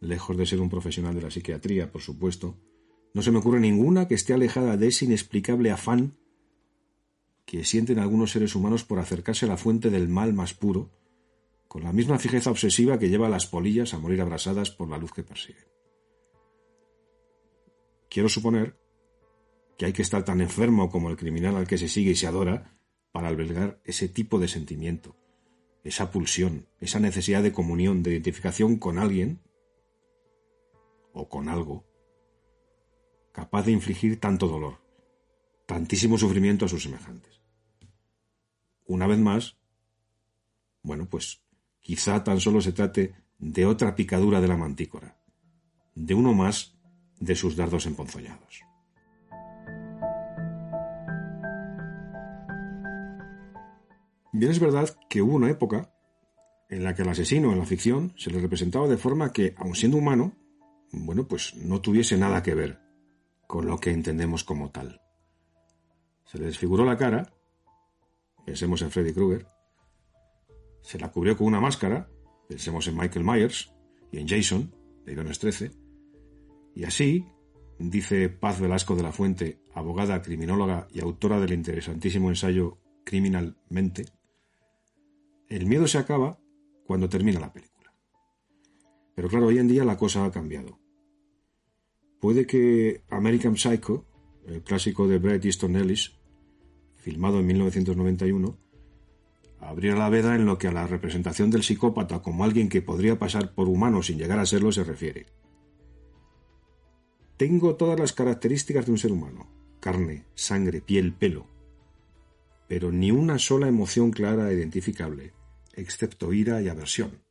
lejos 0.00 0.36
de 0.36 0.46
ser 0.46 0.60
un 0.60 0.68
profesional 0.68 1.14
de 1.14 1.22
la 1.22 1.30
psiquiatría, 1.30 1.90
por 1.90 2.02
supuesto, 2.02 2.58
no 3.14 3.22
se 3.22 3.30
me 3.30 3.38
ocurre 3.38 3.60
ninguna 3.60 4.08
que 4.08 4.14
esté 4.14 4.34
alejada 4.34 4.76
de 4.76 4.88
ese 4.88 5.06
inexplicable 5.06 5.70
afán 5.70 6.18
que 7.46 7.64
sienten 7.64 8.00
algunos 8.00 8.32
seres 8.32 8.54
humanos 8.56 8.84
por 8.84 8.98
acercarse 8.98 9.46
a 9.46 9.48
la 9.48 9.56
fuente 9.56 9.88
del 9.88 10.08
mal 10.08 10.34
más 10.34 10.52
puro, 10.52 10.90
con 11.68 11.84
la 11.84 11.92
misma 11.92 12.18
fijeza 12.18 12.50
obsesiva 12.50 12.98
que 12.98 13.08
lleva 13.08 13.28
a 13.28 13.30
las 13.30 13.46
polillas 13.46 13.94
a 13.94 13.98
morir 13.98 14.20
abrasadas 14.20 14.70
por 14.70 14.88
la 14.88 14.98
luz 14.98 15.12
que 15.12 15.22
persiguen. 15.22 15.64
Quiero 18.10 18.28
suponer 18.28 18.78
que 19.78 19.86
hay 19.86 19.92
que 19.92 20.02
estar 20.02 20.24
tan 20.24 20.40
enfermo 20.40 20.90
como 20.90 21.08
el 21.08 21.16
criminal 21.16 21.56
al 21.56 21.68
que 21.68 21.78
se 21.78 21.88
sigue 21.88 22.12
y 22.12 22.16
se 22.16 22.26
adora 22.26 22.76
para 23.12 23.28
albergar 23.28 23.80
ese 23.84 24.08
tipo 24.08 24.38
de 24.38 24.48
sentimiento, 24.48 25.16
esa 25.86 26.10
pulsión, 26.10 26.66
esa 26.80 27.00
necesidad 27.00 27.42
de 27.42 27.52
comunión, 27.52 28.02
de 28.02 28.12
identificación 28.12 28.76
con 28.76 28.98
alguien 28.98 29.40
o 31.12 31.28
con 31.28 31.48
algo, 31.48 31.84
capaz 33.32 33.64
de 33.64 33.72
infligir 33.72 34.18
tanto 34.18 34.48
dolor, 34.48 34.78
tantísimo 35.66 36.18
sufrimiento 36.18 36.64
a 36.64 36.68
sus 36.68 36.82
semejantes. 36.82 37.40
Una 38.86 39.06
vez 39.06 39.18
más, 39.18 39.56
bueno, 40.82 41.08
pues 41.08 41.42
quizá 41.80 42.22
tan 42.24 42.40
solo 42.40 42.60
se 42.60 42.72
trate 42.72 43.14
de 43.38 43.66
otra 43.66 43.94
picadura 43.94 44.40
de 44.40 44.48
la 44.48 44.56
mantícora, 44.56 45.18
de 45.94 46.14
uno 46.14 46.34
más 46.34 46.76
de 47.18 47.36
sus 47.36 47.56
dardos 47.56 47.86
emponzoñados. 47.86 48.62
Bien 54.38 54.52
es 54.52 54.60
verdad 54.60 54.94
que 55.08 55.22
hubo 55.22 55.34
una 55.34 55.48
época 55.48 55.90
en 56.68 56.84
la 56.84 56.94
que 56.94 57.00
el 57.00 57.08
asesino 57.08 57.52
en 57.52 57.58
la 57.58 57.64
ficción 57.64 58.12
se 58.18 58.30
le 58.30 58.38
representaba 58.38 58.86
de 58.86 58.98
forma 58.98 59.32
que, 59.32 59.54
aun 59.56 59.74
siendo 59.74 59.96
humano, 59.96 60.36
bueno, 60.92 61.26
pues 61.26 61.54
no 61.54 61.80
tuviese 61.80 62.18
nada 62.18 62.42
que 62.42 62.54
ver 62.54 62.78
con 63.46 63.66
lo 63.66 63.78
que 63.78 63.92
entendemos 63.92 64.44
como 64.44 64.70
tal. 64.70 65.00
Se 66.26 66.36
le 66.36 66.44
desfiguró 66.44 66.84
la 66.84 66.98
cara, 66.98 67.32
pensemos 68.44 68.82
en 68.82 68.90
Freddy 68.90 69.14
Krueger, 69.14 69.46
se 70.82 70.98
la 70.98 71.10
cubrió 71.10 71.34
con 71.34 71.46
una 71.46 71.60
máscara, 71.60 72.06
pensemos 72.46 72.86
en 72.88 72.98
Michael 72.98 73.24
Myers 73.24 73.72
y 74.12 74.18
en 74.18 74.28
Jason, 74.28 74.70
de 75.06 75.12
Irones 75.12 75.38
13, 75.38 75.70
y 76.74 76.84
así, 76.84 77.24
dice 77.78 78.28
Paz 78.28 78.60
Velasco 78.60 78.96
de 78.96 79.02
la 79.02 79.12
Fuente, 79.12 79.62
abogada, 79.72 80.20
criminóloga 80.20 80.88
y 80.92 81.00
autora 81.00 81.40
del 81.40 81.54
interesantísimo 81.54 82.28
ensayo 82.28 82.80
Criminalmente, 83.06 84.04
el 85.48 85.66
miedo 85.66 85.86
se 85.86 85.98
acaba 85.98 86.38
cuando 86.84 87.08
termina 87.08 87.40
la 87.40 87.52
película. 87.52 87.92
Pero 89.14 89.28
claro, 89.28 89.46
hoy 89.46 89.58
en 89.58 89.68
día 89.68 89.84
la 89.84 89.96
cosa 89.96 90.24
ha 90.24 90.30
cambiado. 90.30 90.78
Puede 92.20 92.46
que 92.46 93.02
American 93.08 93.56
Psycho, 93.56 94.04
el 94.46 94.62
clásico 94.62 95.06
de 95.06 95.18
Bret 95.18 95.44
Easton 95.44 95.76
Ellis, 95.76 96.12
filmado 96.96 97.40
en 97.40 97.46
1991, 97.46 98.58
abriera 99.60 99.96
la 99.96 100.08
veda 100.08 100.34
en 100.34 100.44
lo 100.44 100.58
que 100.58 100.68
a 100.68 100.72
la 100.72 100.86
representación 100.86 101.50
del 101.50 101.62
psicópata 101.62 102.22
como 102.22 102.44
alguien 102.44 102.68
que 102.68 102.82
podría 102.82 103.18
pasar 103.18 103.54
por 103.54 103.68
humano 103.68 104.02
sin 104.02 104.18
llegar 104.18 104.38
a 104.38 104.46
serlo 104.46 104.72
se 104.72 104.84
refiere. 104.84 105.26
Tengo 107.36 107.76
todas 107.76 107.98
las 107.98 108.12
características 108.12 108.86
de 108.86 108.92
un 108.92 108.98
ser 108.98 109.12
humano, 109.12 109.46
carne, 109.80 110.24
sangre, 110.34 110.80
piel, 110.80 111.12
pelo, 111.12 111.46
pero 112.68 112.90
ni 112.90 113.10
una 113.10 113.38
sola 113.38 113.68
emoción 113.68 114.10
clara 114.10 114.50
e 114.50 114.54
identificable, 114.54 115.32
excepto 115.76 116.32
ira 116.32 116.60
y 116.62 116.68
aversión. 116.68 117.22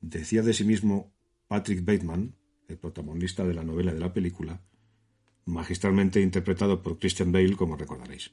Decía 0.00 0.42
de 0.42 0.54
sí 0.54 0.64
mismo 0.64 1.12
Patrick 1.48 1.84
Bateman, 1.84 2.34
el 2.68 2.78
protagonista 2.78 3.44
de 3.44 3.54
la 3.54 3.64
novela 3.64 3.92
de 3.92 4.00
la 4.00 4.12
película, 4.12 4.62
magistralmente 5.44 6.20
interpretado 6.20 6.82
por 6.82 6.98
Christian 6.98 7.32
Bale, 7.32 7.56
como 7.56 7.76
recordaréis. 7.76 8.32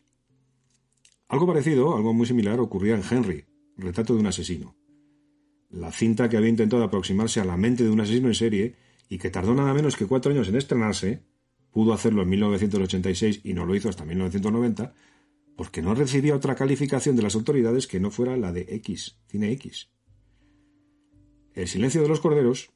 Algo 1.27 1.45
parecido, 1.45 1.95
algo 1.95 2.13
muy 2.13 2.25
similar, 2.25 2.59
ocurría 2.59 2.95
en 2.95 3.03
Henry, 3.09 3.45
retrato 3.77 4.13
de 4.13 4.19
un 4.19 4.27
asesino. 4.27 4.75
La 5.69 5.91
cinta 5.91 6.29
que 6.29 6.37
había 6.37 6.49
intentado 6.49 6.83
aproximarse 6.83 7.39
a 7.39 7.45
la 7.45 7.57
mente 7.57 7.83
de 7.83 7.89
un 7.89 8.01
asesino 8.01 8.27
en 8.27 8.35
serie 8.35 8.75
y 9.09 9.17
que 9.17 9.29
tardó 9.29 9.53
nada 9.53 9.73
menos 9.73 9.95
que 9.95 10.07
cuatro 10.07 10.31
años 10.31 10.47
en 10.47 10.55
estrenarse, 10.55 11.23
pudo 11.71 11.93
hacerlo 11.93 12.23
en 12.23 12.29
1986 12.29 13.41
y 13.43 13.53
no 13.53 13.65
lo 13.65 13.75
hizo 13.75 13.89
hasta 13.89 14.05
1990, 14.05 14.93
porque 15.59 15.81
no 15.81 15.93
recibía 15.93 16.37
otra 16.37 16.55
calificación 16.55 17.17
de 17.17 17.21
las 17.21 17.35
autoridades 17.35 17.85
que 17.85 17.99
no 17.99 18.11
fuera 18.11 18.37
la 18.37 18.53
de 18.53 18.65
X, 18.75 19.19
cine 19.27 19.51
X. 19.51 19.91
El 21.53 21.67
silencio 21.67 22.01
de 22.01 22.07
los 22.07 22.21
corderos, 22.21 22.71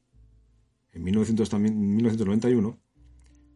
en 0.92 1.06
1991, 1.06 2.82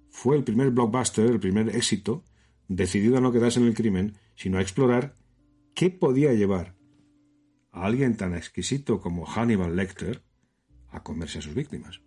fue 0.09 0.37
el 0.37 0.45
primer 0.45 0.71
blockbuster, 0.71 1.25
el 1.25 1.41
primer 1.41 1.75
éxito, 1.75 2.23
decidido 2.69 3.17
a 3.17 3.19
no 3.19 3.33
quedarse 3.33 3.59
en 3.59 3.65
el 3.65 3.73
crimen, 3.73 4.15
sino 4.37 4.59
a 4.59 4.61
explorar 4.61 5.13
qué 5.73 5.89
podía 5.89 6.31
llevar 6.31 6.77
a 7.71 7.83
alguien 7.83 8.15
tan 8.15 8.33
exquisito 8.33 9.01
como 9.01 9.25
Hannibal 9.25 9.75
Lecter 9.75 10.23
a 10.87 11.03
comerse 11.03 11.39
a 11.39 11.41
sus 11.41 11.53
víctimas. 11.53 11.99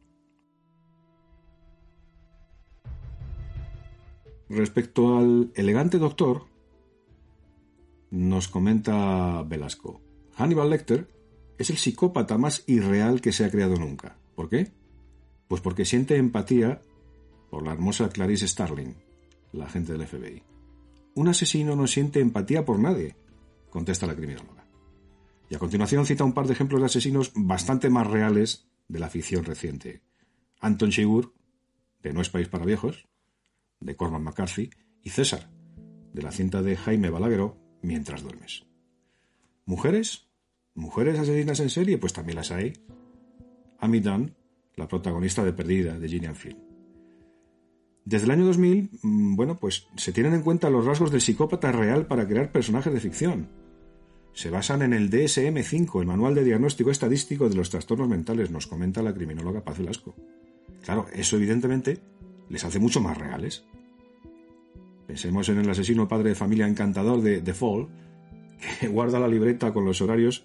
Respecto 4.48 5.18
al 5.18 5.52
elegante 5.54 5.98
doctor, 5.98 6.48
nos 8.10 8.48
comenta 8.48 9.42
Velasco. 9.42 10.00
Hannibal 10.36 10.70
Lecter 10.70 11.08
es 11.58 11.70
el 11.70 11.76
psicópata 11.76 12.38
más 12.38 12.64
irreal 12.66 13.20
que 13.20 13.32
se 13.32 13.44
ha 13.44 13.50
creado 13.50 13.76
nunca. 13.76 14.16
¿Por 14.34 14.48
qué? 14.48 14.72
Pues 15.48 15.60
porque 15.60 15.84
siente 15.84 16.16
empatía 16.16 16.80
por 17.50 17.64
la 17.64 17.72
hermosa 17.72 18.08
Clarice 18.08 18.48
Starling, 18.48 18.94
la 19.52 19.66
agente 19.66 19.92
del 19.92 20.06
FBI. 20.06 20.42
Un 21.14 21.28
asesino 21.28 21.76
no 21.76 21.86
siente 21.86 22.20
empatía 22.20 22.64
por 22.64 22.78
nadie, 22.78 23.16
contesta 23.68 24.06
la 24.06 24.14
criminóloga. 24.14 24.64
Y 25.48 25.56
a 25.56 25.58
continuación 25.58 26.06
cita 26.06 26.24
un 26.24 26.32
par 26.32 26.46
de 26.46 26.52
ejemplos 26.52 26.80
de 26.80 26.86
asesinos 26.86 27.32
bastante 27.34 27.90
más 27.90 28.06
reales 28.06 28.68
de 28.88 29.00
la 29.00 29.10
ficción 29.10 29.44
reciente. 29.44 30.00
Anton 30.60 30.90
Chigurh, 30.90 31.32
de 32.02 32.12
No 32.12 32.20
es 32.20 32.30
país 32.30 32.48
para 32.48 32.64
viejos, 32.64 33.08
de 33.80 33.96
Corman 33.96 34.22
McCarthy, 34.22 34.70
y 35.02 35.10
César, 35.10 35.50
de 36.12 36.22
la 36.22 36.30
cinta 36.30 36.62
de 36.62 36.76
Jaime 36.76 37.10
Balagueró, 37.10 37.59
mientras 37.82 38.22
duermes. 38.22 38.64
¿Mujeres? 39.64 40.26
¿Mujeres 40.74 41.18
asesinas 41.18 41.60
en 41.60 41.70
serie? 41.70 41.98
Pues 41.98 42.12
también 42.12 42.36
las 42.36 42.50
hay. 42.50 42.72
Amy 43.78 44.00
Dunn, 44.00 44.34
la 44.76 44.88
protagonista 44.88 45.44
de 45.44 45.52
Perdida, 45.52 45.98
de 45.98 46.08
Gillian 46.08 46.34
Flynn. 46.34 46.70
Desde 48.04 48.24
el 48.24 48.30
año 48.30 48.46
2000, 48.46 48.90
mm, 49.02 49.36
bueno, 49.36 49.56
pues 49.58 49.86
se 49.96 50.12
tienen 50.12 50.34
en 50.34 50.42
cuenta 50.42 50.70
los 50.70 50.84
rasgos 50.84 51.10
del 51.10 51.20
psicópata 51.20 51.70
real 51.70 52.06
para 52.06 52.26
crear 52.26 52.50
personajes 52.50 52.92
de 52.92 53.00
ficción. 53.00 53.48
Se 54.32 54.50
basan 54.50 54.82
en 54.82 54.92
el 54.92 55.10
DSM-5, 55.10 56.00
el 56.00 56.06
Manual 56.06 56.34
de 56.34 56.44
Diagnóstico 56.44 56.90
Estadístico 56.90 57.48
de 57.48 57.56
los 57.56 57.70
Trastornos 57.70 58.08
Mentales, 58.08 58.50
nos 58.50 58.66
comenta 58.66 59.02
la 59.02 59.14
criminóloga 59.14 59.64
Paz 59.64 59.78
Velasco. 59.78 60.14
Claro, 60.82 61.06
eso 61.12 61.36
evidentemente 61.36 62.00
les 62.48 62.64
hace 62.64 62.78
mucho 62.78 63.00
más 63.00 63.18
reales. 63.18 63.64
Pensemos 65.10 65.48
en 65.48 65.58
el 65.58 65.68
asesino 65.68 66.06
padre 66.06 66.28
de 66.28 66.34
familia 66.36 66.68
encantador 66.68 67.20
de 67.20 67.40
The 67.40 67.52
Fall, 67.52 67.88
que 68.78 68.86
guarda 68.94 69.18
la 69.18 69.26
libreta 69.26 69.72
con 69.72 69.84
los 69.84 70.00
horarios 70.00 70.44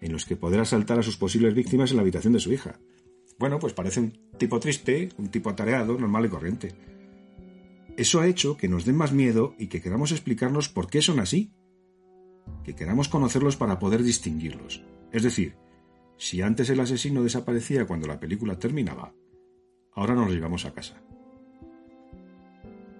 en 0.00 0.10
los 0.10 0.24
que 0.24 0.36
podrá 0.36 0.62
asaltar 0.62 0.98
a 0.98 1.02
sus 1.02 1.18
posibles 1.18 1.52
víctimas 1.52 1.90
en 1.90 1.96
la 1.96 2.00
habitación 2.00 2.32
de 2.32 2.40
su 2.40 2.50
hija. 2.50 2.80
Bueno, 3.38 3.58
pues 3.58 3.74
parece 3.74 4.00
un 4.00 4.18
tipo 4.38 4.58
triste, 4.58 5.10
un 5.18 5.28
tipo 5.28 5.50
atareado, 5.50 5.98
normal 5.98 6.24
y 6.24 6.28
corriente. 6.30 6.72
Eso 7.98 8.22
ha 8.22 8.26
hecho 8.26 8.56
que 8.56 8.68
nos 8.68 8.86
den 8.86 8.96
más 8.96 9.12
miedo 9.12 9.54
y 9.58 9.66
que 9.66 9.82
queramos 9.82 10.12
explicarnos 10.12 10.70
por 10.70 10.88
qué 10.88 11.02
son 11.02 11.20
así. 11.20 11.52
Que 12.64 12.74
queramos 12.74 13.10
conocerlos 13.10 13.56
para 13.56 13.78
poder 13.78 14.02
distinguirlos. 14.02 14.82
Es 15.12 15.24
decir, 15.24 15.56
si 16.16 16.40
antes 16.40 16.70
el 16.70 16.80
asesino 16.80 17.22
desaparecía 17.22 17.86
cuando 17.86 18.08
la 18.08 18.18
película 18.18 18.58
terminaba, 18.58 19.12
ahora 19.92 20.14
nos 20.14 20.30
llevamos 20.30 20.64
a 20.64 20.72
casa. 20.72 21.02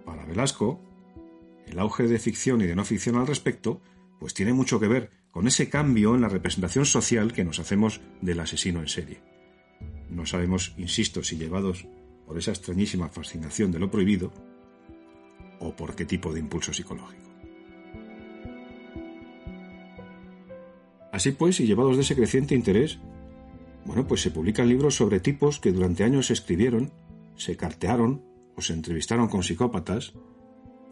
Para 0.05 0.27
Velasco, 0.27 0.90
el 1.71 1.79
auge 1.79 2.05
de 2.05 2.19
ficción 2.19 2.61
y 2.61 2.67
de 2.67 2.75
no 2.75 2.85
ficción 2.85 3.17
al 3.17 3.27
respecto, 3.27 3.81
pues 4.19 4.35
tiene 4.35 4.53
mucho 4.53 4.81
que 4.81 4.89
ver 4.89 5.11
con 5.31 5.47
ese 5.47 5.69
cambio 5.69 6.15
en 6.15 6.21
la 6.21 6.29
representación 6.29 6.85
social 6.85 7.33
que 7.33 7.45
nos 7.45 7.61
hacemos 7.61 8.01
del 8.21 8.41
asesino 8.41 8.81
en 8.81 8.89
serie. 8.89 9.23
No 10.11 10.27
sabemos, 10.27 10.75
insisto, 10.77 11.23
si 11.23 11.37
llevados 11.37 11.87
por 12.27 12.37
esa 12.37 12.51
extrañísima 12.51 13.09
fascinación 13.09 13.71
de 13.71 13.79
lo 13.79 13.91
prohibido 13.91 14.33
o 15.61 15.75
por 15.77 15.95
qué 15.95 16.05
tipo 16.05 16.33
de 16.33 16.41
impulso 16.41 16.73
psicológico. 16.73 17.31
Así 21.13 21.33
pues, 21.33 21.61
y 21.61 21.67
llevados 21.67 21.97
de 21.97 22.03
ese 22.03 22.17
creciente 22.17 22.55
interés, 22.55 22.99
bueno, 23.85 24.07
pues 24.07 24.21
se 24.23 24.31
publican 24.31 24.69
libros 24.69 24.97
sobre 24.97 25.21
tipos 25.21 25.61
que 25.61 25.73
durante 25.73 26.05
años 26.05 26.27
se 26.27 26.33
escribieron, 26.33 26.93
se 27.37 27.57
cartearon 27.57 28.25
o 28.57 28.63
se 28.63 28.73
entrevistaron 28.73 29.29
con 29.29 29.43
psicópatas 29.43 30.15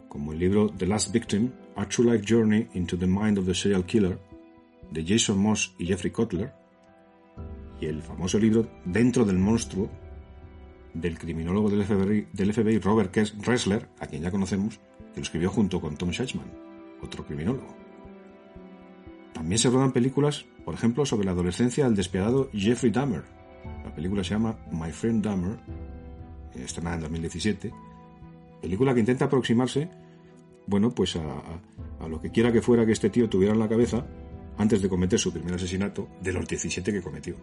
como 0.09 0.33
el 0.33 0.39
libro 0.39 0.69
The 0.69 0.87
Last 0.87 1.13
Victim, 1.13 1.51
A 1.75 1.87
True 1.87 2.11
Life 2.11 2.25
Journey 2.27 2.67
into 2.73 2.97
the 2.97 3.07
Mind 3.07 3.37
of 3.37 3.45
the 3.45 3.53
Serial 3.53 3.85
Killer, 3.85 4.19
de 4.91 5.05
Jason 5.05 5.37
Moss 5.37 5.73
y 5.77 5.85
Jeffrey 5.85 6.11
Kotler, 6.11 6.51
y 7.79 7.85
el 7.85 8.01
famoso 8.01 8.39
libro 8.39 8.67
Dentro 8.83 9.23
del 9.23 9.37
monstruo, 9.37 9.89
del 10.93 11.17
criminólogo 11.17 11.69
del 11.69 11.85
FBI, 11.85 12.79
Robert 12.79 13.15
Ressler, 13.45 13.87
a 13.99 14.07
quien 14.07 14.23
ya 14.23 14.31
conocemos, 14.31 14.79
que 15.13 15.19
lo 15.19 15.21
escribió 15.21 15.49
junto 15.51 15.79
con 15.79 15.95
Tom 15.95 16.11
Schachman, 16.11 16.51
otro 17.01 17.25
criminólogo. 17.25 17.75
También 19.33 19.59
se 19.59 19.69
rodan 19.69 19.93
películas, 19.93 20.45
por 20.65 20.73
ejemplo, 20.73 21.05
sobre 21.05 21.25
la 21.25 21.31
adolescencia 21.31 21.85
del 21.85 21.95
despiadado 21.95 22.49
Jeffrey 22.51 22.91
Dahmer. 22.91 23.23
La 23.85 23.93
película 23.93 24.23
se 24.23 24.31
llama 24.31 24.57
My 24.71 24.91
Friend 24.91 25.23
Dahmer, 25.23 25.59
estrenada 26.55 26.95
en 26.95 27.01
2017, 27.03 27.71
Película 28.61 28.93
que 28.93 28.99
intenta 28.99 29.25
aproximarse, 29.25 29.89
bueno, 30.67 30.91
pues 30.91 31.15
a, 31.15 32.07
lo 32.07 32.21
que 32.21 32.31
quiera 32.31 32.51
que 32.51 32.61
fuera 32.61 32.85
que 32.85 32.91
este 32.91 33.09
tío 33.09 33.29
tuviera 33.29 33.53
en 33.53 33.59
la 33.59 33.69
cabeza 33.69 34.05
antes 34.57 34.81
de 34.81 34.89
cometer 34.89 35.17
su 35.17 35.31
primer 35.31 35.55
asesinato 35.55 36.07
de 36.21 36.33
los 36.33 36.47
17 36.47 36.91
que 36.91 37.01
cometió. 37.01 37.35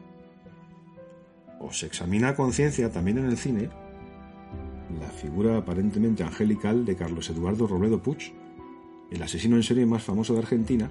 O 1.60 1.72
se 1.72 1.86
examina 1.86 2.28
a 2.28 2.34
conciencia 2.36 2.90
también 2.90 3.18
en 3.18 3.26
el 3.26 3.36
cine 3.36 3.70
la 5.00 5.08
figura 5.08 5.56
aparentemente 5.56 6.22
angelical 6.22 6.84
de 6.84 6.96
Carlos 6.96 7.28
Eduardo 7.30 7.66
Robledo 7.66 8.02
Puch, 8.02 8.32
el 9.10 9.22
asesino 9.22 9.56
en 9.56 9.62
serie 9.62 9.86
más 9.86 10.02
famoso 10.02 10.32
de 10.32 10.40
Argentina, 10.40 10.90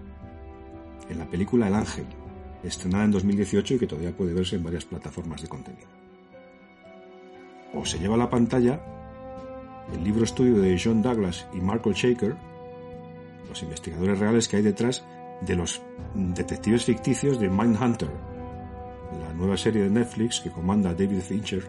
en 1.10 1.18
la 1.18 1.30
película 1.30 1.68
El 1.68 1.76
Ángel, 1.76 2.06
estrenada 2.64 3.06
en 3.06 3.12
2018 3.12 3.76
y 3.76 3.80
que 3.80 3.88
todavía 3.88 4.16
puede 4.16 4.34
verse 4.34 4.56
en 4.58 4.64
varias 4.64 4.86
plataformas 4.86 5.42
de 5.42 5.48
contenido. 5.48 5.88
O 7.74 7.86
se 7.86 8.00
lleva 8.00 8.16
a 8.16 8.20
la 8.20 8.30
pantalla 8.30 8.95
el 9.94 10.04
libro 10.04 10.24
estudio 10.24 10.58
de 10.60 10.80
John 10.82 11.02
Douglas 11.02 11.48
y 11.54 11.58
Marco 11.58 11.92
Shaker, 11.92 12.36
los 13.48 13.62
investigadores 13.64 14.20
reales 14.20 14.48
que 14.48 14.58
hay 14.58 14.64
detrás 14.64 15.04
de 15.42 15.56
los 15.56 15.82
detectives 16.14 16.86
ficticios 16.86 17.40
de 17.40 17.50
Mindhunter, 17.50 18.10
la 19.20 19.34
nueva 19.34 19.58
serie 19.58 19.84
de 19.84 19.90
Netflix 19.90 20.40
que 20.40 20.52
comanda 20.52 20.94
David 20.94 21.20
Fincher, 21.20 21.64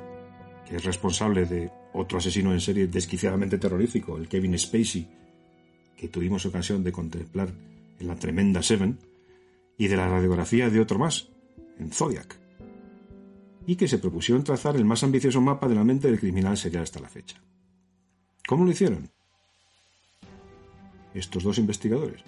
que 0.67 0.77
es 0.77 0.85
responsable 0.85 1.47
de 1.47 1.71
otro 1.93 2.19
asesino 2.19 2.53
en 2.53 2.61
serie 2.61 2.87
desquiciadamente 2.87 3.59
terrorífico, 3.59 4.17
el 4.17 4.29
Kevin 4.29 4.59
Spacey, 4.59 5.07
que 5.97 6.09
tuvimos 6.09 6.45
ocasión 6.47 6.83
de 6.83 6.93
contemplar 6.93 7.49
en 7.99 8.07
la 8.07 8.17
tremenda 8.17 8.63
Seven, 8.63 8.99
y 9.79 9.89
de 9.89 9.97
la 9.97 10.09
radiografía 10.09 10.71
de 10.71 10.81
otro 10.81 10.99
más, 10.99 11.29
en 11.79 11.91
Zodiac, 11.91 12.39
y 13.67 13.77
que 13.77 13.89
se 13.89 13.99
propusieron 13.99 14.45
trazar 14.45 14.77
el 14.77 14.85
más 14.85 15.03
ambicioso 15.03 15.41
mapa 15.41 15.69
de 15.69 15.75
la 15.75 15.85
mente 15.85 16.09
del 16.09 16.21
criminal 16.21 16.57
serial 16.57 16.85
hasta 16.85 17.01
la 17.01 17.09
fecha. 17.09 17.41
¿Cómo 18.47 18.65
lo 18.65 18.71
hicieron? 18.71 19.11
Estos 21.15 21.43
dos 21.43 21.59
investigadores. 21.59 22.23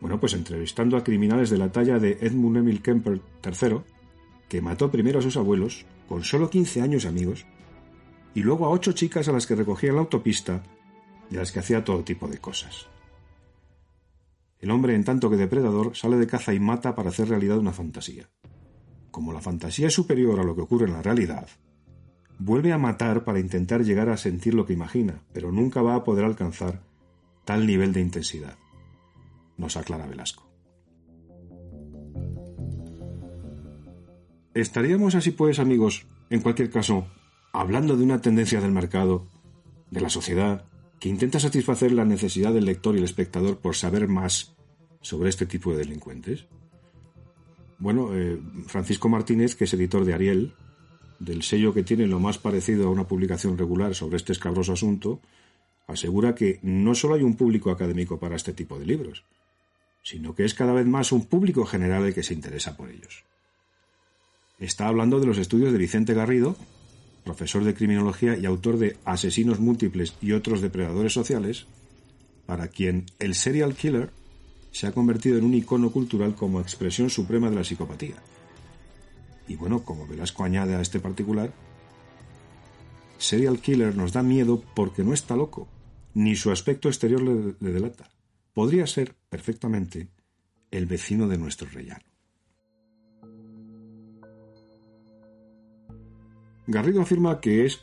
Bueno, 0.00 0.20
pues 0.20 0.34
entrevistando 0.34 0.96
a 0.96 1.02
criminales 1.02 1.50
de 1.50 1.58
la 1.58 1.72
talla 1.72 1.98
de 1.98 2.18
Edmund 2.20 2.58
Emil 2.58 2.82
Kemper 2.82 3.20
III, 3.44 3.78
que 4.48 4.60
mató 4.60 4.90
primero 4.90 5.18
a 5.18 5.22
sus 5.22 5.36
abuelos, 5.36 5.84
con 6.08 6.22
solo 6.22 6.50
15 6.50 6.82
años 6.82 7.04
amigos, 7.04 7.46
y 8.34 8.42
luego 8.42 8.66
a 8.66 8.70
ocho 8.70 8.92
chicas 8.92 9.28
a 9.28 9.32
las 9.32 9.46
que 9.46 9.56
recogía 9.56 9.90
en 9.90 9.96
la 9.96 10.02
autopista 10.02 10.62
y 11.30 11.36
a 11.36 11.40
las 11.40 11.50
que 11.50 11.58
hacía 11.58 11.82
todo 11.82 12.04
tipo 12.04 12.28
de 12.28 12.38
cosas. 12.38 12.86
El 14.60 14.70
hombre, 14.70 14.94
en 14.94 15.04
tanto 15.04 15.30
que 15.30 15.36
depredador, 15.36 15.96
sale 15.96 16.16
de 16.16 16.26
caza 16.26 16.54
y 16.54 16.60
mata 16.60 16.94
para 16.94 17.08
hacer 17.08 17.28
realidad 17.28 17.58
una 17.58 17.72
fantasía. 17.72 18.28
Como 19.10 19.32
la 19.32 19.40
fantasía 19.40 19.88
es 19.88 19.94
superior 19.94 20.38
a 20.38 20.44
lo 20.44 20.54
que 20.54 20.62
ocurre 20.62 20.86
en 20.86 20.92
la 20.92 21.02
realidad, 21.02 21.48
vuelve 22.38 22.72
a 22.72 22.78
matar 22.78 23.24
para 23.24 23.40
intentar 23.40 23.84
llegar 23.84 24.08
a 24.08 24.16
sentir 24.16 24.54
lo 24.54 24.66
que 24.66 24.72
imagina, 24.72 25.22
pero 25.32 25.52
nunca 25.52 25.82
va 25.82 25.94
a 25.94 26.04
poder 26.04 26.24
alcanzar 26.24 26.82
tal 27.44 27.66
nivel 27.66 27.92
de 27.92 28.00
intensidad, 28.00 28.56
nos 29.56 29.76
aclara 29.76 30.06
Velasco. 30.06 30.46
Estaríamos 34.54 35.14
así 35.14 35.32
pues, 35.32 35.58
amigos, 35.58 36.06
en 36.30 36.40
cualquier 36.40 36.70
caso, 36.70 37.06
hablando 37.52 37.96
de 37.96 38.04
una 38.04 38.20
tendencia 38.20 38.60
del 38.60 38.72
mercado, 38.72 39.26
de 39.90 40.00
la 40.00 40.08
sociedad, 40.08 40.64
que 40.98 41.08
intenta 41.08 41.38
satisfacer 41.38 41.92
la 41.92 42.04
necesidad 42.04 42.54
del 42.54 42.64
lector 42.64 42.94
y 42.94 42.98
el 42.98 43.04
espectador 43.04 43.58
por 43.58 43.76
saber 43.76 44.08
más 44.08 44.56
sobre 45.02 45.28
este 45.28 45.46
tipo 45.46 45.72
de 45.72 45.78
delincuentes? 45.78 46.46
Bueno, 47.78 48.10
eh, 48.14 48.40
Francisco 48.66 49.08
Martínez, 49.08 49.54
que 49.54 49.64
es 49.64 49.74
editor 49.74 50.04
de 50.04 50.14
Ariel, 50.14 50.54
del 51.18 51.42
sello 51.42 51.72
que 51.72 51.82
tiene 51.82 52.06
lo 52.06 52.20
más 52.20 52.38
parecido 52.38 52.86
a 52.86 52.90
una 52.90 53.06
publicación 53.06 53.58
regular 53.58 53.94
sobre 53.94 54.16
este 54.16 54.32
escabroso 54.32 54.72
asunto, 54.72 55.20
asegura 55.86 56.34
que 56.34 56.58
no 56.62 56.94
solo 56.94 57.14
hay 57.14 57.22
un 57.22 57.36
público 57.36 57.70
académico 57.70 58.18
para 58.18 58.36
este 58.36 58.52
tipo 58.52 58.78
de 58.78 58.86
libros, 58.86 59.24
sino 60.02 60.34
que 60.34 60.44
es 60.44 60.54
cada 60.54 60.72
vez 60.72 60.86
más 60.86 61.12
un 61.12 61.26
público 61.26 61.64
general 61.64 62.04
el 62.04 62.14
que 62.14 62.22
se 62.22 62.34
interesa 62.34 62.76
por 62.76 62.90
ellos. 62.90 63.24
Está 64.58 64.88
hablando 64.88 65.20
de 65.20 65.26
los 65.26 65.38
estudios 65.38 65.72
de 65.72 65.78
Vicente 65.78 66.14
Garrido, 66.14 66.56
profesor 67.24 67.64
de 67.64 67.74
criminología 67.74 68.36
y 68.36 68.46
autor 68.46 68.78
de 68.78 68.96
Asesinos 69.04 69.58
múltiples 69.58 70.14
y 70.22 70.32
otros 70.32 70.60
depredadores 70.60 71.12
sociales, 71.12 71.66
para 72.46 72.68
quien 72.68 73.06
el 73.18 73.34
serial 73.34 73.74
killer 73.74 74.10
se 74.70 74.86
ha 74.86 74.92
convertido 74.92 75.38
en 75.38 75.44
un 75.44 75.54
icono 75.54 75.90
cultural 75.90 76.34
como 76.34 76.60
expresión 76.60 77.10
suprema 77.10 77.50
de 77.50 77.56
la 77.56 77.64
psicopatía. 77.64 78.14
Y 79.48 79.56
bueno, 79.56 79.82
como 79.84 80.06
Velasco 80.06 80.44
añade 80.44 80.74
a 80.74 80.80
este 80.80 81.00
particular, 81.00 81.52
serial 83.18 83.60
killer 83.60 83.96
nos 83.96 84.12
da 84.12 84.22
miedo 84.22 84.62
porque 84.74 85.04
no 85.04 85.12
está 85.12 85.36
loco, 85.36 85.68
ni 86.14 86.36
su 86.36 86.50
aspecto 86.50 86.88
exterior 86.88 87.22
le, 87.22 87.54
le 87.60 87.72
delata. 87.72 88.10
Podría 88.52 88.86
ser 88.86 89.14
perfectamente 89.28 90.08
el 90.70 90.86
vecino 90.86 91.28
de 91.28 91.38
nuestro 91.38 91.68
rellano. 91.68 92.04
Garrido 96.66 97.02
afirma 97.02 97.40
que 97.40 97.64
es 97.64 97.82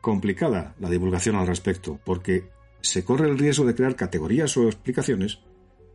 complicada 0.00 0.74
la 0.78 0.90
divulgación 0.90 1.36
al 1.36 1.46
respecto, 1.46 1.98
porque 2.04 2.50
se 2.80 3.04
corre 3.04 3.28
el 3.28 3.38
riesgo 3.38 3.64
de 3.64 3.74
crear 3.74 3.96
categorías 3.96 4.56
o 4.56 4.66
explicaciones 4.66 5.40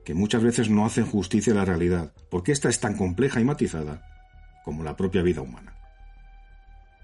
que 0.04 0.14
muchas 0.14 0.44
veces 0.44 0.70
no 0.70 0.86
hacen 0.86 1.06
justicia 1.06 1.54
a 1.54 1.58
la 1.58 1.66
realidad, 1.66 2.14
porque 2.30 2.52
ésta 2.52 2.70
es 2.70 2.80
tan 2.80 2.96
compleja 2.96 3.40
y 3.40 3.44
matizada 3.44 4.17
como 4.68 4.84
la 4.84 4.98
propia 4.98 5.22
vida 5.22 5.40
humana. 5.40 5.74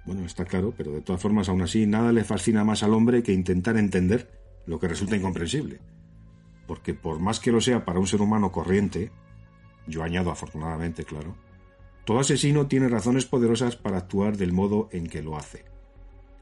Bueno, 0.06 0.26
está 0.26 0.44
claro, 0.44 0.74
pero 0.76 0.92
de 0.92 1.00
todas 1.00 1.22
formas, 1.22 1.48
aún 1.48 1.62
así, 1.62 1.88
nada 1.88 2.12
le 2.12 2.26
fascina 2.26 2.66
más 2.66 2.84
al 2.84 2.94
hombre 2.94 3.24
que 3.24 3.32
intentar 3.32 3.78
entender 3.78 4.30
lo 4.66 4.82
que 4.82 4.90
resulta 4.90 5.16
incomprensible. 5.16 5.80
Porque 6.68 6.94
por 6.94 7.22
más 7.22 7.40
que 7.40 7.54
lo 7.54 7.62
sea 7.62 7.86
para 7.86 8.00
un 8.00 8.08
ser 8.08 8.20
humano 8.20 8.52
corriente, 8.52 9.14
yo 9.88 10.04
añado 10.04 10.30
afortunadamente, 10.30 11.06
claro, 11.06 11.38
todo 12.04 12.20
asesino 12.20 12.68
tiene 12.68 12.90
razones 12.90 13.24
poderosas 13.24 13.78
para 13.78 14.00
actuar 14.00 14.36
del 14.36 14.52
modo 14.52 14.90
en 14.92 15.08
que 15.08 15.24
lo 15.24 15.38
hace, 15.38 15.64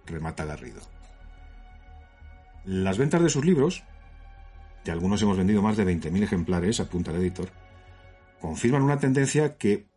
remata 0.08 0.44
Garrido. 0.46 0.82
Las 2.66 2.98
ventas 2.98 3.22
de 3.22 3.30
sus 3.30 3.46
libros, 3.46 3.84
de 4.86 4.92
algunos 4.92 5.22
hemos 5.22 5.38
vendido 5.38 5.62
más 5.62 5.78
de 5.78 5.86
20.000 5.86 6.24
ejemplares, 6.24 6.80
apunta 6.80 7.12
el 7.12 7.18
editor, 7.18 7.50
confirman 8.40 8.82
una 8.82 8.98
tendencia 8.98 9.56
que, 9.56 9.91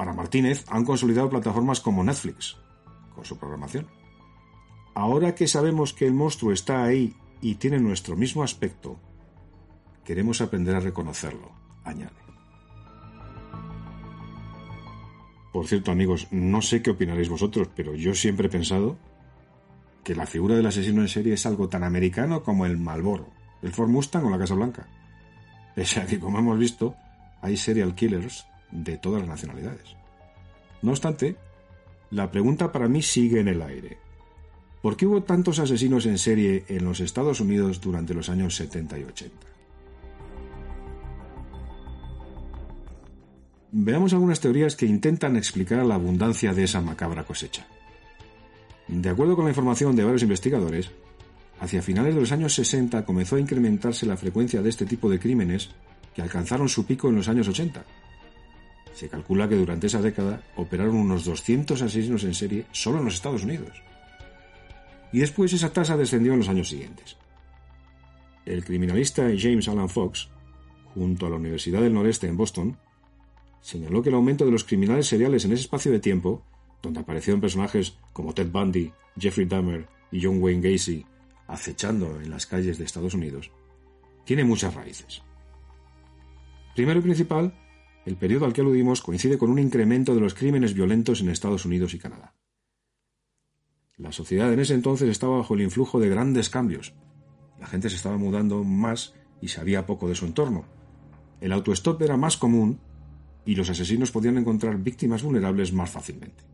para 0.00 0.14
Martínez, 0.14 0.64
han 0.68 0.86
consolidado 0.86 1.28
plataformas 1.28 1.78
como 1.78 2.02
Netflix, 2.02 2.56
con 3.14 3.22
su 3.26 3.36
programación. 3.36 3.86
Ahora 4.94 5.34
que 5.34 5.46
sabemos 5.46 5.92
que 5.92 6.06
el 6.06 6.14
monstruo 6.14 6.52
está 6.52 6.82
ahí 6.84 7.14
y 7.42 7.56
tiene 7.56 7.78
nuestro 7.78 8.16
mismo 8.16 8.42
aspecto, 8.42 8.98
queremos 10.02 10.40
aprender 10.40 10.74
a 10.74 10.80
reconocerlo, 10.80 11.52
añade. 11.84 12.16
Por 15.52 15.66
cierto, 15.66 15.92
amigos, 15.92 16.28
no 16.30 16.62
sé 16.62 16.80
qué 16.80 16.92
opinaréis 16.92 17.28
vosotros, 17.28 17.68
pero 17.76 17.94
yo 17.94 18.14
siempre 18.14 18.46
he 18.46 18.50
pensado 18.50 18.96
que 20.02 20.14
la 20.14 20.24
figura 20.24 20.54
del 20.54 20.64
asesino 20.64 21.02
en 21.02 21.08
serie 21.08 21.34
es 21.34 21.44
algo 21.44 21.68
tan 21.68 21.84
americano 21.84 22.42
como 22.42 22.64
el 22.64 22.78
Malboro, 22.78 23.28
el 23.60 23.74
Ford 23.74 23.90
Mustang 23.90 24.24
o 24.24 24.30
la 24.30 24.38
Casa 24.38 24.54
Blanca. 24.54 24.88
Pese 25.74 26.00
a 26.00 26.06
que, 26.06 26.18
como 26.18 26.38
hemos 26.38 26.58
visto, 26.58 26.94
hay 27.42 27.58
serial 27.58 27.94
killers 27.94 28.46
de 28.70 28.96
todas 28.96 29.20
las 29.20 29.28
nacionalidades. 29.28 29.96
No 30.82 30.92
obstante, 30.92 31.36
la 32.10 32.30
pregunta 32.30 32.72
para 32.72 32.88
mí 32.88 33.02
sigue 33.02 33.40
en 33.40 33.48
el 33.48 33.62
aire. 33.62 33.98
¿Por 34.82 34.96
qué 34.96 35.06
hubo 35.06 35.22
tantos 35.22 35.58
asesinos 35.58 36.06
en 36.06 36.18
serie 36.18 36.64
en 36.68 36.84
los 36.84 37.00
Estados 37.00 37.40
Unidos 37.40 37.80
durante 37.80 38.14
los 38.14 38.28
años 38.30 38.56
70 38.56 38.98
y 38.98 39.04
80? 39.04 39.36
Veamos 43.72 44.12
algunas 44.12 44.40
teorías 44.40 44.74
que 44.74 44.86
intentan 44.86 45.36
explicar 45.36 45.84
la 45.84 45.94
abundancia 45.94 46.52
de 46.54 46.64
esa 46.64 46.80
macabra 46.80 47.24
cosecha. 47.24 47.66
De 48.88 49.08
acuerdo 49.08 49.36
con 49.36 49.44
la 49.44 49.52
información 49.52 49.94
de 49.94 50.02
varios 50.02 50.22
investigadores, 50.22 50.90
hacia 51.60 51.82
finales 51.82 52.14
de 52.14 52.20
los 52.20 52.32
años 52.32 52.54
60 52.54 53.04
comenzó 53.04 53.36
a 53.36 53.40
incrementarse 53.40 54.06
la 54.06 54.16
frecuencia 54.16 54.62
de 54.62 54.70
este 54.70 54.86
tipo 54.86 55.08
de 55.08 55.20
crímenes 55.20 55.70
que 56.14 56.22
alcanzaron 56.22 56.68
su 56.68 56.84
pico 56.86 57.08
en 57.08 57.16
los 57.16 57.28
años 57.28 57.46
80. 57.46 57.84
Se 58.94 59.08
calcula 59.08 59.48
que 59.48 59.56
durante 59.56 59.86
esa 59.86 60.02
década 60.02 60.42
operaron 60.56 60.96
unos 60.96 61.24
200 61.24 61.80
asesinos 61.80 62.24
en 62.24 62.34
serie 62.34 62.66
solo 62.72 62.98
en 62.98 63.04
los 63.06 63.14
Estados 63.14 63.44
Unidos. 63.44 63.82
Y 65.12 65.20
después 65.20 65.52
esa 65.52 65.72
tasa 65.72 65.96
descendió 65.96 66.32
en 66.32 66.40
los 66.40 66.48
años 66.48 66.68
siguientes. 66.68 67.16
El 68.46 68.64
criminalista 68.64 69.28
James 69.36 69.68
Alan 69.68 69.88
Fox, 69.88 70.28
junto 70.94 71.26
a 71.26 71.30
la 71.30 71.36
Universidad 71.36 71.80
del 71.80 71.94
Noreste 71.94 72.26
en 72.26 72.36
Boston, 72.36 72.76
señaló 73.60 74.02
que 74.02 74.08
el 74.08 74.14
aumento 74.14 74.44
de 74.44 74.50
los 74.50 74.64
criminales 74.64 75.06
seriales 75.06 75.44
en 75.44 75.52
ese 75.52 75.62
espacio 75.62 75.92
de 75.92 76.00
tiempo, 76.00 76.42
donde 76.82 77.00
aparecieron 77.00 77.40
personajes 77.40 77.98
como 78.12 78.34
Ted 78.34 78.50
Bundy, 78.50 78.92
Jeffrey 79.18 79.46
Dahmer 79.46 79.86
y 80.10 80.24
John 80.24 80.42
Wayne 80.42 80.70
Gacy 80.70 81.04
acechando 81.46 82.20
en 82.20 82.30
las 82.30 82.46
calles 82.46 82.78
de 82.78 82.84
Estados 82.84 83.14
Unidos, 83.14 83.50
tiene 84.24 84.44
muchas 84.44 84.74
raíces. 84.74 85.22
Primero 86.74 87.00
y 87.00 87.02
principal, 87.02 87.52
el 88.06 88.16
periodo 88.16 88.46
al 88.46 88.52
que 88.52 88.60
aludimos 88.60 89.02
coincide 89.02 89.38
con 89.38 89.50
un 89.50 89.58
incremento 89.58 90.14
de 90.14 90.20
los 90.20 90.34
crímenes 90.34 90.74
violentos 90.74 91.20
en 91.20 91.28
Estados 91.28 91.64
Unidos 91.64 91.94
y 91.94 91.98
Canadá. 91.98 92.34
La 93.96 94.12
sociedad 94.12 94.52
en 94.52 94.60
ese 94.60 94.74
entonces 94.74 95.08
estaba 95.10 95.36
bajo 95.38 95.54
el 95.54 95.60
influjo 95.60 96.00
de 96.00 96.08
grandes 96.08 96.48
cambios. 96.48 96.94
La 97.58 97.66
gente 97.66 97.90
se 97.90 97.96
estaba 97.96 98.16
mudando 98.16 98.64
más 98.64 99.14
y 99.42 99.48
sabía 99.48 99.84
poco 99.84 100.08
de 100.08 100.14
su 100.14 100.24
entorno. 100.24 100.64
El 101.40 101.52
autostop 101.52 102.00
era 102.00 102.16
más 102.16 102.38
común 102.38 102.80
y 103.44 103.54
los 103.54 103.68
asesinos 103.68 104.10
podían 104.10 104.38
encontrar 104.38 104.78
víctimas 104.78 105.22
vulnerables 105.22 105.72
más 105.72 105.90
fácilmente. 105.90 106.44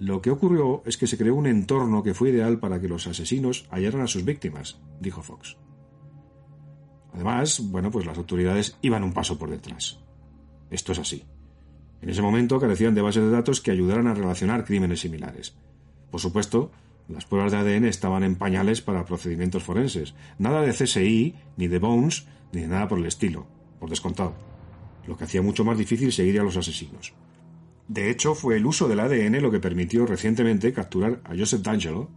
Lo 0.00 0.22
que 0.22 0.30
ocurrió 0.30 0.82
es 0.86 0.96
que 0.96 1.06
se 1.06 1.18
creó 1.18 1.34
un 1.34 1.46
entorno 1.46 2.02
que 2.02 2.14
fue 2.14 2.30
ideal 2.30 2.58
para 2.58 2.80
que 2.80 2.88
los 2.88 3.06
asesinos 3.06 3.68
hallaran 3.70 4.00
a 4.00 4.06
sus 4.06 4.24
víctimas, 4.24 4.80
dijo 4.98 5.22
Fox. 5.22 5.58
Además, 7.14 7.60
bueno, 7.70 7.90
pues 7.90 8.06
las 8.06 8.18
autoridades 8.18 8.76
iban 8.82 9.04
un 9.04 9.12
paso 9.12 9.38
por 9.38 9.50
detrás. 9.50 9.98
Esto 10.70 10.92
es 10.92 10.98
así. 10.98 11.24
En 12.02 12.08
ese 12.08 12.22
momento 12.22 12.60
carecían 12.60 12.94
de 12.94 13.02
bases 13.02 13.24
de 13.24 13.30
datos 13.30 13.60
que 13.60 13.70
ayudaran 13.70 14.06
a 14.06 14.14
relacionar 14.14 14.64
crímenes 14.64 15.00
similares. 15.00 15.54
Por 16.10 16.20
supuesto, 16.20 16.70
las 17.08 17.26
pruebas 17.26 17.52
de 17.52 17.58
ADN 17.58 17.84
estaban 17.86 18.22
en 18.22 18.36
pañales 18.36 18.80
para 18.80 19.04
procedimientos 19.04 19.62
forenses. 19.62 20.14
Nada 20.38 20.62
de 20.62 20.72
CSI, 20.72 21.34
ni 21.56 21.68
de 21.68 21.78
Bones, 21.78 22.26
ni 22.52 22.62
de 22.62 22.68
nada 22.68 22.88
por 22.88 22.98
el 22.98 23.06
estilo, 23.06 23.46
por 23.78 23.90
descontado 23.90 24.34
lo 25.06 25.16
que 25.16 25.24
hacía 25.24 25.42
mucho 25.42 25.64
más 25.64 25.78
difícil 25.78 26.12
seguir 26.12 26.40
a 26.40 26.44
los 26.44 26.56
asesinos. 26.56 27.12
De 27.88 28.10
hecho, 28.10 28.34
fue 28.34 28.56
el 28.56 28.66
uso 28.66 28.88
del 28.88 29.00
ADN 29.00 29.42
lo 29.42 29.50
que 29.50 29.60
permitió 29.60 30.06
recientemente 30.06 30.72
capturar 30.72 31.20
a 31.24 31.36
Joseph 31.36 31.62
D'Angelo, 31.62 32.08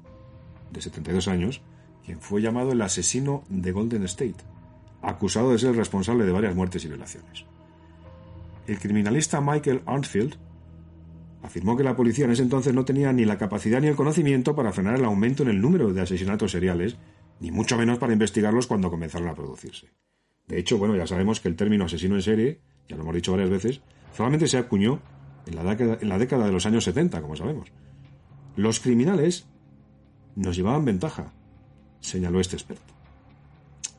de 0.72 0.82
72 0.82 1.28
años, 1.28 1.62
quien 2.06 2.20
fue 2.20 2.42
llamado 2.42 2.72
el 2.72 2.82
asesino 2.82 3.44
de 3.50 3.72
Golden 3.72 4.04
State, 4.04 4.36
acusado 5.04 5.52
de 5.52 5.60
ser 5.60 5.72
el 5.72 5.76
responsable 5.76 6.26
de 6.26 6.32
varias 6.32 6.56
muertes 6.56 6.84
y 6.86 6.88
violaciones. 6.88 7.46
El 8.66 8.80
criminalista 8.80 9.42
Michael 9.42 9.82
Arnfield 9.86 10.36
afirmó 11.44 11.76
que 11.76 11.84
la 11.84 11.96
policía 11.96 12.26
en 12.26 12.32
ese 12.32 12.42
entonces 12.42 12.74
no 12.74 12.86
tenía 12.86 13.12
ni 13.12 13.26
la 13.26 13.38
capacidad 13.38 13.82
ni 13.82 13.88
el 13.88 13.96
conocimiento 13.96 14.56
para 14.56 14.72
frenar 14.72 14.96
el 14.96 15.06
aumento 15.06 15.44
en 15.44 15.50
el 15.50 15.62
número 15.62 15.94
de 15.94 16.02
asesinatos 16.02 16.52
seriales, 16.52 16.96
ni 17.42 17.52
mucho 17.52 17.78
menos 17.78 18.00
para 18.00 18.14
investigarlos 18.14 18.66
cuando 18.66 18.90
comenzaron 18.90 19.28
a 19.28 19.36
producirse. 19.36 19.90
De 20.48 20.58
hecho, 20.58 20.78
bueno, 20.78 20.96
ya 20.96 21.06
sabemos 21.06 21.42
que 21.42 21.50
el 21.50 21.58
término 21.58 21.86
asesino 21.86 22.16
en 22.16 22.22
serie, 22.22 22.62
ya 22.88 22.96
lo 22.96 23.04
hemos 23.04 23.16
dicho 23.16 23.32
varias 23.34 23.50
veces, 23.50 23.82
solamente 24.16 24.48
se 24.48 24.58
acuñó 24.58 25.02
en 25.46 25.56
la, 25.56 25.64
década, 25.64 25.98
en 26.00 26.08
la 26.08 26.18
década 26.18 26.46
de 26.46 26.54
los 26.54 26.66
años 26.66 26.86
70, 26.86 27.22
como 27.22 27.36
sabemos. 27.36 27.72
Los 28.56 28.80
criminales 28.80 29.48
nos 30.36 30.56
llevaban 30.56 30.86
ventaja, 30.86 31.34
señaló 32.00 32.40
este 32.40 32.56
experto. 32.56 32.93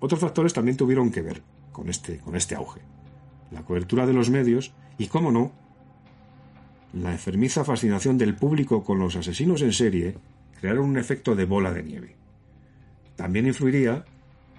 Otros 0.04 0.20
factores 0.20 0.52
también 0.52 0.76
tuvieron 0.76 1.10
que 1.10 1.22
ver 1.22 1.40
con 1.72 1.88
este, 1.88 2.18
con 2.18 2.36
este 2.36 2.54
auge. 2.54 2.82
La 3.50 3.62
cobertura 3.62 4.06
de 4.06 4.12
los 4.12 4.28
medios 4.28 4.74
y, 4.98 5.06
cómo 5.06 5.32
no, 5.32 5.50
la 6.92 7.12
enfermiza 7.12 7.64
fascinación 7.64 8.18
del 8.18 8.36
público 8.36 8.84
con 8.84 8.98
los 8.98 9.16
asesinos 9.16 9.62
en 9.62 9.72
serie 9.72 10.18
crearon 10.60 10.90
un 10.90 10.98
efecto 10.98 11.34
de 11.34 11.46
bola 11.46 11.72
de 11.72 11.84
nieve. 11.84 12.16
También 13.16 13.46
influiría 13.46 14.04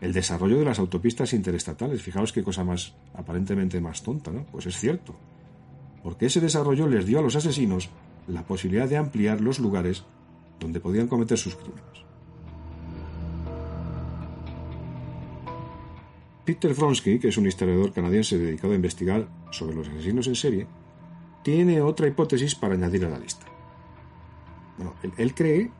el 0.01 0.13
desarrollo 0.13 0.57
de 0.57 0.65
las 0.65 0.79
autopistas 0.79 1.31
interestatales. 1.33 2.01
Fijaos 2.01 2.33
qué 2.33 2.41
cosa 2.41 2.63
más 2.63 2.95
aparentemente 3.13 3.79
más 3.79 4.01
tonta, 4.01 4.31
¿no? 4.31 4.47
Pues 4.47 4.65
es 4.65 4.75
cierto. 4.79 5.15
Porque 6.01 6.25
ese 6.25 6.41
desarrollo 6.41 6.87
les 6.87 7.05
dio 7.05 7.19
a 7.19 7.21
los 7.21 7.35
asesinos 7.35 7.91
la 8.27 8.47
posibilidad 8.47 8.89
de 8.89 8.97
ampliar 8.97 9.41
los 9.41 9.59
lugares 9.59 10.05
donde 10.59 10.79
podían 10.79 11.07
cometer 11.07 11.37
sus 11.37 11.55
crímenes. 11.55 12.04
Peter 16.45 16.75
Fronsky, 16.75 17.17
que 17.17 17.29
es 17.29 17.37
un 17.37 17.47
historiador 17.47 17.91
canadiense 17.91 18.37
dedicado 18.37 18.73
a 18.73 18.75
investigar 18.75 19.27
sobre 19.51 19.75
los 19.75 19.87
asesinos 19.87 20.27
en 20.27 20.35
serie, 20.35 20.67
tiene 21.43 21.81
otra 21.81 22.07
hipótesis 22.07 22.53
para 22.53 22.75
añadir 22.75 23.03
a 23.05 23.09
la 23.09 23.19
lista. 23.19 23.45
Bueno, 24.77 24.93
él, 25.17 25.33
cree 25.33 25.71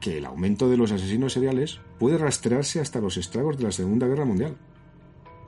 que 0.00 0.18
el 0.18 0.24
aumento 0.24 0.70
de 0.70 0.76
los 0.76 0.92
asesinos 0.92 1.34
seriales 1.34 1.80
puede 1.98 2.16
rastrearse 2.16 2.80
hasta 2.80 3.00
los 3.00 3.16
estragos 3.16 3.58
de 3.58 3.64
la 3.64 3.72
Segunda 3.72 4.06
Guerra 4.06 4.24
Mundial, 4.24 4.56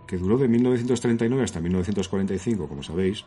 que 0.06 0.18
duró 0.18 0.36
de 0.36 0.48
1939 0.48 1.42
hasta 1.42 1.60
1945, 1.60 2.68
como 2.68 2.82
sabéis, 2.82 3.24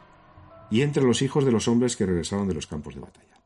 y 0.70 0.82
entre 0.82 1.04
los 1.04 1.22
hijos 1.24 1.46
de 1.46 1.52
los 1.52 1.68
hombres 1.68 1.98
que 1.98 2.06
regresaron 2.06 2.48
de 2.48 2.54
los 2.54 2.68
campos 2.68 2.94
de 2.94 3.02
batalla. 3.02 3.39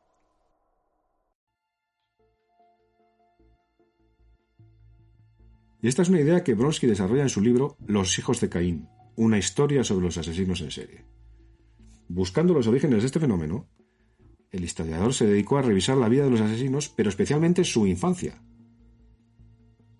Y 5.84 5.88
esta 5.88 6.00
es 6.00 6.08
una 6.08 6.22
idea 6.22 6.42
que 6.42 6.54
Bronsky 6.54 6.86
desarrolla 6.86 7.24
en 7.24 7.28
su 7.28 7.42
libro 7.42 7.76
Los 7.86 8.18
hijos 8.18 8.40
de 8.40 8.48
Caín, 8.48 8.88
una 9.16 9.36
historia 9.36 9.84
sobre 9.84 10.06
los 10.06 10.16
asesinos 10.16 10.62
en 10.62 10.70
serie. 10.70 11.04
Buscando 12.08 12.54
los 12.54 12.66
orígenes 12.66 13.02
de 13.02 13.06
este 13.06 13.20
fenómeno, 13.20 13.68
el 14.50 14.64
historiador 14.64 15.12
se 15.12 15.26
dedicó 15.26 15.58
a 15.58 15.62
revisar 15.62 15.98
la 15.98 16.08
vida 16.08 16.24
de 16.24 16.30
los 16.30 16.40
asesinos, 16.40 16.88
pero 16.88 17.10
especialmente 17.10 17.64
su 17.64 17.86
infancia. 17.86 18.42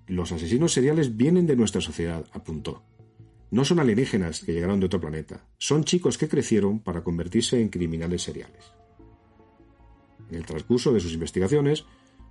Los 0.06 0.32
asesinos 0.32 0.72
seriales 0.72 1.18
vienen 1.18 1.46
de 1.46 1.54
nuestra 1.54 1.82
sociedad, 1.82 2.24
apuntó. 2.32 2.82
No 3.50 3.66
son 3.66 3.78
alienígenas 3.78 4.40
que 4.40 4.54
llegaron 4.54 4.80
de 4.80 4.86
otro 4.86 5.02
planeta, 5.02 5.46
son 5.58 5.84
chicos 5.84 6.16
que 6.16 6.28
crecieron 6.28 6.80
para 6.80 7.04
convertirse 7.04 7.60
en 7.60 7.68
criminales 7.68 8.22
seriales. 8.22 8.72
En 10.30 10.36
el 10.36 10.46
transcurso 10.46 10.94
de 10.94 11.00
sus 11.00 11.12
investigaciones, 11.12 11.84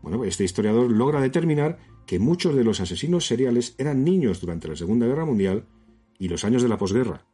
bueno, 0.04 0.26
este 0.26 0.44
historiador 0.44 0.92
logra 0.92 1.22
determinar 1.22 1.80
que 2.06 2.20
muchos 2.20 2.54
de 2.56 2.66
los 2.66 2.82
asesinos 2.82 3.26
seriales 3.26 3.74
eran 3.78 4.04
niños 4.04 4.42
durante 4.42 4.68
la 4.68 4.76
Segunda 4.76 5.08
Guerra 5.08 5.24
Mundial 5.24 5.66
y 6.20 6.28
los 6.28 6.44
años 6.44 6.62
de 6.62 6.68
la 6.68 6.78
posguerra, 6.78 7.26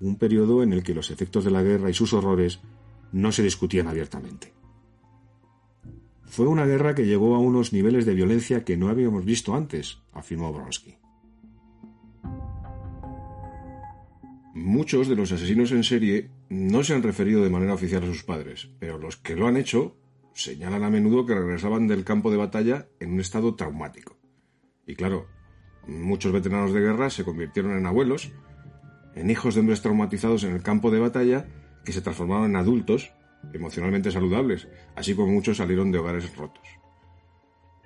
un 0.00 0.16
periodo 0.16 0.62
en 0.62 0.72
el 0.72 0.84
que 0.84 0.94
los 0.94 1.10
efectos 1.10 1.44
de 1.44 1.50
la 1.50 1.62
guerra 1.64 1.90
y 1.90 1.94
sus 1.94 2.12
horrores 2.12 2.60
no 3.10 3.32
se 3.32 3.42
discutían 3.42 3.88
abiertamente. 3.88 4.52
Fue 6.24 6.46
una 6.46 6.66
guerra 6.66 6.94
que 6.94 7.04
llegó 7.04 7.34
a 7.34 7.40
unos 7.40 7.72
niveles 7.72 8.06
de 8.06 8.14
violencia 8.14 8.64
que 8.64 8.76
no 8.76 8.90
habíamos 8.90 9.24
visto 9.24 9.56
antes, 9.56 9.98
afirmó 10.12 10.52
Bronsky. 10.52 10.94
Muchos 14.54 15.08
de 15.08 15.16
los 15.16 15.32
asesinos 15.32 15.72
en 15.72 15.82
serie 15.82 16.30
no 16.48 16.84
se 16.84 16.94
han 16.94 17.02
referido 17.02 17.42
de 17.42 17.50
manera 17.50 17.74
oficial 17.74 18.04
a 18.04 18.06
sus 18.06 18.22
padres, 18.22 18.68
pero 18.78 18.98
los 18.98 19.16
que 19.16 19.34
lo 19.34 19.48
han 19.48 19.56
hecho 19.56 19.96
señalan 20.34 20.84
a 20.84 20.90
menudo 20.90 21.26
que 21.26 21.34
regresaban 21.34 21.88
del 21.88 22.04
campo 22.04 22.30
de 22.30 22.36
batalla 22.36 22.86
en 23.00 23.12
un 23.12 23.20
estado 23.20 23.54
traumático. 23.54 24.16
Y 24.86 24.94
claro, 24.94 25.26
muchos 25.86 26.32
veteranos 26.32 26.72
de 26.72 26.80
guerra 26.80 27.10
se 27.10 27.24
convirtieron 27.24 27.76
en 27.76 27.86
abuelos, 27.86 28.32
en 29.14 29.30
hijos 29.30 29.54
de 29.54 29.60
hombres 29.60 29.82
traumatizados 29.82 30.44
en 30.44 30.54
el 30.54 30.62
campo 30.62 30.90
de 30.90 31.00
batalla 31.00 31.46
que 31.84 31.92
se 31.92 32.00
transformaron 32.00 32.50
en 32.50 32.56
adultos 32.56 33.12
emocionalmente 33.52 34.10
saludables, 34.10 34.68
así 34.96 35.14
como 35.14 35.32
muchos 35.32 35.58
salieron 35.58 35.90
de 35.90 35.98
hogares 35.98 36.34
rotos. 36.36 36.66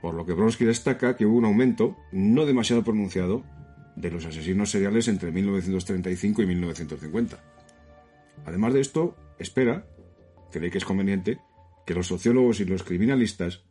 Por 0.00 0.14
lo 0.14 0.26
que 0.26 0.32
Bronsky 0.32 0.64
destaca 0.64 1.16
que 1.16 1.26
hubo 1.26 1.38
un 1.38 1.44
aumento, 1.44 1.96
no 2.10 2.44
demasiado 2.46 2.82
pronunciado, 2.82 3.44
de 3.96 4.10
los 4.10 4.24
asesinos 4.24 4.70
seriales 4.70 5.06
entre 5.08 5.30
1935 5.30 6.42
y 6.42 6.46
1950. 6.46 7.38
Además 8.44 8.74
de 8.74 8.80
esto, 8.80 9.16
espera, 9.38 9.86
cree 10.50 10.70
que 10.70 10.78
es 10.78 10.84
conveniente, 10.84 11.38
que 11.86 11.94
los 11.94 12.06
sociólogos 12.06 12.60
y 12.60 12.64
los 12.64 12.82
criminalistas 12.82 13.64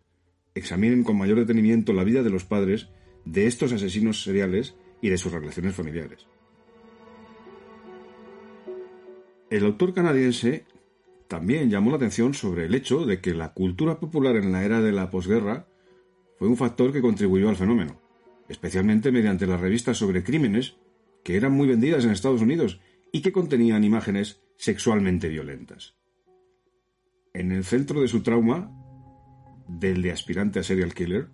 examinen 0.55 1.03
con 1.03 1.17
mayor 1.17 1.39
detenimiento 1.39 1.93
la 1.93 2.03
vida 2.03 2.23
de 2.23 2.29
los 2.29 2.45
padres 2.45 2.89
de 3.25 3.47
estos 3.47 3.71
asesinos 3.71 4.23
seriales 4.23 4.75
y 5.01 5.09
de 5.09 5.17
sus 5.17 5.31
relaciones 5.31 5.75
familiares. 5.75 6.27
El 9.49 9.65
autor 9.65 9.93
canadiense 9.93 10.65
también 11.27 11.69
llamó 11.69 11.91
la 11.91 11.97
atención 11.97 12.33
sobre 12.33 12.65
el 12.65 12.75
hecho 12.75 13.05
de 13.05 13.21
que 13.21 13.33
la 13.33 13.53
cultura 13.53 13.99
popular 13.99 14.35
en 14.35 14.51
la 14.51 14.63
era 14.63 14.81
de 14.81 14.91
la 14.91 15.09
posguerra 15.09 15.67
fue 16.37 16.47
un 16.47 16.57
factor 16.57 16.91
que 16.91 17.01
contribuyó 17.01 17.49
al 17.49 17.55
fenómeno, 17.55 17.99
especialmente 18.49 19.11
mediante 19.11 19.47
las 19.47 19.59
revistas 19.59 19.97
sobre 19.97 20.23
crímenes 20.23 20.75
que 21.23 21.35
eran 21.35 21.51
muy 21.51 21.67
vendidas 21.67 22.03
en 22.03 22.11
Estados 22.11 22.41
Unidos 22.41 22.79
y 23.11 23.21
que 23.21 23.31
contenían 23.31 23.83
imágenes 23.83 24.41
sexualmente 24.57 25.29
violentas. 25.29 25.95
En 27.33 27.51
el 27.51 27.63
centro 27.63 28.01
de 28.01 28.07
su 28.07 28.23
trauma, 28.23 28.71
del 29.67 30.01
de 30.01 30.11
aspirante 30.11 30.59
a 30.59 30.63
serial 30.63 30.93
killer, 30.93 31.29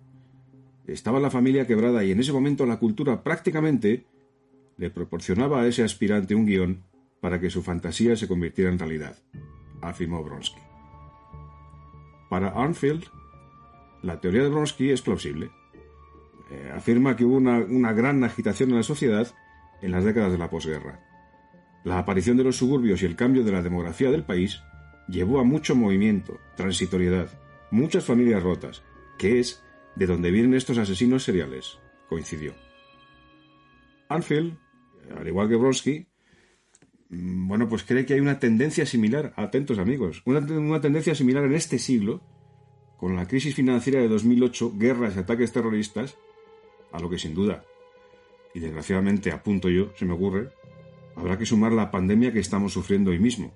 estaba 0.86 1.18
la 1.18 1.30
familia 1.30 1.66
quebrada 1.66 2.04
y 2.04 2.12
en 2.12 2.20
ese 2.20 2.32
momento 2.32 2.66
la 2.66 2.78
cultura 2.78 3.22
prácticamente 3.22 4.06
le 4.76 4.90
proporcionaba 4.90 5.60
a 5.60 5.66
ese 5.66 5.82
aspirante 5.82 6.34
un 6.34 6.46
guion 6.46 6.84
para 7.20 7.40
que 7.40 7.50
su 7.50 7.62
fantasía 7.62 8.14
se 8.16 8.28
convirtiera 8.28 8.70
en 8.70 8.78
realidad, 8.78 9.18
afirmó 9.82 10.22
Bronsky. 10.22 10.60
Para 12.30 12.50
Arnfield, 12.50 13.04
la 14.02 14.20
teoría 14.20 14.44
de 14.44 14.50
Bronsky 14.50 14.90
es 14.90 15.02
plausible. 15.02 15.50
Eh, 16.50 16.72
afirma 16.74 17.16
que 17.16 17.24
hubo 17.24 17.36
una, 17.36 17.58
una 17.58 17.92
gran 17.92 18.22
agitación 18.22 18.70
en 18.70 18.76
la 18.76 18.82
sociedad 18.84 19.34
en 19.82 19.90
las 19.90 20.04
décadas 20.04 20.30
de 20.30 20.38
la 20.38 20.48
posguerra. 20.48 21.00
La 21.84 21.98
aparición 21.98 22.36
de 22.36 22.44
los 22.44 22.56
suburbios 22.56 23.02
y 23.02 23.06
el 23.06 23.16
cambio 23.16 23.42
de 23.42 23.52
la 23.52 23.62
demografía 23.62 24.10
del 24.10 24.24
país 24.24 24.60
llevó 25.08 25.40
a 25.40 25.44
mucho 25.44 25.74
movimiento, 25.74 26.38
transitoriedad, 26.56 27.30
muchas 27.70 28.04
familias 28.04 28.42
rotas, 28.42 28.82
que 29.18 29.40
es 29.40 29.62
de 29.96 30.06
donde 30.06 30.30
vienen 30.30 30.54
estos 30.54 30.78
asesinos 30.78 31.24
seriales, 31.24 31.78
coincidió. 32.08 32.54
Anfield, 34.08 34.56
al 35.16 35.26
igual 35.26 35.48
que 35.48 35.56
Bronsky, 35.56 36.06
mm, 37.10 37.48
bueno, 37.48 37.68
pues 37.68 37.82
cree 37.82 38.06
que 38.06 38.14
hay 38.14 38.20
una 38.20 38.38
tendencia 38.38 38.86
similar, 38.86 39.32
atentos 39.36 39.78
amigos, 39.78 40.22
una, 40.24 40.40
una 40.40 40.80
tendencia 40.80 41.14
similar 41.14 41.44
en 41.44 41.54
este 41.54 41.78
siglo, 41.78 42.22
con 42.96 43.16
la 43.16 43.26
crisis 43.26 43.54
financiera 43.54 44.00
de 44.00 44.08
2008, 44.08 44.72
guerras 44.76 45.16
y 45.16 45.20
ataques 45.20 45.52
terroristas, 45.52 46.16
a 46.92 47.00
lo 47.00 47.10
que 47.10 47.18
sin 47.18 47.34
duda, 47.34 47.64
y 48.54 48.60
desgraciadamente 48.60 49.30
apunto 49.30 49.68
yo, 49.68 49.92
se 49.96 50.04
me 50.04 50.14
ocurre, 50.14 50.50
habrá 51.16 51.38
que 51.38 51.46
sumar 51.46 51.72
la 51.72 51.90
pandemia 51.90 52.32
que 52.32 52.40
estamos 52.40 52.72
sufriendo 52.72 53.10
hoy 53.10 53.18
mismo, 53.18 53.52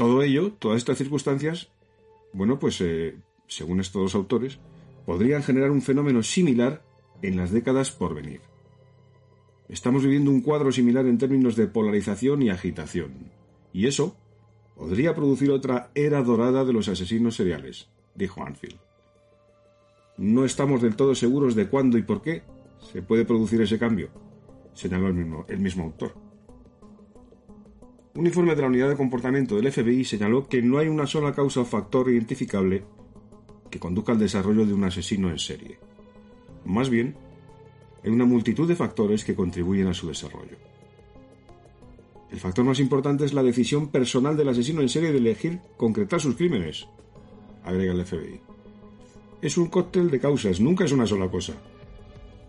todo 0.00 0.22
ello, 0.22 0.54
todas 0.58 0.78
estas 0.78 0.96
circunstancias, 0.96 1.68
bueno, 2.32 2.58
pues 2.58 2.80
eh, 2.80 3.18
según 3.48 3.80
estos 3.80 4.00
dos 4.00 4.14
autores, 4.14 4.58
podrían 5.04 5.42
generar 5.42 5.70
un 5.70 5.82
fenómeno 5.82 6.22
similar 6.22 6.82
en 7.20 7.36
las 7.36 7.50
décadas 7.50 7.90
por 7.90 8.14
venir. 8.14 8.40
Estamos 9.68 10.02
viviendo 10.02 10.30
un 10.30 10.40
cuadro 10.40 10.72
similar 10.72 11.04
en 11.04 11.18
términos 11.18 11.54
de 11.54 11.66
polarización 11.66 12.40
y 12.40 12.48
agitación, 12.48 13.12
y 13.74 13.88
eso 13.88 14.16
podría 14.74 15.14
producir 15.14 15.50
otra 15.50 15.90
era 15.94 16.22
dorada 16.22 16.64
de 16.64 16.72
los 16.72 16.88
asesinos 16.88 17.36
seriales, 17.36 17.90
dijo 18.14 18.42
Anfield. 18.42 18.78
No 20.16 20.46
estamos 20.46 20.80
del 20.80 20.96
todo 20.96 21.14
seguros 21.14 21.54
de 21.54 21.68
cuándo 21.68 21.98
y 21.98 22.02
por 22.04 22.22
qué 22.22 22.42
se 22.90 23.02
puede 23.02 23.26
producir 23.26 23.60
ese 23.60 23.78
cambio, 23.78 24.08
señaló 24.72 25.08
el 25.08 25.14
mismo, 25.14 25.44
el 25.46 25.58
mismo 25.58 25.84
autor. 25.84 26.29
Un 28.12 28.26
informe 28.26 28.56
de 28.56 28.62
la 28.62 28.68
Unidad 28.68 28.88
de 28.88 28.96
Comportamiento 28.96 29.54
del 29.54 29.70
FBI 29.70 30.04
señaló 30.04 30.48
que 30.48 30.62
no 30.62 30.78
hay 30.78 30.88
una 30.88 31.06
sola 31.06 31.32
causa 31.32 31.60
o 31.60 31.64
factor 31.64 32.10
identificable 32.10 32.82
que 33.70 33.78
conduzca 33.78 34.12
al 34.12 34.18
desarrollo 34.18 34.66
de 34.66 34.74
un 34.74 34.82
asesino 34.82 35.30
en 35.30 35.38
serie. 35.38 35.78
Más 36.64 36.90
bien, 36.90 37.14
hay 38.02 38.10
una 38.10 38.24
multitud 38.24 38.66
de 38.66 38.74
factores 38.74 39.24
que 39.24 39.36
contribuyen 39.36 39.86
a 39.86 39.94
su 39.94 40.08
desarrollo. 40.08 40.56
El 42.32 42.40
factor 42.40 42.64
más 42.64 42.80
importante 42.80 43.24
es 43.24 43.32
la 43.32 43.44
decisión 43.44 43.88
personal 43.88 44.36
del 44.36 44.48
asesino 44.48 44.80
en 44.80 44.88
serie 44.88 45.12
de 45.12 45.18
elegir 45.18 45.60
concretar 45.76 46.20
sus 46.20 46.34
crímenes, 46.34 46.88
agrega 47.62 47.92
el 47.92 48.04
FBI. 48.04 48.40
Es 49.40 49.56
un 49.56 49.68
cóctel 49.68 50.10
de 50.10 50.20
causas, 50.20 50.60
nunca 50.60 50.84
es 50.84 50.92
una 50.92 51.06
sola 51.06 51.30
cosa, 51.30 51.54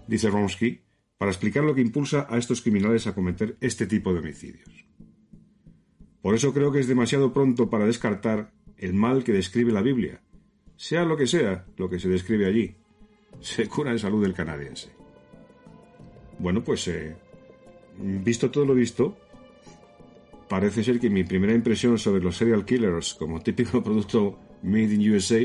dice 0.07 0.29
Ronsky, 0.29 0.81
para 1.19 1.31
explicar 1.31 1.63
lo 1.63 1.75
que 1.75 1.81
impulsa 1.81 2.25
a 2.29 2.39
estos 2.39 2.61
criminales 2.61 3.05
a 3.05 3.13
cometer 3.13 3.57
este 3.61 3.85
tipo 3.85 4.11
de 4.11 4.19
homicidios. 4.19 4.80
Por 6.21 6.35
eso 6.35 6.53
creo 6.53 6.71
que 6.71 6.79
es 6.79 6.87
demasiado 6.87 7.33
pronto 7.33 7.69
para 7.69 7.85
descartar 7.85 8.51
el 8.77 8.93
mal 8.93 9.23
que 9.23 9.33
describe 9.33 9.71
la 9.71 9.81
Biblia, 9.81 10.21
sea 10.75 11.05
lo 11.05 11.17
que 11.17 11.27
sea 11.27 11.65
lo 11.77 11.89
que 11.89 11.99
se 11.99 12.09
describe 12.09 12.45
allí. 12.45 12.75
Se 13.39 13.67
cura 13.67 13.91
en 13.91 13.99
salud 13.99 14.21
del 14.21 14.33
canadiense. 14.33 14.89
Bueno, 16.37 16.63
pues 16.63 16.87
eh, 16.87 17.15
visto 17.97 18.51
todo 18.51 18.65
lo 18.65 18.73
visto, 18.73 19.15
parece 20.47 20.83
ser 20.83 20.99
que 20.99 21.09
mi 21.09 21.23
primera 21.23 21.53
impresión 21.53 21.97
sobre 21.97 22.21
los 22.21 22.37
serial 22.37 22.65
killers 22.65 23.13
como 23.13 23.41
típico 23.41 23.83
producto 23.83 24.37
made 24.63 24.93
in 24.93 25.13
USA 25.13 25.39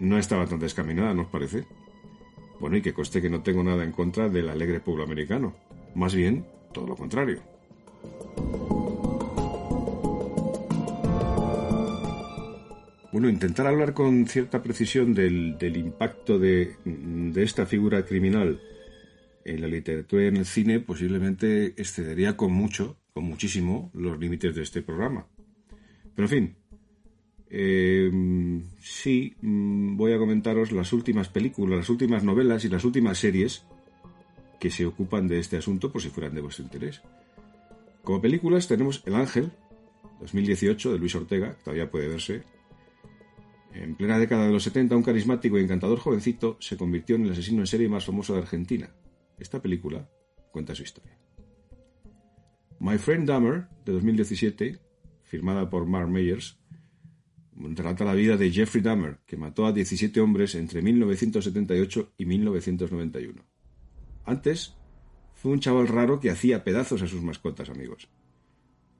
no 0.00 0.18
estaba 0.18 0.46
tan 0.46 0.58
descaminada, 0.58 1.14
¿nos 1.14 1.28
parece? 1.28 1.64
Bueno, 2.60 2.76
y 2.76 2.82
que 2.82 2.92
coste 2.92 3.22
que 3.22 3.30
no 3.30 3.42
tengo 3.42 3.62
nada 3.62 3.84
en 3.84 3.92
contra 3.92 4.28
del 4.28 4.48
alegre 4.48 4.80
pueblo 4.80 5.04
americano. 5.04 5.54
Más 5.94 6.14
bien, 6.14 6.46
todo 6.72 6.86
lo 6.86 6.96
contrario. 6.96 7.42
Bueno, 13.12 13.28
intentar 13.28 13.66
hablar 13.66 13.92
con 13.92 14.26
cierta 14.26 14.62
precisión 14.62 15.12
del, 15.12 15.76
impacto 15.76 16.38
de, 16.38 16.76
esta 17.36 17.66
figura 17.66 18.06
criminal 18.06 18.58
en 19.44 19.60
la 19.60 19.68
literatura 19.68 20.24
y 20.24 20.26
en 20.28 20.38
el 20.38 20.46
cine 20.46 20.80
posiblemente 20.80 21.74
excedería 21.76 22.38
con 22.38 22.52
mucho, 22.52 22.96
con 23.12 23.24
muchísimo, 23.24 23.90
los 23.92 24.18
límites 24.18 24.54
de 24.54 24.62
este 24.62 24.80
programa. 24.80 25.26
Pero 26.14 26.26
en 26.26 26.30
fin, 26.30 26.56
eh, 27.50 28.10
sí, 28.80 29.34
mm, 29.42 29.94
voy 29.98 30.14
a 30.14 30.18
comentaros 30.18 30.72
las 30.72 30.94
últimas 30.94 31.28
películas, 31.28 31.80
las 31.80 31.90
últimas 31.90 32.24
novelas 32.24 32.64
y 32.64 32.70
las 32.70 32.82
últimas 32.82 33.18
series 33.18 33.66
que 34.58 34.70
se 34.70 34.86
ocupan 34.86 35.28
de 35.28 35.38
este 35.38 35.58
asunto 35.58 35.92
por 35.92 36.00
si 36.00 36.08
fueran 36.08 36.34
de 36.34 36.40
vuestro 36.40 36.64
interés. 36.64 37.02
Como 38.04 38.22
películas 38.22 38.68
tenemos 38.68 39.02
El 39.04 39.16
Ángel, 39.16 39.52
2018, 40.20 40.92
de 40.94 40.98
Luis 40.98 41.14
Ortega, 41.14 41.56
que 41.56 41.64
todavía 41.64 41.90
puede 41.90 42.08
verse, 42.08 42.42
en 43.74 43.94
plena 43.94 44.18
década 44.18 44.46
de 44.46 44.52
los 44.52 44.64
70, 44.64 44.96
un 44.96 45.02
carismático 45.02 45.58
y 45.58 45.62
encantador 45.62 45.98
jovencito 45.98 46.56
se 46.60 46.76
convirtió 46.76 47.16
en 47.16 47.24
el 47.24 47.32
asesino 47.32 47.60
en 47.60 47.66
serie 47.66 47.88
más 47.88 48.04
famoso 48.04 48.34
de 48.34 48.40
Argentina. 48.40 48.90
Esta 49.38 49.60
película 49.60 50.08
cuenta 50.50 50.74
su 50.74 50.82
historia. 50.82 51.18
My 52.78 52.98
Friend 52.98 53.26
Dahmer, 53.26 53.68
de 53.84 53.92
2017, 53.92 54.78
firmada 55.22 55.70
por 55.70 55.86
Mark 55.86 56.08
Meyers, 56.08 56.58
trata 57.74 58.04
la 58.04 58.14
vida 58.14 58.36
de 58.36 58.50
Jeffrey 58.50 58.82
Dahmer, 58.82 59.18
que 59.26 59.36
mató 59.36 59.66
a 59.66 59.72
17 59.72 60.20
hombres 60.20 60.54
entre 60.54 60.82
1978 60.82 62.12
y 62.18 62.26
1991. 62.26 63.42
Antes, 64.24 64.74
fue 65.34 65.52
un 65.52 65.60
chaval 65.60 65.88
raro 65.88 66.20
que 66.20 66.30
hacía 66.30 66.64
pedazos 66.64 67.02
a 67.02 67.06
sus 67.06 67.22
mascotas, 67.22 67.70
amigos. 67.70 68.08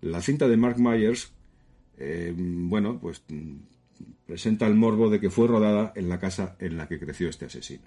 La 0.01 0.21
cinta 0.21 0.49
de 0.49 0.57
Mark 0.57 0.79
Myers, 0.79 1.33
eh, 1.99 2.35
bueno, 2.37 2.99
pues 3.01 3.25
presenta 4.27 4.67
el 4.67 4.75
morbo 4.75 5.11
de 5.11 5.21
que 5.21 5.31
fue 5.31 5.49
rodada 5.49 5.93
en 5.97 6.09
la 6.09 6.19
casa 6.19 6.57
en 6.59 6.77
la 6.77 6.89
que 6.89 6.99
creció 6.99 7.29
este 7.29 7.47
asesino. 7.47 7.85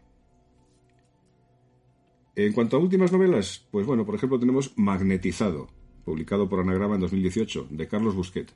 En 2.35 2.51
cuanto 2.51 2.75
a 2.75 2.79
últimas 2.79 3.11
novelas, 3.11 3.65
pues 3.71 3.85
bueno, 3.85 4.05
por 4.05 4.15
ejemplo 4.15 4.39
tenemos 4.39 4.73
Magnetizado, 4.77 5.69
publicado 6.03 6.49
por 6.49 6.59
Anagrama 6.59 6.95
en 6.95 7.01
2018, 7.01 7.67
de 7.71 7.87
Carlos 7.87 8.13
Busquet. 8.13 8.53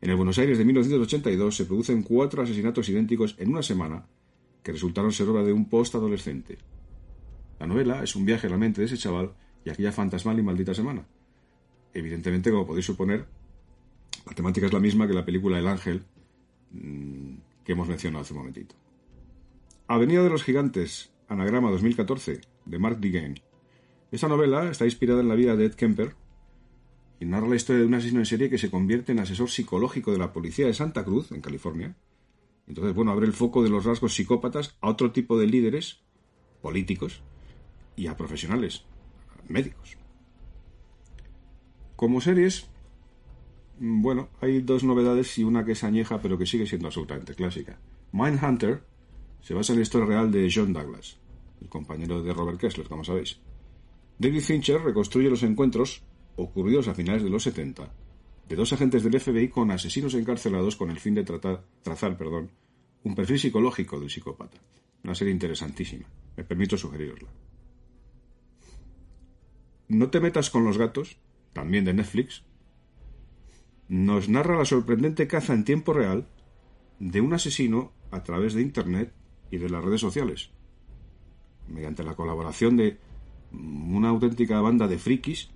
En 0.00 0.10
el 0.10 0.16
Buenos 0.16 0.38
Aires 0.38 0.58
de 0.58 0.64
1982 0.64 1.56
se 1.56 1.64
producen 1.66 2.02
cuatro 2.02 2.42
asesinatos 2.42 2.88
idénticos 2.88 3.36
en 3.38 3.50
una 3.50 3.62
semana 3.62 4.06
que 4.62 4.72
resultaron 4.72 5.12
ser 5.12 5.28
obra 5.28 5.44
de 5.44 5.52
un 5.52 5.68
post-adolescente. 5.68 6.58
La 7.60 7.66
novela 7.66 8.02
es 8.02 8.16
un 8.16 8.24
viaje 8.24 8.48
a 8.48 8.50
la 8.50 8.58
mente 8.58 8.80
de 8.80 8.86
ese 8.86 8.98
chaval 8.98 9.34
y 9.64 9.70
aquella 9.70 9.92
fantasmal 9.92 10.38
y 10.38 10.42
maldita 10.42 10.74
semana. 10.74 11.06
Evidentemente, 11.92 12.50
como 12.50 12.66
podéis 12.66 12.86
suponer, 12.86 13.26
la 14.26 14.34
temática 14.34 14.66
es 14.66 14.72
la 14.72 14.80
misma 14.80 15.06
que 15.06 15.14
la 15.14 15.24
película 15.24 15.58
El 15.58 15.68
Ángel 15.68 16.02
que 16.72 17.72
hemos 17.72 17.88
mencionado 17.88 18.22
hace 18.22 18.32
un 18.32 18.40
momentito. 18.40 18.74
Avenida 19.86 20.22
de 20.22 20.30
los 20.30 20.42
Gigantes, 20.42 21.12
Anagrama 21.28 21.70
2014, 21.70 22.40
de 22.64 22.78
Mark 22.78 22.98
Degain. 23.00 23.40
Esta 24.10 24.28
novela 24.28 24.70
está 24.70 24.84
inspirada 24.84 25.20
en 25.20 25.28
la 25.28 25.34
vida 25.34 25.56
de 25.56 25.66
Ed 25.66 25.74
Kemper 25.74 26.14
y 27.20 27.24
narra 27.26 27.48
la 27.48 27.56
historia 27.56 27.80
de 27.80 27.86
un 27.86 27.94
asesino 27.94 28.20
en 28.20 28.26
serie 28.26 28.50
que 28.50 28.58
se 28.58 28.70
convierte 28.70 29.12
en 29.12 29.20
asesor 29.20 29.50
psicológico 29.50 30.12
de 30.12 30.18
la 30.18 30.32
policía 30.32 30.66
de 30.66 30.74
Santa 30.74 31.04
Cruz, 31.04 31.32
en 31.32 31.40
California. 31.40 31.96
Entonces, 32.66 32.94
bueno, 32.94 33.12
abre 33.12 33.26
el 33.26 33.32
foco 33.32 33.62
de 33.62 33.70
los 33.70 33.84
rasgos 33.84 34.14
psicópatas 34.14 34.76
a 34.80 34.88
otro 34.88 35.12
tipo 35.12 35.38
de 35.38 35.46
líderes, 35.46 36.00
políticos 36.62 37.22
y 37.96 38.06
a 38.06 38.16
profesionales, 38.16 38.84
médicos. 39.48 39.96
Como 41.96 42.20
series, 42.20 42.68
bueno, 43.78 44.28
hay 44.40 44.60
dos 44.60 44.84
novedades 44.84 45.36
y 45.38 45.44
una 45.44 45.64
que 45.64 45.72
es 45.72 45.84
añeja 45.84 46.20
pero 46.20 46.38
que 46.38 46.46
sigue 46.46 46.66
siendo 46.66 46.88
absolutamente 46.88 47.34
clásica. 47.34 47.78
Mindhunter 48.12 48.82
se 49.40 49.54
basa 49.54 49.72
en 49.72 49.78
la 49.78 49.82
historia 49.82 50.06
real 50.06 50.30
de 50.30 50.50
John 50.52 50.72
Douglas, 50.72 51.18
el 51.60 51.68
compañero 51.68 52.22
de 52.22 52.32
Robert 52.32 52.60
Kessler, 52.60 52.88
como 52.88 53.04
sabéis. 53.04 53.38
David 54.18 54.40
Fincher 54.40 54.80
reconstruye 54.80 55.28
los 55.28 55.42
encuentros 55.42 56.02
ocurridos 56.36 56.88
a 56.88 56.94
finales 56.94 57.22
de 57.22 57.30
los 57.30 57.42
70 57.42 57.92
de 58.48 58.56
dos 58.56 58.72
agentes 58.72 59.02
del 59.02 59.18
FBI 59.18 59.48
con 59.48 59.70
asesinos 59.70 60.14
encarcelados 60.14 60.76
con 60.76 60.90
el 60.90 61.00
fin 61.00 61.14
de 61.14 61.24
tratar, 61.24 61.64
trazar 61.82 62.16
perdón, 62.16 62.50
un 63.02 63.14
perfil 63.14 63.38
psicológico 63.38 63.98
del 63.98 64.10
psicópata. 64.10 64.58
Una 65.02 65.14
serie 65.14 65.32
interesantísima. 65.32 66.06
Me 66.36 66.44
permito 66.44 66.76
sugerirosla. 66.76 67.28
No 69.88 70.10
te 70.10 70.20
metas 70.20 70.50
con 70.50 70.64
los 70.64 70.78
gatos, 70.78 71.18
también 71.52 71.84
de 71.84 71.94
Netflix, 71.94 72.42
nos 73.88 74.28
narra 74.28 74.56
la 74.56 74.64
sorprendente 74.64 75.26
caza 75.26 75.54
en 75.54 75.64
tiempo 75.64 75.92
real 75.92 76.26
de 76.98 77.20
un 77.20 77.34
asesino 77.34 77.92
a 78.10 78.22
través 78.22 78.54
de 78.54 78.62
Internet 78.62 79.12
y 79.50 79.58
de 79.58 79.68
las 79.68 79.84
redes 79.84 80.00
sociales, 80.00 80.50
mediante 81.68 82.02
la 82.02 82.14
colaboración 82.14 82.76
de 82.76 82.98
una 83.52 84.08
auténtica 84.08 84.60
banda 84.60 84.88
de 84.88 84.98
frikis 84.98 85.50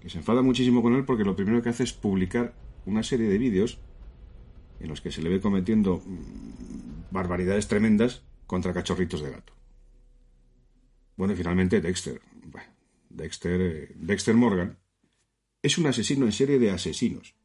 que 0.00 0.10
se 0.10 0.18
enfada 0.18 0.42
muchísimo 0.42 0.82
con 0.82 0.94
él 0.94 1.04
porque 1.04 1.24
lo 1.24 1.36
primero 1.36 1.62
que 1.62 1.68
hace 1.68 1.84
es 1.84 1.92
publicar 1.92 2.54
una 2.86 3.02
serie 3.02 3.28
de 3.28 3.38
vídeos 3.38 3.78
en 4.80 4.88
los 4.88 5.00
que 5.00 5.12
se 5.12 5.22
le 5.22 5.28
ve 5.28 5.40
cometiendo 5.40 6.02
mm, 6.04 7.12
barbaridades 7.12 7.68
tremendas 7.68 8.24
contra 8.46 8.72
cachorritos 8.72 9.22
de 9.22 9.30
gato. 9.30 9.52
Bueno, 11.16 11.34
y 11.34 11.36
finalmente 11.36 11.80
Dexter. 11.80 12.20
Dexter, 13.10 13.60
eh, 13.60 13.92
Dexter 13.94 14.34
Morgan 14.34 14.78
es 15.62 15.78
un 15.78 15.86
asesino 15.86 16.26
en 16.26 16.32
serie 16.32 16.58
de 16.58 16.72
asesinos, 16.72 17.36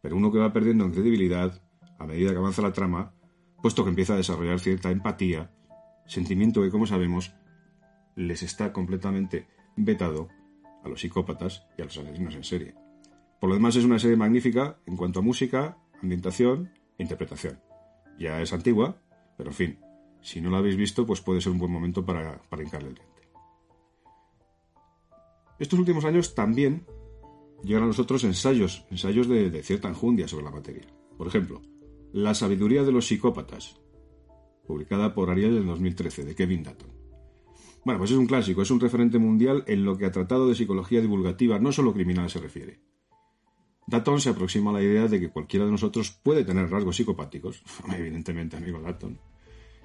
pero 0.00 0.16
uno 0.16 0.30
que 0.30 0.38
va 0.38 0.52
perdiendo 0.52 0.84
en 0.84 0.92
credibilidad 0.92 1.60
a 1.98 2.06
medida 2.06 2.30
que 2.30 2.38
avanza 2.38 2.62
la 2.62 2.72
trama, 2.72 3.14
puesto 3.60 3.82
que 3.82 3.90
empieza 3.90 4.14
a 4.14 4.16
desarrollar 4.16 4.60
cierta 4.60 4.90
empatía, 4.90 5.50
sentimiento 6.06 6.62
que, 6.62 6.70
como 6.70 6.86
sabemos, 6.86 7.34
les 8.14 8.42
está 8.42 8.72
completamente 8.72 9.48
vetado 9.76 10.28
a 10.84 10.88
los 10.88 11.00
psicópatas 11.00 11.66
y 11.76 11.82
a 11.82 11.84
los 11.84 11.96
asesinos 11.98 12.34
en 12.34 12.44
serie. 12.44 12.74
Por 13.40 13.48
lo 13.48 13.54
demás 13.54 13.74
es 13.76 13.84
una 13.84 13.98
serie 13.98 14.16
magnífica 14.16 14.78
en 14.86 14.96
cuanto 14.96 15.20
a 15.20 15.22
música, 15.22 15.78
ambientación 16.00 16.72
e 16.98 17.02
interpretación. 17.02 17.60
Ya 18.18 18.40
es 18.40 18.52
antigua, 18.52 19.00
pero 19.36 19.50
en 19.50 19.56
fin, 19.56 19.80
si 20.20 20.40
no 20.40 20.50
la 20.50 20.58
habéis 20.58 20.76
visto, 20.76 21.06
pues 21.06 21.20
puede 21.20 21.40
ser 21.40 21.50
un 21.50 21.58
buen 21.58 21.72
momento 21.72 22.04
para, 22.04 22.40
para 22.48 22.62
hincarle 22.62 22.90
el 22.90 22.94
diente. 22.94 23.22
Estos 25.58 25.78
últimos 25.78 26.04
años 26.04 26.34
también 26.34 26.86
llegan 27.62 27.84
a 27.84 27.86
nosotros 27.86 28.24
ensayos, 28.24 28.84
ensayos 28.90 29.28
de, 29.28 29.62
cierta 29.62 29.88
enjundia 29.88 30.28
sobre 30.28 30.44
la 30.44 30.50
materia. 30.50 30.86
Por 31.16 31.26
ejemplo, 31.26 31.60
La 32.12 32.34
sabiduría 32.34 32.82
de 32.82 32.92
los 32.92 33.06
psicópatas, 33.06 33.80
publicada 34.66 35.14
por 35.14 35.30
Ariel 35.30 35.56
en 35.56 35.66
2013, 35.66 36.24
de 36.24 36.34
Kevin 36.34 36.62
Dutton. 36.62 36.90
Bueno, 37.84 37.98
pues 37.98 38.10
es 38.10 38.16
un 38.16 38.26
clásico, 38.26 38.62
es 38.62 38.70
un 38.70 38.80
referente 38.80 39.18
mundial 39.18 39.64
en 39.66 39.84
lo 39.84 39.96
que 39.96 40.04
a 40.04 40.12
tratado 40.12 40.46
de 40.46 40.54
psicología 40.54 41.00
divulgativa, 41.00 41.58
no 41.58 41.72
solo 41.72 41.94
criminal, 41.94 42.28
se 42.28 42.38
refiere. 42.38 42.80
Dutton 43.86 44.20
se 44.20 44.30
aproxima 44.30 44.70
a 44.70 44.74
la 44.74 44.82
idea 44.82 45.08
de 45.08 45.20
que 45.20 45.30
cualquiera 45.30 45.64
de 45.64 45.72
nosotros 45.72 46.10
puede 46.22 46.44
tener 46.44 46.70
rasgos 46.70 46.96
psicopáticos, 46.96 47.62
evidentemente, 47.96 48.56
amigo 48.56 48.78
Dutton, 48.78 49.18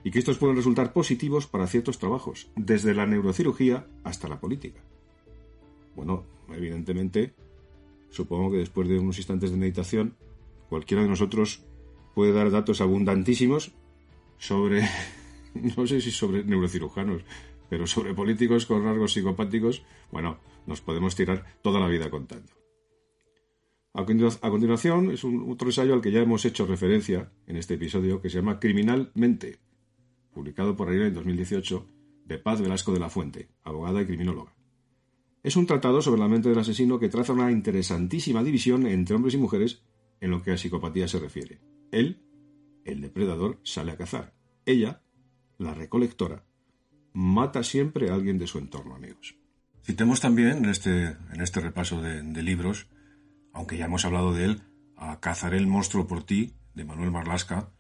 y 0.04 0.12
que 0.12 0.20
estos 0.20 0.38
pueden 0.38 0.56
resultar 0.56 0.94
positivos 0.94 1.48
para 1.48 1.68
ciertos 1.68 1.98
trabajos, 1.98 2.52
desde 2.56 2.94
la 2.94 3.06
neurocirugía 3.06 3.88
hasta 4.04 4.28
la 4.28 4.40
política. 4.40 4.82
Bueno, 5.96 6.26
evidentemente, 6.50 7.34
Supongo 8.10 8.52
que 8.52 8.58
después 8.58 8.88
de 8.88 9.00
unos 9.00 9.18
instantes 9.18 9.52
de 9.52 9.58
meditación, 9.58 10.16
cualquiera 10.70 11.04
de 11.04 11.10
nosotros 11.10 11.64
puede 12.16 12.34
dar 12.34 12.50
datos 12.52 12.82
abundantísimos 12.82 13.74
sobre, 14.38 14.84
no 15.78 15.88
sé 15.88 16.02
si 16.02 16.12
sobre 16.12 16.44
neurocirujanos, 16.44 17.24
pero 17.70 17.86
sobre 17.88 18.14
políticos 18.14 18.66
con 18.66 18.84
rasgos 18.84 19.14
psicopáticos, 19.14 19.84
bueno, 20.12 20.40
nos 20.66 20.82
podemos 20.82 21.16
tirar 21.16 21.46
toda 21.62 21.80
la 21.80 21.88
vida 21.88 22.10
contando. 22.10 22.52
A 23.94 24.06
continuación 24.06 25.10
es 25.10 25.24
un, 25.24 25.52
otro 25.52 25.70
ensayo 25.70 25.96
al 25.96 26.02
que 26.02 26.12
ya 26.12 26.22
hemos 26.22 26.46
hecho 26.46 26.68
referencia 26.68 27.32
en 27.48 27.58
este 27.58 27.76
episodio 27.76 28.22
que 28.22 28.30
se 28.30 28.38
llama 28.38 28.60
Criminalmente, 28.60 29.58
publicado 30.32 30.76
por 30.76 30.90
ahí 30.90 31.02
en 31.02 31.16
2018 31.16 31.88
de 32.26 32.38
Paz 32.38 32.62
Velasco 32.62 32.92
de 32.94 33.00
la 33.00 33.10
Fuente, 33.10 33.50
abogada 33.64 34.02
y 34.02 34.06
criminóloga. 34.06 34.57
Es 35.44 35.56
un 35.56 35.66
tratado 35.66 36.02
sobre 36.02 36.20
la 36.20 36.28
mente 36.28 36.50
del 36.50 36.60
asesino 36.60 37.00
que 37.00 37.10
traza 37.10 37.34
una 37.34 37.52
interesantísima 37.52 38.44
división 38.44 38.86
entre 38.86 39.16
hombres 39.16 39.34
y 39.34 39.38
mujeres 39.38 39.84
en 40.20 40.32
lo 40.32 40.42
que 40.42 40.52
a 40.52 40.58
psicopatía 40.58 41.08
se 41.08 41.20
refiere. 41.20 41.62
Él, 41.92 42.24
el 42.86 43.02
depredador, 43.02 43.60
sale 43.64 43.92
a 43.92 43.98
cazar. 43.98 44.34
Ella, 44.66 45.02
la 45.58 45.74
recolectora, 45.74 46.44
mata 47.14 47.64
siempre 47.64 48.10
a 48.10 48.14
alguien 48.14 48.38
de 48.38 48.48
su 48.48 48.58
entorno, 48.58 48.96
amigos. 48.96 49.38
Citemos 49.84 50.20
también 50.20 50.50
en 50.50 50.66
este, 50.66 51.06
en 51.06 51.42
este 51.42 51.62
repaso 51.62 52.02
de, 52.02 52.44
libros, 52.44 52.90
aunque 53.54 53.78
ya 53.78 53.86
hemos 53.86 54.06
hablado 54.06 54.34
de 54.34 54.46
él, 54.46 54.64
a 54.98 55.20
Cazaré 55.20 55.58
el 55.58 55.68
monstruo 55.68 56.08
por 56.08 56.24
ti, 56.24 56.56
de 56.74 56.84
Manuel 56.84 57.12
Marlasca, 57.12 57.72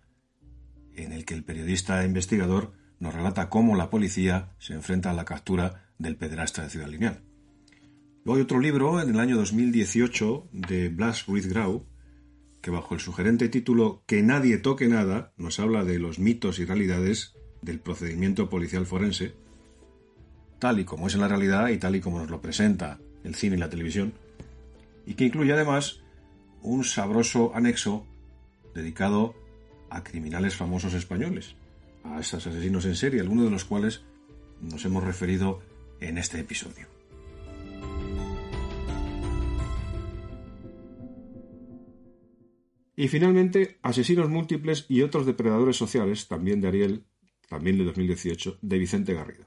en 0.95 1.11
el 1.11 1.25
que 1.25 1.33
el 1.33 1.43
periodista 1.43 2.01
e 2.01 2.05
investigador 2.05 2.73
nos 2.99 3.13
relata 3.13 3.49
cómo 3.49 3.75
la 3.75 3.89
policía 3.89 4.55
se 4.57 4.73
enfrenta 4.73 5.11
a 5.11 5.13
la 5.13 5.25
captura 5.25 5.91
del 5.99 6.15
pederasta 6.15 6.63
de 6.63 6.69
Ciudad 6.69 6.87
Lineal. 6.87 7.26
Luego 8.27 8.39
hay 8.39 8.43
otro 8.43 8.59
libro, 8.59 9.01
en 9.01 9.11
el 9.11 9.21
año 9.21 9.37
2018, 9.37 10.49
de 10.51 10.89
Blas 10.89 11.27
Ruiz 11.27 11.47
Grau, 11.47 11.85
que 12.59 12.71
bajo 12.71 12.93
el 12.93 12.99
sugerente 12.99 13.47
título 13.47 14.03
Que 14.05 14.21
nadie 14.21 14.57
toque 14.57 14.89
nada, 14.89 15.31
nos 15.37 15.61
habla 15.61 15.85
de 15.85 15.97
los 15.97 16.19
mitos 16.19 16.59
y 16.59 16.65
realidades 16.65 17.35
del 17.61 17.79
procedimiento 17.79 18.49
policial 18.49 18.85
forense, 18.85 19.33
tal 20.59 20.81
y 20.81 20.83
como 20.83 21.07
es 21.07 21.15
en 21.15 21.21
la 21.21 21.29
realidad 21.29 21.69
y 21.69 21.77
tal 21.77 21.95
y 21.95 22.01
como 22.01 22.19
nos 22.19 22.29
lo 22.29 22.41
presenta 22.41 22.99
el 23.23 23.33
cine 23.33 23.55
y 23.55 23.59
la 23.59 23.69
televisión, 23.69 24.11
y 25.05 25.13
que 25.13 25.23
incluye 25.23 25.53
además 25.53 26.01
un 26.61 26.83
sabroso 26.83 27.53
anexo 27.55 28.05
dedicado 28.75 29.35
a 29.89 30.03
criminales 30.03 30.57
famosos 30.57 30.93
españoles, 30.95 31.55
a 32.03 32.19
esos 32.19 32.45
asesinos 32.45 32.83
en 32.83 32.97
serie, 32.97 33.21
algunos 33.21 33.45
de 33.45 33.51
los 33.51 33.63
cuales 33.63 34.01
nos 34.59 34.83
hemos 34.83 35.05
referido 35.05 35.61
en 36.01 36.17
este 36.17 36.41
episodio. 36.41 36.96
Y 42.99 43.09
finalmente, 43.09 43.77
Asesinos 43.83 44.27
Múltiples 44.27 44.87
y 44.89 45.03
otros 45.03 45.27
depredadores 45.27 45.77
sociales, 45.77 46.27
también 46.27 46.59
de 46.61 46.67
Ariel, 46.67 47.05
también 47.47 47.77
de 47.77 47.83
2018, 47.83 48.57
de 48.59 48.77
Vicente 48.79 49.13
Garrido. 49.13 49.45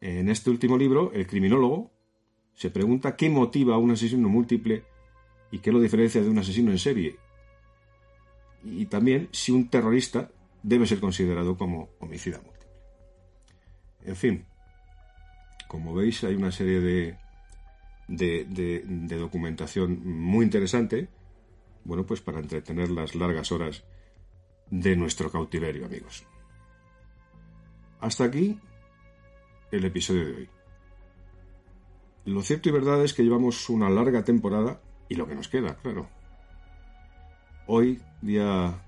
En 0.00 0.28
este 0.28 0.50
último 0.50 0.76
libro, 0.76 1.12
el 1.12 1.28
criminólogo 1.28 1.92
se 2.52 2.70
pregunta 2.70 3.14
qué 3.14 3.30
motiva 3.30 3.76
a 3.76 3.78
un 3.78 3.92
asesino 3.92 4.28
múltiple 4.28 4.82
y 5.52 5.60
qué 5.60 5.70
lo 5.70 5.80
diferencia 5.80 6.20
de 6.20 6.28
un 6.28 6.38
asesino 6.38 6.72
en 6.72 6.78
serie. 6.78 7.16
Y 8.64 8.86
también 8.86 9.28
si 9.30 9.52
un 9.52 9.68
terrorista 9.68 10.28
debe 10.64 10.88
ser 10.88 10.98
considerado 10.98 11.56
como 11.56 11.90
homicida 12.00 12.38
múltiple. 12.38 12.68
En 14.04 14.16
fin, 14.16 14.46
como 15.68 15.94
veis 15.94 16.24
hay 16.24 16.34
una 16.34 16.50
serie 16.50 16.80
de, 16.80 17.16
de, 18.08 18.82
de 18.84 19.16
documentación 19.16 20.00
muy 20.04 20.44
interesante 20.44 21.08
bueno, 21.84 22.04
pues 22.04 22.20
para 22.20 22.40
entretener 22.40 22.90
las 22.90 23.14
largas 23.14 23.52
horas 23.52 23.84
de 24.70 24.96
nuestro 24.96 25.30
cautiverio, 25.30 25.86
amigos. 25.86 26.24
Hasta 28.00 28.24
aquí 28.24 28.58
el 29.70 29.84
episodio 29.84 30.26
de 30.26 30.34
hoy. 30.34 30.48
Lo 32.24 32.42
cierto 32.42 32.68
y 32.68 32.72
verdad 32.72 33.02
es 33.04 33.14
que 33.14 33.22
llevamos 33.22 33.68
una 33.68 33.90
larga 33.90 34.24
temporada 34.24 34.80
y 35.08 35.16
lo 35.16 35.26
que 35.26 35.34
nos 35.34 35.48
queda, 35.48 35.76
claro. 35.76 36.08
Hoy, 37.66 38.00
día 38.20 38.82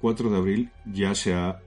4 0.00 0.30
de 0.30 0.36
abril, 0.36 0.72
ya 0.86 1.14
se 1.14 1.34
ha 1.34 1.62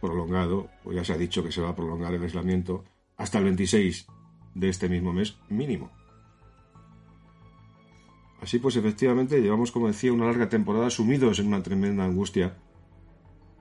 prolongado, 0.00 0.70
o 0.84 0.92
ya 0.92 1.04
se 1.04 1.12
ha 1.12 1.18
dicho 1.18 1.42
que 1.44 1.52
se 1.52 1.60
va 1.60 1.70
a 1.70 1.76
prolongar 1.76 2.14
el 2.14 2.22
aislamiento 2.22 2.84
hasta 3.16 3.38
el 3.38 3.44
26 3.44 4.06
de 4.54 4.68
este 4.68 4.88
mismo 4.88 5.12
mes 5.12 5.36
mínimo. 5.48 5.90
Así 8.42 8.58
pues, 8.58 8.76
efectivamente, 8.76 9.40
llevamos, 9.40 9.70
como 9.70 9.88
decía, 9.88 10.12
una 10.12 10.26
larga 10.26 10.48
temporada 10.48 10.90
sumidos 10.90 11.38
en 11.38 11.48
una 11.48 11.62
tremenda 11.62 12.04
angustia, 12.04 12.56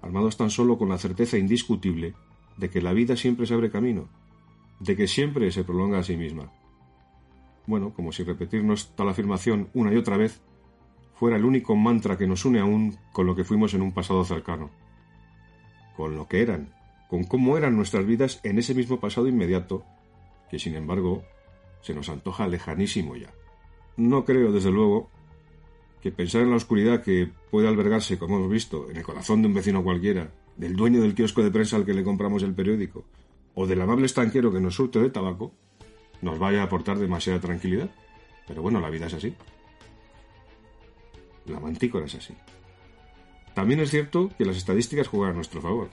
armados 0.01 0.37
tan 0.37 0.49
solo 0.49 0.77
con 0.77 0.89
la 0.89 0.97
certeza 0.97 1.37
indiscutible 1.37 2.13
de 2.57 2.69
que 2.69 2.81
la 2.81 2.93
vida 2.93 3.15
siempre 3.15 3.45
se 3.45 3.53
abre 3.53 3.71
camino, 3.71 4.07
de 4.79 4.95
que 4.95 5.07
siempre 5.07 5.51
se 5.51 5.63
prolonga 5.63 5.99
a 5.99 6.03
sí 6.03 6.15
misma. 6.15 6.51
Bueno, 7.67 7.93
como 7.93 8.11
si 8.11 8.23
repetirnos 8.23 8.95
tal 8.95 9.09
afirmación 9.09 9.69
una 9.73 9.93
y 9.93 9.97
otra 9.97 10.17
vez 10.17 10.41
fuera 11.13 11.35
el 11.35 11.43
único 11.43 11.75
mantra 11.75 12.17
que 12.17 12.27
nos 12.27 12.45
une 12.45 12.59
aún 12.59 12.97
con 13.11 13.27
lo 13.27 13.35
que 13.35 13.43
fuimos 13.43 13.73
en 13.73 13.81
un 13.81 13.91
pasado 13.91 14.23
cercano, 14.23 14.71
con 15.97 16.15
lo 16.15 16.27
que 16.27 16.41
eran, 16.41 16.73
con 17.09 17.25
cómo 17.25 17.57
eran 17.57 17.75
nuestras 17.75 18.05
vidas 18.05 18.39
en 18.43 18.57
ese 18.57 18.73
mismo 18.73 18.99
pasado 18.99 19.27
inmediato, 19.27 19.83
que 20.49 20.57
sin 20.57 20.75
embargo 20.75 21.23
se 21.81 21.93
nos 21.93 22.07
antoja 22.07 22.47
lejanísimo 22.47 23.17
ya. 23.17 23.33
No 23.99 24.23
creo, 24.23 24.53
desde 24.53 24.71
luego, 24.71 25.09
que 26.01 26.09
pensar 26.09 26.43
en 26.43 26.51
la 26.51 26.55
oscuridad 26.55 27.03
que 27.03 27.29
puede 27.51 27.67
albergarse, 27.67 28.17
como 28.17 28.37
hemos 28.37 28.49
visto, 28.49 28.89
en 28.89 28.95
el 28.95 29.03
corazón 29.03 29.41
de 29.41 29.49
un 29.49 29.53
vecino 29.53 29.83
cualquiera, 29.83 30.31
del 30.55 30.77
dueño 30.77 31.01
del 31.01 31.13
kiosco 31.13 31.43
de 31.43 31.51
prensa 31.51 31.75
al 31.75 31.85
que 31.85 31.93
le 31.93 32.01
compramos 32.01 32.41
el 32.43 32.53
periódico, 32.53 33.03
o 33.55 33.67
del 33.67 33.81
amable 33.81 34.05
estanquero 34.05 34.53
que 34.53 34.61
nos 34.61 34.75
surte 34.75 34.99
de 34.99 35.09
tabaco, 35.09 35.51
nos 36.21 36.39
vaya 36.39 36.61
a 36.61 36.63
aportar 36.63 36.97
demasiada 36.97 37.41
tranquilidad. 37.41 37.89
Pero 38.47 38.61
bueno, 38.61 38.79
la 38.79 38.89
vida 38.89 39.07
es 39.07 39.15
así. 39.15 39.35
La 41.47 41.59
mantícora 41.59 42.05
es 42.05 42.15
así. 42.15 42.33
También 43.53 43.81
es 43.81 43.91
cierto 43.91 44.31
que 44.37 44.45
las 44.45 44.55
estadísticas 44.55 45.09
juegan 45.09 45.31
a 45.31 45.35
nuestro 45.35 45.61
favor. 45.61 45.89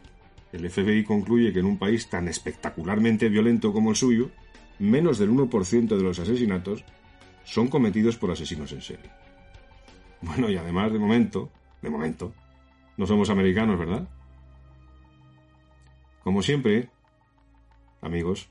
El 0.53 0.71
FBI 0.71 1.03
concluye 1.03 1.53
que 1.53 1.59
en 1.59 1.67
un 1.67 1.77
país 1.77 2.09
tan 2.09 2.29
espectacularmente 2.29 3.29
violento 3.29 3.73
como 3.73 3.91
el 3.91 3.97
suyo, 3.97 4.31
menos 4.79 5.19
del 5.19 5.33
1% 5.33 5.89
de 5.89 6.03
los 6.05 6.21
asesinatos 6.21 6.85
son 7.47 7.69
cometidos 7.69 8.17
por 8.17 8.31
asesinos 8.31 8.73
en 8.73 8.83
serie. 8.83 9.11
Bueno, 10.21 10.51
y 10.51 10.57
además, 10.57 10.93
de 10.93 10.99
momento, 10.99 11.51
de 11.81 11.91
momento, 11.91 12.35
no 12.97 13.07
somos 13.07 13.31
americanos, 13.31 13.79
¿verdad? 13.79 14.09
Como 16.25 16.43
siempre, 16.43 16.91
amigos, 18.03 18.51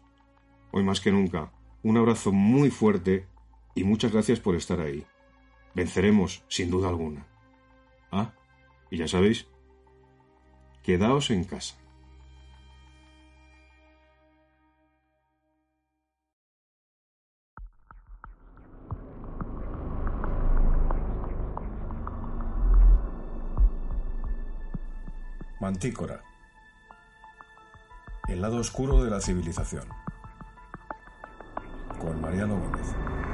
hoy 0.72 0.84
más 0.84 1.02
que 1.02 1.12
nunca, 1.12 1.52
un 1.84 1.98
abrazo 1.98 2.32
muy 2.32 2.72
fuerte 2.72 3.28
y 3.76 3.84
muchas 3.84 4.14
gracias 4.14 4.40
por 4.40 4.56
estar 4.56 4.80
ahí. 4.80 5.06
Venceremos, 5.74 6.44
sin 6.48 6.72
duda 6.72 6.88
alguna. 6.88 7.28
Ah, 8.12 8.32
y 8.90 8.98
ya 8.98 9.10
sabéis, 9.10 9.48
quedaos 10.84 11.32
en 11.32 11.44
casa. 11.44 11.76
Mantícora. 25.66 26.22
El 28.28 28.40
lado 28.40 28.58
oscuro 28.58 29.04
de 29.04 29.10
la 29.10 29.20
civilización. 29.20 29.88
Con 32.00 32.22
Mariano 32.22 32.60
Gómez. 32.60 33.25